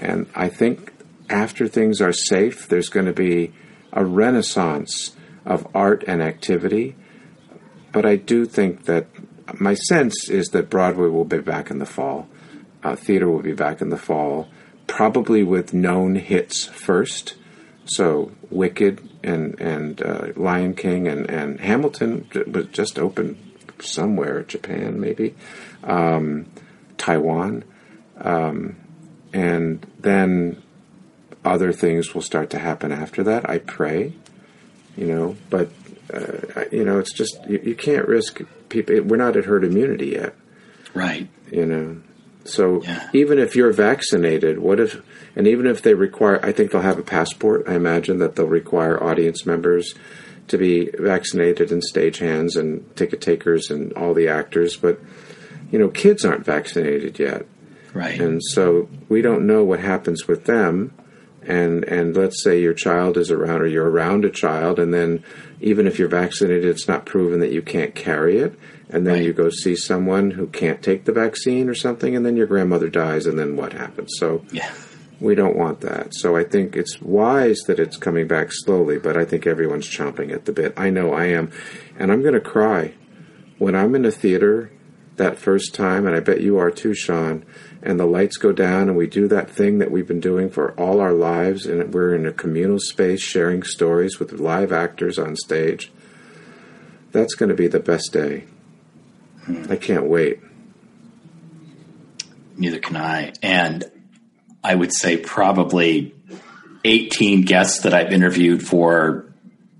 and 0.00 0.26
I 0.34 0.48
think 0.48 0.92
after 1.30 1.68
things 1.68 2.00
are 2.00 2.12
safe, 2.12 2.68
there's 2.68 2.88
going 2.88 3.06
to 3.06 3.12
be 3.12 3.52
a 3.92 4.04
renaissance 4.04 5.14
of 5.46 5.66
art 5.74 6.02
and 6.06 6.20
activity. 6.20 6.96
But 7.92 8.04
I 8.04 8.16
do 8.16 8.44
think 8.44 8.86
that 8.86 9.06
my 9.58 9.74
sense 9.74 10.28
is 10.28 10.48
that 10.48 10.70
Broadway 10.70 11.08
will 11.08 11.24
be 11.24 11.38
back 11.38 11.70
in 11.70 11.78
the 11.78 11.86
fall. 11.86 12.28
Uh, 12.82 12.96
theater 12.96 13.28
will 13.28 13.42
be 13.42 13.52
back 13.52 13.80
in 13.80 13.88
the 13.90 13.98
fall, 13.98 14.48
probably 14.86 15.42
with 15.42 15.72
known 15.72 16.16
hits 16.16 16.66
first. 16.66 17.34
So 17.86 18.32
Wicked 18.50 19.06
and 19.22 19.58
and 19.60 20.02
uh, 20.02 20.28
Lion 20.36 20.74
King 20.74 21.06
and, 21.08 21.28
and 21.28 21.60
Hamilton 21.60 22.28
was 22.46 22.66
just 22.66 22.98
opened 22.98 23.36
somewhere, 23.80 24.42
Japan 24.42 25.00
maybe, 25.00 25.34
um, 25.82 26.46
Taiwan, 26.96 27.64
um, 28.18 28.76
and 29.32 29.86
then 29.98 30.62
other 31.44 31.72
things 31.72 32.14
will 32.14 32.22
start 32.22 32.50
to 32.50 32.58
happen 32.58 32.92
after 32.92 33.22
that. 33.24 33.48
I 33.48 33.58
pray, 33.58 34.14
you 34.96 35.06
know, 35.06 35.36
but 35.50 35.70
uh, 36.12 36.64
you 36.70 36.84
know, 36.84 36.98
it's 36.98 37.12
just 37.12 37.38
you, 37.48 37.60
you 37.62 37.74
can't 37.74 38.06
risk 38.06 38.40
people. 38.82 39.02
We're 39.02 39.16
not 39.16 39.36
at 39.36 39.44
herd 39.44 39.64
immunity 39.64 40.08
yet, 40.08 40.34
right? 40.92 41.28
You 41.50 41.66
know, 41.66 42.02
so 42.44 42.82
yeah. 42.82 43.08
even 43.12 43.38
if 43.38 43.56
you're 43.56 43.72
vaccinated, 43.72 44.58
what 44.58 44.80
if? 44.80 45.00
And 45.36 45.46
even 45.46 45.66
if 45.66 45.82
they 45.82 45.94
require, 45.94 46.44
I 46.44 46.52
think 46.52 46.70
they'll 46.70 46.82
have 46.82 46.98
a 46.98 47.04
passport. 47.04 47.68
I 47.68 47.74
imagine 47.74 48.18
that 48.18 48.36
they'll 48.36 48.46
require 48.46 49.02
audience 49.02 49.46
members 49.46 49.94
to 50.48 50.58
be 50.58 50.90
vaccinated 50.98 51.72
and 51.72 51.82
stagehands 51.82 52.56
and 52.56 52.94
ticket 52.96 53.20
takers 53.20 53.70
and 53.70 53.92
all 53.94 54.12
the 54.12 54.28
actors. 54.28 54.76
But 54.76 55.00
you 55.70 55.78
know, 55.78 55.88
kids 55.88 56.24
aren't 56.24 56.44
vaccinated 56.44 57.18
yet, 57.18 57.46
right? 57.92 58.20
And 58.20 58.42
so 58.42 58.88
we 59.08 59.22
don't 59.22 59.46
know 59.46 59.64
what 59.64 59.80
happens 59.80 60.28
with 60.28 60.44
them 60.44 60.92
and 61.46 61.84
and 61.84 62.16
let's 62.16 62.42
say 62.42 62.60
your 62.60 62.74
child 62.74 63.16
is 63.16 63.30
around 63.30 63.60
or 63.60 63.66
you're 63.66 63.90
around 63.90 64.24
a 64.24 64.30
child 64.30 64.78
and 64.78 64.92
then 64.92 65.22
even 65.60 65.86
if 65.86 65.98
you're 65.98 66.08
vaccinated 66.08 66.64
it's 66.64 66.88
not 66.88 67.06
proven 67.06 67.40
that 67.40 67.52
you 67.52 67.62
can't 67.62 67.94
carry 67.94 68.38
it 68.38 68.58
and 68.94 69.06
then 69.06 69.14
right. 69.14 69.24
you 69.24 69.32
go 69.32 69.50
see 69.50 69.74
someone 69.74 70.30
who 70.30 70.46
can't 70.46 70.82
take 70.82 71.04
the 71.04 71.12
vaccine 71.12 71.68
or 71.68 71.74
something 71.74 72.14
and 72.14 72.24
then 72.24 72.36
your 72.36 72.46
grandmother 72.46 72.88
dies 72.88 73.26
and 73.26 73.38
then 73.38 73.56
what 73.56 73.72
happens? 73.72 74.12
So 74.18 74.44
yeah. 74.52 74.72
we 75.20 75.34
don't 75.34 75.56
want 75.56 75.80
that. 75.80 76.14
So 76.14 76.36
i 76.36 76.44
think 76.44 76.76
it's 76.76 77.00
wise 77.00 77.58
that 77.66 77.78
it's 77.78 77.96
coming 77.96 78.28
back 78.28 78.48
slowly 78.50 78.98
but 78.98 79.16
i 79.16 79.24
think 79.24 79.46
everyone's 79.46 79.88
chomping 79.88 80.32
at 80.32 80.44
the 80.44 80.52
bit. 80.52 80.74
I 80.76 80.90
know 80.90 81.12
i 81.12 81.26
am. 81.26 81.50
And 81.98 82.12
i'm 82.12 82.22
going 82.22 82.34
to 82.34 82.40
cry. 82.40 82.94
When 83.58 83.74
i'm 83.74 83.94
in 83.94 84.04
a 84.04 84.10
theater 84.10 84.70
that 85.16 85.38
first 85.38 85.74
time 85.74 86.06
and 86.06 86.14
i 86.14 86.20
bet 86.20 86.40
you 86.40 86.58
are 86.58 86.70
too 86.70 86.94
sean 86.94 87.44
and 87.84 88.00
the 88.00 88.06
lights 88.06 88.36
go 88.36 88.50
down 88.50 88.88
and 88.88 88.96
we 88.96 89.06
do 89.06 89.28
that 89.28 89.50
thing 89.50 89.78
that 89.78 89.90
we've 89.90 90.08
been 90.08 90.20
doing 90.20 90.48
for 90.48 90.72
all 90.72 91.00
our 91.00 91.12
lives 91.12 91.66
and 91.66 91.92
we're 91.92 92.14
in 92.14 92.26
a 92.26 92.32
communal 92.32 92.78
space 92.80 93.20
sharing 93.20 93.62
stories 93.62 94.18
with 94.18 94.32
live 94.32 94.72
actors 94.72 95.18
on 95.18 95.36
stage. 95.36 95.92
That's 97.12 97.34
going 97.34 97.50
to 97.50 97.54
be 97.54 97.68
the 97.68 97.80
best 97.80 98.12
day. 98.12 98.44
Hmm. 99.44 99.66
i 99.68 99.76
can't 99.76 100.06
wait. 100.06 100.40
Neither 102.56 102.78
can 102.78 102.96
i. 102.96 103.32
And 103.42 103.84
i 104.62 104.74
would 104.74 104.92
say 104.92 105.18
probably 105.18 106.14
18 106.86 107.42
guests 107.42 107.82
that 107.82 107.92
i've 107.92 108.12
interviewed 108.12 108.66
for 108.66 109.26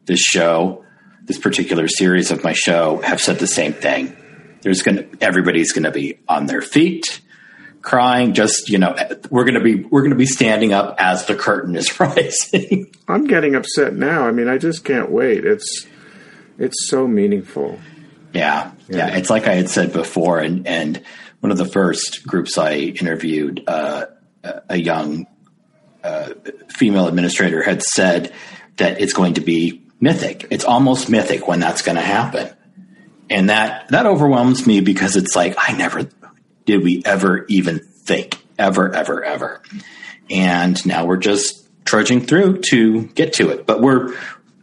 this 0.04 0.20
show 0.20 0.84
this 1.24 1.38
particular 1.38 1.88
series 1.88 2.30
of 2.30 2.44
my 2.44 2.52
show 2.52 3.00
have 3.02 3.20
said 3.20 3.38
the 3.38 3.46
same 3.46 3.72
thing. 3.72 4.16
There's 4.60 4.82
going 4.82 4.96
to 4.98 5.24
everybody's 5.24 5.72
going 5.72 5.84
to 5.84 5.90
be 5.90 6.18
on 6.28 6.46
their 6.46 6.62
feet 6.62 7.20
crying 7.84 8.32
just 8.32 8.70
you 8.70 8.78
know 8.78 8.96
we're 9.30 9.44
going 9.44 9.54
to 9.54 9.60
be 9.60 9.76
we're 9.76 10.00
going 10.00 10.10
to 10.10 10.16
be 10.16 10.26
standing 10.26 10.72
up 10.72 10.96
as 10.98 11.26
the 11.26 11.34
curtain 11.36 11.76
is 11.76 12.00
rising. 12.00 12.90
I'm 13.06 13.26
getting 13.26 13.54
upset 13.54 13.94
now. 13.94 14.26
I 14.26 14.32
mean 14.32 14.48
i 14.48 14.58
just 14.58 14.84
can't 14.84 15.10
wait. 15.10 15.44
It's 15.44 15.86
it's 16.58 16.88
so 16.88 17.06
meaningful. 17.06 17.78
Yeah, 18.32 18.72
yeah. 18.88 18.96
Yeah, 18.96 19.16
it's 19.16 19.30
like 19.30 19.46
i 19.46 19.54
had 19.54 19.68
said 19.68 19.92
before 19.92 20.40
and 20.40 20.66
and 20.66 21.02
one 21.40 21.52
of 21.52 21.58
the 21.58 21.66
first 21.66 22.26
groups 22.26 22.56
i 22.56 22.74
interviewed 22.74 23.62
uh, 23.68 24.06
a 24.68 24.76
young 24.76 25.26
uh, 26.02 26.30
female 26.68 27.06
administrator 27.06 27.62
had 27.62 27.82
said 27.82 28.32
that 28.76 29.00
it's 29.00 29.12
going 29.12 29.34
to 29.34 29.40
be 29.40 29.82
mythic. 30.00 30.46
It's 30.50 30.64
almost 30.64 31.08
mythic 31.08 31.46
when 31.46 31.60
that's 31.60 31.82
going 31.82 31.96
to 31.96 32.02
happen. 32.02 32.50
And 33.30 33.50
that 33.50 33.88
that 33.88 34.06
overwhelms 34.06 34.66
me 34.66 34.80
because 34.80 35.16
it's 35.16 35.34
like 35.34 35.54
i 35.58 35.72
never 35.72 36.08
did 36.64 36.82
we 36.82 37.02
ever 37.04 37.44
even 37.48 37.78
think 37.78 38.44
ever, 38.58 38.94
ever, 38.94 39.24
ever. 39.24 39.62
And 40.30 40.84
now 40.86 41.04
we're 41.04 41.16
just 41.16 41.68
trudging 41.84 42.22
through 42.22 42.60
to 42.70 43.06
get 43.08 43.34
to 43.34 43.50
it, 43.50 43.66
but 43.66 43.80
we're, 43.80 44.14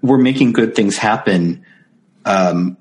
we're 0.01 0.17
making 0.17 0.53
good 0.53 0.75
things 0.75 0.97
happen, 0.97 1.65
um, 2.25 2.77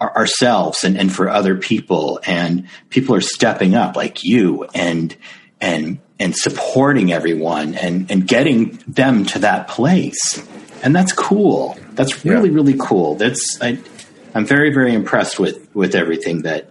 ourselves 0.00 0.84
and, 0.84 0.96
and 0.96 1.12
for 1.12 1.28
other 1.28 1.56
people 1.56 2.20
and 2.26 2.68
people 2.90 3.14
are 3.14 3.20
stepping 3.20 3.74
up 3.74 3.96
like 3.96 4.22
you 4.22 4.64
and, 4.74 5.16
and, 5.60 5.98
and 6.18 6.36
supporting 6.36 7.12
everyone 7.12 7.74
and, 7.74 8.10
and 8.10 8.26
getting 8.26 8.78
them 8.86 9.24
to 9.24 9.40
that 9.40 9.68
place. 9.68 10.46
And 10.82 10.94
that's 10.94 11.12
cool. 11.12 11.78
That's 11.92 12.24
really, 12.24 12.50
yeah. 12.50 12.54
really 12.54 12.76
cool. 12.78 13.14
That's, 13.14 13.58
I, 13.60 13.78
I'm 14.34 14.46
very, 14.46 14.72
very 14.72 14.94
impressed 14.94 15.38
with, 15.38 15.74
with 15.74 15.94
everything 15.94 16.42
that, 16.42 16.68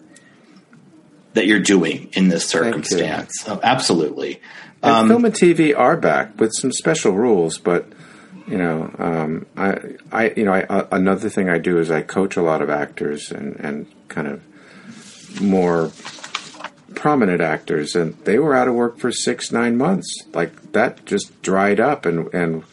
that 1.33 1.47
you're 1.47 1.59
doing 1.59 2.09
in 2.13 2.29
this 2.29 2.47
circumstance. 2.47 3.43
Oh, 3.47 3.59
absolutely. 3.63 4.41
Um, 4.81 5.07
film 5.07 5.25
and 5.25 5.33
TV 5.33 5.77
are 5.77 5.97
back 5.97 6.39
with 6.39 6.51
some 6.53 6.71
special 6.71 7.13
rules, 7.13 7.57
but 7.57 7.87
you 8.47 8.57
know, 8.57 8.93
um, 8.97 9.45
I, 9.55 9.79
I, 10.11 10.33
you 10.35 10.43
know, 10.43 10.53
I, 10.53 10.63
uh, 10.63 10.87
another 10.91 11.29
thing 11.29 11.49
I 11.49 11.57
do 11.57 11.79
is 11.79 11.89
I 11.89 12.01
coach 12.01 12.35
a 12.35 12.41
lot 12.41 12.61
of 12.61 12.69
actors 12.69 13.31
and, 13.31 13.55
and 13.55 13.87
kind 14.09 14.27
of 14.27 15.41
more 15.41 15.91
prominent 16.95 17.41
actors, 17.41 17.95
and 17.95 18.17
they 18.25 18.37
were 18.37 18.53
out 18.53 18.67
of 18.67 18.75
work 18.75 18.97
for 18.97 19.11
six, 19.11 19.51
nine 19.51 19.77
months. 19.77 20.21
Like 20.33 20.73
that 20.73 21.05
just 21.05 21.41
dried 21.41 21.79
up, 21.79 22.05
and 22.05 22.31
and 22.33 22.63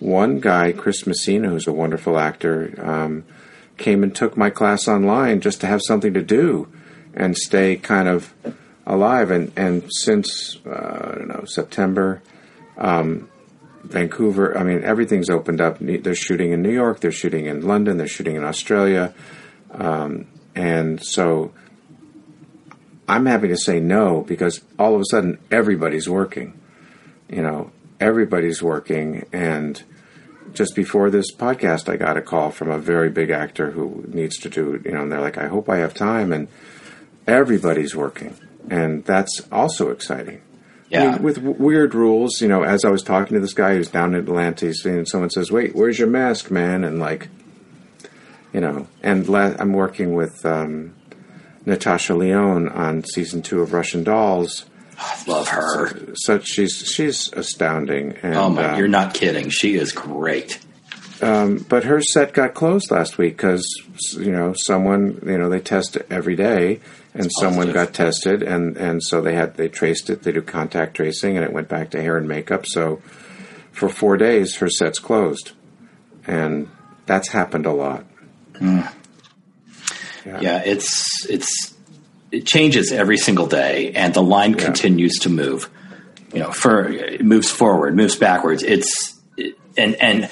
one 0.00 0.40
guy, 0.40 0.72
Chris 0.72 1.06
Messina, 1.06 1.48
who's 1.48 1.68
a 1.68 1.72
wonderful 1.72 2.18
actor, 2.18 2.74
um, 2.78 3.24
came 3.76 4.02
and 4.02 4.14
took 4.14 4.36
my 4.36 4.50
class 4.50 4.88
online 4.88 5.40
just 5.40 5.60
to 5.60 5.66
have 5.66 5.80
something 5.82 6.12
to 6.14 6.22
do 6.22 6.68
and 7.16 7.36
stay 7.36 7.76
kind 7.76 8.08
of 8.08 8.34
alive. 8.86 9.30
And 9.30 9.52
and 9.56 9.88
since 9.90 10.58
uh, 10.66 11.10
I 11.12 11.18
don't 11.18 11.28
know 11.28 11.44
September, 11.46 12.22
um, 12.76 13.28
Vancouver. 13.82 14.56
I 14.56 14.62
mean, 14.62 14.82
everything's 14.82 15.30
opened 15.30 15.60
up. 15.60 15.78
They're 15.80 16.14
shooting 16.14 16.52
in 16.52 16.62
New 16.62 16.72
York. 16.72 17.00
They're 17.00 17.12
shooting 17.12 17.46
in 17.46 17.66
London. 17.66 17.96
They're 17.96 18.06
shooting 18.06 18.36
in 18.36 18.44
Australia, 18.44 19.14
um, 19.70 20.26
and 20.54 21.04
so 21.04 21.52
I'm 23.08 23.26
having 23.26 23.50
to 23.50 23.56
say 23.56 23.80
no 23.80 24.22
because 24.22 24.62
all 24.78 24.94
of 24.94 25.00
a 25.00 25.04
sudden 25.10 25.38
everybody's 25.50 26.08
working. 26.08 26.58
You 27.28 27.42
know, 27.42 27.70
everybody's 28.00 28.62
working 28.62 29.26
and 29.32 29.82
just 30.54 30.74
before 30.74 31.10
this 31.10 31.34
podcast, 31.34 31.88
I 31.88 31.96
got 31.96 32.16
a 32.16 32.22
call 32.22 32.50
from 32.50 32.70
a 32.70 32.78
very 32.78 33.10
big 33.10 33.30
actor 33.30 33.72
who 33.72 34.04
needs 34.08 34.38
to 34.38 34.48
do, 34.48 34.80
you 34.84 34.92
know, 34.92 35.02
and 35.02 35.12
they're 35.12 35.20
like, 35.20 35.36
I 35.36 35.48
hope 35.48 35.68
I 35.68 35.78
have 35.78 35.94
time. 35.94 36.32
And 36.32 36.48
everybody's 37.26 37.94
working, 37.94 38.36
and 38.70 39.04
that's 39.04 39.42
also 39.52 39.90
exciting. 39.90 40.40
Yeah. 40.90 41.02
I 41.02 41.12
mean, 41.12 41.22
with 41.22 41.36
w- 41.36 41.56
weird 41.58 41.94
rules, 41.94 42.40
you 42.40 42.48
know, 42.48 42.62
as 42.62 42.84
I 42.84 42.90
was 42.90 43.02
talking 43.02 43.34
to 43.34 43.40
this 43.40 43.54
guy 43.54 43.74
who's 43.74 43.88
down 43.88 44.14
in 44.14 44.20
Atlanta, 44.20 44.72
and 44.84 45.08
someone 45.08 45.30
says, 45.30 45.50
"Wait, 45.50 45.74
where's 45.74 45.98
your 45.98 46.08
mask, 46.08 46.50
man?" 46.50 46.84
And 46.84 46.98
like, 47.00 47.28
you 48.52 48.60
know, 48.60 48.86
and 49.02 49.28
la- 49.28 49.54
I'm 49.58 49.72
working 49.72 50.14
with 50.14 50.44
um, 50.44 50.94
Natasha 51.66 52.14
Lyonne 52.14 52.68
on 52.68 53.02
season 53.04 53.42
two 53.42 53.60
of 53.60 53.72
Russian 53.72 54.04
Dolls. 54.04 54.66
I 54.96 55.24
love 55.26 55.48
her. 55.48 55.88
So, 56.14 56.38
so, 56.38 56.38
she's 56.40 56.76
she's 56.76 57.32
astounding. 57.32 58.16
And, 58.22 58.36
oh 58.36 58.48
my, 58.50 58.74
uh, 58.74 58.76
you're 58.78 58.86
not 58.86 59.14
kidding. 59.14 59.48
She 59.50 59.74
is 59.74 59.90
great. 59.90 60.60
um, 61.20 61.64
but 61.68 61.84
her 61.84 62.00
set 62.00 62.32
got 62.32 62.54
closed 62.54 62.90
last 62.92 63.18
week 63.18 63.36
because 63.36 63.66
you 64.12 64.30
know 64.30 64.52
someone 64.56 65.20
you 65.26 65.38
know 65.38 65.48
they 65.48 65.60
test 65.60 65.96
every 66.10 66.36
day 66.36 66.80
and 67.14 67.30
someone 67.40 67.72
got 67.72 67.94
tested 67.94 68.42
and 68.42 68.76
and 68.76 69.02
so 69.02 69.20
they 69.20 69.34
had 69.34 69.54
they 69.56 69.68
traced 69.68 70.10
it 70.10 70.22
they 70.22 70.32
do 70.32 70.42
contact 70.42 70.96
tracing 70.96 71.36
and 71.36 71.44
it 71.44 71.52
went 71.52 71.68
back 71.68 71.90
to 71.90 72.02
hair 72.02 72.16
and 72.16 72.28
makeup 72.28 72.66
so 72.66 73.00
for 73.72 73.88
four 73.88 74.16
days 74.16 74.56
her 74.56 74.68
set's 74.68 74.98
closed 74.98 75.52
and 76.26 76.68
that's 77.06 77.28
happened 77.28 77.66
a 77.66 77.72
lot 77.72 78.04
hmm. 78.58 78.80
Yeah. 80.24 80.40
yeah, 80.40 80.62
it's 80.64 81.26
it's 81.28 81.74
it 82.30 82.46
changes 82.46 82.92
every 82.92 83.18
single 83.18 83.46
day, 83.46 83.92
and 83.92 84.14
the 84.14 84.22
line 84.22 84.54
continues 84.54 85.18
to 85.20 85.28
move. 85.28 85.70
You 86.32 86.40
know, 86.40 86.50
for 86.50 86.88
it 86.88 87.24
moves 87.24 87.50
forward, 87.50 87.94
moves 87.94 88.16
backwards. 88.16 88.62
It's 88.62 89.20
it, 89.36 89.58
and 89.76 89.94
and 89.96 90.30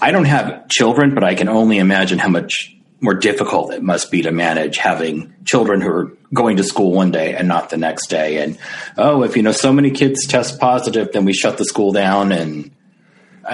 I 0.00 0.10
don't 0.10 0.26
have 0.26 0.68
children, 0.68 1.14
but 1.14 1.24
I 1.24 1.34
can 1.34 1.48
only 1.48 1.78
imagine 1.78 2.18
how 2.18 2.28
much 2.28 2.75
more 3.00 3.14
difficult 3.14 3.72
it 3.72 3.82
must 3.82 4.10
be 4.10 4.22
to 4.22 4.30
manage 4.30 4.78
having 4.78 5.34
children 5.44 5.80
who 5.80 5.90
are 5.90 6.12
going 6.32 6.56
to 6.56 6.64
school 6.64 6.92
one 6.92 7.10
day 7.10 7.34
and 7.34 7.46
not 7.46 7.70
the 7.70 7.76
next 7.76 8.08
day. 8.08 8.42
And 8.42 8.58
oh, 8.96 9.22
if 9.22 9.36
you 9.36 9.42
know 9.42 9.52
so 9.52 9.72
many 9.72 9.90
kids 9.90 10.26
test 10.26 10.58
positive, 10.58 11.12
then 11.12 11.24
we 11.24 11.32
shut 11.32 11.58
the 11.58 11.64
school 11.64 11.92
down. 11.92 12.32
And 12.32 12.70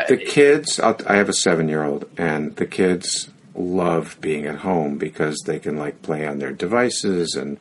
the 0.08 0.16
kids 0.16 0.80
i 0.80 1.16
have 1.16 1.28
a 1.28 1.34
seven 1.34 1.68
year 1.68 1.84
old 1.84 2.08
and 2.16 2.56
the 2.56 2.66
kids 2.66 3.28
love 3.54 4.16
being 4.20 4.46
at 4.46 4.56
home 4.56 4.96
because 4.96 5.42
they 5.44 5.58
can 5.58 5.76
like 5.76 6.00
play 6.02 6.26
on 6.26 6.38
their 6.38 6.52
devices 6.52 7.34
and 7.34 7.58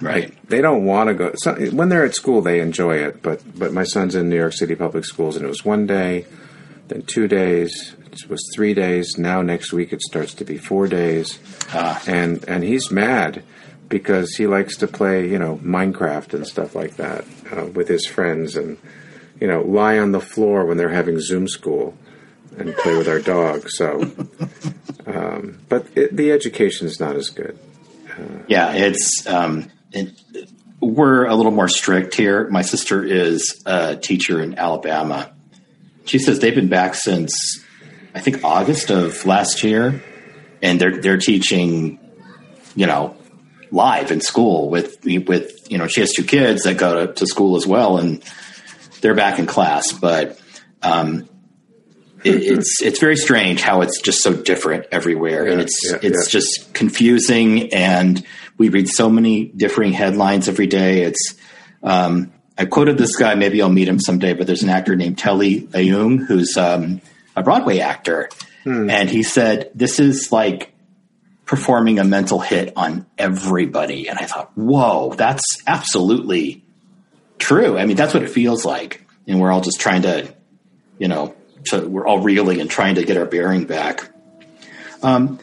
right 0.00 0.30
like, 0.30 0.48
they 0.48 0.62
don't 0.62 0.84
want 0.86 1.08
to 1.08 1.14
go 1.14 1.32
so, 1.34 1.54
when 1.72 1.90
they're 1.90 2.04
at 2.04 2.14
school 2.14 2.40
they 2.40 2.60
enjoy 2.60 2.96
it 2.96 3.22
but 3.22 3.42
but 3.58 3.72
my 3.72 3.84
son's 3.84 4.14
in 4.14 4.30
new 4.30 4.36
york 4.36 4.54
city 4.54 4.74
public 4.74 5.04
schools 5.04 5.36
and 5.36 5.44
it 5.44 5.48
was 5.48 5.64
one 5.64 5.86
day 5.86 6.24
then 6.88 7.02
two 7.02 7.28
days 7.28 7.94
it 8.22 8.30
was 8.30 8.48
three 8.54 8.74
days 8.74 9.18
now 9.18 9.42
next 9.42 9.72
week 9.72 9.92
it 9.92 10.00
starts 10.00 10.34
to 10.34 10.44
be 10.44 10.56
four 10.56 10.86
days 10.86 11.38
and 12.06 12.44
and 12.48 12.62
he's 12.62 12.90
mad 12.90 13.42
because 13.88 14.36
he 14.36 14.46
likes 14.46 14.76
to 14.76 14.86
play 14.86 15.28
you 15.28 15.38
know 15.38 15.56
minecraft 15.56 16.34
and 16.34 16.46
stuff 16.46 16.74
like 16.74 16.96
that 16.96 17.24
uh, 17.52 17.66
with 17.66 17.88
his 17.88 18.06
friends 18.06 18.56
and 18.56 18.78
you 19.40 19.46
know 19.46 19.62
lie 19.62 19.98
on 19.98 20.12
the 20.12 20.20
floor 20.20 20.64
when 20.64 20.76
they're 20.76 20.88
having 20.88 21.18
zoom 21.18 21.48
school 21.48 21.96
and 22.58 22.74
play 22.76 22.96
with 22.96 23.08
our 23.08 23.20
dog. 23.20 23.68
So, 23.68 24.02
um, 25.06 25.60
but 25.68 25.86
it, 25.94 26.16
the 26.16 26.32
education 26.32 26.86
is 26.86 27.00
not 27.00 27.16
as 27.16 27.30
good. 27.30 27.58
yeah, 28.46 28.72
it's 28.72 29.26
um, 29.26 29.70
it, 29.92 30.12
we're 30.80 31.26
a 31.26 31.34
little 31.34 31.52
more 31.52 31.68
strict 31.68 32.14
here. 32.14 32.48
My 32.48 32.62
sister 32.62 33.04
is 33.04 33.62
a 33.66 33.96
teacher 33.96 34.42
in 34.42 34.58
Alabama. 34.58 35.32
She 36.04 36.18
says 36.18 36.38
they've 36.38 36.54
been 36.54 36.68
back 36.68 36.94
since 36.94 37.63
I 38.14 38.20
think 38.20 38.44
August 38.44 38.90
of 38.90 39.26
last 39.26 39.64
year, 39.64 40.02
and 40.62 40.80
they're 40.80 41.00
they're 41.00 41.18
teaching, 41.18 41.98
you 42.76 42.86
know, 42.86 43.16
live 43.70 44.12
in 44.12 44.20
school 44.20 44.70
with 44.70 45.04
with 45.04 45.70
you 45.70 45.78
know 45.78 45.88
she 45.88 46.00
has 46.00 46.12
two 46.12 46.24
kids 46.24 46.62
that 46.62 46.78
go 46.78 47.06
to, 47.06 47.12
to 47.14 47.26
school 47.26 47.56
as 47.56 47.66
well, 47.66 47.98
and 47.98 48.22
they're 49.00 49.14
back 49.14 49.38
in 49.38 49.46
class, 49.46 49.92
but. 49.92 50.40
Um, 50.82 51.28
it, 52.24 52.42
it's 52.42 52.80
it's 52.80 53.00
very 53.00 53.16
strange 53.16 53.60
how 53.60 53.82
it's 53.82 54.00
just 54.00 54.22
so 54.22 54.32
different 54.32 54.86
everywhere, 54.90 55.46
and 55.46 55.60
it's 55.60 55.78
yeah, 55.84 55.98
it's 56.02 56.26
yeah. 56.26 56.40
just 56.40 56.72
confusing. 56.72 57.72
And 57.74 58.24
we 58.56 58.70
read 58.70 58.88
so 58.88 59.10
many 59.10 59.44
differing 59.44 59.92
headlines 59.92 60.48
every 60.48 60.66
day. 60.66 61.02
It's 61.02 61.34
um, 61.82 62.32
I 62.56 62.64
quoted 62.64 62.96
this 62.96 63.16
guy. 63.16 63.34
Maybe 63.34 63.60
I'll 63.60 63.68
meet 63.68 63.88
him 63.88 64.00
someday. 64.00 64.32
But 64.32 64.46
there's 64.46 64.62
an 64.62 64.70
actor 64.70 64.96
named 64.96 65.18
Telly 65.18 65.62
Leung 65.62 66.24
who's 66.26 66.56
um, 66.56 67.02
a 67.36 67.42
Broadway 67.42 67.78
actor, 67.78 68.28
and 68.64 69.10
he 69.10 69.22
said 69.22 69.70
this 69.74 70.00
is 70.00 70.32
like 70.32 70.72
performing 71.44 71.98
a 71.98 72.04
mental 72.04 72.40
hit 72.40 72.72
on 72.76 73.06
everybody. 73.18 74.08
And 74.08 74.18
I 74.18 74.24
thought, 74.24 74.52
whoa, 74.56 75.12
that's 75.14 75.44
absolutely 75.66 76.64
true. 77.38 77.76
I 77.76 77.84
mean, 77.84 77.96
that's 77.96 78.14
what 78.14 78.22
it 78.22 78.30
feels 78.30 78.64
like, 78.64 79.06
and 79.26 79.40
we're 79.40 79.52
all 79.52 79.60
just 79.60 79.80
trying 79.80 80.02
to, 80.02 80.32
you 80.98 81.08
know 81.08 81.34
so 81.66 81.86
we're 81.86 82.06
all 82.06 82.20
reeling 82.20 82.60
and 82.60 82.70
trying 82.70 82.96
to 82.96 83.04
get 83.04 83.16
our 83.16 83.26
bearing 83.26 83.64
back. 83.64 84.10
Um, 85.02 85.38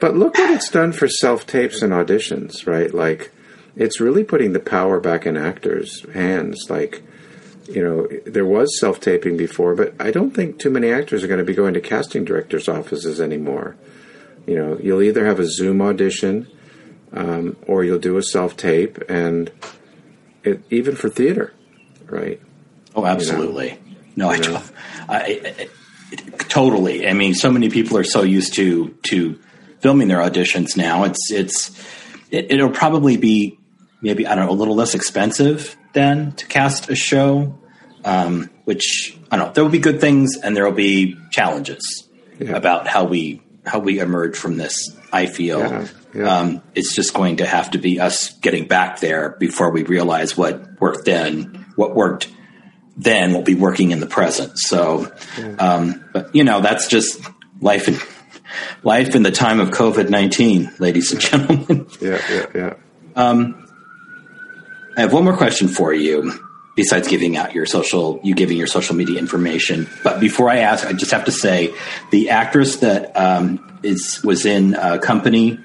but 0.00 0.16
look 0.16 0.38
what 0.38 0.50
it's 0.50 0.70
done 0.70 0.92
for 0.92 1.08
self 1.08 1.46
tapes 1.46 1.82
and 1.82 1.92
auditions, 1.92 2.66
right? 2.66 2.92
Like, 2.92 3.32
it's 3.76 4.00
really 4.00 4.24
putting 4.24 4.52
the 4.52 4.60
power 4.60 5.00
back 5.00 5.26
in 5.26 5.36
actors' 5.36 6.04
hands. 6.12 6.66
Like, 6.68 7.02
you 7.68 7.82
know, 7.82 8.08
there 8.26 8.44
was 8.44 8.78
self 8.78 9.00
taping 9.00 9.36
before, 9.36 9.74
but 9.74 9.94
I 10.00 10.10
don't 10.10 10.32
think 10.32 10.58
too 10.58 10.70
many 10.70 10.90
actors 10.90 11.22
are 11.22 11.28
going 11.28 11.38
to 11.38 11.44
be 11.44 11.54
going 11.54 11.74
to 11.74 11.80
casting 11.80 12.24
directors' 12.24 12.68
offices 12.68 13.20
anymore. 13.20 13.76
You 14.46 14.56
know, 14.56 14.78
you'll 14.82 15.02
either 15.02 15.24
have 15.24 15.38
a 15.38 15.46
Zoom 15.46 15.80
audition 15.80 16.48
um, 17.12 17.56
or 17.66 17.84
you'll 17.84 17.98
do 17.98 18.16
a 18.16 18.22
self 18.22 18.56
tape, 18.56 18.98
and 19.08 19.50
it, 20.42 20.62
even 20.70 20.96
for 20.96 21.08
theater, 21.08 21.52
right? 22.06 22.40
Oh, 22.94 23.06
absolutely. 23.06 23.70
You 23.70 23.74
know? 23.74 23.78
No, 24.14 24.28
I, 24.28 24.40
do, 24.40 24.56
I, 24.56 24.58
I, 25.08 25.68
totally. 26.48 27.08
I 27.08 27.12
mean, 27.12 27.34
so 27.34 27.50
many 27.50 27.70
people 27.70 27.96
are 27.96 28.04
so 28.04 28.22
used 28.22 28.54
to 28.54 28.88
to 29.08 29.38
filming 29.80 30.08
their 30.08 30.18
auditions 30.18 30.76
now. 30.76 31.04
It's 31.04 31.30
it's 31.30 31.70
it, 32.30 32.50
it'll 32.50 32.70
probably 32.70 33.16
be 33.16 33.58
maybe 34.02 34.26
I 34.26 34.34
don't 34.34 34.46
know 34.46 34.52
a 34.52 34.60
little 34.60 34.74
less 34.74 34.94
expensive 34.94 35.76
than 35.94 36.32
to 36.32 36.46
cast 36.46 36.90
a 36.90 36.94
show. 36.94 37.58
Um, 38.04 38.50
which 38.64 39.16
I 39.30 39.36
don't 39.36 39.46
know. 39.46 39.52
There 39.52 39.62
will 39.62 39.70
be 39.70 39.78
good 39.78 40.00
things 40.00 40.36
and 40.36 40.56
there 40.56 40.64
will 40.64 40.72
be 40.72 41.16
challenges 41.30 42.08
Yeah. 42.40 42.56
about 42.56 42.88
how 42.88 43.04
we 43.04 43.40
how 43.64 43.78
we 43.78 44.00
emerge 44.00 44.36
from 44.36 44.56
this. 44.56 44.74
I 45.12 45.26
feel 45.26 45.60
Yeah, 45.60 45.86
yeah. 46.12 46.36
Um, 46.38 46.62
it's 46.74 46.96
just 46.96 47.14
going 47.14 47.36
to 47.36 47.46
have 47.46 47.70
to 47.72 47.78
be 47.78 48.00
us 48.00 48.32
getting 48.40 48.66
back 48.66 48.98
there 48.98 49.36
before 49.38 49.70
we 49.70 49.84
realize 49.84 50.36
what 50.36 50.80
worked 50.80 51.04
then, 51.04 51.64
what 51.76 51.94
worked 51.94 52.28
then 52.96 53.32
will 53.34 53.42
be 53.42 53.54
working 53.54 53.92
in 53.92 54.00
the 54.00 54.06
present. 54.08 54.58
So, 54.58 55.12
um, 55.60 56.04
but 56.12 56.34
you 56.34 56.42
know, 56.42 56.60
that's 56.60 56.88
just 56.88 57.20
life 57.60 57.86
in 57.86 57.98
life 58.82 59.14
in 59.14 59.22
the 59.22 59.30
time 59.30 59.60
of 59.60 59.70
COVID 59.70 60.10
nineteen, 60.10 60.72
ladies 60.80 61.12
and 61.12 61.20
gentlemen. 61.20 61.86
Yeah, 62.00 62.20
yeah, 62.28 62.46
yeah. 62.54 62.74
Um, 63.14 63.61
I 64.96 65.00
have 65.02 65.12
one 65.12 65.24
more 65.24 65.36
question 65.36 65.68
for 65.68 65.92
you. 65.92 66.32
Besides 66.74 67.06
giving 67.06 67.36
out 67.36 67.54
your 67.54 67.66
social, 67.66 68.18
you 68.22 68.34
giving 68.34 68.56
your 68.56 68.66
social 68.66 68.96
media 68.96 69.18
information, 69.18 69.90
but 70.02 70.20
before 70.20 70.48
I 70.48 70.60
ask, 70.60 70.86
I 70.86 70.94
just 70.94 71.10
have 71.10 71.26
to 71.26 71.30
say, 71.30 71.74
the 72.10 72.30
actress 72.30 72.76
that 72.76 73.14
um, 73.14 73.78
is 73.82 74.22
was 74.24 74.46
in 74.46 74.74
a 74.74 74.98
company 74.98 75.60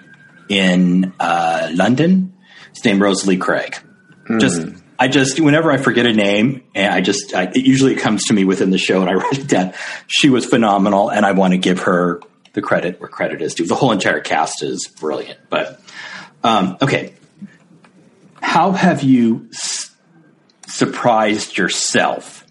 in 0.49 1.13
uh, 1.17 1.69
London, 1.73 2.35
is 2.75 2.83
named 2.83 2.99
Rosalie 2.99 3.37
Craig. 3.37 3.77
Just 4.39 4.67
I 4.99 5.07
just 5.07 5.39
whenever 5.39 5.71
I 5.71 5.77
forget 5.77 6.05
a 6.05 6.13
name, 6.13 6.63
and 6.75 6.93
I 6.93 6.99
just 6.99 7.33
I, 7.33 7.43
it 7.43 7.65
usually 7.65 7.95
comes 7.95 8.25
to 8.25 8.33
me 8.33 8.43
within 8.43 8.71
the 8.71 8.77
show, 8.77 8.99
and 8.99 9.09
I 9.09 9.13
write 9.15 9.39
it 9.39 9.47
down. 9.47 9.73
She 10.07 10.29
was 10.29 10.45
phenomenal, 10.45 11.09
and 11.09 11.25
I 11.25 11.31
want 11.31 11.53
to 11.53 11.57
give 11.57 11.83
her 11.83 12.19
the 12.51 12.61
credit 12.61 12.99
where 12.99 13.07
credit 13.07 13.41
is 13.41 13.53
due. 13.53 13.65
The 13.65 13.75
whole 13.75 13.91
entire 13.91 14.19
cast 14.19 14.63
is 14.63 14.87
brilliant, 14.99 15.39
but 15.49 15.79
um, 16.43 16.77
okay. 16.81 17.13
How 18.41 18.71
have 18.71 19.03
you 19.03 19.47
s- 19.53 19.91
surprised 20.67 21.57
yourself 21.57 22.45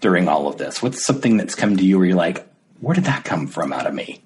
during 0.00 0.28
all 0.28 0.48
of 0.48 0.58
this? 0.58 0.82
What's 0.82 1.04
something 1.04 1.36
that's 1.36 1.54
come 1.54 1.76
to 1.76 1.84
you 1.84 1.98
where 1.98 2.06
you're 2.08 2.16
like, 2.16 2.46
where 2.80 2.94
did 2.94 3.04
that 3.04 3.24
come 3.24 3.46
from 3.46 3.72
out 3.72 3.86
of 3.86 3.94
me? 3.94 4.22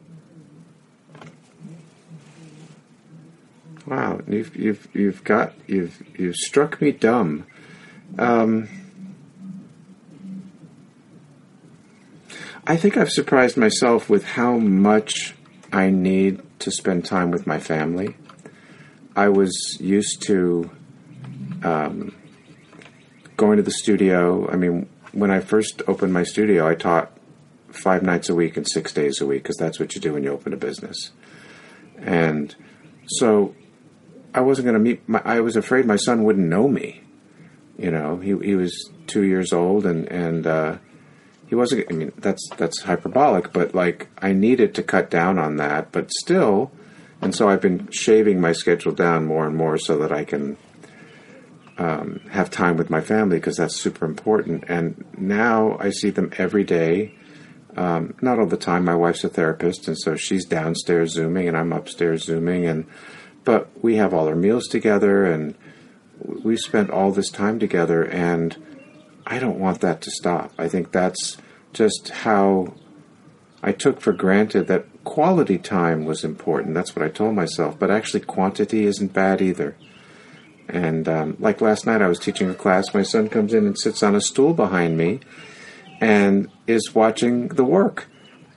Wow, 3.87 4.21
you've 4.27 4.57
you've 4.57 4.89
you've 4.95 5.23
got 5.23 5.53
you've 5.69 6.03
you've 6.19 6.35
struck 6.35 6.81
me 6.83 6.91
dumb. 6.91 7.47
Um, 8.19 8.69
I 12.67 12.77
think 12.77 12.97
I've 12.97 13.11
surprised 13.13 13.57
myself 13.57 14.11
with 14.11 14.25
how 14.25 14.59
much 14.59 15.35
I 15.73 15.91
need 15.91 16.43
to 16.61 16.73
spend 16.73 17.05
time 17.05 17.31
with 17.31 17.47
my 17.47 17.61
family. 17.61 18.17
I 19.17 19.31
was 19.31 19.79
used 19.81 20.23
to 20.27 20.71
um, 21.65 22.15
going 23.37 23.57
to 23.57 23.63
the 23.63 23.71
studio. 23.71 24.49
I 24.51 24.57
mean, 24.57 24.89
when 25.13 25.31
I 25.31 25.41
first 25.41 25.83
opened 25.89 26.13
my 26.13 26.23
studio, 26.23 26.69
I 26.69 26.75
taught 26.75 27.11
five 27.71 28.03
nights 28.03 28.29
a 28.29 28.35
week 28.35 28.57
and 28.57 28.69
six 28.69 28.93
days 28.93 29.21
a 29.21 29.27
week 29.27 29.43
because 29.43 29.57
that's 29.57 29.81
what 29.81 29.95
you 29.95 30.01
do 30.01 30.13
when 30.13 30.23
you 30.23 30.31
open 30.31 30.53
a 30.53 30.57
business. 30.57 31.13
And 31.99 32.55
so 33.07 33.55
I 34.35 34.41
wasn't 34.41 34.67
going 34.67 34.75
to 34.75 34.81
meet. 34.81 35.09
My, 35.09 35.23
I 35.25 35.41
was 35.41 35.57
afraid 35.57 35.87
my 35.87 35.97
son 35.97 36.25
wouldn't 36.25 36.47
know 36.47 36.69
me. 36.69 37.03
You 37.79 37.91
know, 37.91 38.19
he 38.19 38.37
he 38.39 38.55
was 38.55 38.91
two 39.07 39.23
years 39.23 39.53
old, 39.53 39.87
and 39.87 40.07
and 40.09 40.47
uh, 40.47 40.79
he 41.47 41.55
wasn't. 41.55 41.87
I 41.91 41.95
mean, 41.95 42.13
that's 42.19 42.47
that's 42.57 42.83
hyperbolic, 42.83 43.53
but 43.53 43.75
like 43.75 44.09
I 44.19 44.33
needed 44.33 44.75
to 44.75 44.83
cut 44.83 45.11
down 45.11 45.39
on 45.39 45.57
that, 45.57 45.91
but 45.93 46.11
still, 46.11 46.71
and 47.23 47.35
so 47.35 47.49
I've 47.49 47.61
been 47.61 47.89
shaving 47.91 48.41
my 48.41 48.53
schedule 48.53 48.93
down 48.93 49.27
more 49.27 49.47
and 49.47 49.57
more 49.57 49.79
so 49.79 49.99
that 49.99 50.13
I 50.13 50.25
can 50.25 50.57
um, 51.79 52.21
have 52.31 52.51
time 52.51 52.77
with 52.77 52.91
my 52.91 53.01
family 53.01 53.39
because 53.39 53.57
that's 53.57 53.77
super 53.77 54.05
important. 54.05 54.65
And 54.69 55.05
now 55.17 55.77
I 55.79 55.91
see 55.91 56.11
them 56.11 56.33
every 56.39 56.65
day. 56.65 57.15
Um, 57.77 58.15
not 58.23 58.39
all 58.39 58.47
the 58.47 58.57
time. 58.57 58.85
My 58.85 58.95
wife's 58.95 59.25
a 59.25 59.29
therapist, 59.29 59.87
and 59.87 59.99
so 59.99 60.17
she's 60.17 60.47
downstairs 60.47 61.13
zooming, 61.13 61.47
and 61.47 61.57
I'm 61.57 61.75
upstairs 61.75 62.25
zooming, 62.25 62.65
and 62.67 62.87
but 63.45 63.69
we 63.83 63.97
have 63.97 64.15
all 64.15 64.29
our 64.29 64.35
meals 64.35 64.67
together, 64.67 65.27
and 65.27 65.55
we 66.25 66.57
spent 66.57 66.89
all 66.89 67.13
this 67.13 67.29
time 67.29 67.59
together, 67.59 68.03
and 68.03 68.57
I 69.27 69.39
don't 69.39 69.59
want 69.59 69.83
that 69.83 70.01
to 70.03 70.11
stop. 70.11 70.53
I 70.57 70.69
think 70.69 70.91
that's 70.91 71.37
just 71.75 72.09
how 72.09 72.73
I 73.63 73.73
took 73.73 74.01
for 74.01 74.15
granted 74.15 74.69
that 74.69 74.87
quality 75.07 75.57
time 75.57 76.05
was 76.05 76.25
important. 76.25 76.75
That's 76.75 76.95
what 76.95 77.05
I 77.05 77.09
told 77.09 77.35
myself. 77.35 77.79
But 77.79 77.91
actually, 77.91 78.21
quantity 78.21 78.85
isn't 78.85 79.15
bad 79.15 79.41
either. 79.41 79.77
And 80.69 81.09
um, 81.09 81.37
like 81.39 81.61
last 81.63 81.87
night, 81.87 82.03
I 82.03 82.09
was 82.09 82.19
teaching 82.19 82.51
a 82.51 82.55
class. 82.55 82.93
My 82.93 83.05
son 83.05 83.29
comes 83.31 83.55
in 83.55 83.67
and 83.67 83.79
sits 83.79 84.03
on 84.03 84.17
a 84.17 84.21
stool 84.21 84.53
behind 84.53 84.99
me, 84.99 85.21
and 86.01 86.51
is 86.67 86.95
watching 86.95 87.49
the 87.49 87.65
work. 87.65 88.09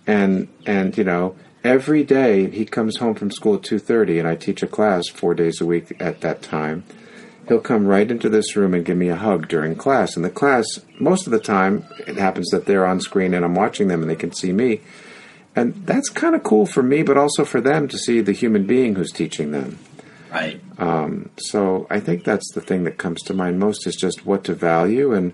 And 0.08 0.50
and 0.66 0.98
you 0.98 1.04
know, 1.04 1.36
every 1.64 2.04
day 2.04 2.50
he 2.50 2.66
comes 2.66 2.98
home 2.98 3.14
from 3.14 3.32
school 3.32 3.56
at 3.56 3.64
two 3.64 3.80
thirty, 3.80 4.18
and 4.18 4.28
I 4.28 4.36
teach 4.36 4.64
a 4.64 4.68
class 4.68 5.08
four 5.08 5.36
days 5.36 5.62
a 5.62 5.68
week 5.68 5.96
at 6.02 6.22
that 6.22 6.42
time. 6.42 6.84
He'll 7.48 7.60
come 7.60 7.86
right 7.86 8.10
into 8.10 8.30
this 8.30 8.56
room 8.56 8.74
and 8.74 8.86
give 8.86 8.98
me 8.98 9.10
a 9.10 9.16
hug 9.16 9.48
during 9.48 9.76
class. 9.76 10.16
And 10.16 10.26
the 10.26 10.30
class, 10.30 10.66
most 11.00 11.26
of 11.26 11.32
the 11.32 11.40
time, 11.40 11.84
it 12.06 12.18
happens 12.18 12.50
that 12.50 12.66
they're 12.66 12.86
on 12.86 13.02
screen 13.02 13.34
and 13.34 13.44
I'm 13.44 13.56
watching 13.56 13.88
them 13.88 14.02
and 14.02 14.10
they 14.10 14.16
can 14.16 14.32
see 14.32 14.52
me. 14.54 14.82
And 15.56 15.86
that's 15.86 16.10
kind 16.10 16.36
of 16.36 16.44
cool 16.44 16.66
for 16.66 16.84
me, 16.84 17.04
but 17.04 17.18
also 17.18 17.44
for 17.44 17.60
them 17.60 17.88
to 17.88 17.98
see 17.98 18.22
the 18.22 18.32
human 18.32 18.66
being 18.66 18.96
who's 18.96 19.12
teaching 19.12 19.52
them. 19.52 19.80
Right. 20.32 20.62
Um, 20.78 21.32
so 21.38 21.88
I 21.90 22.00
think 22.00 22.24
that's 22.24 22.52
the 22.54 22.62
thing 22.62 22.84
that 22.84 22.98
comes 22.98 23.22
to 23.24 23.34
mind 23.34 23.60
most 23.60 23.88
is 23.88 23.96
just 23.96 24.26
what 24.26 24.44
to 24.46 24.54
value. 24.54 25.14
And 25.14 25.34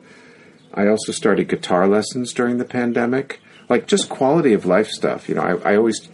I 0.74 0.88
also 0.88 1.12
started 1.12 1.50
guitar 1.50 1.88
lessons 1.88 2.34
during 2.34 2.58
the 2.58 2.66
pandemic, 2.66 3.42
like 3.68 3.88
just 3.88 4.10
quality 4.10 4.54
of 4.54 4.66
life 4.66 4.90
stuff. 4.90 5.28
You 5.28 5.36
know, 5.36 5.42
I, 5.42 5.74
I 5.74 5.76
always 5.76 6.08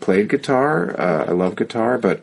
played 0.00 0.28
guitar. 0.28 0.98
Uh, 0.98 1.24
I 1.26 1.32
love 1.32 1.56
guitar, 1.56 1.98
but 1.98 2.22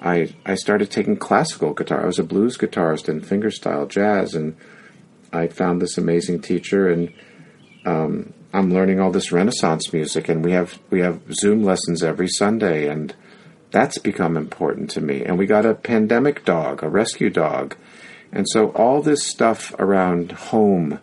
I 0.00 0.34
I 0.44 0.54
started 0.54 0.90
taking 0.90 1.16
classical 1.16 1.74
guitar. 1.74 2.02
I 2.02 2.06
was 2.06 2.18
a 2.18 2.24
blues 2.24 2.56
guitarist 2.56 3.08
in 3.08 3.20
fingerstyle 3.20 3.88
jazz, 3.88 4.34
and 4.34 4.56
I 5.32 5.46
found 5.48 5.80
this 5.80 5.96
amazing 5.98 6.42
teacher, 6.42 6.88
and 6.88 7.12
um, 7.84 8.32
I'm 8.52 8.72
learning 8.72 9.00
all 9.00 9.10
this 9.10 9.32
Renaissance 9.32 9.92
music. 9.92 10.28
And 10.28 10.44
we 10.44 10.52
have 10.52 10.78
we 10.90 11.00
have 11.00 11.20
Zoom 11.34 11.62
lessons 11.62 12.02
every 12.02 12.28
Sunday, 12.28 12.88
and 12.88 13.14
that's 13.70 13.98
become 13.98 14.36
important 14.36 14.90
to 14.90 15.00
me. 15.00 15.24
And 15.24 15.38
we 15.38 15.46
got 15.46 15.64
a 15.64 15.74
pandemic 15.74 16.44
dog, 16.44 16.82
a 16.82 16.88
rescue 16.88 17.30
dog, 17.30 17.76
and 18.30 18.46
so 18.48 18.70
all 18.70 19.02
this 19.02 19.26
stuff 19.26 19.74
around 19.78 20.32
home 20.32 21.00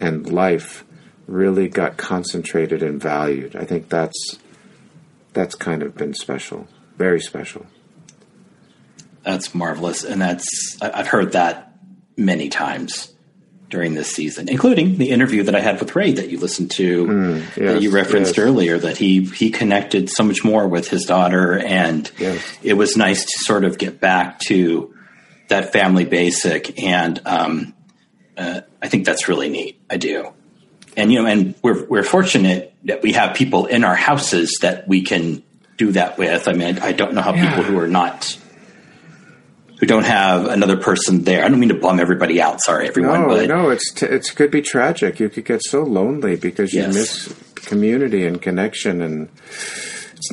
and 0.00 0.32
life 0.32 0.84
really 1.26 1.68
got 1.68 1.96
concentrated 1.96 2.82
and 2.82 3.00
valued. 3.00 3.54
I 3.54 3.64
think 3.64 3.88
that's 3.90 4.38
that's 5.34 5.54
kind 5.54 5.82
of 5.82 5.94
been 5.94 6.14
special, 6.14 6.66
very 6.96 7.20
special. 7.20 7.66
That's 9.24 9.54
marvelous, 9.54 10.04
and 10.04 10.20
that's 10.20 10.78
I've 10.80 11.08
heard 11.08 11.32
that 11.32 11.74
many 12.16 12.48
times 12.48 13.12
during 13.68 13.94
this 13.94 14.10
season, 14.14 14.48
including 14.48 14.96
the 14.96 15.10
interview 15.10 15.42
that 15.44 15.54
I 15.54 15.60
had 15.60 15.78
with 15.78 15.94
Ray 15.94 16.12
that 16.12 16.30
you 16.30 16.38
listened 16.38 16.70
to, 16.72 17.40
that 17.56 17.82
you 17.82 17.90
referenced 17.90 18.36
yes. 18.36 18.46
earlier. 18.46 18.78
That 18.78 18.96
he 18.96 19.24
he 19.24 19.50
connected 19.50 20.08
so 20.08 20.24
much 20.24 20.42
more 20.44 20.66
with 20.66 20.88
his 20.88 21.04
daughter, 21.04 21.58
and 21.58 22.10
it 22.62 22.74
was 22.74 22.96
nice 22.96 23.24
to 23.24 23.38
sort 23.44 23.64
of 23.64 23.78
get 23.78 24.00
back 24.00 24.38
to 24.48 24.94
that 25.48 25.72
family 25.72 26.04
basic, 26.04 26.82
and 26.82 27.20
um, 27.26 27.74
uh, 28.36 28.62
I 28.82 28.88
think 28.88 29.04
that's 29.04 29.28
really 29.28 29.48
neat. 29.48 29.80
I 29.90 29.96
do, 29.98 30.32
and 30.96 31.12
you 31.12 31.22
know, 31.22 31.28
and 31.28 31.54
we're 31.62 31.84
we're 31.86 32.04
fortunate 32.04 32.74
that 32.84 33.02
we 33.02 33.12
have 33.12 33.36
people 33.36 33.66
in 33.66 33.84
our 33.84 33.96
houses 33.96 34.58
that 34.62 34.88
we 34.88 35.02
can 35.02 35.42
do 35.76 35.92
that 35.92 36.18
with. 36.18 36.48
I 36.48 36.52
mean, 36.54 36.78
I 36.78 36.92
don't 36.92 37.14
know 37.14 37.22
how 37.22 37.34
Yeah. 37.34 37.50
people 37.50 37.64
who 37.64 37.78
are 37.78 37.86
not 37.88 38.36
who 39.78 39.86
don't 39.86 40.04
have 40.06 40.46
another 40.46 40.76
person 40.76 41.24
there. 41.24 41.44
I 41.44 41.48
don't 41.48 41.60
mean 41.60 41.68
to 41.68 41.74
bum 41.76 42.00
everybody 42.00 42.40
out. 42.42 42.60
Sorry, 42.62 42.88
everyone, 42.88 43.22
no, 43.22 43.28
but 43.28 43.48
no, 43.48 43.70
it's 43.70 43.92
t- 43.92 44.06
it 44.06 44.30
could 44.34 44.50
be 44.50 44.60
tragic. 44.62 45.20
You 45.20 45.28
could 45.28 45.44
get 45.44 45.62
so 45.64 45.82
lonely 45.82 46.36
because 46.36 46.72
you 46.74 46.82
Yes. 46.82 46.94
miss 46.94 47.34
community 47.54 48.26
and 48.26 48.40
connection, 48.42 49.00
and 49.00 49.28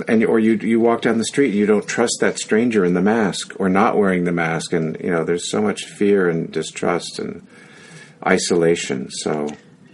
and 0.08 0.24
or 0.26 0.40
you 0.40 0.54
you 0.54 0.80
walk 0.80 1.02
down 1.04 1.18
the 1.20 1.26
street, 1.26 1.50
and 1.52 1.56
you 1.56 1.66
don't 1.66 1.88
trust 1.88 2.18
that 2.22 2.40
stranger 2.40 2.84
in 2.84 2.94
the 2.96 3.02
mask 3.02 3.54
or 3.60 3.70
not 3.70 3.98
wearing 3.98 4.24
the 4.24 4.32
mask, 4.32 4.74
and 4.74 4.98
you 5.00 5.12
know 5.12 5.24
there's 5.24 5.50
so 5.52 5.62
much 5.62 5.84
fear 5.86 6.28
and 6.30 6.52
distrust 6.52 7.20
and 7.20 7.46
isolation. 8.26 9.10
So 9.12 9.50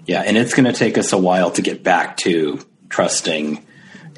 yeah, 0.05 0.21
and 0.21 0.37
it's 0.37 0.53
going 0.53 0.65
to 0.65 0.73
take 0.73 0.97
us 0.97 1.11
a 1.13 1.17
while 1.17 1.51
to 1.51 1.61
get 1.61 1.83
back 1.83 2.17
to 2.17 2.59
trusting 2.89 3.65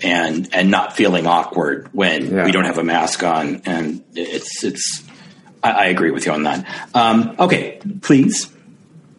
and 0.04 0.50
and 0.54 0.70
not 0.72 0.96
feeling 0.96 1.28
awkward 1.28 1.90
when 1.92 2.34
Yeah. 2.36 2.46
we 2.46 2.52
don't 2.52 2.66
have 2.66 2.78
a 2.78 2.84
mask 2.84 3.24
on. 3.24 3.62
And 3.66 4.04
it's 4.16 4.64
it's. 4.64 5.03
I, 5.64 5.72
I 5.72 5.85
agree 5.85 6.11
with 6.11 6.26
you 6.26 6.34
on 6.34 6.44
that. 6.44 6.68
Um, 6.94 7.35
okay, 7.40 7.80
please 8.02 8.52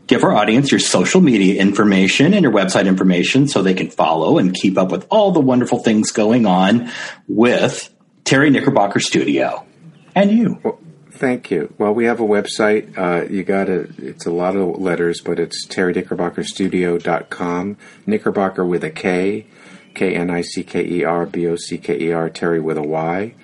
give 0.07 0.23
our 0.23 0.35
audience 0.35 0.71
your 0.71 0.81
social 0.81 1.21
media 1.21 1.61
information 1.61 2.35
and 2.35 2.43
your 2.43 2.53
website 2.53 2.87
information 2.87 3.49
so 3.49 3.63
they 3.63 3.75
can 3.75 3.91
follow 3.91 4.39
and 4.39 4.55
keep 4.55 4.77
up 4.77 4.93
with 4.93 5.07
all 5.11 5.33
the 5.33 5.41
wonderful 5.41 5.79
things 5.79 6.13
going 6.13 6.47
on 6.47 6.91
with 7.27 7.93
Terry 8.25 8.51
Knickerbocker 8.51 9.01
Studio 9.01 9.67
and 10.15 10.31
you. 10.31 10.61
Well, 10.63 10.79
thank 11.11 11.51
you. 11.51 11.75
Well, 11.79 11.93
we 11.93 12.05
have 12.05 12.21
a 12.21 12.25
website. 12.25 12.97
Uh, 12.97 13.25
you 13.31 13.45
got 13.45 13.65
to, 13.65 13.93
it's 13.99 14.27
a 14.27 14.31
lot 14.31 14.57
of 14.57 14.81
letters, 14.81 15.21
but 15.21 15.39
it's 15.39 15.67
terryknickerbockerstudio.com. 15.67 17.77
Knickerbocker 18.07 18.65
with 18.65 18.85
a 18.85 18.91
K, 18.91 19.47
K 19.95 20.15
N 20.15 20.31
I 20.31 20.43
C 20.43 20.63
K 20.63 20.85
E 20.85 21.05
R 21.05 21.27
B 21.27 21.47
O 21.47 21.57
C 21.57 21.79
K 21.79 21.99
E 21.99 22.13
R, 22.13 22.31
Terry 22.31 22.61
with 22.61 22.79
a 22.79 22.83
Y. 22.83 23.35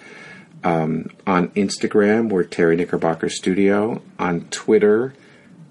Um, 0.62 1.10
on 1.26 1.48
Instagram, 1.50 2.28
we're 2.28 2.44
Terry 2.44 2.76
Knickerbocker 2.76 3.28
Studio. 3.28 4.02
On 4.18 4.42
Twitter, 4.50 5.14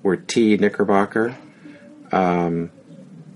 we're 0.02 0.16
T 0.16 0.57
Knickerbocker. 0.57 1.38
Um, 2.11 2.72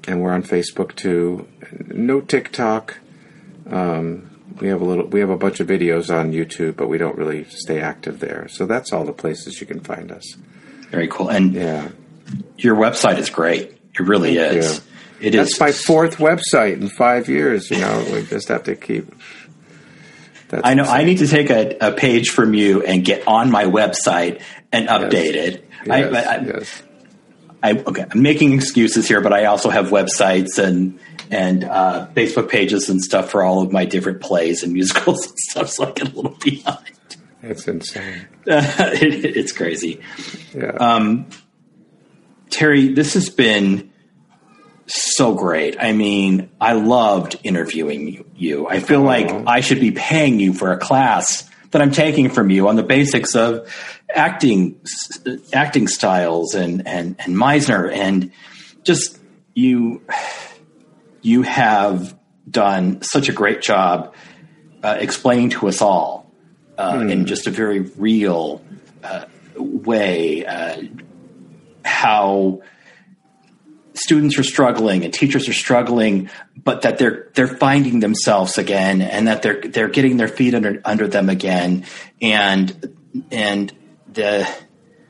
and 0.08 0.22
we're 0.22 0.34
on 0.34 0.44
Facebook 0.44 0.96
too. 0.96 1.48
No 1.88 2.22
TikTok. 2.22 2.98
Um, 3.70 4.30
we 4.60 4.68
have 4.68 4.82
a 4.82 4.86
little, 4.86 5.06
we 5.06 5.20
have 5.20 5.30
a 5.30 5.38
bunch 5.38 5.60
of 5.60 5.68
videos 5.68 6.14
on 6.14 6.32
YouTube, 6.32 6.76
but 6.76 6.88
we 6.88 6.98
don't 6.98 7.18
really 7.18 7.46
stay 7.46 7.80
active 7.80 8.20
there. 8.20 8.48
So 8.50 8.66
that's 8.66 8.92
all 8.92 9.06
the 9.06 9.14
places 9.14 9.62
you 9.62 9.68
can 9.68 9.80
find 9.80 10.12
us. 10.12 10.36
Very 10.90 11.08
cool. 11.08 11.30
And 11.30 11.54
Yeah, 11.54 11.90
your 12.58 12.76
website 12.76 13.18
is 13.18 13.30
great. 13.30 13.78
It 13.94 14.00
really 14.00 14.36
Thank 14.36 14.58
is. 14.58 14.78
you. 14.78 14.84
It 15.28 15.36
is 15.36 15.58
that's 15.58 15.60
my 15.60 15.72
fourth 15.72 16.18
website 16.18 16.74
in 16.74 16.90
five 16.90 17.30
years. 17.30 17.72
You 17.72 17.80
know, 17.80 18.06
we 18.12 18.24
just 18.24 18.50
have 18.50 18.64
to 18.64 18.76
keep. 18.76 19.14
That's 20.54 20.68
I 20.68 20.76
know. 20.76 20.84
I 20.84 21.04
need 21.04 21.18
to 21.18 21.28
take 21.28 21.50
a, 21.50 21.78
a 21.82 21.92
page 21.94 22.30
from 22.30 22.54
you 22.54 22.84
and 22.84 23.04
get 23.04 23.28
on 23.28 23.50
my 23.50 23.66
website 23.66 24.44
and 24.72 24.88
update 24.88 25.34
it. 25.34 25.68
I, 25.90 26.00
Yes, 26.00 26.14
I, 26.14 26.36
I, 26.36 26.46
yes. 26.46 26.84
I, 27.64 27.72
okay, 27.72 28.06
I'm 28.12 28.22
making 28.22 28.54
excuses 28.54 29.08
here, 29.08 29.20
but 29.20 29.34
I 29.34 29.46
also 29.46 29.72
have 29.72 29.88
websites 29.88 30.60
and 30.60 31.00
and 31.32 31.64
uh, 31.64 32.08
Facebook 32.14 32.50
pages 32.50 32.88
and 32.88 33.02
stuff 33.02 33.32
for 33.32 33.42
all 33.42 33.64
of 33.64 33.72
my 33.72 33.86
different 33.86 34.22
plays 34.22 34.62
and 34.62 34.74
musicals 34.74 35.28
and 35.28 35.40
stuff. 35.50 35.70
So 35.70 35.88
I 35.88 35.92
get 35.92 36.14
a 36.14 36.16
little 36.16 36.38
behind. 36.40 36.92
It's 37.42 37.68
insane. 37.68 38.28
it, 38.46 39.38
it's 39.38 39.54
crazy. 39.54 40.02
Yeah. 40.54 40.68
Um, 40.68 41.26
Terry, 42.52 42.94
this 42.94 43.16
has 43.16 43.32
been 43.32 43.92
so 44.88 45.34
great. 45.34 45.78
I 45.80 45.94
mean, 45.94 46.50
I 46.60 46.74
loved 46.74 47.40
interviewing 47.44 48.26
you-. 48.36 48.68
I 48.68 48.80
feel 48.80 49.02
like 49.02 49.32
I 49.48 49.62
should 49.62 49.80
be 49.80 49.92
paying 49.92 50.40
you 50.40 50.54
for 50.54 50.72
a 50.72 50.78
class 50.78 51.50
that 51.72 51.82
I'm 51.82 51.92
taking 51.92 52.30
from 52.30 52.50
you 52.50 52.68
on 52.68 52.76
the 52.76 52.84
basics 52.84 53.36
of 53.36 53.74
acting, 54.14 54.80
acting 55.52 55.88
styles 55.88 56.54
and 56.54 56.88
and 56.88 57.16
and 57.20 57.36
Meisner 57.36 57.92
and 57.92 58.32
just 58.84 59.20
you. 59.54 60.02
You 61.22 61.44
have 61.44 62.18
done 62.50 63.02
such 63.02 63.30
a 63.30 63.32
great 63.32 63.62
job 63.62 64.14
uh, 64.84 64.98
explaining 65.00 65.52
to 65.52 65.70
us 65.70 65.82
all 65.82 66.30
uh, 66.78 67.06
in 67.08 67.26
just 67.26 67.48
a 67.48 67.50
very 67.50 67.80
real 67.80 68.62
uh, 69.04 69.26
way 69.56 70.46
uh, 70.46 70.82
how 71.86 72.62
students 73.94 74.38
are 74.38 74.44
struggling 74.44 75.04
and 75.04 75.14
teachers 75.14 75.48
are 75.48 75.54
struggling, 75.54 76.30
but 76.56 76.84
that 76.84 76.98
they're 76.98 77.30
they're 77.34 77.48
finding 77.48 78.00
themselves 78.00 78.58
again, 78.58 79.02
and 79.02 79.28
that 79.28 79.42
they're 79.42 79.62
they're 79.62 79.90
getting 79.90 80.18
their 80.18 80.28
feet 80.28 80.54
under 80.54 80.82
under 80.86 81.08
them 81.08 81.30
again, 81.30 81.86
and 82.22 82.96
and 83.32 83.74
the 84.12 84.48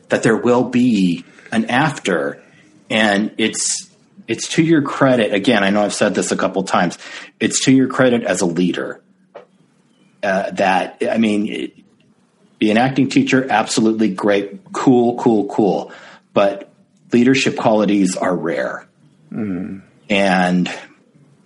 that 0.09 0.23
there 0.23 0.37
will 0.37 0.65
be 0.65 1.25
an 1.51 1.65
after, 1.65 2.41
and 2.89 3.33
it's 3.37 3.89
it's 4.27 4.47
to 4.49 4.63
your 4.63 4.81
credit. 4.81 5.33
Again, 5.33 5.63
I 5.63 5.69
know 5.69 5.83
I've 5.83 5.93
said 5.93 6.15
this 6.15 6.31
a 6.31 6.37
couple 6.37 6.63
times. 6.63 6.97
It's 7.39 7.63
to 7.65 7.71
your 7.71 7.87
credit 7.87 8.23
as 8.23 8.41
a 8.41 8.45
leader 8.45 9.01
uh, 10.21 10.51
that 10.51 11.01
I 11.09 11.17
mean. 11.17 11.47
It, 11.47 11.73
be 12.63 12.71
an 12.71 12.77
acting 12.77 13.09
teacher, 13.09 13.45
absolutely 13.49 14.07
great, 14.07 14.71
cool, 14.71 15.17
cool, 15.17 15.47
cool. 15.47 15.91
But 16.33 16.72
leadership 17.13 17.55
qualities 17.57 18.15
are 18.15 18.35
rare. 18.35 18.87
And 20.09 20.69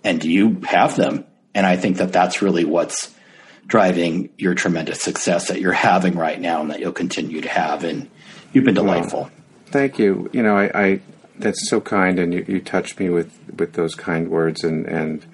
and 0.04 0.24
you 0.24 0.60
have 0.66 0.96
them. 0.96 1.24
And 1.54 1.66
I 1.66 1.76
think 1.76 1.98
that 1.98 2.12
that's 2.12 2.42
really 2.42 2.64
what's 2.64 3.14
driving 3.66 4.30
your 4.38 4.54
tremendous 4.54 5.02
success 5.02 5.48
that 5.48 5.60
you're 5.60 5.72
having 5.72 6.16
right 6.16 6.40
now 6.40 6.62
and 6.62 6.70
that 6.70 6.80
you'll 6.80 6.92
continue 6.92 7.42
to 7.42 7.48
have. 7.48 7.84
And 7.84 8.08
you've 8.52 8.64
been 8.64 8.74
delightful. 8.74 9.22
Well, 9.22 9.30
thank 9.66 9.98
you. 9.98 10.30
You 10.32 10.42
know, 10.42 10.56
I, 10.56 10.70
I 10.74 11.00
that's 11.36 11.68
so 11.68 11.80
kind, 11.80 12.18
and 12.18 12.34
you, 12.34 12.44
you 12.48 12.60
touched 12.60 12.98
me 12.98 13.10
with 13.10 13.32
with 13.56 13.74
those 13.74 13.94
kind 13.94 14.28
words, 14.28 14.64
and 14.64 14.86
and 14.86 15.24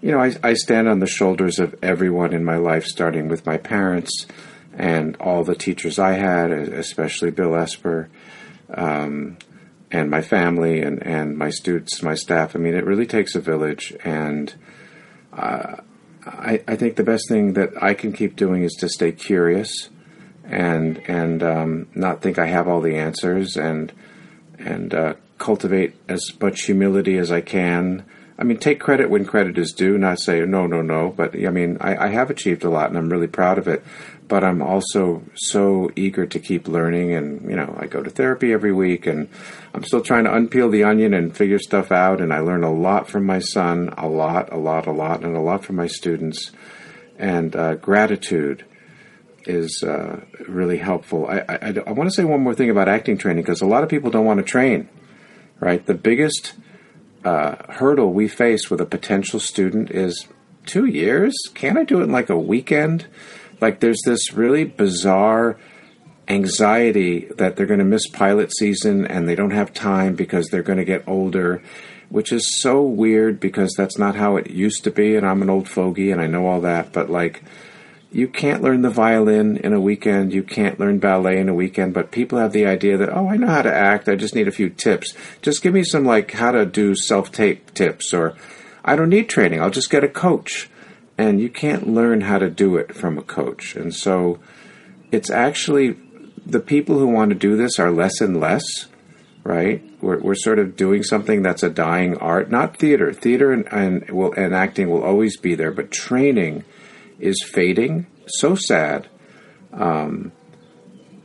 you 0.00 0.12
know, 0.12 0.20
I, 0.20 0.34
I 0.42 0.54
stand 0.54 0.88
on 0.88 0.98
the 0.98 1.06
shoulders 1.06 1.58
of 1.58 1.74
everyone 1.82 2.32
in 2.32 2.44
my 2.44 2.56
life, 2.56 2.84
starting 2.84 3.28
with 3.28 3.46
my 3.46 3.56
parents 3.56 4.26
and 4.76 5.16
all 5.16 5.44
the 5.44 5.54
teachers 5.54 5.98
I 5.98 6.12
had, 6.12 6.50
especially 6.50 7.30
Bill 7.30 7.56
Esper, 7.56 8.10
um, 8.74 9.38
and 9.94 10.10
my 10.10 10.20
family 10.20 10.82
and, 10.82 11.00
and 11.06 11.38
my 11.38 11.50
students, 11.50 12.02
my 12.02 12.16
staff. 12.16 12.56
I 12.56 12.58
mean, 12.58 12.74
it 12.74 12.84
really 12.84 13.06
takes 13.06 13.36
a 13.36 13.40
village, 13.40 13.94
and 14.04 14.52
uh, 15.32 15.76
I, 16.26 16.64
I 16.66 16.74
think 16.74 16.96
the 16.96 17.04
best 17.04 17.28
thing 17.28 17.52
that 17.52 17.80
I 17.80 17.94
can 17.94 18.12
keep 18.12 18.34
doing 18.34 18.64
is 18.64 18.72
to 18.80 18.88
stay 18.88 19.12
curious 19.12 19.90
and 20.42 20.98
and 21.08 21.42
um, 21.44 21.88
not 21.94 22.22
think 22.22 22.40
I 22.40 22.46
have 22.46 22.66
all 22.66 22.80
the 22.80 22.96
answers 22.96 23.56
and 23.56 23.92
and 24.58 24.92
uh, 24.92 25.14
cultivate 25.38 25.94
as 26.08 26.22
much 26.40 26.62
humility 26.62 27.16
as 27.16 27.30
I 27.30 27.40
can. 27.40 28.04
I 28.36 28.42
mean, 28.42 28.58
take 28.58 28.80
credit 28.80 29.10
when 29.10 29.24
credit 29.24 29.56
is 29.58 29.72
due. 29.72 29.96
Not 29.96 30.18
say 30.18 30.44
no, 30.44 30.66
no, 30.66 30.82
no. 30.82 31.10
But 31.16 31.36
I 31.36 31.50
mean, 31.50 31.78
I, 31.80 32.06
I 32.06 32.08
have 32.08 32.30
achieved 32.30 32.64
a 32.64 32.70
lot, 32.70 32.88
and 32.88 32.98
I'm 32.98 33.10
really 33.10 33.28
proud 33.28 33.58
of 33.58 33.68
it. 33.68 33.84
But 34.26 34.42
I'm 34.42 34.62
also 34.62 35.22
so 35.34 35.90
eager 35.96 36.26
to 36.26 36.38
keep 36.38 36.66
learning, 36.66 37.12
and 37.12 37.48
you 37.48 37.56
know, 37.56 37.76
I 37.78 37.86
go 37.86 38.02
to 38.02 38.10
therapy 38.10 38.52
every 38.52 38.72
week, 38.72 39.06
and 39.06 39.28
I'm 39.74 39.84
still 39.84 40.00
trying 40.00 40.24
to 40.24 40.30
unpeel 40.30 40.70
the 40.70 40.84
onion 40.84 41.12
and 41.12 41.36
figure 41.36 41.58
stuff 41.58 41.92
out. 41.92 42.20
And 42.20 42.32
I 42.32 42.40
learn 42.40 42.64
a 42.64 42.72
lot 42.72 43.08
from 43.08 43.26
my 43.26 43.38
son, 43.38 43.92
a 43.98 44.08
lot, 44.08 44.52
a 44.52 44.56
lot, 44.56 44.86
a 44.86 44.92
lot, 44.92 45.24
and 45.24 45.36
a 45.36 45.40
lot 45.40 45.64
from 45.64 45.76
my 45.76 45.86
students. 45.86 46.52
And 47.18 47.54
uh, 47.54 47.74
gratitude 47.74 48.64
is 49.46 49.82
uh, 49.82 50.24
really 50.48 50.78
helpful. 50.78 51.26
I, 51.26 51.44
I, 51.48 51.74
I 51.86 51.92
want 51.92 52.08
to 52.08 52.14
say 52.14 52.24
one 52.24 52.40
more 52.40 52.54
thing 52.54 52.70
about 52.70 52.88
acting 52.88 53.18
training 53.18 53.42
because 53.42 53.60
a 53.60 53.66
lot 53.66 53.82
of 53.82 53.90
people 53.90 54.10
don't 54.10 54.24
want 54.24 54.38
to 54.38 54.44
train 54.44 54.88
right? 55.60 55.84
The 55.86 55.94
biggest 55.94 56.54
uh, 57.24 57.56
hurdle 57.72 58.12
we 58.12 58.28
face 58.28 58.70
with 58.70 58.80
a 58.80 58.86
potential 58.86 59.40
student 59.40 59.90
is 59.90 60.28
two 60.66 60.84
years. 60.84 61.34
Can't 61.54 61.78
I 61.78 61.84
do 61.84 62.00
it 62.00 62.04
in 62.04 62.12
like 62.12 62.30
a 62.30 62.38
weekend? 62.38 63.06
Like 63.64 63.80
there's 63.80 64.02
this 64.04 64.34
really 64.34 64.64
bizarre 64.64 65.56
anxiety 66.28 67.30
that 67.38 67.56
they're 67.56 67.64
going 67.64 67.78
to 67.78 67.84
miss 67.86 68.06
pilot 68.08 68.54
season 68.54 69.06
and 69.06 69.26
they 69.26 69.34
don't 69.34 69.52
have 69.52 69.72
time 69.72 70.16
because 70.16 70.48
they're 70.48 70.62
going 70.62 70.76
to 70.76 70.84
get 70.84 71.08
older, 71.08 71.62
which 72.10 72.30
is 72.30 72.60
so 72.60 72.82
weird 72.82 73.40
because 73.40 73.72
that's 73.74 73.96
not 73.96 74.16
how 74.16 74.36
it 74.36 74.50
used 74.50 74.84
to 74.84 74.90
be. 74.90 75.16
And 75.16 75.26
I'm 75.26 75.40
an 75.40 75.48
old 75.48 75.66
fogey 75.66 76.10
and 76.10 76.20
I 76.20 76.26
know 76.26 76.46
all 76.46 76.60
that, 76.60 76.92
but 76.92 77.08
like 77.08 77.42
you 78.12 78.28
can't 78.28 78.62
learn 78.62 78.82
the 78.82 78.90
violin 78.90 79.56
in 79.56 79.72
a 79.72 79.80
weekend, 79.80 80.34
you 80.34 80.42
can't 80.42 80.78
learn 80.78 80.98
ballet 80.98 81.38
in 81.38 81.48
a 81.48 81.54
weekend, 81.54 81.94
but 81.94 82.10
people 82.10 82.38
have 82.38 82.52
the 82.52 82.66
idea 82.66 82.98
that, 82.98 83.16
oh, 83.16 83.30
I 83.30 83.38
know 83.38 83.46
how 83.46 83.62
to 83.62 83.74
act, 83.74 84.10
I 84.10 84.14
just 84.14 84.34
need 84.34 84.46
a 84.46 84.52
few 84.52 84.68
tips. 84.68 85.14
Just 85.40 85.62
give 85.62 85.72
me 85.72 85.84
some, 85.84 86.04
like, 86.04 86.32
how 86.32 86.52
to 86.52 86.66
do 86.66 86.94
self 86.94 87.32
tape 87.32 87.72
tips, 87.72 88.12
or 88.12 88.36
I 88.84 88.94
don't 88.94 89.08
need 89.08 89.30
training, 89.30 89.62
I'll 89.62 89.70
just 89.70 89.88
get 89.88 90.04
a 90.04 90.08
coach. 90.08 90.68
And 91.16 91.40
you 91.40 91.48
can't 91.48 91.88
learn 91.88 92.22
how 92.22 92.38
to 92.38 92.50
do 92.50 92.76
it 92.76 92.94
from 92.94 93.18
a 93.18 93.22
coach. 93.22 93.76
And 93.76 93.94
so 93.94 94.40
it's 95.12 95.30
actually 95.30 95.96
the 96.44 96.60
people 96.60 96.98
who 96.98 97.06
want 97.06 97.30
to 97.30 97.36
do 97.36 97.56
this 97.56 97.78
are 97.78 97.90
less 97.90 98.20
and 98.20 98.40
less, 98.40 98.64
right? 99.44 99.82
We're, 100.00 100.20
we're 100.20 100.34
sort 100.34 100.58
of 100.58 100.76
doing 100.76 101.02
something 101.02 101.42
that's 101.42 101.62
a 101.62 101.70
dying 101.70 102.16
art, 102.18 102.50
not 102.50 102.76
theater. 102.76 103.12
Theater 103.12 103.52
and, 103.52 103.66
and, 103.72 104.10
will, 104.10 104.32
and 104.32 104.54
acting 104.54 104.90
will 104.90 105.04
always 105.04 105.36
be 105.36 105.54
there, 105.54 105.70
but 105.70 105.90
training 105.90 106.64
is 107.18 107.42
fading. 107.42 108.06
So 108.26 108.54
sad, 108.54 109.08
um, 109.72 110.32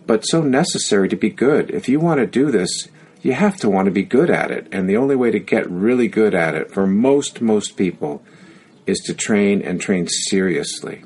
but 0.06 0.24
so 0.24 0.42
necessary 0.42 1.08
to 1.10 1.16
be 1.16 1.30
good. 1.30 1.72
If 1.72 1.88
you 1.88 2.00
want 2.00 2.20
to 2.20 2.28
do 2.28 2.52
this, 2.52 2.90
you 3.22 3.34
have 3.34 3.58
to 3.58 3.70
want 3.70 3.86
to 3.86 3.92
be 3.92 4.04
good 4.04 4.30
at 4.30 4.52
it. 4.52 4.68
And 4.72 4.90
the 4.90 4.98
only 4.98 5.16
way 5.16 5.32
to 5.32 5.40
get 5.40 5.70
really 5.70 6.08
good 6.08 6.34
at 6.34 6.56
it 6.56 6.72
for 6.72 6.86
most, 6.86 7.42
most 7.42 7.78
people 7.78 8.22
is 8.90 9.00
to 9.00 9.14
train 9.14 9.62
and 9.62 9.80
train 9.80 10.08
seriously. 10.08 11.04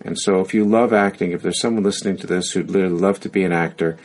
And 0.00 0.18
so, 0.18 0.40
if 0.40 0.52
you 0.52 0.64
love 0.64 0.92
acting, 0.92 1.32
if 1.32 1.42
there's 1.42 1.60
someone 1.60 1.82
listening 1.82 2.18
to 2.18 2.26
this 2.26 2.50
who'd 2.50 2.70
really 2.70 2.90
love 2.90 3.20
to 3.20 3.30
be 3.30 3.42
an 3.42 3.52
actor, 3.52 3.96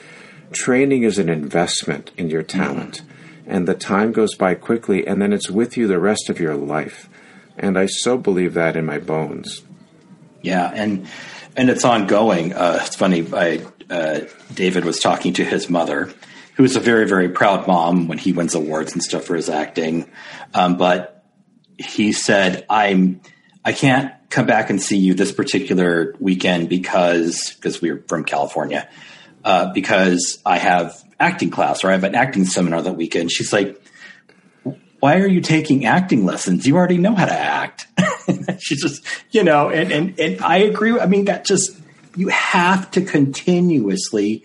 training 0.53 1.03
is 1.03 1.19
an 1.19 1.27
investment 1.27 2.11
in 2.17 2.29
your 2.29 2.43
talent. 2.43 3.01
Mm-hmm. 3.01 3.51
And 3.51 3.67
the 3.67 3.75
time 3.75 4.11
goes 4.11 4.35
by 4.35 4.53
quickly, 4.55 5.05
and 5.05 5.21
then 5.21 5.33
it's 5.33 5.49
with 5.49 5.75
you 5.75 5.87
the 5.87 5.99
rest 5.99 6.29
of 6.29 6.39
your 6.39 6.55
life. 6.55 7.09
And 7.57 7.77
I 7.77 7.87
so 7.87 8.17
believe 8.17 8.53
that 8.53 8.77
in 8.77 8.85
my 8.85 8.99
bones. 8.99 9.63
Yeah, 10.41 10.71
and 10.73 11.07
and 11.57 11.69
it's 11.69 11.83
ongoing. 11.83 12.53
Uh, 12.53 12.79
it's 12.85 12.95
funny. 12.95 13.27
I, 13.33 13.65
uh, 13.89 14.21
David 14.53 14.85
was 14.85 14.99
talking 14.99 15.33
to 15.33 15.43
his 15.43 15.69
mother, 15.69 16.13
who 16.55 16.63
is 16.63 16.77
a 16.77 16.79
very 16.79 17.07
very 17.07 17.27
proud 17.27 17.67
mom 17.67 18.07
when 18.07 18.17
he 18.17 18.31
wins 18.31 18.55
awards 18.55 18.93
and 18.93 19.03
stuff 19.03 19.25
for 19.25 19.35
his 19.35 19.49
acting. 19.49 20.09
Um, 20.53 20.77
but 20.77 21.18
he 21.79 22.11
said, 22.11 22.65
"I'm 22.69 23.21
I 23.63 23.73
can't 23.73 24.13
come 24.29 24.45
back 24.45 24.69
and 24.69 24.81
see 24.81 24.97
you 24.97 25.13
this 25.13 25.31
particular 25.31 26.15
weekend 26.19 26.69
because 26.69 27.53
because 27.55 27.81
we're 27.81 28.03
from 28.07 28.25
California 28.25 28.87
uh, 29.43 29.71
because 29.73 30.39
I 30.45 30.57
have 30.57 31.01
acting 31.19 31.49
class 31.49 31.83
or 31.83 31.89
I 31.89 31.93
have 31.93 32.03
an 32.03 32.15
acting 32.15 32.45
seminar 32.45 32.81
that 32.81 32.93
weekend." 32.93 33.31
She's 33.31 33.53
like, 33.53 33.81
"Why 34.99 35.19
are 35.19 35.27
you 35.27 35.41
taking 35.41 35.85
acting 35.85 36.25
lessons? 36.25 36.67
You 36.67 36.75
already 36.75 36.97
know 36.97 37.15
how 37.15 37.25
to 37.25 37.33
act." 37.33 37.87
she's 38.59 38.81
just, 38.81 39.03
you 39.31 39.43
know, 39.43 39.69
and, 39.69 39.91
and, 39.91 40.19
and 40.19 40.41
I 40.41 40.57
agree. 40.57 40.99
I 40.99 41.05
mean, 41.05 41.25
that 41.25 41.45
just, 41.45 41.77
you 42.15 42.27
have 42.29 42.91
to 42.91 43.01
continuously 43.01 44.43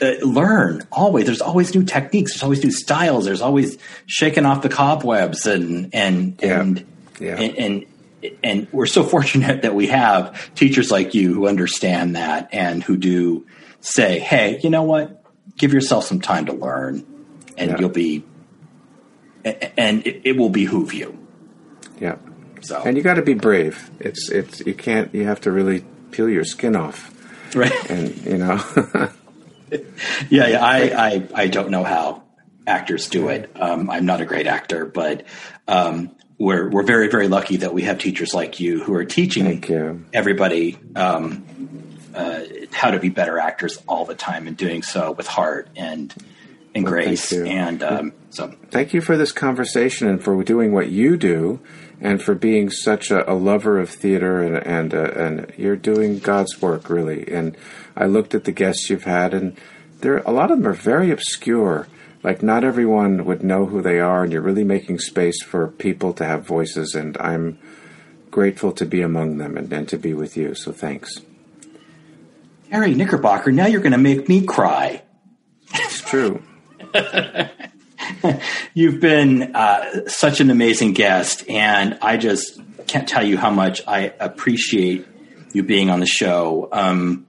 uh, 0.00 0.12
learn 0.22 0.82
always. 0.92 1.26
There's 1.26 1.40
always 1.40 1.74
new 1.74 1.84
techniques. 1.84 2.32
There's 2.32 2.42
always 2.42 2.62
new 2.62 2.72
styles. 2.72 3.24
There's 3.24 3.40
always 3.40 3.78
shaking 4.06 4.46
off 4.46 4.62
the 4.62 4.68
cobwebs 4.68 5.46
and, 5.46 5.94
and, 5.94 6.38
yeah. 6.42 6.60
and, 6.60 6.86
yeah. 7.18 7.36
and, 7.36 7.58
and 7.58 7.86
and 8.42 8.68
we're 8.72 8.86
so 8.86 9.02
fortunate 9.14 9.62
that 9.62 9.74
we 9.74 9.88
have 9.88 10.54
teachers 10.54 10.90
like 10.90 11.14
you 11.14 11.32
who 11.34 11.46
understand 11.46 12.16
that 12.16 12.48
and 12.52 12.82
who 12.82 12.96
do 12.96 13.46
say, 13.80 14.18
"Hey, 14.18 14.60
you 14.62 14.70
know 14.70 14.82
what? 14.82 15.22
Give 15.56 15.72
yourself 15.72 16.04
some 16.04 16.20
time 16.20 16.46
to 16.46 16.52
learn, 16.52 17.04
and 17.56 17.70
yeah. 17.70 17.78
you'll 17.78 17.88
be, 17.90 18.24
and 19.44 20.06
it, 20.06 20.22
it, 20.24 20.36
will 20.36 20.50
behoove 20.50 20.92
you." 20.92 21.18
Yeah, 22.00 22.16
so 22.60 22.82
and 22.82 22.96
you 22.96 23.02
got 23.02 23.14
to 23.14 23.22
be 23.22 23.34
brave. 23.34 23.90
It's 23.98 24.30
it's 24.30 24.60
you 24.60 24.74
can't 24.74 25.14
you 25.14 25.24
have 25.24 25.40
to 25.42 25.50
really 25.50 25.84
peel 26.10 26.28
your 26.28 26.44
skin 26.44 26.76
off, 26.76 27.12
right? 27.54 27.90
And 27.90 28.16
you 28.24 28.38
know, 28.38 28.62
yeah, 30.30 30.48
yeah. 30.48 30.64
I, 30.64 30.78
I 31.06 31.28
I 31.34 31.46
don't 31.48 31.70
know 31.70 31.84
how 31.84 32.22
actors 32.66 33.08
do 33.08 33.28
it. 33.28 33.50
Um, 33.54 33.90
I'm 33.90 34.06
not 34.06 34.20
a 34.20 34.24
great 34.24 34.46
actor, 34.46 34.86
but 34.86 35.24
um, 35.68 36.14
we're 36.38 36.68
we're 36.68 36.82
very 36.82 37.08
very 37.08 37.28
lucky 37.28 37.58
that 37.58 37.74
we 37.74 37.82
have 37.82 37.98
teachers 37.98 38.34
like 38.34 38.60
you 38.60 38.82
who 38.82 38.94
are 38.94 39.04
teaching 39.04 39.46
everybody 40.12 40.78
um, 40.96 41.44
uh, 42.14 42.40
how 42.72 42.90
to 42.90 42.98
be 42.98 43.08
better 43.08 43.38
actors 43.38 43.78
all 43.86 44.04
the 44.04 44.14
time 44.14 44.46
and 44.46 44.56
doing 44.56 44.82
so 44.82 45.12
with 45.12 45.26
heart 45.26 45.68
and 45.76 46.14
and 46.74 46.84
well, 46.84 46.92
grace. 46.92 47.32
And 47.32 47.82
um, 47.82 48.12
so, 48.30 48.54
thank 48.70 48.94
you 48.94 49.00
for 49.00 49.16
this 49.16 49.32
conversation 49.32 50.08
and 50.08 50.22
for 50.22 50.42
doing 50.42 50.72
what 50.72 50.88
you 50.88 51.16
do 51.16 51.60
and 52.00 52.22
for 52.22 52.34
being 52.34 52.70
such 52.70 53.10
a, 53.10 53.30
a 53.30 53.34
lover 53.34 53.78
of 53.78 53.90
theater 53.90 54.42
and 54.42 54.56
and 54.66 54.94
uh, 54.94 55.12
and 55.12 55.52
you're 55.56 55.76
doing 55.76 56.18
God's 56.18 56.60
work 56.60 56.88
really. 56.88 57.30
And 57.30 57.56
I 57.96 58.06
looked 58.06 58.34
at 58.34 58.44
the 58.44 58.52
guests 58.52 58.88
you've 58.88 59.04
had, 59.04 59.34
and 59.34 59.56
there 60.00 60.18
a 60.18 60.32
lot 60.32 60.50
of 60.50 60.58
them 60.58 60.68
are 60.68 60.74
very 60.74 61.10
obscure. 61.10 61.88
Like 62.22 62.42
not 62.42 62.64
everyone 62.64 63.24
would 63.24 63.42
know 63.42 63.66
who 63.66 63.82
they 63.82 64.00
are, 64.00 64.22
and 64.22 64.32
you're 64.32 64.42
really 64.42 64.64
making 64.64 64.98
space 64.98 65.42
for 65.42 65.68
people 65.68 66.12
to 66.14 66.24
have 66.24 66.46
voices. 66.46 66.94
And 66.94 67.16
I'm 67.18 67.58
grateful 68.30 68.72
to 68.72 68.86
be 68.86 69.02
among 69.02 69.38
them 69.38 69.56
and, 69.56 69.72
and 69.72 69.88
to 69.88 69.98
be 69.98 70.14
with 70.14 70.36
you. 70.36 70.54
So 70.54 70.72
thanks. 70.72 71.20
Harry 72.70 72.94
Knickerbocker, 72.94 73.50
now 73.50 73.66
you're 73.66 73.80
going 73.80 73.92
to 73.92 73.98
make 73.98 74.28
me 74.28 74.46
cry. 74.46 75.02
It's 75.74 76.00
true. 76.02 76.42
You've 78.74 79.00
been 79.00 79.54
uh, 79.54 80.08
such 80.08 80.40
an 80.40 80.50
amazing 80.50 80.92
guest, 80.92 81.48
and 81.48 81.98
I 82.02 82.16
just 82.16 82.60
can't 82.86 83.08
tell 83.08 83.26
you 83.26 83.36
how 83.36 83.50
much 83.50 83.82
I 83.86 84.12
appreciate 84.18 85.06
you 85.52 85.62
being 85.62 85.90
on 85.90 86.00
the 86.00 86.06
show. 86.06 86.68
Um, 86.72 87.26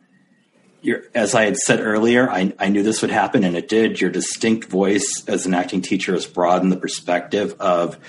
as 1.13 1.35
I 1.35 1.45
had 1.45 1.57
said 1.57 1.79
earlier, 1.79 2.29
I, 2.29 2.53
I, 2.57 2.69
knew 2.69 2.81
this 2.81 3.01
would 3.01 3.11
happen, 3.11 3.43
and 3.43 3.55
it 3.55 3.67
did. 3.67 4.01
Your 4.01 4.09
distinct 4.09 4.69
voice 4.69 5.23
as 5.27 5.45
an 5.45 5.53
acting 5.53 5.81
teacher 5.81 6.13
has 6.13 6.25
broadened 6.25 6.71
the 6.71 6.77
perspective 6.77 7.55
of 7.59 7.99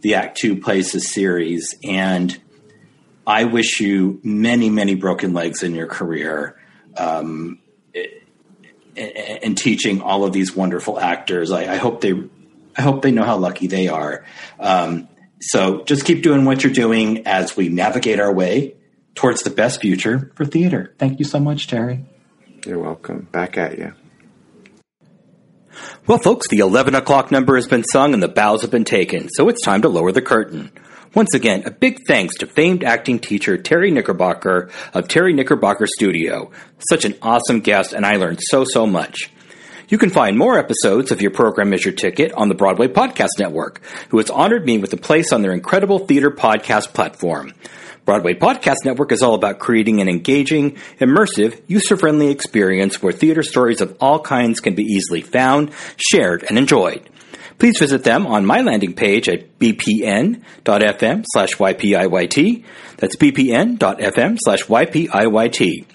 the 0.00 0.14
Act 0.14 0.36
Two 0.36 0.56
Places 0.56 1.12
series, 1.12 1.74
and 1.84 2.36
I 3.26 3.44
wish 3.44 3.80
you 3.80 4.20
many, 4.22 4.70
many 4.70 4.94
broken 4.94 5.34
legs 5.34 5.62
in 5.62 5.74
your 5.74 5.86
career. 5.86 6.58
Um, 6.96 7.60
and 8.96 9.56
teaching 9.56 10.00
all 10.00 10.24
of 10.24 10.32
these 10.32 10.54
wonderful 10.54 10.98
actors. 10.98 11.50
I, 11.50 11.74
I, 11.74 11.76
hope 11.76 12.00
they, 12.00 12.14
I 12.76 12.82
hope 12.82 13.02
they 13.02 13.10
know 13.10 13.24
how 13.24 13.36
lucky 13.36 13.66
they 13.66 13.88
are. 13.88 14.24
Um, 14.58 15.08
So 15.40 15.84
just 15.84 16.04
keep 16.04 16.22
doing 16.22 16.44
what 16.44 16.64
you're 16.64 16.72
doing 16.72 17.26
as 17.26 17.56
we 17.56 17.68
navigate 17.68 18.20
our 18.20 18.32
way 18.32 18.74
towards 19.14 19.42
the 19.42 19.50
best 19.50 19.80
future 19.80 20.32
for 20.34 20.44
theater. 20.44 20.94
Thank 20.98 21.18
you 21.18 21.24
so 21.24 21.38
much, 21.38 21.66
Terry. 21.66 22.04
You're 22.64 22.78
welcome. 22.78 23.28
Back 23.30 23.58
at 23.58 23.78
you. 23.78 23.92
Well, 26.06 26.18
folks, 26.18 26.48
the 26.48 26.58
11 26.58 26.94
o'clock 26.94 27.30
number 27.30 27.56
has 27.56 27.66
been 27.66 27.84
sung 27.84 28.14
and 28.14 28.22
the 28.22 28.28
bows 28.28 28.62
have 28.62 28.70
been 28.70 28.84
taken, 28.84 29.28
so 29.28 29.48
it's 29.48 29.62
time 29.62 29.82
to 29.82 29.88
lower 29.88 30.10
the 30.10 30.22
curtain. 30.22 30.72
Once 31.16 31.32
again, 31.32 31.62
a 31.64 31.70
big 31.70 32.00
thanks 32.06 32.36
to 32.36 32.46
famed 32.46 32.84
acting 32.84 33.18
teacher 33.18 33.56
Terry 33.56 33.90
Knickerbocker 33.90 34.68
of 34.92 35.08
Terry 35.08 35.32
Knickerbocker 35.32 35.86
Studio. 35.86 36.50
Such 36.90 37.06
an 37.06 37.14
awesome 37.22 37.60
guest, 37.60 37.94
and 37.94 38.04
I 38.04 38.16
learned 38.16 38.40
so, 38.42 38.64
so 38.64 38.86
much. 38.86 39.30
You 39.88 39.96
can 39.96 40.10
find 40.10 40.36
more 40.36 40.58
episodes 40.58 41.10
of 41.10 41.22
Your 41.22 41.30
Program 41.30 41.72
is 41.72 41.86
Your 41.86 41.94
Ticket 41.94 42.32
on 42.32 42.50
the 42.50 42.54
Broadway 42.54 42.88
Podcast 42.88 43.38
Network, 43.38 43.80
who 44.10 44.18
has 44.18 44.28
honored 44.28 44.66
me 44.66 44.76
with 44.76 44.92
a 44.92 44.98
place 44.98 45.32
on 45.32 45.40
their 45.40 45.54
incredible 45.54 46.00
theater 46.00 46.30
podcast 46.30 46.92
platform. 46.92 47.54
Broadway 48.04 48.34
Podcast 48.34 48.84
Network 48.84 49.10
is 49.10 49.22
all 49.22 49.34
about 49.34 49.58
creating 49.58 50.02
an 50.02 50.10
engaging, 50.10 50.72
immersive, 51.00 51.62
user-friendly 51.66 52.28
experience 52.28 53.02
where 53.02 53.14
theater 53.14 53.42
stories 53.42 53.80
of 53.80 53.96
all 54.00 54.20
kinds 54.20 54.60
can 54.60 54.74
be 54.74 54.82
easily 54.82 55.22
found, 55.22 55.72
shared, 55.96 56.44
and 56.46 56.58
enjoyed. 56.58 57.08
Please 57.58 57.78
visit 57.78 58.04
them 58.04 58.26
on 58.26 58.44
my 58.44 58.60
landing 58.60 58.92
page 58.92 59.28
at 59.28 59.58
bpn.fm 59.58 61.24
slash 61.26 61.54
ypiyt. 61.54 62.64
That's 62.98 63.16
bpn.fm 63.16 64.36
slash 64.40 64.62
ypiyt. 64.64 65.86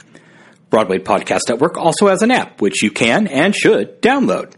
Broadway 0.69 0.99
Podcast 0.99 1.41
Network 1.49 1.77
also 1.77 2.07
has 2.07 2.21
an 2.21 2.31
app, 2.31 2.61
which 2.61 2.81
you 2.81 2.91
can 2.91 3.27
and 3.27 3.53
should 3.55 4.01
download. 4.01 4.53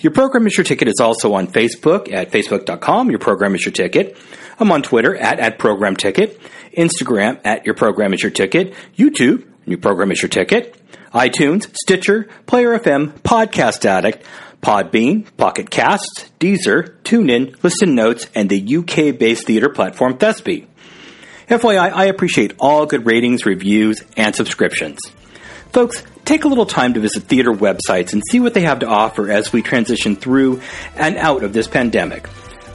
Your 0.00 0.12
Program 0.12 0.46
is 0.46 0.56
Your 0.58 0.64
Ticket 0.64 0.88
is 0.88 1.00
also 1.00 1.32
on 1.32 1.46
Facebook 1.46 2.12
at 2.12 2.30
facebook.com, 2.30 3.08
Your 3.10 3.20
Program 3.20 3.54
is 3.54 3.64
Your 3.64 3.72
Ticket. 3.72 4.18
I'm 4.58 4.70
on 4.70 4.82
Twitter 4.82 5.16
at, 5.16 5.38
at 5.40 5.58
Program 5.58 5.96
Ticket, 5.96 6.40
Instagram 6.76 7.40
at 7.44 7.64
Your 7.64 7.74
Program 7.74 8.12
is 8.12 8.22
Your 8.22 8.32
Ticket, 8.32 8.74
YouTube, 8.98 9.46
Your 9.64 9.78
Program 9.78 10.10
is 10.10 10.20
Your 10.20 10.28
Ticket, 10.28 10.76
iTunes, 11.12 11.74
Stitcher, 11.74 12.28
Player 12.46 12.78
FM, 12.78 13.12
Podcast 13.20 13.84
Addict, 13.86 14.26
Podbean, 14.64 15.26
Pocket 15.36 15.68
Casts, 15.68 16.30
Deezer, 16.40 16.96
TuneIn, 17.02 17.62
Listen 17.62 17.94
Notes, 17.94 18.26
and 18.34 18.48
the 18.48 18.76
UK-based 18.76 19.46
theater 19.46 19.68
platform 19.68 20.16
Thespie. 20.16 20.66
FYI, 21.48 21.92
I 21.92 22.06
appreciate 22.06 22.54
all 22.58 22.86
good 22.86 23.04
ratings, 23.04 23.44
reviews, 23.44 24.02
and 24.16 24.34
subscriptions. 24.34 24.98
Folks, 25.70 26.02
take 26.24 26.44
a 26.44 26.48
little 26.48 26.64
time 26.64 26.94
to 26.94 27.00
visit 27.00 27.24
theater 27.24 27.52
websites 27.52 28.14
and 28.14 28.22
see 28.30 28.40
what 28.40 28.54
they 28.54 28.62
have 28.62 28.78
to 28.78 28.86
offer 28.86 29.30
as 29.30 29.52
we 29.52 29.60
transition 29.60 30.16
through 30.16 30.62
and 30.96 31.18
out 31.18 31.44
of 31.44 31.52
this 31.52 31.68
pandemic. 31.68 32.26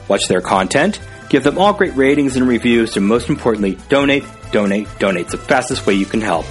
Watch 0.06 0.28
their 0.28 0.40
content, 0.40 1.00
give 1.28 1.42
them 1.42 1.58
all 1.58 1.72
great 1.72 1.96
ratings 1.96 2.36
and 2.36 2.46
reviews, 2.46 2.96
and 2.96 3.04
most 3.04 3.28
importantly, 3.28 3.76
donate, 3.88 4.24
donate, 4.52 4.86
donate. 5.00 5.22
It's 5.22 5.32
the 5.32 5.38
fastest 5.38 5.84
way 5.86 5.94
you 5.94 6.06
can 6.06 6.20
help. 6.20 6.46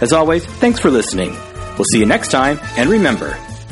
As 0.00 0.12
always, 0.12 0.44
thanks 0.44 0.80
for 0.80 0.90
listening. 0.90 1.30
We'll 1.78 1.84
see 1.92 2.00
you 2.00 2.06
next 2.06 2.32
time, 2.32 2.58
and 2.76 2.90
remember, 2.90 3.38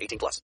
18 0.00 0.18
plus. 0.18 0.42